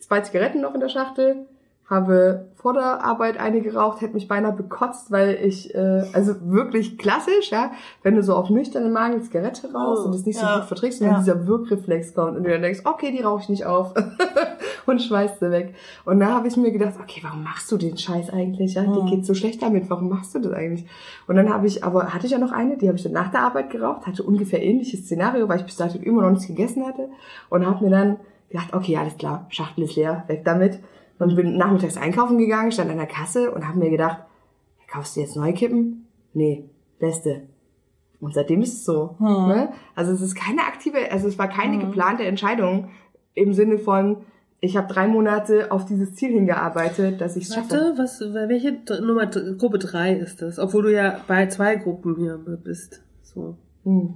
zwei 0.00 0.20
Zigaretten 0.20 0.60
noch 0.60 0.74
in 0.74 0.80
der 0.80 0.88
Schachtel, 0.88 1.46
habe 1.88 2.46
vor 2.54 2.72
der 2.72 3.04
Arbeit 3.04 3.38
eine 3.38 3.60
geraucht, 3.60 4.00
hätte 4.00 4.14
mich 4.14 4.26
beinahe 4.26 4.52
bekotzt, 4.52 5.10
weil 5.12 5.34
ich, 5.42 5.74
äh, 5.74 6.04
also 6.14 6.34
wirklich 6.44 6.96
klassisch, 6.96 7.50
ja, 7.50 7.72
wenn 8.02 8.14
du 8.14 8.22
so 8.22 8.34
auf 8.34 8.48
nüchternen 8.48 8.90
Magen 8.90 9.22
Zigarette 9.22 9.70
rauchst 9.70 10.02
Oh, 10.04 10.06
und 10.08 10.14
es 10.14 10.24
nicht 10.24 10.38
so 10.38 10.46
ja, 10.46 10.58
gut 10.60 10.64
verträgst 10.68 11.02
und 11.02 11.06
ja. 11.08 11.12
dann 11.12 11.22
dieser 11.22 11.46
Wirkreflex 11.46 12.14
kommt 12.14 12.38
und 12.38 12.44
du 12.44 12.50
dann 12.50 12.62
denkst, 12.62 12.80
okay, 12.84 13.12
die 13.12 13.20
rauche 13.20 13.42
ich 13.42 13.48
nicht 13.50 13.66
auf 13.66 13.92
und 14.86 15.02
schmeißt 15.02 15.40
sie 15.40 15.50
weg. 15.50 15.74
Und 16.06 16.20
da 16.20 16.28
habe 16.28 16.48
ich 16.48 16.56
mir 16.56 16.72
gedacht, 16.72 16.94
okay, 17.02 17.20
warum 17.22 17.42
machst 17.44 17.70
du 17.70 17.76
den 17.76 17.98
Scheiß 17.98 18.30
eigentlich? 18.30 18.74
Ja, 18.74 18.84
dir 18.84 19.02
Mhm. 19.02 19.06
geht's 19.06 19.26
so 19.26 19.34
schlecht 19.34 19.60
damit, 19.62 19.90
warum 19.90 20.08
machst 20.08 20.34
du 20.34 20.38
das 20.38 20.54
eigentlich? 20.54 20.86
Und 21.26 21.36
dann 21.36 21.52
habe 21.52 21.66
ich, 21.66 21.84
aber 21.84 22.14
hatte 22.14 22.24
ich 22.24 22.32
ja 22.32 22.38
noch 22.38 22.52
eine, 22.52 22.78
die 22.78 22.88
habe 22.88 22.96
ich 22.96 23.04
dann 23.04 23.12
nach 23.12 23.30
der 23.30 23.40
Arbeit 23.42 23.68
geraucht, 23.68 24.06
hatte 24.06 24.22
ungefähr 24.22 24.62
ähnliches 24.62 25.00
Szenario, 25.04 25.50
weil 25.50 25.58
ich 25.58 25.66
bis 25.66 25.76
dahin 25.76 26.02
immer 26.02 26.22
noch 26.22 26.30
nichts 26.30 26.46
gegessen 26.46 26.86
hatte 26.86 27.10
und 27.50 27.66
habe 27.66 27.84
mir 27.84 27.90
dann 27.90 28.16
gedacht, 28.48 28.72
okay, 28.72 28.96
alles 28.96 29.18
klar, 29.18 29.44
Schachtel 29.50 29.84
ist 29.84 29.96
leer, 29.96 30.24
weg 30.28 30.46
damit. 30.46 30.78
Und 31.18 31.36
bin 31.36 31.56
nachmittags 31.56 31.96
einkaufen 31.96 32.38
gegangen, 32.38 32.72
stand 32.72 32.90
an 32.90 32.96
der 32.96 33.06
Kasse 33.06 33.52
und 33.52 33.66
habe 33.66 33.78
mir 33.78 33.90
gedacht, 33.90 34.18
kaufst 34.88 35.16
du 35.16 35.20
jetzt 35.20 35.36
neue 35.36 35.52
Kippen? 35.52 36.06
Nee, 36.32 36.68
beste. 36.98 37.42
Und 38.20 38.34
seitdem 38.34 38.62
ist 38.62 38.72
es 38.72 38.84
so. 38.84 39.16
Hm. 39.18 39.48
Ne? 39.48 39.72
Also 39.94 40.12
es 40.12 40.20
ist 40.20 40.34
keine 40.34 40.62
aktive, 40.62 41.10
also 41.10 41.28
es 41.28 41.38
war 41.38 41.48
keine 41.48 41.78
geplante 41.78 42.24
Entscheidung 42.24 42.88
im 43.34 43.52
Sinne 43.52 43.78
von, 43.78 44.24
ich 44.60 44.76
habe 44.76 44.92
drei 44.92 45.06
Monate 45.06 45.70
auf 45.70 45.84
dieses 45.84 46.14
Ziel 46.14 46.32
hingearbeitet, 46.32 47.20
dass 47.20 47.36
ich 47.36 47.48
schaffe. 47.48 47.70
Warte, 47.70 47.94
was, 47.98 48.20
welche 48.20 48.80
Nummer, 49.02 49.26
Gruppe 49.26 49.78
3 49.78 50.14
ist 50.14 50.40
das? 50.40 50.58
Obwohl 50.58 50.84
du 50.84 50.92
ja 50.92 51.20
bei 51.26 51.46
zwei 51.48 51.76
Gruppen 51.76 52.16
hier 52.16 52.38
bist. 52.38 53.02
So. 53.22 53.58
Hm. 53.84 54.14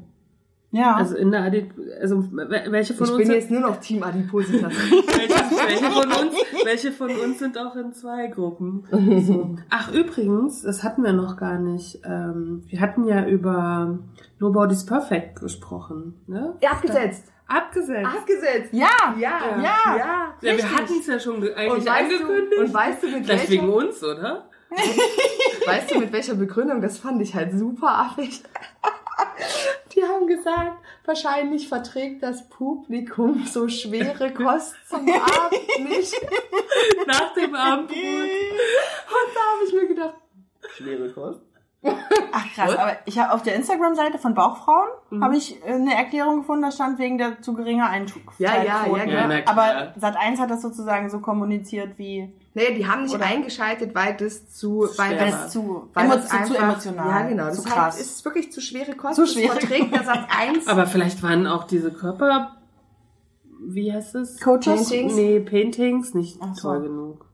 Ja. 0.70 0.94
Also 0.96 1.16
in 1.16 1.30
der 1.30 1.42
Adip, 1.44 1.70
also 2.00 2.16
wel- 2.16 2.70
welche 2.70 2.94
von 2.94 3.06
Ich 3.06 3.10
uns 3.12 3.18
bin 3.18 3.26
sind, 3.26 3.34
jetzt 3.36 3.50
nur 3.50 3.60
noch 3.60 3.80
Team 3.80 4.02
Adipositas. 4.02 4.72
welche, 4.72 5.34
welche 5.66 5.90
von 5.90 6.06
uns, 6.12 6.34
welche 6.64 6.92
von 6.92 7.10
uns 7.10 7.38
sind 7.38 7.56
auch 7.58 7.74
in 7.76 7.92
zwei 7.92 8.26
Gruppen? 8.28 8.84
So. 9.26 9.56
Ach, 9.70 9.92
übrigens, 9.92 10.62
das 10.62 10.82
hatten 10.84 11.02
wir 11.02 11.12
noch 11.12 11.36
gar 11.36 11.58
nicht. 11.58 12.00
Ähm, 12.04 12.64
wir 12.66 12.80
hatten 12.80 13.04
ja 13.04 13.26
über 13.26 13.98
Nobody's 14.38 14.84
Perfect 14.86 15.40
gesprochen, 15.40 16.20
ne? 16.26 16.54
Ja, 16.60 16.72
abgesetzt. 16.72 17.32
Abgesetzt. 17.50 18.06
Abgesetzt. 18.06 18.72
ja. 18.74 18.88
Ja, 19.18 19.38
Ja. 19.56 19.62
ja. 19.62 20.34
ja, 20.42 20.56
wir 20.58 20.70
hatten 20.70 20.92
es 21.00 21.06
ja 21.06 21.18
schon 21.18 21.40
ge- 21.40 21.54
eigentlich 21.54 21.78
und 21.78 21.86
weißt, 21.86 22.12
angekündigt. 22.12 22.52
du, 22.58 22.62
und 22.64 22.74
weißt 22.74 23.02
du, 23.02 23.06
mit 23.08 23.24
Vielleicht 23.24 23.50
wegen 23.50 23.62
welcher, 23.72 23.86
uns, 23.88 24.04
oder? 24.04 24.48
weißt 25.66 25.94
du, 25.94 25.98
mit 26.00 26.12
welcher 26.12 26.34
Begründung? 26.34 26.82
Das 26.82 26.98
fand 26.98 27.22
ich 27.22 27.34
halt 27.34 27.58
super 27.58 27.88
affig. 28.00 28.42
Die 29.94 30.02
haben 30.02 30.26
gesagt, 30.26 30.76
wahrscheinlich 31.04 31.68
verträgt 31.68 32.22
das 32.22 32.48
Publikum 32.48 33.44
so 33.46 33.68
schwere 33.68 34.32
Kost 34.32 34.74
zum 34.88 35.00
Abend 35.08 35.88
nicht. 35.88 36.14
Nach 37.06 37.32
dem 37.34 37.54
Abendbrot. 37.54 37.98
Und 37.98 39.34
da 39.34 39.40
habe 39.40 39.64
ich 39.66 39.72
mir 39.72 39.88
gedacht, 39.88 40.14
schwere 40.76 41.10
Kost? 41.12 41.40
Ach 42.32 42.54
krass, 42.54 42.76
aber 42.76 42.96
ich 43.06 43.18
habe 43.18 43.32
auf 43.32 43.42
der 43.42 43.54
Instagram-Seite 43.54 44.18
von 44.18 44.34
Bauchfrauen 44.34 44.88
Mhm. 45.10 45.24
habe 45.24 45.36
ich 45.36 45.64
äh, 45.64 45.70
eine 45.72 45.94
Erklärung 45.94 46.38
gefunden, 46.40 46.62
da 46.62 46.70
stand 46.72 46.98
wegen 46.98 47.16
der 47.18 47.40
zu 47.40 47.54
geringer 47.54 47.88
Einschubquote. 47.88 48.42
Ja, 48.42 48.62
ja, 48.62 48.84
ja, 48.86 49.04
Ja. 49.06 49.42
Aber 49.46 49.94
Sat1 49.98 50.38
hat 50.38 50.50
das 50.50 50.60
sozusagen 50.60 51.08
so 51.08 51.20
kommuniziert 51.20 51.96
wie 51.96 52.32
Nee, 52.58 52.74
die 52.74 52.86
haben 52.86 53.02
nicht 53.04 53.14
Oder- 53.14 53.26
eingeschaltet, 53.26 53.94
weil 53.94 54.16
das 54.16 54.50
zu, 54.50 54.80
weil 54.96 55.16
schwer 55.16 55.44
es 55.46 55.52
zu, 55.52 55.88
weil 55.94 56.04
emo 56.06 56.14
das 56.16 56.24
zu, 56.24 56.30
zu 56.30 56.36
einfach- 56.36 56.62
emotional. 56.62 57.08
Ja, 57.22 57.28
genau. 57.28 57.50
Zu 57.50 57.56
Das 57.62 57.64
krass. 57.64 57.76
Heißt, 57.94 58.00
es 58.00 58.10
ist 58.16 58.24
wirklich 58.24 58.52
zu 58.52 58.60
schwere 58.60 58.94
Kost. 58.96 59.14
Zu 59.14 59.22
Das 59.22 59.32
schwere 59.32 59.52
verträgt 59.52 59.94
der 59.94 60.04
Satz 60.04 60.26
1. 60.36 60.66
Aber 60.66 60.86
vielleicht 60.86 61.22
waren 61.22 61.46
auch 61.46 61.64
diese 61.64 61.92
Körper, 61.92 62.56
wie 63.60 63.92
heißt 63.92 64.14
es? 64.16 64.40
Coaches? 64.40 64.64
Paintings? 64.88 65.14
Nee, 65.14 65.40
Paintings 65.40 66.14
nicht 66.14 66.38
so. 66.54 66.60
toll 66.70 66.82
genug. 66.82 67.24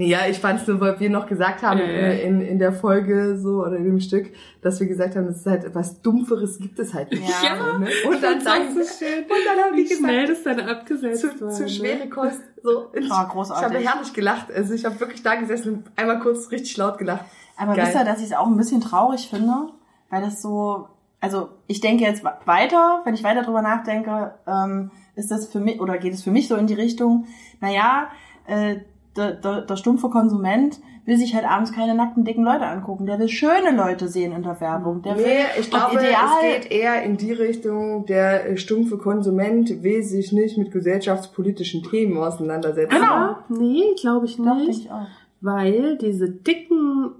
Nee, 0.00 0.08
ja, 0.08 0.20
ich 0.26 0.38
fand's 0.38 0.66
nur, 0.66 0.80
weil 0.80 0.98
wir 0.98 1.10
noch 1.10 1.26
gesagt 1.26 1.62
haben 1.62 1.78
äh, 1.78 2.22
in, 2.22 2.40
in 2.40 2.58
der 2.58 2.72
Folge 2.72 3.36
so 3.38 3.60
oder 3.60 3.76
in 3.76 3.84
dem 3.84 4.00
Stück, 4.00 4.32
dass 4.62 4.80
wir 4.80 4.86
gesagt 4.86 5.14
haben, 5.14 5.26
das 5.26 5.40
ist 5.40 5.46
halt 5.46 5.74
was 5.74 6.00
Dumpferes 6.00 6.58
gibt 6.58 6.78
es 6.78 6.94
halt 6.94 7.10
nicht. 7.10 7.22
Ja. 7.28 7.72
So, 7.72 7.78
ne? 7.78 7.86
Und 8.08 8.22
dann 8.22 8.40
sagen 8.40 8.64
sie 8.72 9.04
schön. 9.04 9.24
und 9.24 9.28
dann 9.46 9.62
haben 9.62 9.76
Wie 9.76 9.84
die 9.84 9.94
schnell 9.94 10.26
gesagt, 10.26 10.46
das 10.46 10.56
dann 10.56 10.68
abgesetzt 10.70 11.20
zu, 11.20 11.40
war. 11.42 11.50
zu 11.50 11.64
ne? 11.64 11.68
schwere 11.68 12.08
Kost. 12.08 12.40
So. 12.62 12.86
Ich, 12.94 13.12
Ah, 13.12 13.24
großartig. 13.24 13.78
ich 13.78 13.86
habe 13.86 13.96
herrlich 13.96 14.12
gelacht. 14.14 14.50
Also 14.50 14.72
ich 14.72 14.86
habe 14.86 14.98
wirklich 15.00 15.22
da 15.22 15.34
gesessen 15.34 15.74
und 15.74 15.84
einmal 15.96 16.18
kurz 16.20 16.50
richtig 16.50 16.74
laut 16.78 16.96
gelacht. 16.96 17.26
Aber 17.58 17.74
Geil. 17.74 17.84
wisst 17.84 17.96
ihr, 17.96 18.04
dass 18.06 18.20
ich 18.20 18.26
es 18.26 18.32
auch 18.32 18.46
ein 18.46 18.56
bisschen 18.56 18.80
traurig 18.80 19.28
finde, 19.28 19.68
weil 20.08 20.22
das 20.22 20.40
so, 20.40 20.88
also 21.20 21.50
ich 21.66 21.80
denke 21.82 22.04
jetzt 22.04 22.24
weiter, 22.24 23.02
wenn 23.04 23.12
ich 23.12 23.22
weiter 23.22 23.42
drüber 23.42 23.60
nachdenke, 23.60 24.32
ähm, 24.46 24.92
ist 25.14 25.30
das 25.30 25.46
für 25.46 25.60
mich, 25.60 25.78
oder 25.78 25.98
geht 25.98 26.14
es 26.14 26.22
für 26.22 26.30
mich 26.30 26.48
so 26.48 26.56
in 26.56 26.66
die 26.66 26.72
Richtung, 26.72 27.26
naja, 27.60 28.08
äh, 28.46 28.76
der, 29.16 29.32
der, 29.32 29.62
der 29.62 29.76
stumpfe 29.76 30.08
Konsument 30.08 30.78
will 31.06 31.16
sich 31.16 31.34
halt 31.34 31.44
abends 31.44 31.72
keine 31.72 31.94
nackten, 31.94 32.24
dicken 32.24 32.44
Leute 32.44 32.66
angucken. 32.66 33.06
Der 33.06 33.18
will 33.18 33.28
schöne 33.28 33.74
Leute 33.74 34.06
sehen 34.08 34.32
in 34.32 34.42
der 34.42 34.60
Werbung. 34.60 35.02
Der 35.02 35.16
will, 35.16 35.24
Nee, 35.24 35.44
ich 35.58 35.64
und 35.64 35.70
glaube, 35.70 35.94
ideal, 35.96 36.28
es 36.56 36.62
geht 36.68 36.70
eher 36.72 37.02
in 37.02 37.16
die 37.16 37.32
Richtung, 37.32 38.06
der 38.06 38.50
äh, 38.50 38.56
stumpfe 38.56 38.98
Konsument 38.98 39.82
will 39.82 40.02
sich 40.02 40.32
nicht 40.32 40.58
mit 40.58 40.70
gesellschaftspolitischen 40.70 41.82
Themen 41.82 42.16
auseinandersetzen. 42.18 42.94
Genau. 42.94 43.12
Aber, 43.12 43.44
nee, 43.48 43.94
glaube 44.00 44.26
ich 44.26 44.38
nicht. 44.38 44.68
ich 44.86 44.90
auch. 44.90 45.06
Weil 45.40 45.96
diese 45.98 46.30
dicken 46.30 47.12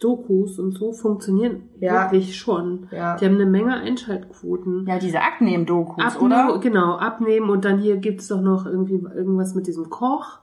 Dokus 0.00 0.58
und 0.60 0.72
so 0.78 0.92
funktionieren 0.92 1.62
Ja. 1.80 2.12
wirklich 2.12 2.36
schon. 2.36 2.86
Ja. 2.92 3.16
Die 3.16 3.24
haben 3.24 3.34
eine 3.34 3.46
Menge 3.46 3.74
Einschaltquoten. 3.74 4.86
Ja, 4.86 4.98
diese 4.98 5.20
Abnehmen-Dokus, 5.20 6.04
Abnehmen, 6.04 6.50
oder? 6.50 6.60
genau, 6.60 6.96
abnehmen 6.96 7.50
und 7.50 7.64
dann 7.64 7.78
hier 7.78 7.96
gibt's 7.96 8.28
doch 8.28 8.40
noch 8.40 8.64
irgendwie 8.66 8.94
irgendwas 9.14 9.54
mit 9.56 9.66
diesem 9.66 9.90
Koch. 9.90 10.38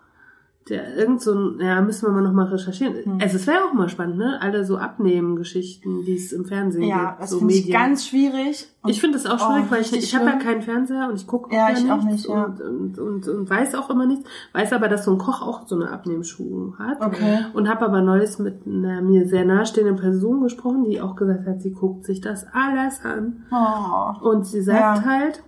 Der 0.67 0.95
irgend 0.97 1.21
so 1.21 1.31
ein, 1.31 1.59
ja, 1.59 1.79
müssen 1.79 2.07
wir 2.07 2.11
mal 2.11 2.23
noch 2.23 2.33
mal 2.33 2.47
recherchieren. 2.47 2.95
Hm. 2.95 3.17
Also 3.21 3.35
es 3.35 3.45
wäre 3.45 3.65
auch 3.65 3.73
mal 3.73 3.87
spannend, 3.87 4.17
ne? 4.17 4.39
Alle 4.41 4.65
so 4.65 4.77
Abnehmen-Geschichten, 4.77 6.03
die 6.05 6.15
es 6.15 6.31
im 6.31 6.45
Fernsehen 6.45 6.83
Ja, 6.83 7.09
gibt, 7.11 7.21
das 7.21 7.29
so 7.29 7.37
finde 7.39 7.53
ich 7.53 7.71
ganz 7.71 8.07
schwierig. 8.07 8.67
Ich 8.87 8.99
finde 8.99 9.17
das 9.19 9.27
auch 9.27 9.37
schwierig, 9.39 9.65
Oh, 9.67 9.71
weil 9.71 9.81
ich, 9.81 9.93
ich 9.93 10.15
habe 10.15 10.25
ja 10.25 10.37
keinen 10.37 10.63
Fernseher 10.63 11.07
und 11.09 11.15
ich 11.17 11.27
gucke 11.27 11.53
Ja, 11.55 11.69
ja 11.69 11.77
ich 11.77 11.91
auch 11.91 12.03
nichts 12.03 12.27
nicht, 12.27 12.29
ja. 12.29 12.45
und, 12.45 12.61
und, 12.61 12.97
und, 12.99 13.27
und 13.27 13.49
weiß 13.49 13.75
auch 13.75 13.91
immer 13.91 14.07
nichts. 14.07 14.27
Weiß 14.53 14.73
aber, 14.73 14.87
dass 14.87 15.05
so 15.05 15.11
ein 15.11 15.19
Koch 15.19 15.43
auch 15.43 15.67
so 15.67 15.75
eine 15.75 15.91
Abnehmschulung 15.91 16.79
hat. 16.79 16.99
Okay. 16.99 17.45
Und 17.53 17.69
habe 17.69 17.85
aber 17.85 18.01
neulich 18.01 18.39
mit 18.39 18.65
einer 18.65 19.01
mir 19.03 19.27
sehr 19.27 19.45
nahestehenden 19.45 19.97
Person 19.97 20.41
gesprochen, 20.41 20.85
die 20.85 20.99
auch 20.99 21.15
gesagt 21.15 21.45
hat, 21.45 21.61
sie 21.61 21.73
guckt 21.73 22.05
sich 22.05 22.21
das 22.21 22.47
alles 22.53 23.01
an. 23.05 23.43
Oh. 23.51 24.29
Und 24.29 24.47
sie 24.47 24.61
sagt 24.61 24.79
Ja. 24.79 25.05
halt, 25.05 25.43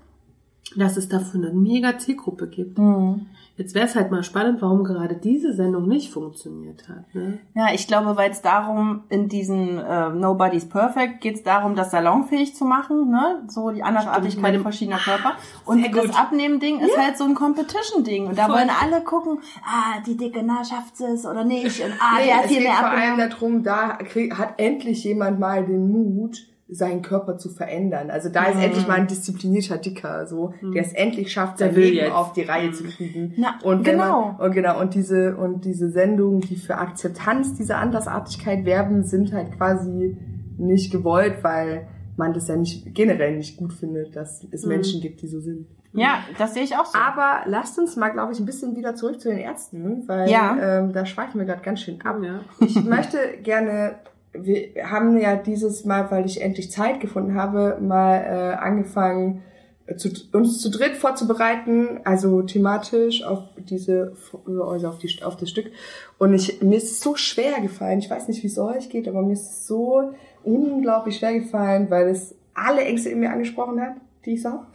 dass 0.76 0.98
es 0.98 1.08
dafür 1.08 1.42
eine 1.48 1.54
mega 1.54 1.98
Zielgruppe 1.98 2.48
gibt. 2.48 2.78
Hm. 2.78 3.28
Jetzt 3.56 3.74
wäre 3.74 3.88
es 3.88 3.96
halt 3.96 4.12
mal 4.12 4.22
spannend, 4.22 4.62
warum 4.62 4.84
gerade 4.84 5.16
diese 5.16 5.52
Sendung 5.54 5.88
nicht 5.88 6.12
funktioniert 6.12 6.88
hat. 6.90 7.16
Ne? 7.16 7.40
Ja, 7.56 7.68
ich 7.74 7.88
glaube, 7.88 8.16
weil 8.16 8.30
es 8.30 8.44
darum, 8.44 9.04
in 9.10 9.30
diesen 9.30 9.80
äh, 9.80 10.10
Nobody's 10.10 10.70
Perfect 10.70 11.22
geht 11.22 11.36
es 11.38 11.44
darum, 11.44 11.76
das 11.76 11.90
salonfähig 11.90 12.54
zu 12.56 12.66
machen, 12.66 13.10
ne? 13.10 13.44
So 13.48 13.72
die 13.72 13.82
Andersartigkeit 13.82 14.54
dem- 14.54 14.62
verschiedener 14.62 15.00
Körper. 15.00 15.32
Und 15.66 15.82
das 15.84 16.06
gut. 16.06 16.20
Abnehmen-Ding 16.20 16.80
ist 16.82 16.96
halt 16.98 17.18
so 17.18 17.24
ein 17.24 17.34
Competition-Ding. 17.34 18.28
Und 18.28 18.38
da 18.38 18.46
Voll. 18.46 18.58
wollen 18.58 18.70
alle 18.70 19.02
gucken, 19.04 19.40
ah, 19.66 20.02
die 20.06 20.16
Dicke, 20.18 20.44
na, 20.44 20.64
schafft 20.64 21.00
es 21.00 21.26
oder 21.26 21.44
nicht? 21.44 21.82
Und 21.84 21.94
ah, 22.00 22.18
Nee, 22.20 22.26
der 22.26 22.36
hat 22.38 22.44
es 22.46 22.50
viel 22.52 22.60
geht 22.60 22.68
mehr 22.68 22.78
vor 22.78 22.90
allem 22.90 23.20
abgenommen. 23.20 23.64
darum, 23.64 23.64
da 23.64 24.38
hat 24.38 24.54
endlich 24.58 25.04
jemand 25.04 25.40
mal 25.40 25.66
den 25.66 25.90
Mut, 25.92 26.46
seinen 26.70 27.02
Körper 27.02 27.38
zu 27.38 27.50
verändern. 27.50 28.10
Also 28.10 28.30
da 28.30 28.46
ist 28.46 28.56
Mhm. 28.58 28.64
endlich 28.64 28.88
mal 28.88 28.96
ein 28.96 29.08
disziplinierter 29.08 29.78
Dicker, 29.78 30.26
so, 30.28 30.54
der 30.74 30.82
es 30.82 30.92
endlich 30.94 31.32
schafft, 31.32 31.60
sein 31.60 31.74
Leben 31.74 31.96
jetzt. 31.96 32.12
auf 32.12 32.34
die 32.34 32.42
Reihe 32.42 32.72
zu 32.72 32.84
kriegen. 32.84 33.34
Na, 33.38 33.58
und 33.64 33.84
genau. 33.86 34.34
Man, 34.34 34.36
und 34.48 34.52
genau, 34.54 34.80
und 34.82 34.94
diese, 34.94 35.38
und 35.38 35.64
diese 35.64 35.90
Sendungen, 35.90 36.42
die 36.42 36.58
für 36.58 36.76
Akzeptanz 36.78 37.54
dieser 37.56 37.78
Andersartigkeit 37.78 38.66
werben, 38.66 39.04
sind 39.04 39.32
halt 39.32 39.56
quasi 39.58 40.18
nicht 40.58 40.92
gewollt, 40.92 41.36
weil 41.44 41.88
man 42.18 42.34
das 42.34 42.48
ja 42.48 42.56
nicht 42.58 42.94
generell 42.96 43.38
nicht 43.38 43.58
gut 43.58 43.72
findet, 43.74 44.16
dass 44.16 44.44
es 44.52 44.64
Mhm. 44.64 44.70
Menschen 44.70 45.02
gibt, 45.02 45.22
die 45.22 45.28
so 45.28 45.40
sind. 45.40 45.68
Ja, 45.94 46.20
das 46.38 46.54
sehe 46.54 46.64
ich 46.64 46.76
auch 46.76 46.86
so. 46.86 46.98
Aber 46.98 47.44
lasst 47.46 47.80
uns 47.80 47.96
mal, 47.96 48.10
glaube 48.10 48.34
ich, 48.34 48.40
ein 48.40 48.46
bisschen 48.46 48.76
wieder 48.76 48.94
zurück 48.96 49.22
zu 49.22 49.30
den 49.30 49.38
Ärzten, 49.38 50.04
weil 50.08 50.30
Ja. 50.30 50.80
ähm, 50.80 50.92
da 50.94 51.06
schweifen 51.06 51.40
wir 51.40 51.46
gerade 51.46 51.62
ganz 51.62 51.80
schön 51.80 52.02
ab. 52.02 52.18
Ja. 52.22 52.42
Ich 52.60 52.84
möchte 52.84 53.18
gerne, 53.42 53.96
wir 54.42 54.90
haben 54.90 55.18
ja 55.20 55.36
dieses 55.36 55.86
Mal, 55.86 56.10
weil 56.12 56.26
ich 56.26 56.42
endlich 56.42 56.72
Zeit 56.72 57.00
gefunden 57.00 57.36
habe, 57.36 57.78
mal 57.82 58.18
äh, 58.18 58.58
angefangen, 58.58 59.44
äh, 59.86 59.96
zu, 59.96 60.10
uns 60.34 60.60
zu 60.60 60.70
dritt 60.70 60.96
vorzubereiten, 60.96 62.02
also 62.04 62.42
thematisch 62.42 63.24
auf 63.24 63.44
diese, 63.58 64.14
also 64.46 64.88
auf, 64.90 64.98
die, 65.00 65.24
auf 65.24 65.38
das 65.38 65.50
Stück. 65.50 65.72
Und 66.18 66.34
ich, 66.34 66.62
mir 66.62 66.78
ist 66.78 66.92
es 66.92 67.00
so 67.02 67.16
schwer 67.16 67.62
gefallen, 67.62 68.00
ich 68.00 68.10
weiß 68.10 68.28
nicht, 68.28 68.44
wie 68.44 68.48
es 68.48 68.60
euch 68.60 68.90
geht, 68.90 69.08
aber 69.08 69.22
mir 69.22 69.34
ist 69.34 69.50
es 69.50 69.68
so 69.68 70.12
unglaublich 70.44 71.18
schwer 71.18 71.34
gefallen, 71.34 71.90
weil 71.90 72.10
es 72.10 72.36
alle 72.54 72.82
Ängste 72.82 73.10
in 73.10 73.20
mir 73.20 73.32
angesprochen 73.32 73.82
hat, 73.82 73.94
die 74.26 74.34
ich 74.34 74.42
sah. 74.42 74.68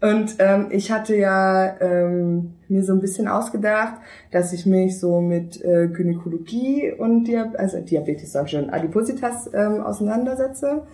Und 0.00 0.36
ähm, 0.38 0.68
ich 0.70 0.90
hatte 0.90 1.14
ja 1.14 1.78
ähm, 1.80 2.54
mir 2.68 2.82
so 2.82 2.94
ein 2.94 3.00
bisschen 3.00 3.28
ausgedacht, 3.28 3.94
dass 4.30 4.52
ich 4.52 4.64
mich 4.64 4.98
so 4.98 5.20
mit 5.20 5.62
äh, 5.62 5.88
Gynäkologie 5.88 6.92
und 6.96 7.24
Diab 7.24 7.54
also 7.58 7.80
Diabetes, 7.80 8.32
sag 8.32 8.48
schon, 8.48 8.70
Adipositas 8.70 9.50
ähm, 9.52 9.82
auseinandersetze. 9.82 10.86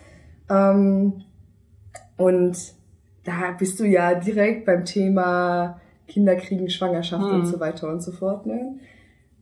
Ähm, 0.51 1.23
und 2.17 2.57
da 3.25 3.53
bist 3.57 3.79
du 3.79 3.85
ja 3.85 4.15
direkt 4.15 4.67
beim 4.67 4.85
Thema 4.85 5.81
Kinderkriegen, 6.09 6.69
Schwangerschaft 6.69 7.25
Hm. 7.25 7.35
und 7.41 7.47
so 7.47 7.61
weiter 7.61 7.89
und 7.89 8.03
so 8.03 8.11
fort. 8.13 8.47
Ne? 8.47 8.77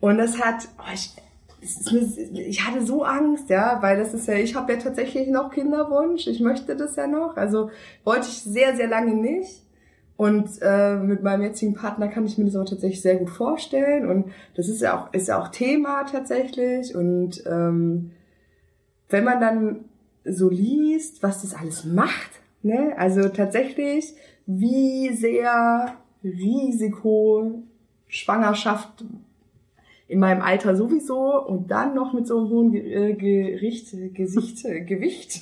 Und 0.00 0.18
das 0.18 0.40
hat, 0.40 0.68
oh, 0.78 0.92
ich, 0.92 1.14
ich 2.34 2.66
hatte 2.66 2.84
so 2.84 3.02
Angst, 3.02 3.48
ja, 3.48 3.78
weil 3.80 3.96
das 3.96 4.14
ist 4.14 4.28
ja, 4.28 4.34
ich 4.34 4.54
habe 4.54 4.72
ja 4.72 4.78
tatsächlich 4.78 5.28
noch 5.28 5.50
Kinderwunsch, 5.50 6.26
ich 6.26 6.40
möchte 6.40 6.76
das 6.76 6.96
ja 6.96 7.06
noch, 7.06 7.36
also 7.36 7.70
wollte 8.04 8.28
ich 8.28 8.42
sehr, 8.42 8.76
sehr 8.76 8.88
lange 8.88 9.14
nicht. 9.14 9.62
Und 10.16 10.60
äh, 10.62 10.94
mit 10.94 11.24
meinem 11.24 11.42
jetzigen 11.42 11.74
Partner 11.74 12.06
kann 12.06 12.24
ich 12.24 12.38
mir 12.38 12.44
das 12.44 12.54
aber 12.54 12.66
tatsächlich 12.66 13.02
sehr 13.02 13.16
gut 13.16 13.30
vorstellen. 13.30 14.08
Und 14.08 14.26
das 14.54 14.68
ist 14.68 14.80
ja 14.80 14.96
auch, 14.96 15.12
ist 15.12 15.26
ja 15.26 15.42
auch 15.42 15.48
Thema 15.48 16.04
tatsächlich. 16.04 16.94
Und 16.94 17.42
ähm, 17.46 18.12
wenn 19.08 19.24
man 19.24 19.40
dann 19.40 19.84
so 20.24 20.48
liest, 20.48 21.22
was 21.24 21.42
das 21.42 21.54
alles 21.54 21.84
macht, 21.84 22.30
ne, 22.62 22.94
also 22.96 23.28
tatsächlich, 23.28 24.14
wie 24.46 25.12
sehr 25.14 25.96
Risiko 26.22 27.62
Schwangerschaft 28.06 29.04
in 30.14 30.20
meinem 30.20 30.42
Alter 30.42 30.76
sowieso 30.76 31.44
und 31.44 31.72
dann 31.72 31.92
noch 31.92 32.12
mit 32.12 32.28
so 32.28 32.38
einem 32.38 32.48
hohen 32.48 32.72
äh, 32.72 33.14
Gericht, 33.14 33.88
Gesicht, 34.14 34.64
äh, 34.64 34.82
Gewicht. 34.82 35.40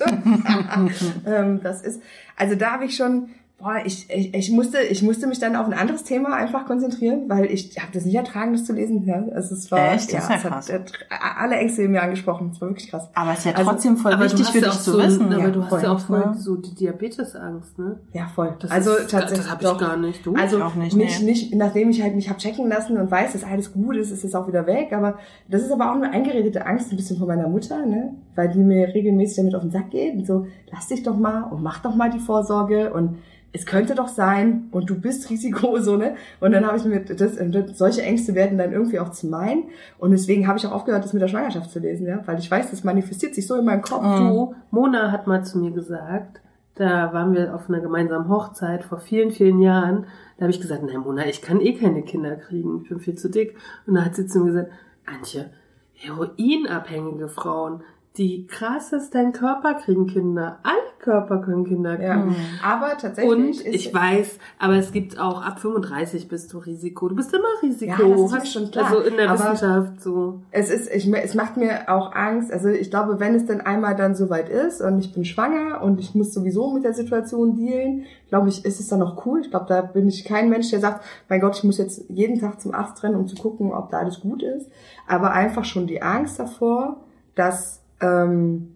ähm, 1.27 1.61
das 1.63 1.83
ist, 1.83 2.03
also 2.37 2.55
da 2.55 2.73
habe 2.73 2.87
ich 2.87 2.97
schon, 2.97 3.29
boah, 3.63 3.77
ich, 3.85 4.11
ich, 4.11 4.35
ich 4.35 4.51
musste, 4.51 4.79
ich 4.81 5.03
musste 5.03 5.27
mich 5.27 5.39
dann 5.39 5.55
auf 5.57 5.67
ein 5.67 5.73
anderes 5.75 6.05
Thema 6.05 6.35
einfach 6.35 6.67
konzentrieren, 6.67 7.29
weil 7.29 7.47
ich 7.47 7.77
habe 7.81 7.93
das 7.93 8.05
nicht 8.05 8.15
ertragen, 8.15 8.53
das 8.53 8.65
zu 8.65 8.73
lesen. 8.73 9.05
Ja, 9.07 9.23
also 9.35 9.55
es 9.55 9.71
war, 9.71 9.93
Echt? 9.95 10.13
Das 10.13 10.25
ist 10.25 10.29
ja 10.31 10.37
es 10.37 10.43
krass. 10.43 10.73
hat 10.73 10.93
äh, 11.11 11.15
alle 11.39 11.57
Ängste 11.57 11.83
in 11.83 11.93
mir 11.93 12.03
angesprochen. 12.03 12.51
Es 12.53 12.61
war 12.61 12.69
wirklich 12.69 12.91
krass. 12.91 13.09
Aber 13.15 13.33
es 13.33 13.39
ist 13.39 13.45
ja 13.47 13.53
Also, 13.53 13.71
trotzdem 13.71 13.97
voll 13.97 14.19
wichtig 14.21 14.47
für 14.49 14.59
ja 14.59 14.65
dich 14.69 14.79
zu 14.81 14.93
so, 14.93 14.99
wissen. 14.99 15.33
Aber 15.33 15.43
ja, 15.43 15.51
du 15.51 15.63
hast 15.63 15.69
voll. 15.71 15.83
ja 15.83 15.93
auch 15.93 16.01
voll 16.01 16.21
Ja. 16.21 16.35
so 16.35 16.57
die 16.57 16.75
Diabetesangst, 16.75 17.79
ne? 17.79 18.01
Ja, 18.13 18.27
voll. 18.35 18.55
Das 18.61 18.71
also 18.71 18.97
ist, 18.97 19.11
tatsächlich. 19.11 19.39
Das 19.41 19.51
habe 19.51 19.63
ich 19.65 19.71
doch. 19.71 19.79
gar 19.79 19.97
nicht. 19.97 20.27
Du? 20.27 20.35
Also 20.35 20.59
Ich 20.59 20.63
auch 20.63 20.75
nicht, 20.75 20.97
nicht, 20.97 21.21
nee. 21.21 21.25
nicht, 21.27 21.55
nachdem 21.55 21.91
ich 21.91 22.03
halt 22.03 22.15
mich 22.15 22.29
hab 22.29 22.39
checken 22.39 22.69
lassen 22.69 22.97
und 22.97 23.11
weiß, 23.11 23.33
dass 23.33 23.45
alles 23.45 23.73
gut 23.73 23.97
ist, 23.97 24.11
ist 24.11 24.25
es 24.25 24.35
auch 24.35 24.49
wieder 24.49 24.67
weg. 24.67 24.93
Aber 24.93 25.19
das 25.49 25.63
ist 25.63 25.71
aber 25.71 25.91
auch 25.91 25.97
eine 25.97 26.11
eingeredete 26.11 26.67
Angst 26.67 26.91
ein 26.91 26.97
bisschen 26.97 27.19
von 27.19 27.29
meiner 27.29 27.49
Mutter, 27.49 27.85
ne? 27.87 28.15
Weil 28.35 28.49
die 28.49 28.59
mir 28.59 28.95
regelmäßig 28.95 29.37
damit 29.37 29.55
auf 29.55 29.63
den 29.63 29.71
Sack 29.71 29.91
geht 29.91 30.15
und 30.15 30.27
so, 30.27 30.47
lass 30.71 30.89
dich 30.89 31.03
doch 31.03 31.17
mal 31.17 31.43
und 31.43 31.63
mach 31.63 31.81
doch 31.81 31.95
mal 31.95 32.11
die 32.11 32.19
Vorsorge 32.19 32.93
und 32.93 33.19
es 33.53 33.67
könnte 33.67 33.95
doch 33.95 34.09
sein 34.09 34.69
und 34.71 34.89
du 34.89 34.99
bist 34.99 35.29
Risiko 35.29 35.79
so, 35.81 35.97
ne? 35.97 36.15
Und 36.41 36.53
dann 36.53 36.67
habe 36.67 36.79
ich 36.79 36.85
mir 36.85 37.01
das, 37.01 37.37
solche 37.77 38.03
Ängste 38.03 38.35
werden 38.35 38.59
dann 38.59 38.73
irgendwie 38.73 38.99
auch 38.99 39.11
zu 39.11 39.27
meinen. 39.27 39.65
Und 39.99 40.13
deswegen 40.13 40.49
habe 40.49 40.59
ich 40.59 40.67
auch 40.67 40.73
aufgehört, 40.73 41.05
das 41.05 41.13
mit 41.13 41.23
der 41.23 41.29
Schwangerschaft 41.29 41.71
zu 41.71 41.79
lesen, 41.79 42.07
ja? 42.07 42.21
Weil 42.27 42.39
ich 42.39 42.51
weiß, 42.51 42.71
das 42.71 42.85
manifestiert 42.85 43.35
sich 43.35 43.47
so 43.47 43.57
in 43.57 43.65
meinem 43.65 43.83
Kopf. 43.83 44.03
Du, 44.03 44.55
Mona 44.71 45.13
hat 45.13 45.27
mal 45.27 45.45
zu 45.45 45.59
mir 45.59 45.71
gesagt, 45.71 46.41
da 46.75 47.13
waren 47.13 47.35
wir 47.35 47.55
auf 47.55 47.69
einer 47.69 47.81
gemeinsamen 47.81 48.29
Hochzeit 48.29 48.85
vor 48.85 48.99
vielen, 48.99 49.31
vielen 49.31 49.61
Jahren. 49.61 50.07
Da 50.39 50.45
habe 50.45 50.51
ich 50.51 50.61
gesagt, 50.61 50.83
nein, 50.83 51.01
Mona, 51.01 51.27
ich 51.27 51.43
kann 51.43 51.61
eh 51.61 51.75
keine 51.75 52.03
Kinder 52.03 52.37
kriegen. 52.37 52.81
Ich 52.83 52.89
bin 52.89 53.01
viel 53.01 53.17
zu 53.17 53.29
dick. 53.29 53.57
Und 53.87 53.95
da 53.95 54.05
hat 54.07 54.17
sie 54.17 54.27
zu 54.27 54.41
mir 54.41 54.47
gesagt, 54.47 54.71
Antje, 55.05 55.51
heroinabhängige 55.93 57.29
Frauen, 57.29 57.83
die 58.19 58.47
krass 58.47 58.93
ist, 58.93 59.15
dein 59.15 59.33
Körper 59.33 59.75
kriegen 59.75 60.07
Kinder. 60.07 60.59
Alle 60.65 60.77
Körper 60.99 61.39
können 61.39 61.65
Kinder 61.65 61.97
kriegen. 61.97 62.37
Ja. 62.63 62.69
Aber 62.71 62.99
tatsächlich 62.99 63.33
Und 63.33 63.67
ich 63.67 63.93
weiß, 63.93 64.39
aber 64.59 64.75
es 64.77 64.93
gibt 64.93 65.19
auch 65.19 65.43
ab 65.43 65.59
35 65.61 66.29
bist 66.29 66.53
du 66.53 66.59
Risiko. 66.59 67.09
Du 67.09 67.17
bist 67.17 67.33
immer 67.35 67.43
Risiko. 67.63 68.03
Ja, 68.03 68.09
das 68.09 68.21
ist 68.21 68.33
Hast- 68.35 68.53
schon 68.53 68.71
klar. 68.71 68.85
Also 68.91 69.01
in 69.01 69.17
der 69.17 69.31
Aber- 69.31 69.39
Wissenschaft 69.53 70.03
so. 70.03 70.43
es 70.51 70.69
ist, 70.71 70.91
ich, 70.95 71.11
es 71.13 71.35
macht 71.35 71.57
mir 71.57 71.89
auch 71.89 72.13
Angst. 72.15 72.53
Also 72.53 72.69
ich 72.69 72.91
glaube, 72.91 73.19
wenn 73.19 73.35
es 73.35 73.47
dann 73.47 73.63
einmal 73.63 73.97
dann 73.97 74.15
soweit 74.15 74.51
ist 74.51 74.83
und 74.83 74.99
ich 74.99 75.13
bin 75.15 75.25
schwanger 75.25 75.83
und 75.83 75.99
ich 75.99 76.15
muss 76.15 76.35
sowieso 76.35 76.71
mit 76.73 76.85
der 76.85 76.93
Situation 76.95 77.57
dealen, 77.57 78.05
glaube 78.29 78.51
ich, 78.51 78.65
ist 78.67 78.79
es 78.79 78.89
dann 78.89 79.01
auch 79.03 79.25
cool. 79.27 79.41
Ich 79.41 79.51
glaube, 79.51 79.67
da 79.69 79.81
bin 79.81 80.07
ich 80.07 80.25
kein 80.27 80.51
Mensch, 80.51 80.71
der 80.71 80.81
sagt, 80.81 81.03
mein 81.31 81.41
Gott, 81.41 81.57
ich 81.57 81.65
muss 81.65 81.79
jetzt 81.79 82.05
jeden 82.11 82.39
Tag 82.39 82.61
zum 82.61 82.75
Arzt 82.75 83.03
rennen, 83.03 83.17
um 83.17 83.27
zu 83.27 83.37
gucken, 83.37 83.73
ob 83.73 83.91
da 83.91 83.99
alles 83.99 84.21
gut 84.21 84.43
ist. 84.43 84.69
Aber 85.09 85.33
einfach 85.33 85.65
schon 85.65 85.87
die 85.87 86.03
Angst 86.03 86.39
davor, 86.39 86.99
dass 87.35 87.82
ähm, 88.03 88.75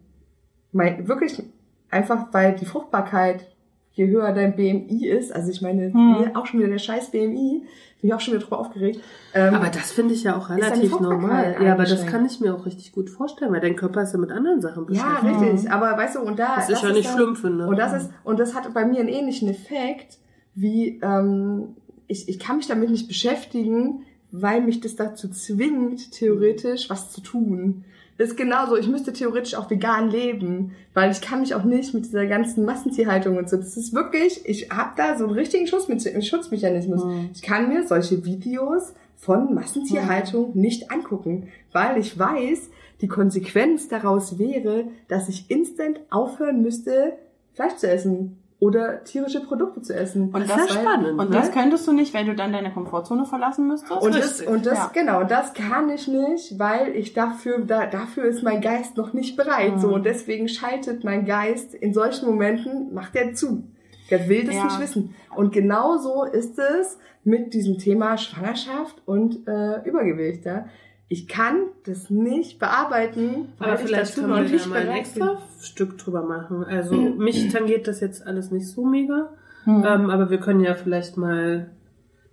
mein, 0.73 1.07
wirklich 1.09 1.43
einfach, 1.91 2.29
weil 2.33 2.55
die 2.57 2.65
Fruchtbarkeit, 2.67 3.47
je 3.93 4.07
höher 4.09 4.33
dein 4.33 4.57
BMI 4.57 5.07
ist, 5.09 5.33
also 5.35 5.51
ich 5.51 5.63
meine, 5.63 5.93
Hm. 5.93 6.35
auch 6.37 6.47
schon 6.47 6.61
wieder 6.61 6.69
der 6.71 6.79
scheiß 6.79 7.11
BMI, 7.11 7.63
bin 8.01 8.11
ich 8.11 8.15
auch 8.15 8.21
schon 8.21 8.35
wieder 8.35 8.43
drüber 8.45 8.59
aufgeregt. 8.59 9.01
Ähm, 9.33 9.55
Aber 9.55 9.69
das 9.69 9.91
finde 9.93 10.13
ich 10.13 10.23
ja 10.25 10.37
auch 10.37 10.51
relativ 10.51 11.01
normal. 11.01 11.57
Ja, 11.63 11.73
aber 11.73 11.85
das 11.85 12.07
kann 12.07 12.27
ich 12.27 12.41
mir 12.41 12.55
auch 12.55 12.67
richtig 12.67 12.93
gut 12.93 13.09
vorstellen, 13.09 13.53
weil 13.53 13.61
dein 13.61 13.75
Körper 13.75 14.03
ist 14.03 14.13
ja 14.13 14.19
mit 14.19 14.31
anderen 14.31 14.61
Sachen 14.61 14.87
Ja, 14.93 15.21
beschäftigt. 15.21 15.53
richtig. 15.53 15.71
Aber 15.73 15.97
weißt 15.97 16.17
du, 16.17 16.21
und 16.21 16.39
da. 16.39 16.57
Das 16.57 16.69
ist 16.69 16.83
ja 16.83 16.93
nicht 16.93 17.09
schlimm, 17.11 17.37
finde. 17.37 17.67
Und 17.67 17.79
das 17.79 17.95
ist, 17.95 18.11
und 18.23 18.39
das 18.39 18.55
hat 18.55 18.73
bei 18.75 18.85
mir 18.85 19.01
einen 19.01 19.09
ähnlichen 19.09 19.49
Effekt, 19.49 20.19
wie 20.55 21.01
ähm, 21.03 21.77
ich, 22.07 22.29
ich 22.29 22.39
kann 22.39 22.59
mich 22.59 22.67
damit 22.67 22.91
nicht 22.91 23.09
beschäftigen, 23.09 24.03
weil 24.31 24.61
mich 24.61 24.81
das 24.81 24.95
dazu 24.97 25.29
zwingt, 25.31 26.13
theoretisch 26.13 26.91
was 26.91 27.11
zu 27.13 27.23
tun. 27.23 27.85
Das 28.19 28.31
ist 28.31 28.37
genauso, 28.37 28.77
ich 28.77 28.89
müsste 28.89 29.13
theoretisch 29.13 29.55
auch 29.55 29.71
vegan 29.71 30.11
leben, 30.11 30.73
weil 30.95 31.11
ich 31.11 31.21
kann 31.21 31.41
mich 31.41 31.55
auch 31.55 31.65
nicht 31.65 31.93
mit 31.93 32.07
dieser 32.07 32.27
ganzen 32.27 32.65
Massentierhaltung 32.65 33.37
und 33.37 33.49
so. 33.49 33.57
Das 33.57 33.77
ist 33.77 33.93
wirklich, 33.93 34.41
ich 34.47 34.71
habe 34.71 34.93
da 34.97 35.19
so 35.19 35.25
einen 35.25 35.35
richtigen 35.35 35.67
Schutz, 35.67 35.87
Schutzmechanismus. 36.25 37.05
Mhm. 37.05 37.31
Ich 37.35 37.43
kann 37.43 37.69
mir 37.69 37.87
solche 37.87 38.25
Videos 38.25 38.95
von 39.17 39.55
Massentierhaltung 39.55 40.53
nicht 40.55 40.91
angucken, 40.91 41.49
weil 41.73 41.99
ich 41.99 42.19
weiß, 42.19 42.71
die 43.03 43.09
Konsequenz 43.09 43.89
daraus 43.89 44.39
wäre, 44.39 44.85
dass 45.09 45.29
ich 45.29 45.51
instant 45.51 46.01
aufhören 46.11 46.63
müsste, 46.63 47.13
Fleisch 47.53 47.77
zu 47.77 47.89
essen 47.89 48.39
oder 48.59 49.05
tierische 49.05 49.41
Produkte 49.41 49.83
zu 49.83 49.95
essen. 49.95 50.31
Und 50.33 50.41
Das 50.41 50.49
das, 50.49 50.65
ist 50.71 50.73
spannend, 50.73 51.19
Und 51.21 51.31
ne? 51.31 51.37
das 51.37 51.53
könntest 51.53 51.87
du 51.87 51.93
nicht, 51.93 52.15
weil 52.15 52.25
du 52.25 52.35
dann 52.35 52.53
deine 52.53 52.73
Komfortzone 52.73 53.27
verlassen 53.27 53.67
müsstest? 53.69 53.93
Und 53.93 54.15
das, 54.15 54.41
und 54.41 54.65
das, 54.65 54.79
Ja. 54.79 54.91
genau, 54.95 55.25
das 55.25 55.53
kann 55.53 55.91
ich 55.91 56.09
nicht, 56.09 56.59
weil 56.59 56.97
ich 56.97 57.13
dafür, 57.13 57.59
da, 57.59 57.87
dafür 57.87 58.25
ist 58.25 58.43
mein 58.43 58.63
Geist 58.63 58.97
noch 58.97 59.13
nicht 59.13 59.37
bereit, 59.37 59.75
Mhm. 59.75 59.79
so. 59.81 59.89
Und 59.95 60.07
deswegen 60.07 60.49
schaltet 60.49 61.05
mein 61.05 61.27
Geist 61.27 61.75
in 61.75 61.93
solchen 61.93 62.27
Momenten, 62.27 62.95
macht 62.95 63.15
er 63.15 63.35
zu. 63.35 63.65
Der 64.11 64.29
will 64.29 64.45
das 64.45 64.55
Ja. 64.55 64.65
nicht 64.65 64.81
wissen. 64.81 65.15
Und 65.35 65.53
genauso 65.53 66.25
ist 66.25 66.59
es 66.59 66.99
mit 67.25 67.53
diesem 67.53 67.77
Thema 67.77 68.17
Schwangerschaft 68.17 69.03
und 69.05 69.47
äh, 69.47 69.83
Übergewicht, 69.87 70.47
ja. 70.47 70.67
Ich 71.09 71.29
kann 71.29 71.69
das 71.85 72.11
nicht 72.11 72.59
bearbeiten, 72.59 73.49
weil 73.59 73.71
Aber 73.71 73.81
ich 73.81 73.87
vielleicht 73.87 74.17
dazu 74.17 74.27
noch 74.27 74.41
nicht 74.41 74.67
mal 74.69 74.79
ein 74.79 74.97
extra. 74.97 75.41
Stück 75.61 75.99
drüber 75.99 76.23
machen. 76.23 76.65
Also 76.65 76.95
mich 76.95 77.49
tangiert 77.53 77.87
das 77.87 78.01
jetzt 78.01 78.27
alles 78.27 78.51
nicht 78.51 78.69
so 78.69 78.85
mega. 78.85 79.31
Hm. 79.65 79.85
Ähm, 79.87 80.11
aber 80.11 80.31
wir 80.31 80.39
können 80.39 80.61
ja 80.61 80.75
vielleicht 80.75 81.17
mal 81.17 81.71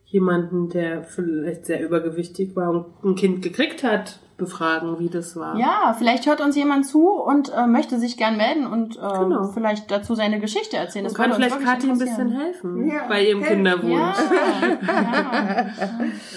jemanden, 0.06 0.70
der 0.70 1.04
vielleicht 1.04 1.66
sehr 1.66 1.84
übergewichtig 1.84 2.56
war 2.56 2.70
und 2.70 3.04
ein 3.04 3.16
Kind 3.16 3.42
gekriegt 3.42 3.84
hat, 3.84 4.20
befragen, 4.46 5.00
wie 5.00 5.10
das 5.10 5.36
war. 5.36 5.58
Ja, 5.58 5.94
vielleicht 5.98 6.26
hört 6.26 6.42
uns 6.42 6.56
jemand 6.56 6.86
zu 6.86 7.10
und 7.10 7.52
äh, 7.54 7.68
möchte 7.68 8.00
sich 8.00 8.18
gern 8.18 8.38
melden 8.38 8.66
und 8.68 8.98
äh, 8.98 9.00
Genau. 9.20 9.44
vielleicht 9.54 9.90
dazu 9.92 10.16
seine 10.16 10.40
Geschichte 10.40 10.78
erzählen. 10.78 11.06
Und 11.06 11.12
Das 11.12 11.18
kann 11.18 11.34
vielleicht 11.34 11.60
Kathi 11.60 11.90
ein 11.90 11.98
bisschen 11.98 12.32
helfen 12.32 12.88
Ja, 12.90 13.08
bei 13.08 13.26
ihrem. 13.28 13.44
Kinderwunsch. 13.44 13.92
Ja, 13.92 14.78
ja. 14.88 15.66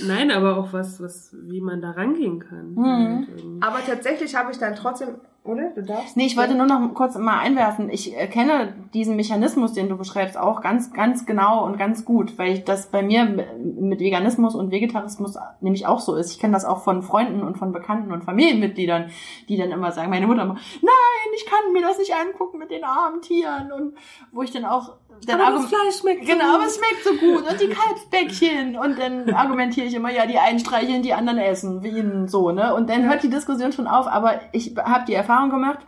Nein, 0.07 0.31
aber 0.31 0.57
auch 0.59 0.73
was, 0.73 1.01
was, 1.01 1.35
wie 1.43 1.61
man 1.61 1.81
da 1.81 1.91
rangehen 1.93 2.39
kann. 2.41 2.73
Mhm. 2.75 3.29
Ähm, 3.39 3.61
Aber 3.63 3.79
tatsächlich 3.87 4.35
habe 4.35 4.51
ich 4.53 4.59
dann 4.59 4.75
trotzdem 4.75 5.09
Oder? 5.47 5.71
Du 5.71 5.83
darfst? 5.83 6.17
Nee, 6.17 6.27
ich 6.27 6.37
wollte 6.37 6.55
nur 6.55 6.67
noch 6.67 6.95
kurz 6.95 7.17
mal 7.17 7.39
einwerfen. 7.39 7.89
Ich 7.91 8.17
äh, 8.17 8.27
kenne 8.27 8.75
diesen 8.95 9.17
Mechanismus, 9.17 9.73
den 9.73 9.89
du 9.89 9.97
beschreibst, 9.97 10.37
auch 10.37 10.61
ganz, 10.61 10.93
ganz 10.93 11.27
genau 11.27 11.65
und 11.65 11.79
ganz 11.79 12.05
gut, 12.05 12.37
weil 12.39 12.53
ich 12.53 12.65
das 12.65 12.89
bei 12.89 13.03
mir 13.03 13.25
mit 13.25 14.01
Veganismus 14.01 14.55
und 14.55 14.71
Vegetarismus 14.71 15.37
nämlich 15.61 15.87
auch 15.87 16.01
so 16.01 16.17
ist. 16.17 16.33
Ich 16.33 16.39
kenne 16.39 16.53
das 16.53 16.65
auch 16.65 16.83
von 16.83 17.03
Freunden 17.03 17.43
und 17.43 17.59
von 17.59 17.73
Bekannten 17.73 18.13
und 18.13 18.25
Familienmitgliedern, 18.25 19.11
die 19.49 19.57
dann 19.57 19.71
immer 19.71 19.93
sagen, 19.93 20.11
meine 20.11 20.27
Mutter 20.27 20.43
immer, 20.43 20.55
nein, 20.55 21.33
ich 21.37 21.47
kann 21.47 21.73
mir 21.73 21.83
das 21.83 21.99
nicht 21.99 22.13
angucken 22.15 22.59
mit 22.59 22.71
den 22.71 22.85
armen 22.85 23.23
Tieren 23.23 23.73
und 23.73 23.95
wo 24.33 24.43
ich 24.43 24.51
dann 24.51 24.65
auch 24.65 24.95
dann 25.25 25.41
Aber 25.41 25.59
das 25.59 25.67
Fleisch 25.67 26.01
schmeckt 26.01 26.27
so 26.27 26.33
Genau, 26.33 26.55
aber 26.55 26.65
gut. 26.65 26.67
es 26.67 26.77
schmeckt 26.77 27.05
so 27.05 27.15
gut 27.15 27.51
und 27.51 27.61
die 27.61 27.69
Kalbsbäckchen 27.69 28.77
und 28.77 28.99
dann 28.99 29.33
argumentiere 29.35 29.87
ich 29.87 29.95
immer, 29.95 30.11
ja, 30.11 30.27
die 30.27 30.39
einen 30.39 30.59
streicheln, 30.59 31.03
die 31.03 31.15
anderen 31.15 31.39
essen, 31.39 31.83
wie 31.83 31.89
ihnen 31.89 32.29
so, 32.29 32.51
ne? 32.51 32.75
Und 32.75 32.91
dann 32.91 33.09
hört 33.09 33.23
die 33.23 33.31
Diskussion 33.31 33.73
schon 33.73 33.87
auf, 33.87 34.07
aber 34.07 34.41
ich 34.53 34.75
habe 34.77 35.05
die 35.07 35.15
Erfahrung 35.15 35.51
gemacht, 35.51 35.79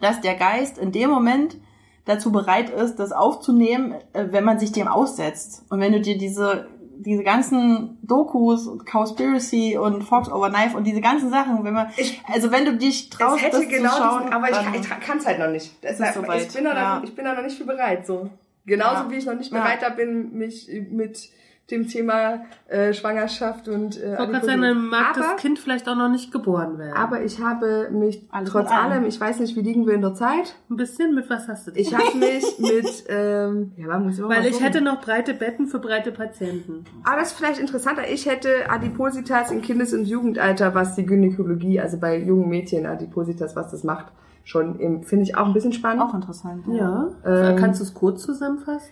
dass 0.00 0.20
der 0.20 0.34
Geist 0.34 0.78
in 0.78 0.92
dem 0.92 1.10
Moment 1.10 1.56
dazu 2.04 2.32
bereit 2.32 2.70
ist, 2.70 2.96
das 2.96 3.12
aufzunehmen, 3.12 3.94
äh, 4.12 4.26
wenn 4.30 4.44
man 4.44 4.58
sich 4.58 4.72
dem 4.72 4.88
aussetzt. 4.88 5.64
Und 5.70 5.80
wenn 5.80 5.92
du 5.92 6.00
dir 6.00 6.18
diese 6.18 6.66
diese 7.02 7.24
ganzen 7.24 7.98
Dokus, 8.02 8.68
Cowspiracy 8.84 9.76
und 9.76 10.02
Fox 10.02 10.30
Over 10.30 10.50
Knife 10.50 10.76
und 10.76 10.84
diese 10.84 11.00
ganzen 11.00 11.30
Sachen, 11.30 11.64
wenn 11.64 11.74
man, 11.74 11.88
also 12.32 12.50
wenn 12.50 12.64
du 12.64 12.76
dich 12.76 13.10
traust, 13.10 13.42
hätte 13.42 13.58
das 13.58 13.68
genau 13.68 13.90
zu 13.90 13.96
schauen, 13.96 14.22
diesen, 14.22 14.32
aber 14.32 14.50
ich, 14.50 14.80
ich 14.80 14.88
kann 14.88 15.18
es 15.18 15.26
halt 15.26 15.38
noch 15.38 15.48
nicht. 15.48 15.82
Deshalb, 15.82 16.14
soweit, 16.14 16.42
ich, 16.42 16.52
bin 16.52 16.64
da 16.64 16.74
ja. 16.74 16.96
noch, 16.96 17.04
ich 17.04 17.14
bin 17.14 17.24
da 17.24 17.34
noch 17.34 17.42
nicht 17.42 17.58
für 17.58 17.64
bereit. 17.64 18.06
So. 18.06 18.30
Genauso 18.66 19.04
Ja. 19.04 19.10
wie 19.10 19.16
ich 19.16 19.26
noch 19.26 19.34
nicht 19.36 19.52
Ja. 19.52 19.60
bereit 19.60 19.82
da 19.82 19.88
bin, 19.90 20.32
mich 20.38 20.68
mit 20.90 21.28
dem 21.70 21.86
Thema 21.88 22.44
äh, 22.68 22.92
Schwangerschaft 22.92 23.68
und 23.68 23.96
äh, 23.96 24.16
sagen, 24.16 24.32
dann 24.62 24.86
mag 24.88 25.16
aber, 25.16 25.20
das 25.32 25.36
Kind 25.40 25.58
vielleicht 25.60 25.88
auch 25.88 25.94
noch 25.94 26.08
nicht 26.10 26.30
geboren 26.32 26.76
werden. 26.76 26.92
aber 26.96 27.22
ich 27.22 27.38
habe 27.38 27.88
mich 27.90 28.26
Alles 28.30 28.50
trotz 28.50 28.68
allem. 28.70 28.92
allem, 28.92 29.04
ich 29.06 29.18
weiß 29.18 29.38
nicht, 29.38 29.56
wie 29.56 29.60
liegen 29.62 29.86
wir 29.86 29.94
in 29.94 30.02
der 30.02 30.12
Zeit, 30.12 30.56
ein 30.68 30.76
bisschen, 30.76 31.14
mit 31.14 31.30
was 31.30 31.48
hast 31.48 31.66
du 31.68 31.70
denn? 31.70 31.80
ich 31.80 31.94
habe 31.94 32.18
mich 32.18 32.44
mit, 32.58 33.04
ähm, 33.08 33.72
ja, 33.76 33.86
man 33.86 34.02
muss 34.04 34.18
immer 34.18 34.28
Weil 34.28 34.44
ich 34.44 34.52
gucken. 34.52 34.66
hätte 34.66 34.80
noch 34.82 35.00
breite 35.00 35.34
Betten 35.34 35.66
für 35.68 35.78
breite 35.78 36.10
Patienten. 36.12 36.84
Aber 37.04 37.20
das 37.20 37.28
ist 37.30 37.38
vielleicht 37.38 37.60
interessanter. 37.60 38.10
Ich 38.10 38.26
hätte 38.26 38.68
Adipositas 38.68 39.50
im 39.52 39.62
Kindes- 39.62 39.94
und 39.94 40.04
Jugendalter, 40.04 40.74
was 40.74 40.94
die 40.96 41.06
Gynäkologie, 41.06 41.80
also 41.80 41.96
bei 41.98 42.18
jungen 42.18 42.48
Mädchen 42.50 42.86
Adipositas, 42.86 43.54
was 43.56 43.70
das 43.70 43.82
macht, 43.84 44.06
schon 44.44 44.78
im- 44.80 45.02
finde 45.02 45.24
ich 45.24 45.36
auch 45.36 45.46
ein 45.46 45.52
bisschen 45.52 45.72
spannend. 45.72 46.02
auch 46.02 46.14
interessant. 46.14 46.64
Ja. 46.72 47.08
Ähm, 47.24 47.56
Kannst 47.56 47.80
du 47.80 47.84
es 47.84 47.94
kurz 47.94 48.22
zusammenfassen? 48.22 48.90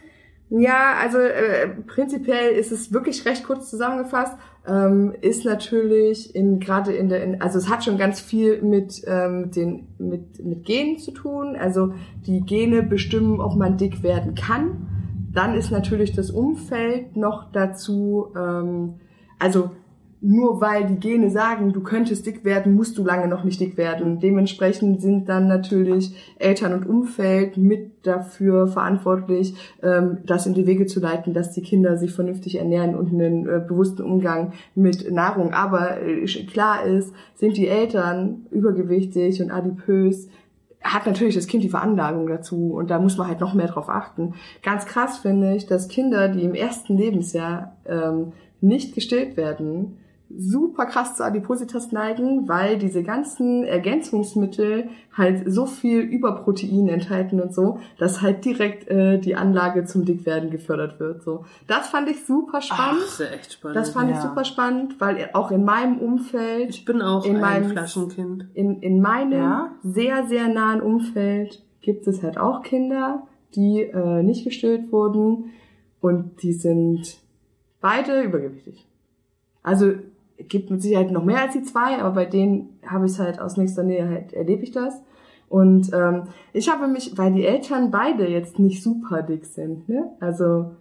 Ja, 0.50 0.94
also 1.00 1.18
äh, 1.18 1.68
prinzipiell 1.86 2.52
ist 2.52 2.72
es 2.72 2.92
wirklich 2.92 3.24
recht 3.24 3.44
kurz 3.44 3.70
zusammengefasst. 3.70 4.36
Ähm, 4.66 5.14
ist 5.20 5.44
natürlich 5.44 6.34
in 6.34 6.58
gerade 6.60 6.92
in 6.92 7.08
der, 7.08 7.22
in, 7.22 7.40
also 7.40 7.56
es 7.58 7.68
hat 7.70 7.84
schon 7.84 7.96
ganz 7.98 8.20
viel 8.20 8.60
mit 8.60 9.00
ähm, 9.06 9.50
den 9.52 9.86
mit 9.98 10.44
mit 10.44 10.64
Genen 10.64 10.98
zu 10.98 11.12
tun. 11.12 11.56
Also 11.56 11.94
die 12.26 12.40
Gene 12.40 12.82
bestimmen, 12.82 13.40
ob 13.40 13.54
man 13.56 13.76
dick 13.78 14.02
werden 14.02 14.34
kann. 14.34 14.88
Dann 15.32 15.54
ist 15.54 15.70
natürlich 15.70 16.12
das 16.16 16.30
Umfeld 16.32 17.16
noch 17.16 17.52
dazu. 17.52 18.32
Ähm, 18.36 18.94
also 19.38 19.70
nur 20.22 20.60
weil 20.60 20.86
die 20.86 21.00
Gene 21.00 21.30
sagen, 21.30 21.72
du 21.72 21.82
könntest 21.82 22.26
dick 22.26 22.44
werden, 22.44 22.74
musst 22.74 22.98
du 22.98 23.04
lange 23.04 23.26
noch 23.26 23.42
nicht 23.42 23.60
dick 23.60 23.78
werden. 23.78 24.20
Dementsprechend 24.20 25.00
sind 25.00 25.28
dann 25.28 25.48
natürlich 25.48 26.14
Eltern 26.38 26.74
und 26.74 26.86
Umfeld 26.86 27.56
mit 27.56 28.06
dafür 28.06 28.66
verantwortlich, 28.66 29.54
ähm, 29.82 30.18
das 30.26 30.46
in 30.46 30.54
die 30.54 30.66
Wege 30.66 30.86
zu 30.86 31.00
leiten, 31.00 31.32
dass 31.32 31.52
die 31.52 31.62
Kinder 31.62 31.96
sich 31.96 32.12
vernünftig 32.12 32.58
ernähren 32.58 32.94
und 32.94 33.12
einen 33.12 33.48
äh, 33.48 33.64
bewussten 33.66 34.02
Umgang 34.02 34.52
mit 34.74 35.10
Nahrung. 35.10 35.54
Aber 35.54 36.02
äh, 36.02 36.26
klar 36.44 36.84
ist, 36.84 37.14
sind 37.34 37.56
die 37.56 37.68
Eltern 37.68 38.46
übergewichtig 38.50 39.42
und 39.42 39.50
adipös, 39.50 40.28
hat 40.82 41.06
natürlich 41.06 41.34
das 41.34 41.46
Kind 41.46 41.62
die 41.62 41.68
Veranlagung 41.68 42.26
dazu 42.26 42.72
und 42.74 42.90
da 42.90 42.98
muss 42.98 43.18
man 43.18 43.28
halt 43.28 43.40
noch 43.40 43.54
mehr 43.54 43.68
drauf 43.68 43.88
achten. 43.88 44.34
Ganz 44.62 44.86
krass 44.86 45.18
finde 45.18 45.54
ich, 45.54 45.66
dass 45.66 45.88
Kinder, 45.88 46.28
die 46.28 46.42
im 46.42 46.54
ersten 46.54 46.96
Lebensjahr 46.96 47.76
ähm, 47.86 48.32
nicht 48.62 48.94
gestillt 48.94 49.36
werden, 49.36 49.98
super 50.36 50.86
krass 50.86 51.16
zu 51.16 51.24
Adipositas 51.24 51.90
neigen, 51.92 52.48
weil 52.48 52.78
diese 52.78 53.02
ganzen 53.02 53.64
Ergänzungsmittel 53.64 54.88
halt 55.16 55.42
so 55.52 55.66
viel 55.66 56.00
Überprotein 56.00 56.88
enthalten 56.88 57.40
und 57.40 57.52
so, 57.52 57.78
dass 57.98 58.22
halt 58.22 58.44
direkt 58.44 58.88
äh, 58.88 59.18
die 59.18 59.34
Anlage 59.34 59.84
zum 59.84 60.04
Dickwerden 60.04 60.50
gefördert 60.50 61.00
wird. 61.00 61.22
So, 61.22 61.44
das 61.66 61.88
fand 61.88 62.08
ich 62.08 62.24
super 62.24 62.60
spannend. 62.62 63.02
Das 63.02 63.12
ist 63.12 63.20
ja 63.20 63.26
echt 63.26 63.52
spannend. 63.54 63.76
das 63.76 63.90
fand 63.90 64.10
ich 64.10 64.16
ja. 64.16 64.22
super 64.22 64.44
spannend, 64.44 65.00
weil 65.00 65.30
auch 65.32 65.50
in 65.50 65.64
meinem 65.64 65.98
Umfeld 65.98 66.70
ich 66.70 66.84
bin 66.84 67.02
auch 67.02 67.24
in 67.26 67.36
ein 67.36 67.40
meinem- 67.40 67.70
Flaschenkind. 67.70 68.46
in, 68.54 68.80
in 68.82 69.00
meinem 69.00 69.32
Ja? 69.32 69.72
sehr, 69.82 70.26
sehr 70.26 70.48
nahen 70.48 70.80
Umfeld 70.80 71.62
gibt 71.80 72.06
es 72.06 72.22
halt 72.22 72.38
auch 72.38 72.62
Kinder, 72.62 73.26
die 73.56 73.80
äh, 73.82 74.22
nicht 74.22 74.44
gestillt 74.44 74.92
wurden 74.92 75.50
und 76.00 76.42
die 76.42 76.52
sind 76.52 77.18
beide 77.80 78.22
übergewichtig. 78.22 78.86
Also 79.62 79.92
gibt 80.48 80.70
mit 80.70 80.82
Sicherheit 80.82 81.10
noch 81.10 81.24
mehr 81.24 81.42
als 81.42 81.52
die 81.52 81.62
zwei, 81.62 81.98
aber 81.98 82.10
bei 82.14 82.24
denen 82.24 82.78
habe 82.86 83.06
ich 83.06 83.12
es 83.12 83.18
halt 83.18 83.40
aus 83.40 83.56
nächster 83.56 83.82
Nähe 83.82 84.08
halt 84.08 84.32
erlebe 84.32 84.62
ich 84.62 84.72
das. 84.72 84.94
Und 85.48 85.92
ähm, 85.92 86.24
ich 86.52 86.70
habe 86.70 86.86
mich, 86.86 87.18
weil 87.18 87.32
die 87.32 87.44
Eltern 87.44 87.90
beide 87.90 88.28
jetzt 88.28 88.58
nicht 88.58 88.82
super 88.82 89.22
dick 89.22 89.44
sind, 89.46 89.88
ne? 89.88 90.12
Also 90.20 90.72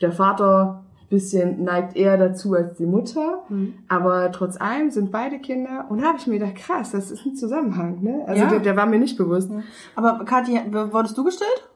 der 0.00 0.10
Vater 0.12 0.84
bisschen 1.10 1.62
neigt 1.62 1.94
eher 1.96 2.16
dazu 2.16 2.54
als 2.54 2.76
die 2.78 2.86
Mutter, 2.86 3.44
Mhm. 3.48 3.74
aber 3.88 4.32
trotz 4.32 4.60
allem 4.60 4.90
sind 4.90 5.12
beide 5.12 5.38
Kinder 5.38 5.86
und 5.88 6.00
da 6.00 6.08
habe 6.08 6.18
ich 6.18 6.26
mir 6.26 6.38
gedacht, 6.40 6.56
krass, 6.56 6.90
das 6.90 7.10
ist 7.12 7.24
ein 7.24 7.36
Zusammenhang, 7.36 8.02
ne? 8.02 8.24
Also 8.26 8.42
Ja. 8.42 8.48
der, 8.48 8.58
der 8.60 8.76
war 8.76 8.86
mir 8.86 8.98
nicht 8.98 9.16
bewusst. 9.16 9.50
Aber 9.94 10.24
Kathi, 10.24 10.58
wurdest 10.72 11.16
du 11.16 11.22
gestillt? 11.22 11.68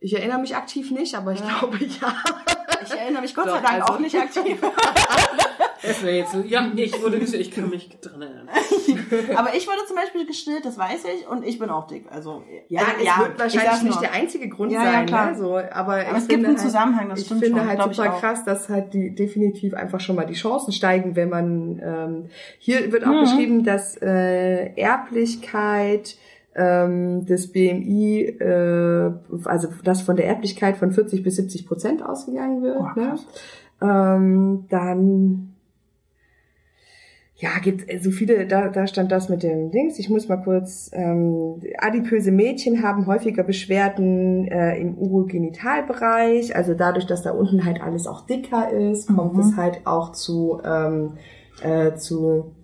Ich 0.00 0.16
erinnere 0.16 0.38
mich 0.40 0.56
aktiv 0.56 0.90
nicht, 0.90 1.14
aber 1.16 1.32
ich 1.32 1.42
glaube 1.42 1.76
ja. 1.78 2.12
Ich 2.86 2.98
erinnere 3.00 3.22
mich 3.22 3.34
Gott 3.34 3.46
So, 3.46 3.50
sei 3.52 3.60
Dank 3.60 3.82
also- 3.82 3.94
auch 3.94 3.98
nicht 3.98 4.16
aktiv. 4.16 4.58
Das 5.86 6.02
wäre 6.02 6.16
jetzt 6.16 6.32
so, 6.32 6.40
ja, 6.40 6.66
ich 6.74 7.02
wurde 7.02 7.18
gestillt, 7.18 7.42
ich 7.42 7.50
kann 7.50 7.68
mich 7.68 7.90
dran 8.00 8.22
erinnern. 8.22 8.48
Aber 9.36 9.54
ich 9.54 9.66
wurde 9.66 9.84
zum 9.86 9.96
Beispiel 9.96 10.24
gestillt, 10.24 10.64
das 10.64 10.78
weiß 10.78 11.04
ich, 11.14 11.28
und 11.28 11.44
ich 11.46 11.58
bin 11.58 11.68
auch 11.68 11.86
dick. 11.86 12.06
Also 12.10 12.42
Ja, 12.70 12.80
also, 12.80 12.92
es 12.96 13.18
wird 13.18 13.32
ich 13.32 13.36
sag's 13.52 13.54
wahrscheinlich 13.54 13.82
nicht 13.82 14.00
der 14.00 14.12
einzige 14.14 14.48
Grund 14.48 14.72
Ja, 14.72 14.82
ja, 14.82 14.92
sein, 14.92 15.04
klar. 15.06 15.32
ne? 15.32 15.36
So, 15.36 15.58
aber, 15.58 15.66
Aber 15.74 16.00
ich 16.12 16.16
es 16.16 16.28
gibt 16.28 16.38
einen 16.42 16.56
halt, 16.56 16.60
Zusammenhang, 16.60 17.10
das 17.10 17.18
ich 17.20 17.26
stimmt 17.26 17.42
finde 17.44 17.58
schon, 17.58 17.68
halt 17.68 17.80
ich 17.90 17.96
super 17.96 18.18
krass, 18.18 18.44
dass 18.46 18.70
halt 18.70 18.94
die 18.94 19.14
definitiv 19.14 19.74
einfach 19.74 20.00
schon 20.00 20.16
mal 20.16 20.24
die 20.24 20.32
Chancen 20.32 20.72
steigen, 20.72 21.16
wenn 21.16 21.28
man 21.28 21.78
ähm, 21.84 22.30
hier 22.58 22.90
wird 22.90 23.04
auch 23.04 23.08
Mhm. 23.10 23.20
beschrieben, 23.20 23.64
dass 23.64 24.00
äh, 24.00 24.72
Erblichkeit 24.80 26.16
ähm, 26.56 27.26
des 27.26 27.52
BMI, 27.52 28.20
äh, 28.40 29.10
also 29.44 29.68
dass 29.82 30.02
von 30.02 30.16
der 30.16 30.26
Erblichkeit 30.26 30.76
von 30.76 30.92
40 30.92 31.22
bis 31.22 31.36
70 31.36 31.66
Prozent 31.66 32.04
ausgegangen 32.04 32.62
wird. 32.62 32.78
Oh, 32.80 32.98
ne? 32.98 33.16
ähm, 33.82 34.64
dann 34.68 35.50
ja, 37.36 37.50
gibt 37.60 37.84
so 38.02 38.10
viele, 38.12 38.46
da, 38.46 38.68
da 38.68 38.86
stand 38.86 39.10
das 39.10 39.28
mit 39.28 39.42
dem 39.42 39.72
Dings. 39.72 39.98
Ich 39.98 40.08
muss 40.08 40.28
mal 40.28 40.36
kurz, 40.36 40.90
ähm, 40.94 41.60
adipöse 41.78 42.30
Mädchen 42.30 42.82
haben 42.82 43.06
häufiger 43.06 43.42
Beschwerden 43.42 44.46
äh, 44.46 44.78
im 44.78 44.94
Urogenitalbereich. 44.96 46.54
Also 46.54 46.74
dadurch, 46.74 47.06
dass 47.06 47.22
da 47.22 47.32
unten 47.32 47.64
halt 47.64 47.82
alles 47.82 48.06
auch 48.06 48.24
dicker 48.24 48.70
ist, 48.70 49.08
kommt 49.14 49.34
Mhm. 49.34 49.40
es 49.40 49.56
halt 49.56 49.80
auch 49.84 50.12
zu, 50.12 50.60
ähm, 50.64 51.14
äh, 51.62 51.96
zu 51.96 52.28
äh, 52.38 52.63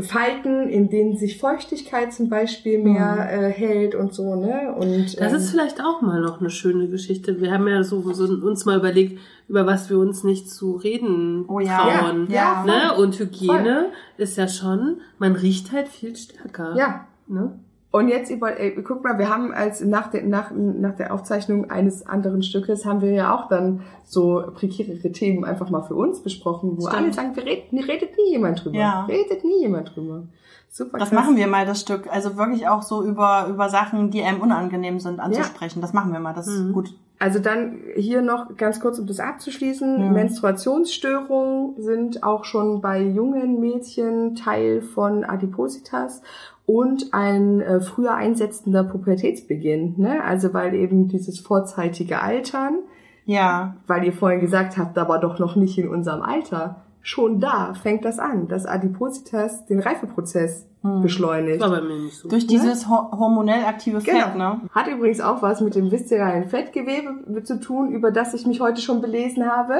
Falten, 0.00 0.68
in 0.68 0.90
denen 0.90 1.16
sich 1.16 1.38
Feuchtigkeit 1.38 2.12
zum 2.12 2.28
Beispiel 2.28 2.78
mehr 2.82 3.28
äh, 3.30 3.50
hält 3.50 3.94
und 3.94 4.12
so, 4.12 4.34
ne? 4.34 4.74
Und 4.76 5.18
Das 5.20 5.32
ähm, 5.32 5.38
ist 5.38 5.50
vielleicht 5.50 5.80
auch 5.80 6.02
mal 6.02 6.20
noch 6.20 6.40
eine 6.40 6.50
schöne 6.50 6.88
Geschichte. 6.88 7.40
Wir 7.40 7.52
haben 7.52 7.68
ja 7.68 7.84
so, 7.84 8.00
so 8.12 8.24
uns 8.24 8.64
mal 8.64 8.78
überlegt, 8.78 9.20
über 9.48 9.66
was 9.66 9.88
wir 9.88 9.98
uns 9.98 10.24
nicht 10.24 10.50
zu 10.50 10.72
reden 10.76 11.44
Oh 11.48 11.60
ja. 11.60 11.78
trauen. 11.78 12.28
Ja, 12.30 12.64
ne? 12.64 12.96
Und 13.00 13.18
Hygiene 13.18 13.86
ist 14.16 14.36
ja 14.36 14.48
schon, 14.48 15.00
man 15.18 15.36
riecht 15.36 15.70
halt 15.72 15.88
viel 15.88 16.16
stärker. 16.16 16.74
ja, 16.76 17.06
Ne? 17.28 17.58
Und 17.90 18.08
jetzt 18.08 18.30
über, 18.30 18.60
ey, 18.60 18.82
guck 18.82 19.02
mal, 19.02 19.18
wir 19.18 19.30
haben 19.30 19.50
als 19.52 19.80
nach 19.80 20.08
der, 20.10 20.22
nach, 20.24 20.50
nach 20.54 20.94
der 20.96 21.12
Aufzeichnung 21.14 21.70
eines 21.70 22.06
anderen 22.06 22.42
Stückes 22.42 22.84
haben 22.84 23.00
wir 23.00 23.12
ja 23.12 23.34
auch 23.34 23.48
dann 23.48 23.80
so 24.04 24.42
prekärere 24.54 25.10
Themen 25.10 25.42
einfach 25.44 25.70
mal 25.70 25.80
für 25.82 25.94
uns 25.94 26.20
besprochen, 26.22 26.76
wo 26.76 26.82
Stimmt. 26.86 27.02
alle 27.02 27.12
sagen, 27.14 27.34
wir 27.36 27.44
reden, 27.46 27.78
redet 27.78 28.10
nie 28.18 28.32
jemand 28.32 28.62
drüber. 28.62 28.76
Ja. 28.78 29.04
Redet 29.06 29.42
nie 29.42 29.60
jemand 29.62 29.96
drüber. 29.96 30.24
Super 30.70 30.98
Das 30.98 31.08
krass. 31.08 31.18
machen 31.24 31.36
wir 31.38 31.46
mal, 31.46 31.64
das 31.64 31.80
Stück. 31.80 32.12
Also 32.12 32.36
wirklich 32.36 32.68
auch 32.68 32.82
so 32.82 33.02
über, 33.02 33.46
über 33.48 33.70
Sachen, 33.70 34.10
die 34.10 34.22
einem 34.22 34.42
unangenehm 34.42 35.00
sind, 35.00 35.18
anzusprechen. 35.18 35.80
Das 35.80 35.94
machen 35.94 36.12
wir 36.12 36.20
mal, 36.20 36.34
das 36.34 36.46
ist 36.46 36.60
Mhm. 36.60 36.72
gut. 36.74 36.94
Also 37.18 37.38
dann 37.40 37.78
hier 37.96 38.20
noch 38.22 38.54
ganz 38.58 38.78
kurz, 38.80 38.98
um 38.98 39.06
das 39.06 39.18
abzuschließen. 39.18 39.98
Ja. 39.98 40.10
Menstruationsstörungen 40.10 41.74
sind 41.82 42.22
auch 42.22 42.44
schon 42.44 42.80
bei 42.80 43.00
jungen 43.02 43.60
Mädchen 43.60 44.34
Teil 44.36 44.82
von 44.82 45.24
Adipositas 45.24 46.22
und 46.68 47.14
ein 47.14 47.62
äh, 47.62 47.80
früher 47.80 48.14
einsetzender 48.14 48.84
Pubertätsbeginn. 48.84 49.94
Ne? 49.96 50.22
Also 50.22 50.52
weil 50.52 50.74
eben 50.74 51.08
dieses 51.08 51.40
vorzeitige 51.40 52.20
Altern, 52.20 52.80
Ja. 53.24 53.76
weil 53.86 54.04
ihr 54.04 54.12
vorhin 54.12 54.40
gesagt 54.40 54.76
habt, 54.76 54.98
aber 54.98 55.18
doch 55.18 55.38
noch 55.38 55.56
nicht 55.56 55.78
in 55.78 55.88
unserem 55.88 56.20
Alter. 56.20 56.82
Schon 57.00 57.40
da 57.40 57.72
fängt 57.72 58.04
das 58.04 58.18
an, 58.18 58.48
dass 58.48 58.66
Adipositas 58.66 59.64
den 59.64 59.80
Reifeprozess 59.80 60.66
beschleunigt. 60.82 61.60
War 61.62 61.70
bei 61.70 61.80
mir 61.80 61.98
nicht 62.00 62.16
so. 62.18 62.28
Durch 62.28 62.46
dieses 62.46 62.86
ho 62.88 63.10
hormonell 63.12 63.64
aktive 63.64 64.02
Fett, 64.02 64.36
ne? 64.36 64.60
Hat 64.70 64.88
übrigens 64.88 65.20
auch 65.22 65.40
was 65.40 65.62
mit 65.62 65.74
dem 65.74 65.90
viszeralen 65.90 66.48
Fettgewebe 66.48 67.42
zu 67.44 67.60
tun, 67.60 67.92
über 67.92 68.10
das 68.10 68.34
ich 68.34 68.46
mich 68.46 68.60
heute 68.60 68.82
schon 68.82 69.00
belesen 69.00 69.46
habe. 69.46 69.74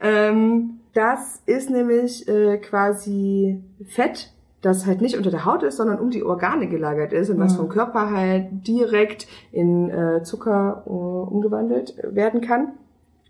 Ähm, 0.00 0.80
das 0.94 1.42
ist 1.46 1.68
nämlich 1.68 2.26
äh, 2.26 2.56
quasi 2.58 3.62
Fett, 3.86 4.32
das 4.66 4.86
halt 4.86 5.00
nicht 5.00 5.16
unter 5.16 5.30
der 5.30 5.44
Haut 5.44 5.62
ist, 5.62 5.76
sondern 5.76 5.98
um 5.98 6.10
die 6.10 6.22
Organe 6.24 6.68
gelagert 6.68 7.12
ist 7.12 7.30
und 7.30 7.38
was 7.38 7.56
vom 7.56 7.68
Körper 7.68 8.10
halt 8.10 8.46
direkt 8.66 9.26
in 9.52 9.88
äh, 9.90 10.22
Zucker 10.22 10.82
äh, 10.86 10.90
umgewandelt 10.90 11.94
werden 12.02 12.40
kann 12.40 12.68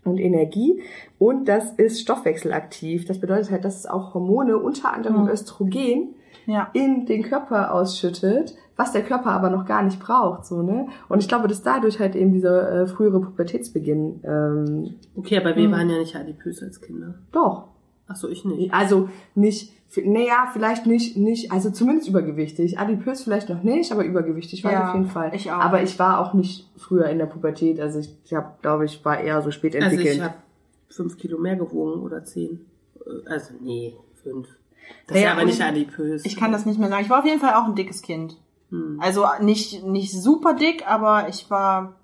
und 0.03 0.19
Energie. 0.19 0.81
Und 1.19 1.47
das 1.47 1.71
ist 1.73 2.01
stoffwechselaktiv. 2.01 3.05
Das 3.05 3.19
bedeutet 3.19 3.51
halt, 3.51 3.65
dass 3.65 3.77
es 3.77 3.85
auch 3.85 4.13
Hormone, 4.13 4.57
unter 4.57 4.93
anderem 4.93 5.27
Östrogen, 5.27 6.15
Ja. 6.45 6.69
in 6.73 7.05
den 7.05 7.23
Körper 7.23 7.73
ausschüttet, 7.73 8.55
was 8.77 8.91
der 8.91 9.01
Körper 9.01 9.31
aber 9.31 9.49
noch 9.49 9.65
gar 9.65 9.81
nicht 9.83 9.99
braucht, 9.99 10.45
so 10.45 10.61
ne. 10.61 10.87
Und 11.09 11.19
ich 11.19 11.27
glaube, 11.27 11.47
dass 11.47 11.63
dadurch 11.63 11.99
halt 11.99 12.15
eben 12.15 12.31
dieser 12.31 12.83
äh, 12.83 12.87
frühere 12.87 13.19
Pubertätsbeginn 13.19 14.21
ähm, 14.23 14.95
Okay, 15.15 15.37
aber 15.39 15.55
wir 15.55 15.71
waren 15.71 15.89
ja 15.89 15.97
nicht 15.97 16.15
adipös 16.15 16.61
als 16.61 16.79
Kinder. 16.79 17.15
doch, 17.31 17.63
Ach 18.07 18.15
so, 18.15 18.29
ich 18.29 18.45
nicht. 18.45 18.73
also 18.73 19.09
nicht, 19.35 19.73
naja, 20.03 20.49
vielleicht 20.51 20.85
nicht, 20.85 21.17
nicht, 21.17 21.51
also 21.51 21.69
zumindest 21.71 22.07
übergewichtig. 22.09 22.77
Adipös 22.79 23.23
vielleicht 23.23 23.49
noch 23.49 23.63
nicht, 23.63 23.91
aber 23.91 24.03
übergewichtig 24.03 24.63
war 24.63 24.71
ich 24.71 24.77
Ja, 24.77 24.89
auf 24.89 24.93
jeden 24.95 25.07
Fall. 25.07 25.31
ich 25.33 25.49
auch. 25.51 25.59
Aber 25.59 25.81
ich 25.81 25.97
war 25.97 26.19
auch 26.19 26.33
nicht 26.33 26.69
früher 26.77 27.07
in 27.07 27.17
der 27.19 27.25
Pubertät, 27.25 27.79
also 27.79 27.99
ich, 27.99 28.09
ich 28.25 28.33
habe, 28.33 28.51
glaube 28.61 28.85
ich, 28.85 29.03
war 29.05 29.19
eher 29.19 29.41
so 29.41 29.51
spät 29.51 29.75
Also 29.75 29.87
entwickelt. 29.89 30.15
ich 30.17 30.21
habe 30.23 30.35
fünf 30.89 31.17
Kilo 31.17 31.37
mehr 31.37 31.55
gewogen 31.55 32.01
oder 32.01 32.23
zehn. 32.23 32.65
Äh, 33.05 33.29
Also 33.29 33.53
nee, 33.61 33.95
fünf. 34.23 34.47
Das 35.07 35.19
Ja, 35.19 35.27
ist 35.31 35.31
aber 35.37 35.45
nicht 35.45 35.61
adipös. 35.61 36.25
Ich 36.25 36.35
kann 36.37 36.51
das 36.51 36.65
nicht 36.65 36.79
mehr 36.79 36.89
sagen. 36.89 37.03
Ich 37.03 37.09
war 37.09 37.19
auf 37.19 37.25
jeden 37.25 37.39
Fall 37.41 37.53
auch 37.55 37.65
ein 37.65 37.75
dickes 37.75 38.01
Kind. 38.01 38.37
Hm. 38.69 38.99
Also 39.01 39.25
nicht, 39.41 39.85
nicht 39.85 40.11
super 40.11 40.53
dick, 40.53 40.85
aber 40.87 41.29
ich 41.29 41.49
war 41.49 41.95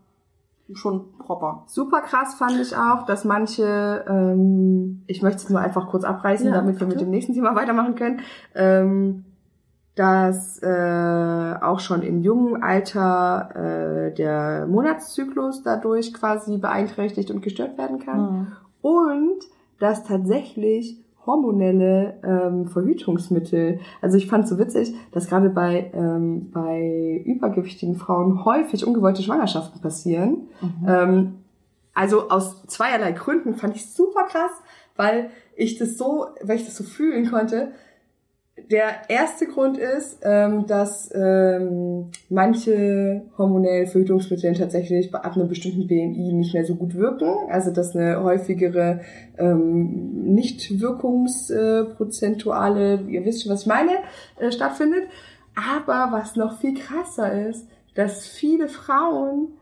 schon 0.74 1.18
proper. 1.20 1.64
Super 1.68 2.02
krass 2.02 2.36
fand 2.36 2.60
ich 2.60 2.76
auch, 2.76 3.06
dass 3.06 3.26
manche, 3.26 4.06
ähm, 4.08 5.04
ich 5.08 5.22
möchte 5.22 5.38
es 5.38 5.50
nur 5.50 5.60
einfach 5.60 5.88
kurz 5.90 6.04
abreißen, 6.04 6.48
Ja, 6.48 6.54
damit 6.54 6.80
wir 6.80 6.88
mit 6.88 7.02
dem 7.02 7.10
nächsten 7.10 7.34
Thema 7.34 7.56
weitermachen 7.56 7.96
können, 7.96 8.22
ähm, 8.56 9.26
dass 9.96 10.60
äh, 10.64 11.56
auch 11.62 11.80
schon 11.80 12.02
im 12.02 12.22
jungen 12.22 12.64
Alter 12.64 13.50
äh, 13.56 14.14
der 14.14 14.66
Monatszyklus 14.68 15.62
dadurch 15.64 16.14
quasi 16.14 16.58
beeinträchtigt 16.58 17.30
und 17.30 17.42
gestört 17.42 17.78
werden 17.78 18.00
kann. 18.00 18.54
Und 18.82 19.40
dass 19.80 20.04
tatsächlich 20.04 21.03
hormonelle 21.26 22.20
ähm, 22.24 22.68
Verhütungsmittel, 22.68 23.80
also 24.02 24.18
ich 24.18 24.28
fand 24.28 24.44
es 24.44 24.50
so 24.50 24.60
witzig, 24.60 24.94
dass 25.12 25.28
gerade 25.28 25.50
bei, 25.50 25.92
ähm, 25.94 26.52
bei 26.52 27.22
übergewichtigen 27.26 27.96
Frauen 27.96 28.46
häufig 28.46 28.86
ungewollte 28.86 29.24
Schwangerschaften 29.24 29.82
passieren. 29.82 30.48
Ähm, 30.88 31.36
also 31.94 32.30
aus 32.30 32.64
zweierlei 32.68 33.12
Gründen 33.12 33.54
fand 33.56 33.76
ich 33.76 33.92
super 33.92 34.24
krass, 34.24 34.52
weil 34.96 35.30
ich 35.56 35.78
das 35.78 35.98
so, 35.98 36.28
weil 36.42 36.58
ich 36.58 36.66
das 36.66 36.76
so 36.76 36.84
fühlen 36.84 37.30
konnte. 37.30 37.72
Der 38.56 39.10
erste 39.10 39.48
Grund 39.48 39.80
ist, 39.80 40.20
ähm, 40.22 40.68
dass 40.68 41.10
ähm, 41.14 42.12
manche 42.30 43.24
hormonelle 43.36 43.88
Verhütungsmittel 43.88 44.54
tatsächlich 44.54 45.12
ab 45.14 45.36
einem 45.36 45.48
bestimmten 45.48 45.88
BMI 45.88 46.34
nicht 46.34 46.54
mehr 46.54 46.64
so 46.64 46.76
gut 46.76 46.94
wirken. 46.94 47.50
Also 47.50 47.72
dass 47.72 47.96
eine 47.96 48.24
häufigere 48.24 49.00
ähm, 49.40 50.36
Nichtwirkungsprozentuale, 50.36 53.02
ihr 53.08 53.26
wisst 53.26 53.42
schon, 53.44 53.52
was 53.52 53.62
ich 53.62 53.68
meine, 53.68 53.94
äh, 54.40 54.52
stattfindet. 54.52 55.06
Aber 55.56 56.10
was 56.12 56.36
noch 56.36 56.60
viel 56.60 56.76
krasser 56.76 57.50
ist, 57.50 57.68
dass 57.96 58.28
viele 58.28 58.68
Frauen 58.68 59.54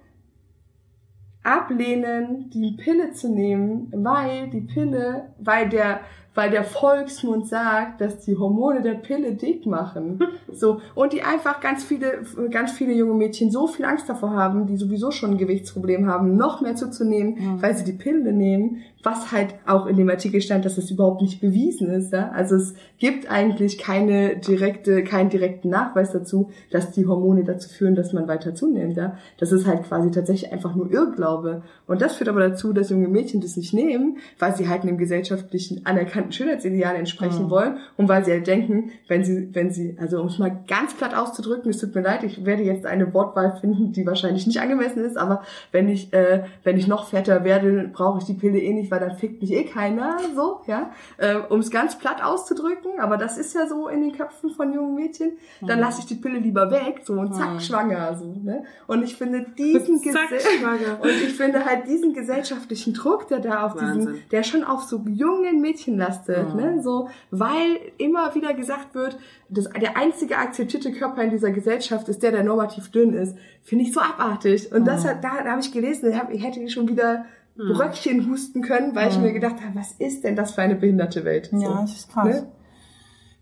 ablehnen, 1.43 2.49
die 2.53 2.76
Pille 2.77 3.13
zu 3.13 3.30
nehmen, 3.30 3.91
weil 3.95 4.49
die 4.49 4.61
Pille, 4.61 5.34
weil 5.39 5.69
der, 5.69 6.01
weil 6.33 6.49
der 6.49 6.63
Volksmund 6.63 7.47
sagt, 7.47 8.01
dass 8.01 8.19
die 8.19 8.37
Hormone 8.37 8.81
der 8.81 8.93
Pille 8.93 9.33
dick 9.33 9.65
machen. 9.65 10.19
So. 10.53 10.81
Und 10.95 11.13
die 11.13 11.21
einfach 11.21 11.61
ganz 11.61 11.83
viele, 11.83 12.23
ganz 12.49 12.73
viele 12.73 12.91
junge 12.93 13.13
Mädchen 13.13 13.51
so 13.51 13.67
viel 13.67 13.85
Angst 13.85 14.09
davor 14.09 14.31
haben, 14.31 14.67
die 14.67 14.75
sowieso 14.75 15.09
schon 15.09 15.31
ein 15.31 15.37
Gewichtsproblem 15.37 16.07
haben, 16.07 16.35
noch 16.35 16.59
mehr 16.59 16.75
zuzunehmen, 16.75 17.61
weil 17.61 17.75
sie 17.75 17.85
die 17.85 17.93
Pille 17.93 18.33
nehmen, 18.33 18.81
was 19.03 19.31
halt 19.31 19.55
auch 19.65 19.85
in 19.87 19.97
dem 19.97 20.09
Artikel 20.09 20.41
stand, 20.41 20.65
dass 20.65 20.77
es 20.77 20.91
überhaupt 20.91 21.21
nicht 21.21 21.41
bewiesen 21.41 21.89
ist, 21.89 22.11
ja. 22.11 22.29
Also 22.31 22.55
es 22.55 22.73
gibt 22.97 23.29
eigentlich 23.31 23.77
keine 23.77 24.37
direkte, 24.37 25.03
keinen 25.03 25.29
direkten 25.29 25.69
Nachweis 25.69 26.11
dazu, 26.11 26.49
dass 26.69 26.91
die 26.91 27.07
Hormone 27.07 27.43
dazu 27.43 27.69
führen, 27.69 27.95
dass 27.95 28.13
man 28.13 28.27
weiter 28.27 28.53
zunimmt, 28.53 28.97
ja. 28.97 29.17
Das 29.39 29.51
ist 29.51 29.65
halt 29.65 29.83
quasi 29.83 30.11
tatsächlich 30.11 30.51
einfach 30.51 30.75
nur 30.75 30.91
Irrglaube. 30.91 31.63
Und 31.87 32.01
das 32.01 32.15
führt 32.15 32.29
aber 32.29 32.41
dazu, 32.41 32.73
dass 32.73 32.89
junge 32.89 33.07
Mädchen 33.07 33.41
das 33.41 33.57
nicht 33.57 33.73
nehmen, 33.73 34.17
weil 34.37 34.55
sie 34.55 34.67
halt 34.67 34.83
einem 34.83 34.97
gesellschaftlichen 34.97 35.85
anerkannten 35.85 36.20
Schönheitsideal 36.30 36.95
entsprechen 36.95 37.49
wollen 37.49 37.77
und 37.98 38.10
weil 38.10 38.23
sie 38.26 38.31
halt 38.31 38.48
denken, 38.48 38.91
wenn 39.07 39.23
sie, 39.23 39.49
wenn 39.53 39.72
sie, 39.72 39.98
also 39.99 40.22
um 40.22 40.27
es 40.27 40.38
mal 40.38 40.64
ganz 40.68 40.93
platt 40.93 41.15
auszudrücken, 41.15 41.69
es 41.72 41.80
tut 41.80 41.95
mir 41.95 42.02
leid, 42.02 42.23
ich 42.23 42.45
werde 42.45 42.64
jetzt 42.64 42.85
eine 42.85 43.14
Wortwahl 43.14 43.57
finden, 43.60 43.91
die 43.93 44.06
wahrscheinlich 44.06 44.45
nicht 44.48 44.60
angemessen 44.60 45.03
ist, 45.03 45.18
aber 45.18 45.43
wenn 45.72 45.89
ich, 45.89 46.14
äh, 46.14 46.43
wenn 46.64 46.77
ich 46.77 46.88
noch 46.88 47.07
fetter 47.07 47.43
werde, 47.43 47.89
brauche 47.91 48.19
ich 48.19 48.26
die 48.26 48.34
Pille 48.34 48.60
eh 48.60 48.73
nicht, 48.73 48.91
weil 48.91 48.99
dann 48.99 49.18
fickt 49.18 49.41
mich 49.41 49.52
eh 49.52 49.64
keiner, 49.64 50.18
so, 50.35 50.61
ja, 50.68 50.91
ähm, 51.19 51.43
um 51.49 51.60
es 51.60 51.72
ganz 51.72 51.98
platt 51.98 52.23
auszudrücken, 52.23 52.99
aber 52.99 53.18
das 53.18 53.38
ist 53.38 53.56
ja 53.56 53.68
so 53.68 53.88
in 53.88 54.02
den 54.02 54.11
Köpfen 54.11 54.52
von 54.52 54.73
jungen 54.73 54.95
Mädchen, 54.95 55.31
dann 55.61 55.80
lasse 55.80 56.02
ich 56.02 56.06
die 56.06 56.15
Pille 56.15 56.39
lieber 56.39 56.69
weg, 56.72 57.02
so 57.03 57.14
und 57.14 57.34
zack, 57.34 57.61
schwanger, 57.61 58.15
so, 58.15 58.35
ne, 58.43 58.64
und 58.88 59.03
ich 59.03 59.15
finde 59.15 59.45
diesen 59.57 60.02
schwanger. 60.02 60.99
und 61.02 61.10
ich 61.10 61.34
finde 61.34 61.65
halt 61.65 61.88
diesen 61.88 62.14
gesellschaftlichen 62.14 62.93
Druck, 62.93 63.27
der 63.27 63.39
da 63.39 63.65
auf 63.65 63.76
Wahnsinn. 63.76 64.14
diesen, 64.14 64.30
der 64.31 64.43
schon 64.43 64.64
auf 64.64 64.84
so 64.84 65.03
jungen 65.07 65.61
Mädchen 65.61 65.98
lastet, 66.11 66.55
ne, 66.55 66.81
so, 66.81 67.09
weil 67.29 67.79
immer 67.97 68.33
wieder 68.35 68.53
gesagt 68.53 68.95
wird, 68.95 69.17
das, 69.49 69.69
der 69.69 69.97
einzige 69.97 70.38
akzeptierte 70.38 70.91
Körper 70.91 71.23
in 71.23 71.29
dieser 71.29 71.51
Gesellschaft 71.51 72.07
ist 72.09 72.23
der, 72.23 72.31
der 72.31 72.43
normativ 72.43 72.91
dünn 72.91 73.13
ist, 73.13 73.35
finde 73.63 73.85
ich 73.85 73.93
so 73.93 73.99
abartig. 73.99 74.71
Und 74.71 74.85
das 74.85 75.05
hat, 75.05 75.23
da, 75.23 75.43
da 75.43 75.51
habe 75.51 75.61
ich 75.61 75.71
gelesen, 75.71 76.17
hab, 76.17 76.31
ich 76.31 76.43
hätte 76.43 76.67
schon 76.69 76.88
wieder 76.88 77.25
Bröckchen 77.55 78.29
husten 78.29 78.61
können, 78.61 78.95
weil 78.95 79.09
ich 79.09 79.17
mir 79.19 79.33
gedacht 79.33 79.55
habe, 79.61 79.75
was 79.75 79.91
ist 79.93 80.23
denn 80.23 80.35
das 80.35 80.53
für 80.53 80.61
eine 80.61 80.75
behinderte 80.75 81.25
Welt? 81.25 81.49
Ja, 81.51 81.59
so. 81.59 81.73
das 81.73 81.91
ist 81.91 82.11
krass. 82.11 82.25
Ne? 82.25 82.51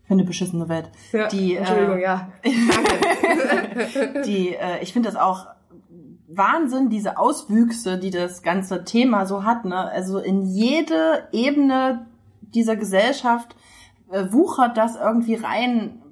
Für 0.04 0.14
eine 0.14 0.24
beschissene 0.24 0.68
Welt. 0.68 0.90
Ja, 1.12 1.28
die, 1.28 1.54
Entschuldigung, 1.54 1.98
äh, 1.98 2.02
ja. 2.02 2.32
die, 4.24 4.54
äh, 4.54 4.82
ich 4.82 4.92
finde 4.92 5.08
das 5.08 5.16
auch 5.16 5.46
Wahnsinn, 6.32 6.90
diese 6.90 7.18
Auswüchse, 7.18 7.98
die 7.98 8.10
das 8.10 8.42
ganze 8.42 8.84
Thema 8.84 9.26
so 9.26 9.44
hat, 9.44 9.64
ne? 9.64 9.76
Also 9.76 10.18
in 10.18 10.42
jede 10.42 11.28
Ebene 11.32 12.06
dieser 12.54 12.76
Gesellschaft 12.76 13.54
äh, 14.10 14.24
wuchert 14.30 14.76
das 14.76 14.96
irgendwie 14.96 15.34
rein. 15.36 16.02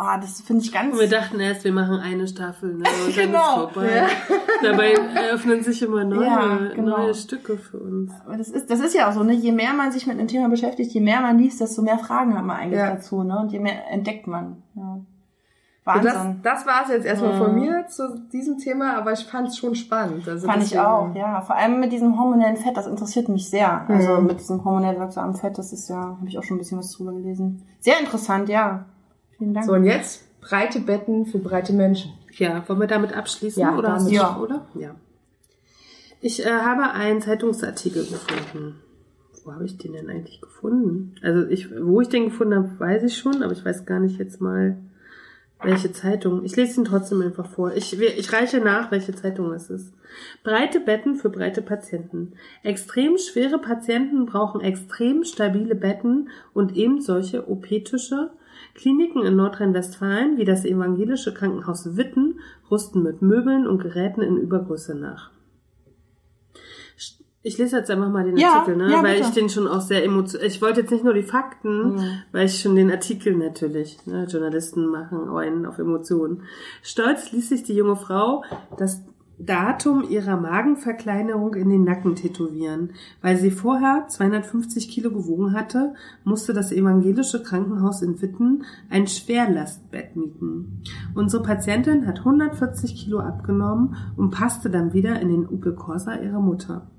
Ah, 0.00 0.16
das 0.16 0.40
finde 0.42 0.62
ich 0.62 0.70
ganz. 0.72 0.92
Und 0.94 1.00
wir 1.00 1.08
dachten 1.08 1.40
erst, 1.40 1.64
wir 1.64 1.72
machen 1.72 1.98
eine 1.98 2.28
Staffel, 2.28 2.74
ne? 2.74 2.84
Und 3.04 3.16
dann 3.16 3.26
Genau. 3.26 3.66
ist 3.66 3.72
vorbei. 3.74 4.06
Dabei 4.62 4.92
eröffnen 4.92 5.62
sich 5.64 5.82
immer 5.82 6.04
neue, 6.04 6.24
Ja, 6.26 6.56
genau. 6.72 6.98
neue 6.98 7.14
Stücke 7.14 7.56
für 7.56 7.78
uns. 7.78 8.12
Aber 8.24 8.36
das 8.36 8.48
ist, 8.48 8.70
das 8.70 8.78
ist 8.78 8.94
ja 8.94 9.08
auch 9.08 9.12
so, 9.12 9.24
ne? 9.24 9.32
Je 9.34 9.50
mehr 9.50 9.72
man 9.72 9.90
sich 9.90 10.06
mit 10.06 10.16
einem 10.16 10.28
Thema 10.28 10.48
beschäftigt, 10.48 10.92
je 10.92 11.00
mehr 11.00 11.20
man 11.20 11.36
liest, 11.38 11.60
desto 11.60 11.82
mehr 11.82 11.98
Fragen 11.98 12.36
hat 12.38 12.44
man 12.44 12.56
eigentlich 12.58 12.78
Ja. 12.78 12.94
dazu, 12.94 13.24
ne? 13.24 13.38
Und 13.40 13.50
je 13.50 13.58
mehr 13.58 13.90
entdeckt 13.90 14.28
man. 14.28 14.62
Ja. 14.76 15.00
Und 15.96 16.04
das, 16.04 16.14
Wahnsinn. 16.14 16.40
das 16.42 16.66
war 16.66 16.82
es 16.84 16.88
jetzt 16.90 17.06
erstmal 17.06 17.34
Mhm. 17.34 17.38
von 17.38 17.54
mir 17.54 17.86
zu 17.88 18.18
diesem 18.32 18.58
Thema, 18.58 18.96
aber 18.96 19.12
ich 19.12 19.24
fand 19.24 19.48
es 19.48 19.56
schon 19.56 19.74
spannend. 19.74 20.28
Also 20.28 20.46
Fand 20.46 20.62
ich 20.62 20.78
auch, 20.78 21.14
ja. 21.14 21.40
Vor 21.40 21.56
allem 21.56 21.80
mit 21.80 21.92
diesem 21.92 22.18
hormonellen 22.18 22.56
Fett, 22.56 22.76
das 22.76 22.86
interessiert 22.86 23.28
mich 23.28 23.48
sehr. 23.48 23.88
Also 23.88 24.20
Mhm. 24.20 24.26
mit 24.26 24.40
diesem 24.40 24.64
hormonell 24.64 24.98
wirksamen 24.98 25.34
Fett, 25.34 25.56
das 25.58 25.72
ist 25.72 25.88
ja, 25.88 25.96
habe 26.18 26.26
ich 26.28 26.38
auch 26.38 26.42
schon 26.42 26.56
ein 26.56 26.60
bisschen 26.60 26.78
was 26.78 26.92
drüber 26.92 27.12
gelesen. 27.12 27.62
Sehr 27.80 27.98
interessant, 28.00 28.48
ja. 28.48 28.84
Vielen 29.38 29.54
Dank. 29.54 29.66
So, 29.66 29.72
und 29.74 29.84
jetzt 29.84 30.24
breite 30.40 30.80
Betten 30.80 31.26
für 31.26 31.38
breite 31.38 31.72
Menschen. 31.72 32.12
Ja, 32.36 32.62
wollen 32.68 32.80
wir 32.80 32.86
damit 32.86 33.16
abschließen? 33.16 33.60
Ja, 33.60 33.76
oder 33.76 33.96
damit. 33.96 34.12
Ja. 34.12 34.36
oder? 34.38 34.66
Ja. 34.74 34.90
Ich 36.20 36.44
äh, 36.44 36.50
habe 36.50 36.90
einen 36.90 37.20
Zeitungsartikel 37.20 38.04
gefunden. 38.04 38.80
Wo 39.44 39.52
habe 39.52 39.64
ich 39.64 39.78
den 39.78 39.92
denn 39.92 40.10
eigentlich 40.10 40.40
gefunden? 40.40 41.14
Also 41.22 41.46
ich, 41.46 41.68
wo 41.82 42.00
ich 42.00 42.08
den 42.08 42.26
gefunden 42.26 42.54
habe, 42.56 42.70
weiß 42.78 43.02
ich 43.04 43.16
schon, 43.16 43.42
aber 43.42 43.52
ich 43.52 43.64
weiß 43.64 43.86
gar 43.86 43.98
nicht 44.00 44.18
jetzt 44.18 44.40
mal, 44.40 44.76
welche 45.62 45.92
Zeitung. 45.92 46.44
Ich 46.44 46.56
lese 46.56 46.80
ihn 46.80 46.84
trotzdem 46.84 47.20
einfach 47.22 47.46
vor. 47.46 47.74
Ich, 47.74 47.98
ich 48.00 48.32
reiche 48.32 48.60
nach, 48.60 48.90
welche 48.90 49.14
Zeitung 49.14 49.52
es 49.52 49.70
ist. 49.70 49.92
Breite 50.44 50.80
Betten 50.80 51.16
für 51.16 51.30
breite 51.30 51.62
Patienten. 51.62 52.34
Extrem 52.62 53.18
schwere 53.18 53.58
Patienten 53.58 54.26
brauchen 54.26 54.60
extrem 54.60 55.24
stabile 55.24 55.74
Betten 55.74 56.28
und 56.54 56.76
eben 56.76 57.00
solche 57.00 57.48
OP-Tische. 57.48 58.30
Kliniken 58.74 59.24
in 59.24 59.36
Nordrhein-Westfalen 59.36 60.36
wie 60.36 60.44
das 60.44 60.64
evangelische 60.64 61.34
Krankenhaus 61.34 61.96
Witten 61.96 62.40
rüsten 62.70 63.02
mit 63.02 63.22
Möbeln 63.22 63.66
und 63.66 63.82
Geräten 63.82 64.22
in 64.22 64.36
Übergröße 64.36 64.94
nach. 64.94 65.30
Ich 67.48 67.56
lese 67.56 67.78
jetzt 67.78 67.90
einfach 67.90 68.10
mal 68.10 68.24
den 68.24 68.36
Ja, 68.36 68.56
Artikel, 68.60 68.76
ne? 68.76 68.90
ja, 68.92 69.02
weil 69.02 69.16
bitte. 69.16 69.28
ich 69.28 69.34
den 69.34 69.48
schon 69.48 69.66
auch 69.66 69.80
sehr 69.80 70.04
emotional. 70.04 70.46
Ich 70.46 70.60
wollte 70.60 70.80
jetzt 70.82 70.90
nicht 70.90 71.02
nur 71.04 71.14
die 71.14 71.22
Fakten, 71.22 71.94
Mhm. 71.94 72.00
weil 72.30 72.44
ich 72.44 72.60
schon 72.60 72.76
den 72.76 72.90
Artikel 72.90 73.34
natürlich. 73.36 73.98
Ne? 74.06 74.24
Journalisten 74.28 74.86
machen 74.86 75.30
einen 75.30 75.64
auf 75.64 75.78
Emotionen. 75.78 76.42
Stolz 76.82 77.32
ließ 77.32 77.48
sich 77.48 77.62
die 77.62 77.74
junge 77.74 77.96
Frau 77.96 78.44
das 78.76 79.02
Datum 79.40 80.02
ihrer 80.10 80.36
Magenverkleinerung 80.36 81.54
in 81.54 81.70
den 81.70 81.84
Nacken 81.84 82.16
tätowieren. 82.16 82.90
Weil 83.22 83.36
sie 83.36 83.50
vorher 83.52 84.06
250 84.08 84.88
Kilo 84.90 85.10
gewogen 85.10 85.52
hatte, 85.54 85.94
musste 86.24 86.52
das 86.52 86.72
evangelische 86.72 87.42
Krankenhaus 87.42 88.02
in 88.02 88.20
Witten 88.20 88.64
ein 88.90 89.06
Schwerlastbett 89.06 90.16
mieten. 90.16 90.82
Unsere 91.14 91.42
Patientin 91.42 92.06
hat 92.06 92.18
140 92.24 92.94
Kilo 92.96 93.20
abgenommen 93.20 93.94
und 94.16 94.30
passte 94.30 94.70
dann 94.70 94.92
wieder 94.92 95.20
in 95.20 95.28
den 95.28 95.46
Opel 95.46 95.74
Corsa 95.74 96.16
ihrer 96.16 96.40
Mutter. 96.40 96.90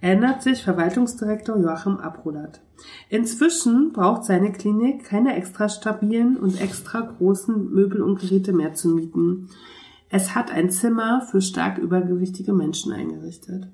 Erinnert 0.00 0.42
sich 0.42 0.62
Verwaltungsdirektor 0.62 1.56
Joachim 1.58 1.96
Abrolat. 1.96 2.60
Inzwischen 3.08 3.92
braucht 3.92 4.24
seine 4.24 4.52
Klinik 4.52 5.04
keine 5.04 5.36
extra 5.36 5.68
stabilen 5.68 6.36
und 6.36 6.60
extra 6.60 7.00
großen 7.00 7.72
Möbel 7.72 8.02
und 8.02 8.20
Geräte 8.20 8.52
mehr 8.52 8.74
zu 8.74 8.88
mieten. 8.88 9.48
Es 10.08 10.34
hat 10.34 10.50
ein 10.50 10.70
Zimmer 10.70 11.22
für 11.22 11.40
stark 11.40 11.78
übergewichtige 11.78 12.52
Menschen 12.52 12.92
eingerichtet. 12.92 13.68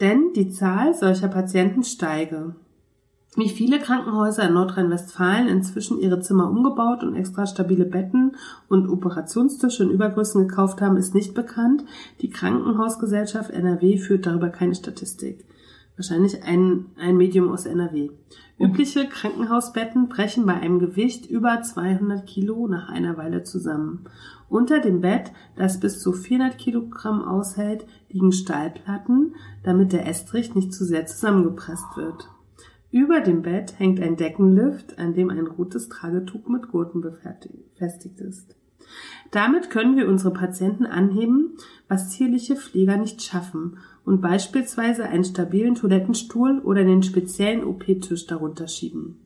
Denn 0.00 0.32
die 0.34 0.50
Zahl 0.50 0.94
solcher 0.94 1.28
Patienten 1.28 1.82
steige. 1.82 2.56
Wie 3.38 3.50
viele 3.50 3.78
Krankenhäuser 3.78 4.48
in 4.48 4.54
Nordrhein-Westfalen 4.54 5.48
inzwischen 5.48 6.00
ihre 6.00 6.20
Zimmer 6.20 6.48
umgebaut 6.48 7.04
und 7.04 7.14
extra 7.14 7.46
stabile 7.46 7.84
Betten 7.84 8.34
und 8.68 8.88
Operationstische 8.88 9.82
in 9.82 9.90
Übergrößen 9.90 10.48
gekauft 10.48 10.80
haben, 10.80 10.96
ist 10.96 11.14
nicht 11.14 11.34
bekannt. 11.34 11.84
Die 12.22 12.30
Krankenhausgesellschaft 12.30 13.50
NRW 13.50 13.98
führt 13.98 14.24
darüber 14.24 14.48
keine 14.48 14.74
Statistik. 14.74 15.44
Wahrscheinlich 15.96 16.44
ein, 16.44 16.86
ein 16.98 17.18
Medium 17.18 17.50
aus 17.50 17.66
NRW. 17.66 18.08
Übliche 18.58 19.06
Krankenhausbetten 19.06 20.08
brechen 20.08 20.46
bei 20.46 20.54
einem 20.54 20.78
Gewicht 20.78 21.26
über 21.26 21.60
200 21.60 22.26
Kilo 22.26 22.66
nach 22.68 22.88
einer 22.88 23.18
Weile 23.18 23.42
zusammen. 23.42 24.04
Unter 24.48 24.80
dem 24.80 25.02
Bett, 25.02 25.30
das 25.56 25.78
bis 25.78 26.00
zu 26.00 26.14
400 26.14 26.56
Kilogramm 26.56 27.22
aushält, 27.22 27.84
liegen 28.08 28.32
Stahlplatten, 28.32 29.34
damit 29.62 29.92
der 29.92 30.06
Estrich 30.06 30.54
nicht 30.54 30.72
zu 30.72 30.86
sehr 30.86 31.04
zusammengepresst 31.04 31.96
wird. 31.96 32.30
Über 32.96 33.20
dem 33.20 33.42
Bett 33.42 33.78
hängt 33.78 34.00
ein 34.00 34.16
Deckenlift, 34.16 34.98
an 34.98 35.12
dem 35.12 35.28
ein 35.28 35.46
rotes 35.46 35.90
Tragetuch 35.90 36.48
mit 36.48 36.68
Gurten 36.68 37.02
befestigt 37.02 38.22
ist. 38.22 38.56
Damit 39.30 39.68
können 39.68 39.98
wir 39.98 40.08
unsere 40.08 40.32
Patienten 40.32 40.86
anheben, 40.86 41.58
was 41.88 42.08
zierliche 42.08 42.56
Pfleger 42.56 42.96
nicht 42.96 43.20
schaffen 43.20 43.76
und 44.06 44.22
beispielsweise 44.22 45.04
einen 45.04 45.24
stabilen 45.24 45.74
Toilettenstuhl 45.74 46.60
oder 46.60 46.84
den 46.84 47.02
speziellen 47.02 47.64
OP-Tisch 47.64 48.26
darunter 48.28 48.66
schieben. 48.66 49.18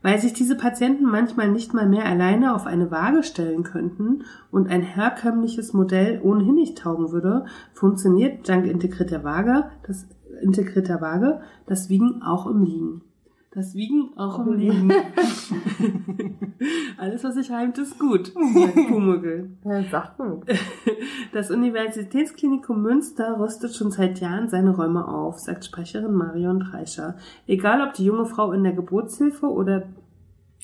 Weil 0.00 0.18
sich 0.18 0.32
diese 0.32 0.56
Patienten 0.56 1.04
manchmal 1.04 1.50
nicht 1.50 1.74
mal 1.74 1.86
mehr 1.86 2.06
alleine 2.06 2.54
auf 2.54 2.64
eine 2.64 2.90
Waage 2.90 3.22
stellen 3.22 3.64
könnten 3.64 4.24
und 4.50 4.70
ein 4.70 4.80
herkömmliches 4.80 5.74
Modell 5.74 6.22
ohnehin 6.22 6.54
nicht 6.54 6.78
taugen 6.78 7.12
würde, 7.12 7.44
funktioniert 7.74 8.48
dank 8.48 8.64
integrierter 8.64 9.24
Waage 9.24 9.64
das 9.86 10.06
integrierter 10.40 11.00
Waage 11.00 11.40
das 11.66 11.88
Wiegen 11.88 12.22
auch 12.22 12.46
im 12.46 12.62
Liegen. 12.62 13.02
Das 13.50 13.74
Wiegen 13.74 14.10
auch 14.16 14.38
im 14.38 14.52
Liegen. 14.52 14.92
Alles, 16.98 17.24
was 17.24 17.34
sich 17.34 17.50
reimt, 17.50 17.78
ist 17.78 17.98
gut, 17.98 18.26
sagt 18.26 18.74
Pumuckl. 18.88 19.50
Ja, 19.64 19.82
sagt 19.84 20.18
man. 20.18 20.42
Das 21.32 21.50
Universitätsklinikum 21.50 22.82
Münster 22.82 23.38
rüstet 23.38 23.74
schon 23.74 23.90
seit 23.90 24.20
Jahren 24.20 24.48
seine 24.48 24.76
Räume 24.76 25.08
auf, 25.08 25.38
sagt 25.38 25.64
Sprecherin 25.64 26.14
Marion 26.14 26.60
Treischer. 26.60 27.16
Egal 27.46 27.86
ob 27.86 27.94
die 27.94 28.04
junge 28.04 28.26
Frau 28.26 28.52
in 28.52 28.64
der 28.64 28.72
Geburtshilfe 28.72 29.46
oder 29.46 29.84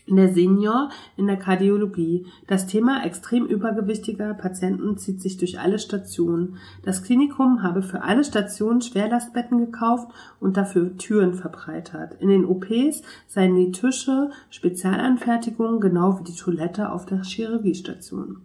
der 0.07 0.33
Senior 0.33 0.91
in 1.17 1.27
der 1.27 1.37
Kardiologie. 1.37 2.27
Das 2.47 2.67
Thema 2.67 3.05
extrem 3.05 3.47
übergewichtiger 3.47 4.35
Patienten 4.35 4.99
zieht 4.99 5.23
sich 5.23 5.37
durch 5.39 5.59
alle 5.59 5.79
Stationen. 5.79 6.57
Das 6.83 7.03
Klinikum 7.03 7.63
habe 7.63 7.83
für 7.83 8.03
alle 8.03 8.25
Stationen 8.25 8.83
Schwerlastbetten 8.83 9.59
gekauft 9.59 10.09
und 10.41 10.57
dafür 10.57 10.97
Türen 10.97 11.35
verbreitert. 11.35 12.21
In 12.21 12.29
den 12.29 12.45
OPs 12.45 13.03
seien 13.27 13.55
die 13.55 13.73
Tische 13.73 14.31
Spezialanfertigungen 14.51 15.81
genau 15.81 16.19
wie 16.19 16.25
die 16.25 16.37
Toilette 16.37 16.93
auf 16.93 17.07
der 17.07 17.23
Chirurgiestation. 17.23 18.43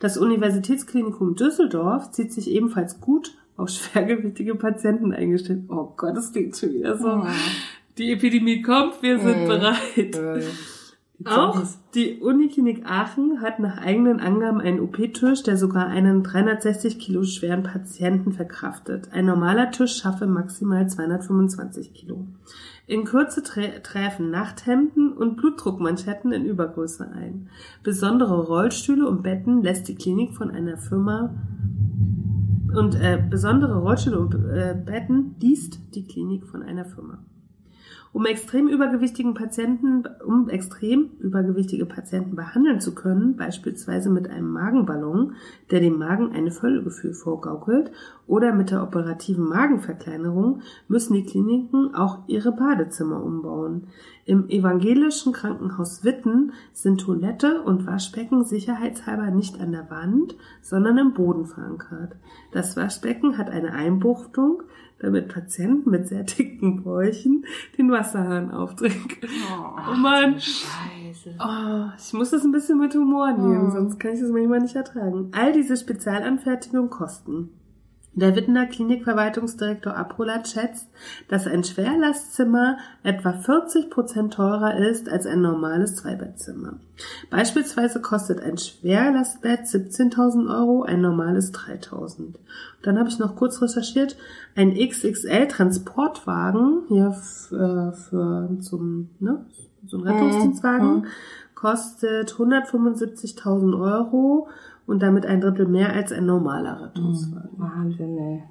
Das 0.00 0.16
Universitätsklinikum 0.16 1.34
Düsseldorf 1.34 2.10
zieht 2.10 2.32
sich 2.32 2.50
ebenfalls 2.50 3.00
gut 3.00 3.36
auf 3.56 3.68
schwergewichtige 3.68 4.54
Patienten 4.54 5.12
eingestellt. 5.12 5.64
Oh 5.68 5.92
Gott, 5.96 6.16
das 6.16 6.32
klingt 6.32 6.56
schon 6.56 6.72
wieder 6.72 6.96
so. 6.96 7.26
Die 7.98 8.12
Epidemie 8.12 8.62
kommt, 8.62 9.02
wir 9.02 9.18
sind 9.18 9.46
bereit. 9.46 10.16
Auch 11.24 11.60
die 11.94 12.20
Uniklinik 12.20 12.88
Aachen 12.88 13.40
hat 13.40 13.58
nach 13.58 13.78
eigenen 13.78 14.20
Angaben 14.20 14.60
einen 14.60 14.78
OP-Tisch, 14.78 15.42
der 15.42 15.56
sogar 15.56 15.88
einen 15.88 16.22
360 16.22 17.00
Kilo 17.00 17.24
schweren 17.24 17.64
Patienten 17.64 18.32
verkraftet. 18.32 19.10
Ein 19.12 19.26
normaler 19.26 19.72
Tisch 19.72 19.96
schaffe 19.96 20.28
maximal 20.28 20.88
225 20.88 21.92
Kilo. 21.92 22.28
In 22.86 23.04
Kürze 23.04 23.42
trä 23.42 23.80
träfen 23.82 24.30
Nachthemden 24.30 25.12
und 25.12 25.36
Blutdruckmanschetten 25.36 26.30
in 26.30 26.44
Übergröße 26.44 27.10
ein. 27.10 27.48
Besondere 27.82 28.40
Rollstühle 28.46 29.08
und 29.08 29.24
Betten 29.24 29.60
lässt 29.60 29.88
die 29.88 29.96
Klinik 29.96 30.34
von 30.34 30.52
einer 30.52 30.78
Firma 30.78 31.34
und 32.76 32.94
äh, 32.94 33.20
besondere 33.28 33.80
Rollstühle 33.80 34.20
und 34.20 34.34
äh, 34.34 34.76
Betten 34.86 35.34
liest 35.40 35.80
die 35.96 36.06
Klinik 36.06 36.46
von 36.46 36.62
einer 36.62 36.84
Firma. 36.84 37.18
Um 38.12 38.24
extrem 38.24 38.68
übergewichtigen 38.68 39.34
Patienten, 39.34 40.04
um 40.24 40.48
extrem 40.48 41.10
übergewichtige 41.20 41.84
Patienten 41.84 42.36
behandeln 42.36 42.80
zu 42.80 42.94
können, 42.94 43.36
beispielsweise 43.36 44.08
mit 44.08 44.30
einem 44.30 44.50
Magenballon, 44.50 45.34
der 45.70 45.80
dem 45.80 45.98
Magen 45.98 46.32
ein 46.32 46.50
Völlegefühl 46.50 47.12
vorgaukelt, 47.12 47.92
oder 48.26 48.54
mit 48.54 48.70
der 48.70 48.82
operativen 48.82 49.48
Magenverkleinerung, 49.48 50.62
müssen 50.88 51.14
die 51.14 51.24
Kliniken 51.24 51.94
auch 51.94 52.20
ihre 52.26 52.52
Badezimmer 52.52 53.22
umbauen. 53.22 53.88
Im 54.24 54.48
evangelischen 54.48 55.32
Krankenhaus 55.32 56.04
Witten 56.04 56.52
sind 56.72 57.00
Toilette 57.00 57.62
und 57.62 57.86
Waschbecken 57.86 58.44
sicherheitshalber 58.44 59.30
nicht 59.30 59.58
an 59.60 59.72
der 59.72 59.90
Wand, 59.90 60.36
sondern 60.60 60.98
im 60.98 61.14
Boden 61.14 61.46
verankert. 61.46 62.16
Das 62.52 62.76
Waschbecken 62.76 63.38
hat 63.38 63.48
eine 63.48 63.72
Einbuchtung, 63.72 64.62
damit 65.00 65.28
Patienten 65.28 65.90
mit 65.90 66.08
sehr 66.08 66.24
dicken 66.24 66.82
Bäuchen 66.82 67.44
den 67.76 67.90
Wasserhahn 67.90 68.50
aufdrehen. 68.50 69.04
Oh, 69.52 69.94
Mann. 69.94 70.40
Scheiße. 70.40 71.36
Oh, 71.38 71.90
ich 71.96 72.12
muss 72.12 72.30
das 72.30 72.44
ein 72.44 72.52
bisschen 72.52 72.78
mit 72.78 72.94
Humor 72.94 73.32
nehmen, 73.32 73.70
sonst 73.70 73.98
kann 73.98 74.12
ich 74.12 74.20
das 74.20 74.30
manchmal 74.30 74.60
nicht 74.60 74.76
ertragen. 74.76 75.30
All 75.32 75.52
diese 75.52 75.76
Spezialanfertigungen 75.76 76.90
kosten. 76.90 77.50
Der 78.18 78.34
Wittener 78.34 78.66
Klinikverwaltungsdirektor 78.66 79.94
Aprolat 79.94 80.48
schätzt, 80.48 80.88
dass 81.28 81.46
ein 81.46 81.62
Schwerlastzimmer 81.62 82.78
etwa 83.04 83.32
40 83.32 83.90
Prozent 83.90 84.34
teurer 84.34 84.76
ist 84.76 85.08
als 85.08 85.24
ein 85.24 85.40
normales 85.40 85.94
Zweibettzimmer. 85.94 86.80
Beispielsweise 87.30 88.02
kostet 88.02 88.40
ein 88.40 88.58
Schwerlastbett 88.58 89.60
17.000 89.60 90.52
Euro, 90.52 90.82
ein 90.82 91.00
normales 91.00 91.54
3.000. 91.54 92.34
Dann 92.82 92.98
habe 92.98 93.08
ich 93.08 93.20
noch 93.20 93.36
kurz 93.36 93.62
recherchiert, 93.62 94.16
ein 94.56 94.74
XXL-Transportwagen 94.74 96.86
hier 96.88 97.12
für, 97.12 97.92
für 97.92 98.48
zum, 98.60 99.10
ne, 99.20 99.46
so 99.86 99.96
ein 99.96 100.02
Rettungsdienstwagen 100.02 101.06
kostet 101.54 102.34
175.000 102.34 103.80
Euro 103.80 104.48
und 104.88 105.00
damit 105.00 105.26
ein 105.26 105.40
Drittel 105.42 105.68
mehr 105.68 105.92
als 105.92 106.12
ein 106.12 106.24
normaler 106.24 106.80
Rettungswagen. 106.82 107.50
Wahnsinn, 107.58 108.18
ey. 108.18 108.42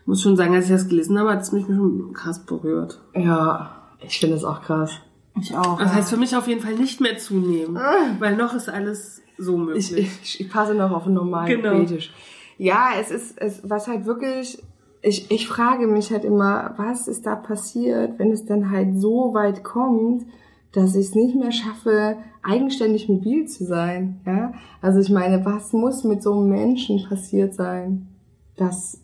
Ich 0.00 0.06
muss 0.06 0.22
schon 0.22 0.36
sagen, 0.36 0.54
als 0.54 0.66
ich 0.66 0.70
das 0.70 0.88
gelesen 0.88 1.18
habe, 1.18 1.30
hat 1.32 1.42
es 1.42 1.50
mich 1.50 1.66
schon 1.66 2.12
krass 2.12 2.46
berührt. 2.46 3.00
Ja, 3.14 3.70
ich 4.00 4.20
finde 4.20 4.36
es 4.36 4.44
auch 4.44 4.62
krass. 4.62 4.92
Ich 5.40 5.54
auch. 5.56 5.78
Das 5.78 5.92
heißt 5.92 6.10
für 6.10 6.16
mich 6.16 6.36
auf 6.36 6.46
jeden 6.46 6.60
Fall 6.60 6.74
nicht 6.76 7.00
mehr 7.00 7.18
zunehmen, 7.18 7.76
weil 8.20 8.36
noch 8.36 8.54
ist 8.54 8.68
alles 8.68 9.22
so 9.36 9.58
möglich. 9.58 9.92
Ich, 9.92 10.22
ich, 10.22 10.40
ich 10.40 10.50
passe 10.50 10.74
noch 10.74 10.92
auf 10.92 11.06
einen 11.06 11.14
normalen 11.14 11.60
Genau. 11.60 11.80
Fetisch. 11.80 12.12
Ja, 12.56 12.90
es 13.00 13.10
ist, 13.10 13.36
es, 13.40 13.68
was 13.68 13.88
halt 13.88 14.06
wirklich, 14.06 14.62
ich, 15.02 15.28
ich 15.32 15.48
frage 15.48 15.88
mich 15.88 16.12
halt 16.12 16.24
immer, 16.24 16.74
was 16.76 17.08
ist 17.08 17.26
da 17.26 17.34
passiert, 17.34 18.20
wenn 18.20 18.30
es 18.30 18.44
dann 18.44 18.70
halt 18.70 19.00
so 19.00 19.34
weit 19.34 19.64
kommt, 19.64 20.26
dass 20.74 20.96
ich 20.96 21.06
es 21.06 21.14
nicht 21.14 21.36
mehr 21.36 21.52
schaffe, 21.52 22.16
eigenständig 22.42 23.08
mobil 23.08 23.46
zu 23.46 23.64
sein, 23.64 24.20
ja? 24.26 24.52
Also 24.80 24.98
ich 24.98 25.10
meine, 25.10 25.44
was 25.44 25.72
muss 25.72 26.04
mit 26.04 26.22
so 26.22 26.32
einem 26.32 26.48
Menschen 26.48 27.04
passiert 27.08 27.54
sein, 27.54 28.08
dass 28.56 29.00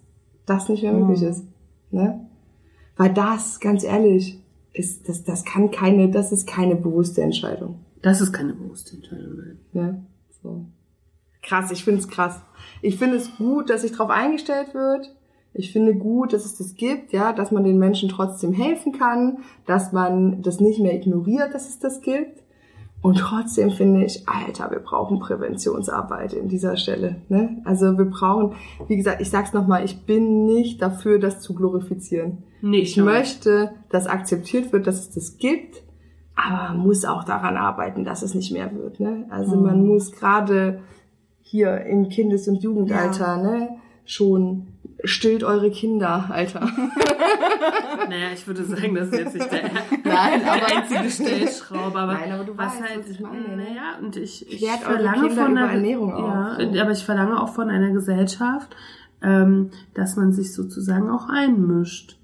das 0.47 0.69
nicht 0.69 0.83
mehr 0.83 0.93
möglich 0.93 1.23
ist, 1.23 1.45
ne? 1.91 2.27
Weil 2.97 3.15
das, 3.15 3.61
ganz 3.61 3.85
ehrlich, 3.85 4.43
ist, 4.73 5.09
das, 5.09 5.25
das 5.25 5.45
kann 5.45 5.71
keine, 5.71 6.11
das 6.11 6.33
ist 6.33 6.47
keine 6.47 6.77
bewusste 6.77 7.23
Entscheidung. 7.23 7.81
das 8.03 8.21
ist 8.21 8.33
keine 8.33 8.53
bewusste 8.53 8.97
Entscheidung. 8.97 9.37
Nein. 9.73 9.87
Ne? 9.87 10.07
So. 10.43 10.65
Krass, 11.43 11.71
ich 11.71 11.85
finde 11.85 12.01
es 12.01 12.09
krass. 12.09 12.41
Ich 12.83 12.99
finde 12.99 13.17
es 13.17 13.37
gut, 13.37 13.71
dass 13.71 13.83
sich 13.83 13.93
darauf 13.93 14.11
eingestellt 14.11 14.75
wird, 14.75 15.15
Ich 15.53 15.73
finde 15.73 15.95
gut, 15.95 16.33
dass 16.33 16.45
es 16.45 16.57
das 16.57 16.75
gibt, 16.77 17.13
ja, 17.13 17.33
dass 17.33 17.51
man 17.51 17.65
den 17.65 17.79
Menschen 17.79 18.09
trotzdem 18.09 18.53
helfen 18.53 18.93
kann, 18.93 19.39
dass 19.67 19.93
man 19.93 20.43
das 20.43 20.61
nicht 20.61 20.81
mehr 20.81 20.95
ignoriert, 20.95 21.55
dass 21.55 21.69
es 21.69 21.79
das 21.79 22.01
gibt. 22.01 22.43
Und 23.03 23.19
trotzdem 23.19 23.71
finde 23.71 24.05
ich, 24.05 24.29
Alter, 24.29 24.71
wir 24.71 24.81
brauchen 24.81 25.21
Präventionsarbeit 25.21 26.35
in 26.35 26.49
dieser 26.49 26.77
Stelle. 26.77 27.17
Ne? 27.29 27.63
Also 27.65 27.97
wir 27.97 28.05
brauchen, 28.05 28.55
wie 28.89 28.97
gesagt, 28.97 29.23
ich 29.23 29.31
sag's 29.31 29.55
nochmal, 29.55 29.85
ich 29.85 30.05
bin 30.05 30.45
nicht 30.45 30.83
dafür, 30.83 31.19
das 31.19 31.41
zu 31.41 31.55
glorifizieren. 31.55 32.45
Nee, 32.61 32.81
Ich 32.81 32.99
möchte, 32.99 33.73
dass 33.89 34.07
akzeptiert 34.07 34.73
wird, 34.73 34.87
dass 34.87 35.01
es 35.01 35.11
das 35.11 35.39
gibt, 35.39 35.83
aber 36.37 36.75
man 36.75 36.79
muss 36.79 37.07
auch 37.07 37.25
daran 37.25 37.57
arbeiten, 37.57 38.05
dass 38.05 38.23
es 38.23 38.35
nicht 38.35 38.53
mehr 38.53 38.75
wird. 38.75 39.01
Ne? 39.01 39.27
Also 39.31 39.57
man 39.57 39.87
muss 39.87 40.13
gerade 40.13 40.81
hier 41.41 41.81
im 41.87 42.09
Kindes- 42.11 42.49
und 42.49 42.63
Jugendalter 42.63 43.39
ne, 43.39 43.77
schon 44.05 44.70
stillt 45.05 45.45
eure 45.45 45.71
Kinder, 45.71 46.27
Alter. 46.31 46.69
Naja, 48.09 48.29
ich 48.35 48.47
würde 48.47 48.65
sagen, 48.65 48.95
das 48.95 49.09
ist 49.09 49.19
jetzt 49.19 49.35
nicht 49.35 49.53
der, 49.53 49.63
Nein, 49.63 50.41
der 50.41 50.53
aber- 50.53 50.77
einzige 50.77 51.11
Stellschrauber. 51.11 52.01
Aber, 52.01 52.15
Nein, 52.15 52.33
aber 52.33 52.45
du 52.45 52.57
was 52.57 52.73
weißt, 52.75 52.83
halt, 52.83 52.99
was 53.01 53.11
ich 53.11 53.21
meine, 53.21 53.49
ne? 53.49 53.57
Naja, 53.57 53.99
und 54.03 54.17
ich, 54.17 54.51
ich 54.51 54.69
verlange 54.71 55.31
von 55.31 55.55
der, 55.55 55.65
Ernährung 55.67 56.09
ja, 56.11 56.57
so. 56.59 56.81
aber 56.81 56.91
ich 56.93 57.05
verlange 57.05 57.41
auch 57.41 57.51
von 57.51 57.69
einer 57.71 57.91
Gesellschaft, 57.91 58.75
ähm, 59.23 59.71
dass 59.95 60.17
man 60.17 60.33
sich 60.33 60.53
sozusagen 60.55 61.11
auch 61.11 61.29
einmischt. 61.29 62.19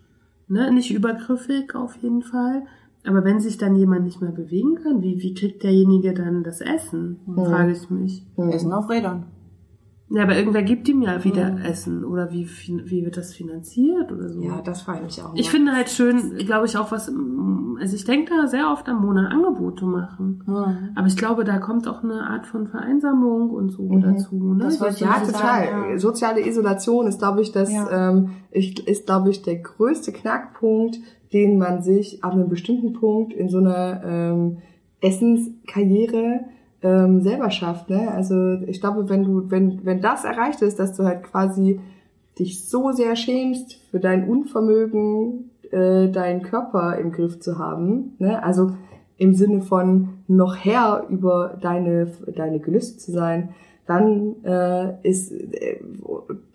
Ne? 0.49 0.73
Nicht 0.73 0.91
übergriffig 0.93 1.75
auf 1.75 1.97
jeden 1.97 2.23
Fall. 2.23 2.63
Aber 3.07 3.25
wenn 3.25 3.39
sich 3.41 3.59
dann 3.59 3.77
jemand 3.77 4.05
nicht 4.05 4.21
mehr 4.21 4.33
bewegen 4.33 4.77
kann, 4.83 5.03
wie, 5.03 5.21
wie 5.23 5.35
kriegt 5.35 5.63
derjenige 5.63 6.13
dann 6.15 6.43
das 6.43 6.61
Essen? 6.61 7.21
Frage 7.37 7.73
ich 7.73 7.89
mich. 7.91 8.25
Essen 8.37 8.73
auf 8.73 8.89
Rädern. 8.91 9.27
Ja, 10.09 10.23
aber 10.23 10.37
irgendwer 10.37 10.63
gibt 10.63 10.89
ihm 10.89 11.03
ja 11.03 11.25
wieder 11.25 11.51
Mhm. 11.51 11.59
Essen. 11.63 12.05
Oder 12.05 12.31
wie, 12.31 12.49
wie 12.49 13.05
wird 13.05 13.17
das 13.17 13.35
finanziert 13.35 14.13
oder 14.13 14.29
so? 14.29 14.41
Ja, 14.41 14.61
das 14.63 14.83
frage 14.83 14.99
ich 15.01 15.05
mich 15.17 15.23
auch. 15.23 15.33
Ich 15.35 15.51
finde 15.51 15.73
halt 15.73 15.89
schön, 15.91 16.37
glaube 16.39 16.67
ich, 16.67 16.77
auch 16.79 16.93
was, 16.93 17.11
mm, 17.11 17.79
also 17.81 17.97
ich 17.97 18.05
denke 18.05 18.33
da 18.41 18.47
sehr 18.47 18.71
oft 18.71 18.89
am 18.89 19.05
Monat 19.05 19.33
Angebote 19.33 19.85
machen. 19.85 20.45
Hm. 20.47 20.91
Aber 20.95 21.07
ich 21.09 21.17
glaube, 21.17 21.43
da 21.43 21.59
kommt 21.59 21.89
auch 21.89 22.05
eine 22.05 22.23
Art 22.23 22.47
von 22.47 22.69
Vereinsamung 22.69 23.51
und 23.51 23.71
so 23.71 23.89
dazu. 23.99 24.37
Ne? 24.55 24.63
Das 24.63 24.75
ich 24.81 25.01
Ja, 25.01 25.15
total. 25.19 25.33
sagen, 25.33 25.91
ja. 25.91 25.99
Soziale 25.99 26.47
Isolation 26.47 27.09
ist, 27.09 27.19
glaube 27.19 27.41
ich, 27.43 27.51
das 27.51 27.73
Ja. 27.73 28.11
ähm, 28.11 28.31
ist, 28.53 29.07
glaube 29.07 29.31
ich, 29.31 29.43
der 29.43 29.57
größte 29.57 30.13
Knackpunkt, 30.13 30.99
den 31.33 31.59
man 31.59 31.83
sich 31.83 32.23
ab 32.23 32.33
einem 32.35 32.49
bestimmten 32.49 32.93
Punkt 32.93 33.33
in 33.33 33.49
so 33.49 33.59
einer 33.59 34.03
ähm, 34.05 34.59
Essenskarriere 35.01 36.41
ähm, 36.87 37.21
selber 37.21 37.51
schafft. 37.51 37.91
Ne? 37.91 38.11
Also 38.13 38.55
ich 38.67 38.81
glaube, 38.81 39.09
wenn 39.09 39.25
du, 39.25 39.51
wenn, 39.51 39.85
wenn 39.85 40.01
das 40.01 40.25
erreicht 40.25 40.63
ist, 40.63 40.79
dass 40.79 40.97
du 40.97 41.05
halt 41.05 41.25
quasi 41.25 41.81
dich 42.39 42.69
so 42.69 42.93
sehr 42.93 43.17
schämst 43.17 43.75
für 43.91 43.99
dein 43.99 44.29
Unvermögen, 44.29 45.51
äh, 45.71 46.09
deinen 46.09 46.43
Körper 46.43 46.97
im 46.97 47.11
Griff 47.11 47.41
zu 47.41 47.59
haben, 47.59 48.15
ne? 48.19 48.43
also 48.43 48.73
im 49.19 49.35
Sinne 49.35 49.63
von 49.63 50.11
noch 50.29 50.57
Herr 50.57 51.07
über 51.09 51.59
deine, 51.61 52.13
deine 52.35 52.61
Gelüste 52.61 52.99
zu 52.99 53.11
sein, 53.11 53.51
dann 53.87 54.45
äh, 54.45 54.95
ist, 55.09 55.33
äh, 55.33 55.81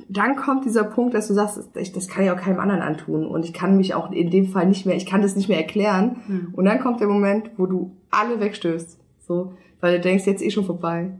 dann 0.07 0.35
kommt 0.35 0.65
dieser 0.65 0.83
Punkt, 0.83 1.13
dass 1.13 1.27
du 1.27 1.33
sagst, 1.33 1.69
ich, 1.75 1.91
das 1.91 2.07
kann 2.07 2.23
ich 2.23 2.31
auch 2.31 2.37
keinem 2.37 2.59
anderen 2.59 2.81
antun 2.81 3.25
und 3.25 3.45
ich 3.45 3.53
kann 3.53 3.77
mich 3.77 3.95
auch 3.95 4.11
in 4.11 4.29
dem 4.29 4.47
Fall 4.47 4.67
nicht 4.67 4.85
mehr, 4.85 4.95
ich 4.95 5.05
kann 5.05 5.21
das 5.21 5.35
nicht 5.35 5.49
mehr 5.49 5.57
erklären. 5.57 6.17
Hm. 6.27 6.47
Und 6.53 6.65
dann 6.65 6.79
kommt 6.79 6.99
der 6.99 7.07
Moment, 7.07 7.51
wo 7.57 7.65
du 7.65 7.91
alle 8.11 8.39
wegstößt, 8.39 8.99
so, 9.19 9.53
weil 9.81 9.95
du 9.97 9.99
denkst, 10.01 10.25
jetzt 10.25 10.41
eh 10.43 10.51
schon 10.51 10.65
vorbei. 10.65 11.11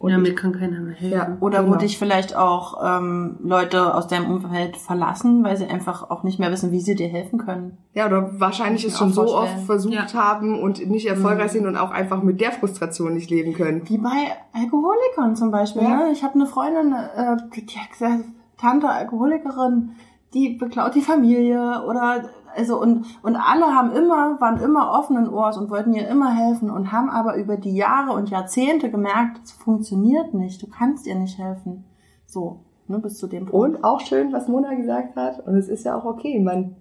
Und 0.00 0.12
ja, 0.12 0.18
mir 0.18 0.32
kann 0.32 0.52
keiner 0.52 0.78
mehr 0.78 0.94
helfen. 0.94 1.10
Ja. 1.18 1.36
Oder 1.40 1.62
Genau. 1.64 1.74
wo 1.74 1.76
dich 1.76 1.98
vielleicht 1.98 2.36
auch 2.36 2.78
ähm, 2.84 3.36
Leute 3.42 3.96
aus 3.96 4.06
deinem 4.06 4.30
Umfeld 4.30 4.76
verlassen, 4.76 5.42
weil 5.42 5.56
sie 5.56 5.66
einfach 5.66 6.08
auch 6.08 6.22
nicht 6.22 6.38
mehr 6.38 6.52
wissen, 6.52 6.70
wie 6.70 6.78
sie 6.80 6.94
dir 6.94 7.08
helfen 7.08 7.40
können. 7.40 7.78
Ja, 7.94 8.06
oder 8.06 8.38
wahrscheinlich 8.40 8.84
es 8.84 8.96
schon 8.96 9.12
so 9.12 9.34
oft 9.34 9.58
versucht 9.66 9.94
Ja. 9.94 10.06
haben 10.14 10.62
und 10.62 10.86
nicht 10.88 11.06
erfolgreich 11.08 11.50
sind 11.50 11.66
und 11.66 11.76
auch 11.76 11.90
einfach 11.90 12.22
mit 12.22 12.40
der 12.40 12.52
Frustration 12.52 13.14
nicht 13.14 13.28
leben 13.28 13.54
können. 13.54 13.82
Wie 13.88 13.98
bei 13.98 14.36
Alkoholikern 14.52 15.34
zum 15.34 15.50
Beispiel. 15.50 15.82
Ja. 15.82 15.96
Ne? 15.96 16.12
Ich 16.12 16.22
habe 16.22 16.34
eine 16.34 16.46
Freundin, 16.46 16.92
äh, 16.92 17.36
die 17.56 17.76
hat 17.78 17.90
gesagt, 17.90 18.24
Tante 18.56 18.88
Alkoholikerin, 18.88 19.90
die 20.34 20.50
beklaut 20.56 20.94
die 20.94 21.00
Familie 21.00 21.82
oder 21.86 22.28
also 22.56 22.80
und 22.80 23.04
und 23.22 23.36
alle 23.36 23.66
haben 23.74 23.92
immer 23.92 24.40
waren 24.40 24.60
immer 24.60 24.92
offenen 24.98 25.28
Ohrs 25.28 25.56
und 25.56 25.70
wollten 25.70 25.94
ihr 25.94 26.08
immer 26.08 26.34
helfen 26.34 26.70
und 26.70 26.92
haben 26.92 27.10
aber 27.10 27.36
über 27.36 27.56
die 27.56 27.74
Jahre 27.74 28.12
und 28.12 28.30
Jahrzehnte 28.30 28.90
gemerkt, 28.90 29.40
es 29.44 29.52
funktioniert 29.52 30.34
nicht. 30.34 30.62
Du 30.62 30.66
kannst 30.66 31.06
ihr 31.06 31.14
nicht 31.14 31.38
helfen. 31.38 31.84
So, 32.26 32.60
ne, 32.88 32.98
bis 32.98 33.18
zu 33.18 33.26
dem 33.26 33.46
Punkt. 33.46 33.76
Und 33.76 33.84
auch 33.84 34.00
schön, 34.00 34.32
was 34.32 34.48
Mona 34.48 34.74
gesagt 34.74 35.16
hat, 35.16 35.46
und 35.46 35.56
es 35.56 35.68
ist 35.68 35.84
ja 35.84 35.96
auch 35.96 36.04
okay, 36.04 36.40
man 36.40 36.76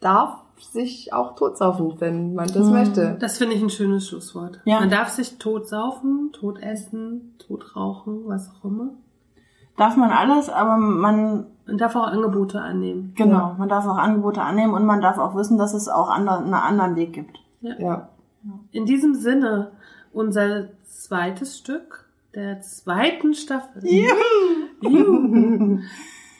darf 0.00 0.38
sich 0.56 1.12
auch 1.12 1.34
totsaufen, 1.34 1.94
wenn 2.00 2.34
man 2.34 2.46
das 2.46 2.66
Mhm. 2.66 2.72
möchte. 2.72 3.16
Das 3.18 3.38
finde 3.38 3.56
ich 3.56 3.62
ein 3.62 3.70
schönes 3.70 4.08
Schlusswort. 4.08 4.60
Ja. 4.64 4.80
Man 4.80 4.90
darf 4.90 5.08
sich 5.08 5.38
tot 5.38 5.66
saufen, 5.68 6.30
tot 6.32 6.60
essen, 6.62 7.34
tot 7.38 7.74
rauchen, 7.74 8.22
was 8.26 8.50
auch 8.50 8.64
immer. 8.64 8.90
Darf 9.76 9.96
man 9.96 10.10
alles, 10.10 10.48
aber 10.48 10.76
man 10.76 11.46
Man 11.66 11.78
darf 11.78 11.96
auch 11.96 12.06
Angebote 12.06 12.60
annehmen. 12.60 13.12
genau, 13.16 13.54
man 13.58 13.68
darf 13.68 13.86
auch 13.86 13.96
Angebote 13.96 14.42
annehmen 14.42 14.74
und 14.74 14.84
man 14.84 15.00
darf 15.00 15.18
auch 15.18 15.34
wissen, 15.34 15.56
dass 15.56 15.72
es 15.72 15.88
auch 15.88 16.10
ander, 16.10 16.38
einen 16.38 16.52
anderen 16.54 16.96
Weg 16.96 17.12
gibt. 17.14 17.38
Ja. 17.60 18.08
In 18.72 18.84
diesem 18.84 19.14
Sinne, 19.14 19.72
unser 20.12 20.68
zweites 20.84 21.56
Stück 21.58 22.04
der 22.34 22.60
zweiten 22.60 23.32
Staffel. 23.32 23.82
Juhu. 24.82 25.78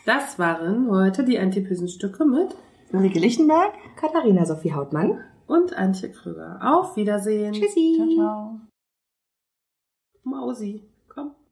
Das 0.04 0.38
waren 0.38 0.90
heute 0.90 1.24
die 1.24 1.38
Antipösen-Stücke 1.38 2.26
mit 2.26 2.54
Ulrike 2.92 3.18
Lichtenberg. 3.18 3.72
Katharina 3.96 4.44
Sophie 4.44 4.74
Hautmann. 4.74 5.18
und 5.46 5.74
Antje 5.76 6.10
Krüger. 6.10 6.60
Auf 6.62 6.96
Wiedersehen. 6.96 7.54
Tschüssi. 7.54 7.94
Ciao, 7.96 8.08
ciao. 8.10 8.60
Mausi. 10.24 10.84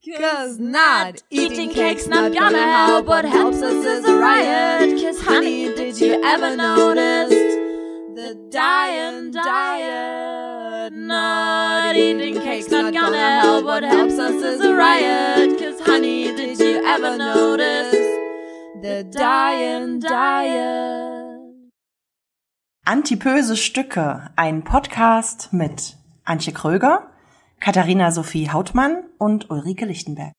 Cause 0.05 0.59
not 0.59 1.23
eating 1.31 1.71
cake's 1.71 2.09
not 2.09 2.35
gonna 2.35 2.59
help. 2.59 3.07
What 3.07 3.25
helps 3.25 3.63
us 3.63 3.85
is 3.85 4.05
a 4.05 4.17
riot. 4.17 5.01
Cause 5.01 5.23
honey, 5.23 5.73
did 5.77 6.01
you 6.01 6.21
ever 6.25 6.57
notice 6.57 7.31
the 7.31 8.35
dying 8.51 9.31
diet? 9.31 10.93
Not 10.93 11.95
eating 11.95 12.35
cake's 12.41 12.69
not 12.69 12.93
gonna 12.93 13.41
help. 13.43 13.65
What 13.65 13.85
helps 13.85 14.19
us 14.19 14.43
is 14.43 14.61
a 14.61 14.75
riot. 14.75 15.57
Cause 15.61 15.81
honey, 15.87 16.35
did 16.35 16.59
you 16.59 16.85
ever 16.85 17.17
notice 17.17 17.93
the 18.83 19.09
dying 19.09 20.01
diet? 20.01 21.39
Antipöse 22.85 23.57
Stücke, 23.57 24.33
ein 24.35 24.65
Podcast 24.65 25.53
mit 25.53 25.95
Antje 26.25 26.51
Kröger, 26.53 27.12
Katharina 27.63 28.11
Sophie 28.11 28.51
Hautmann 28.51 29.05
und 29.19 29.49
Ulrike 29.49 29.85
Lichtenberg. 29.85 30.33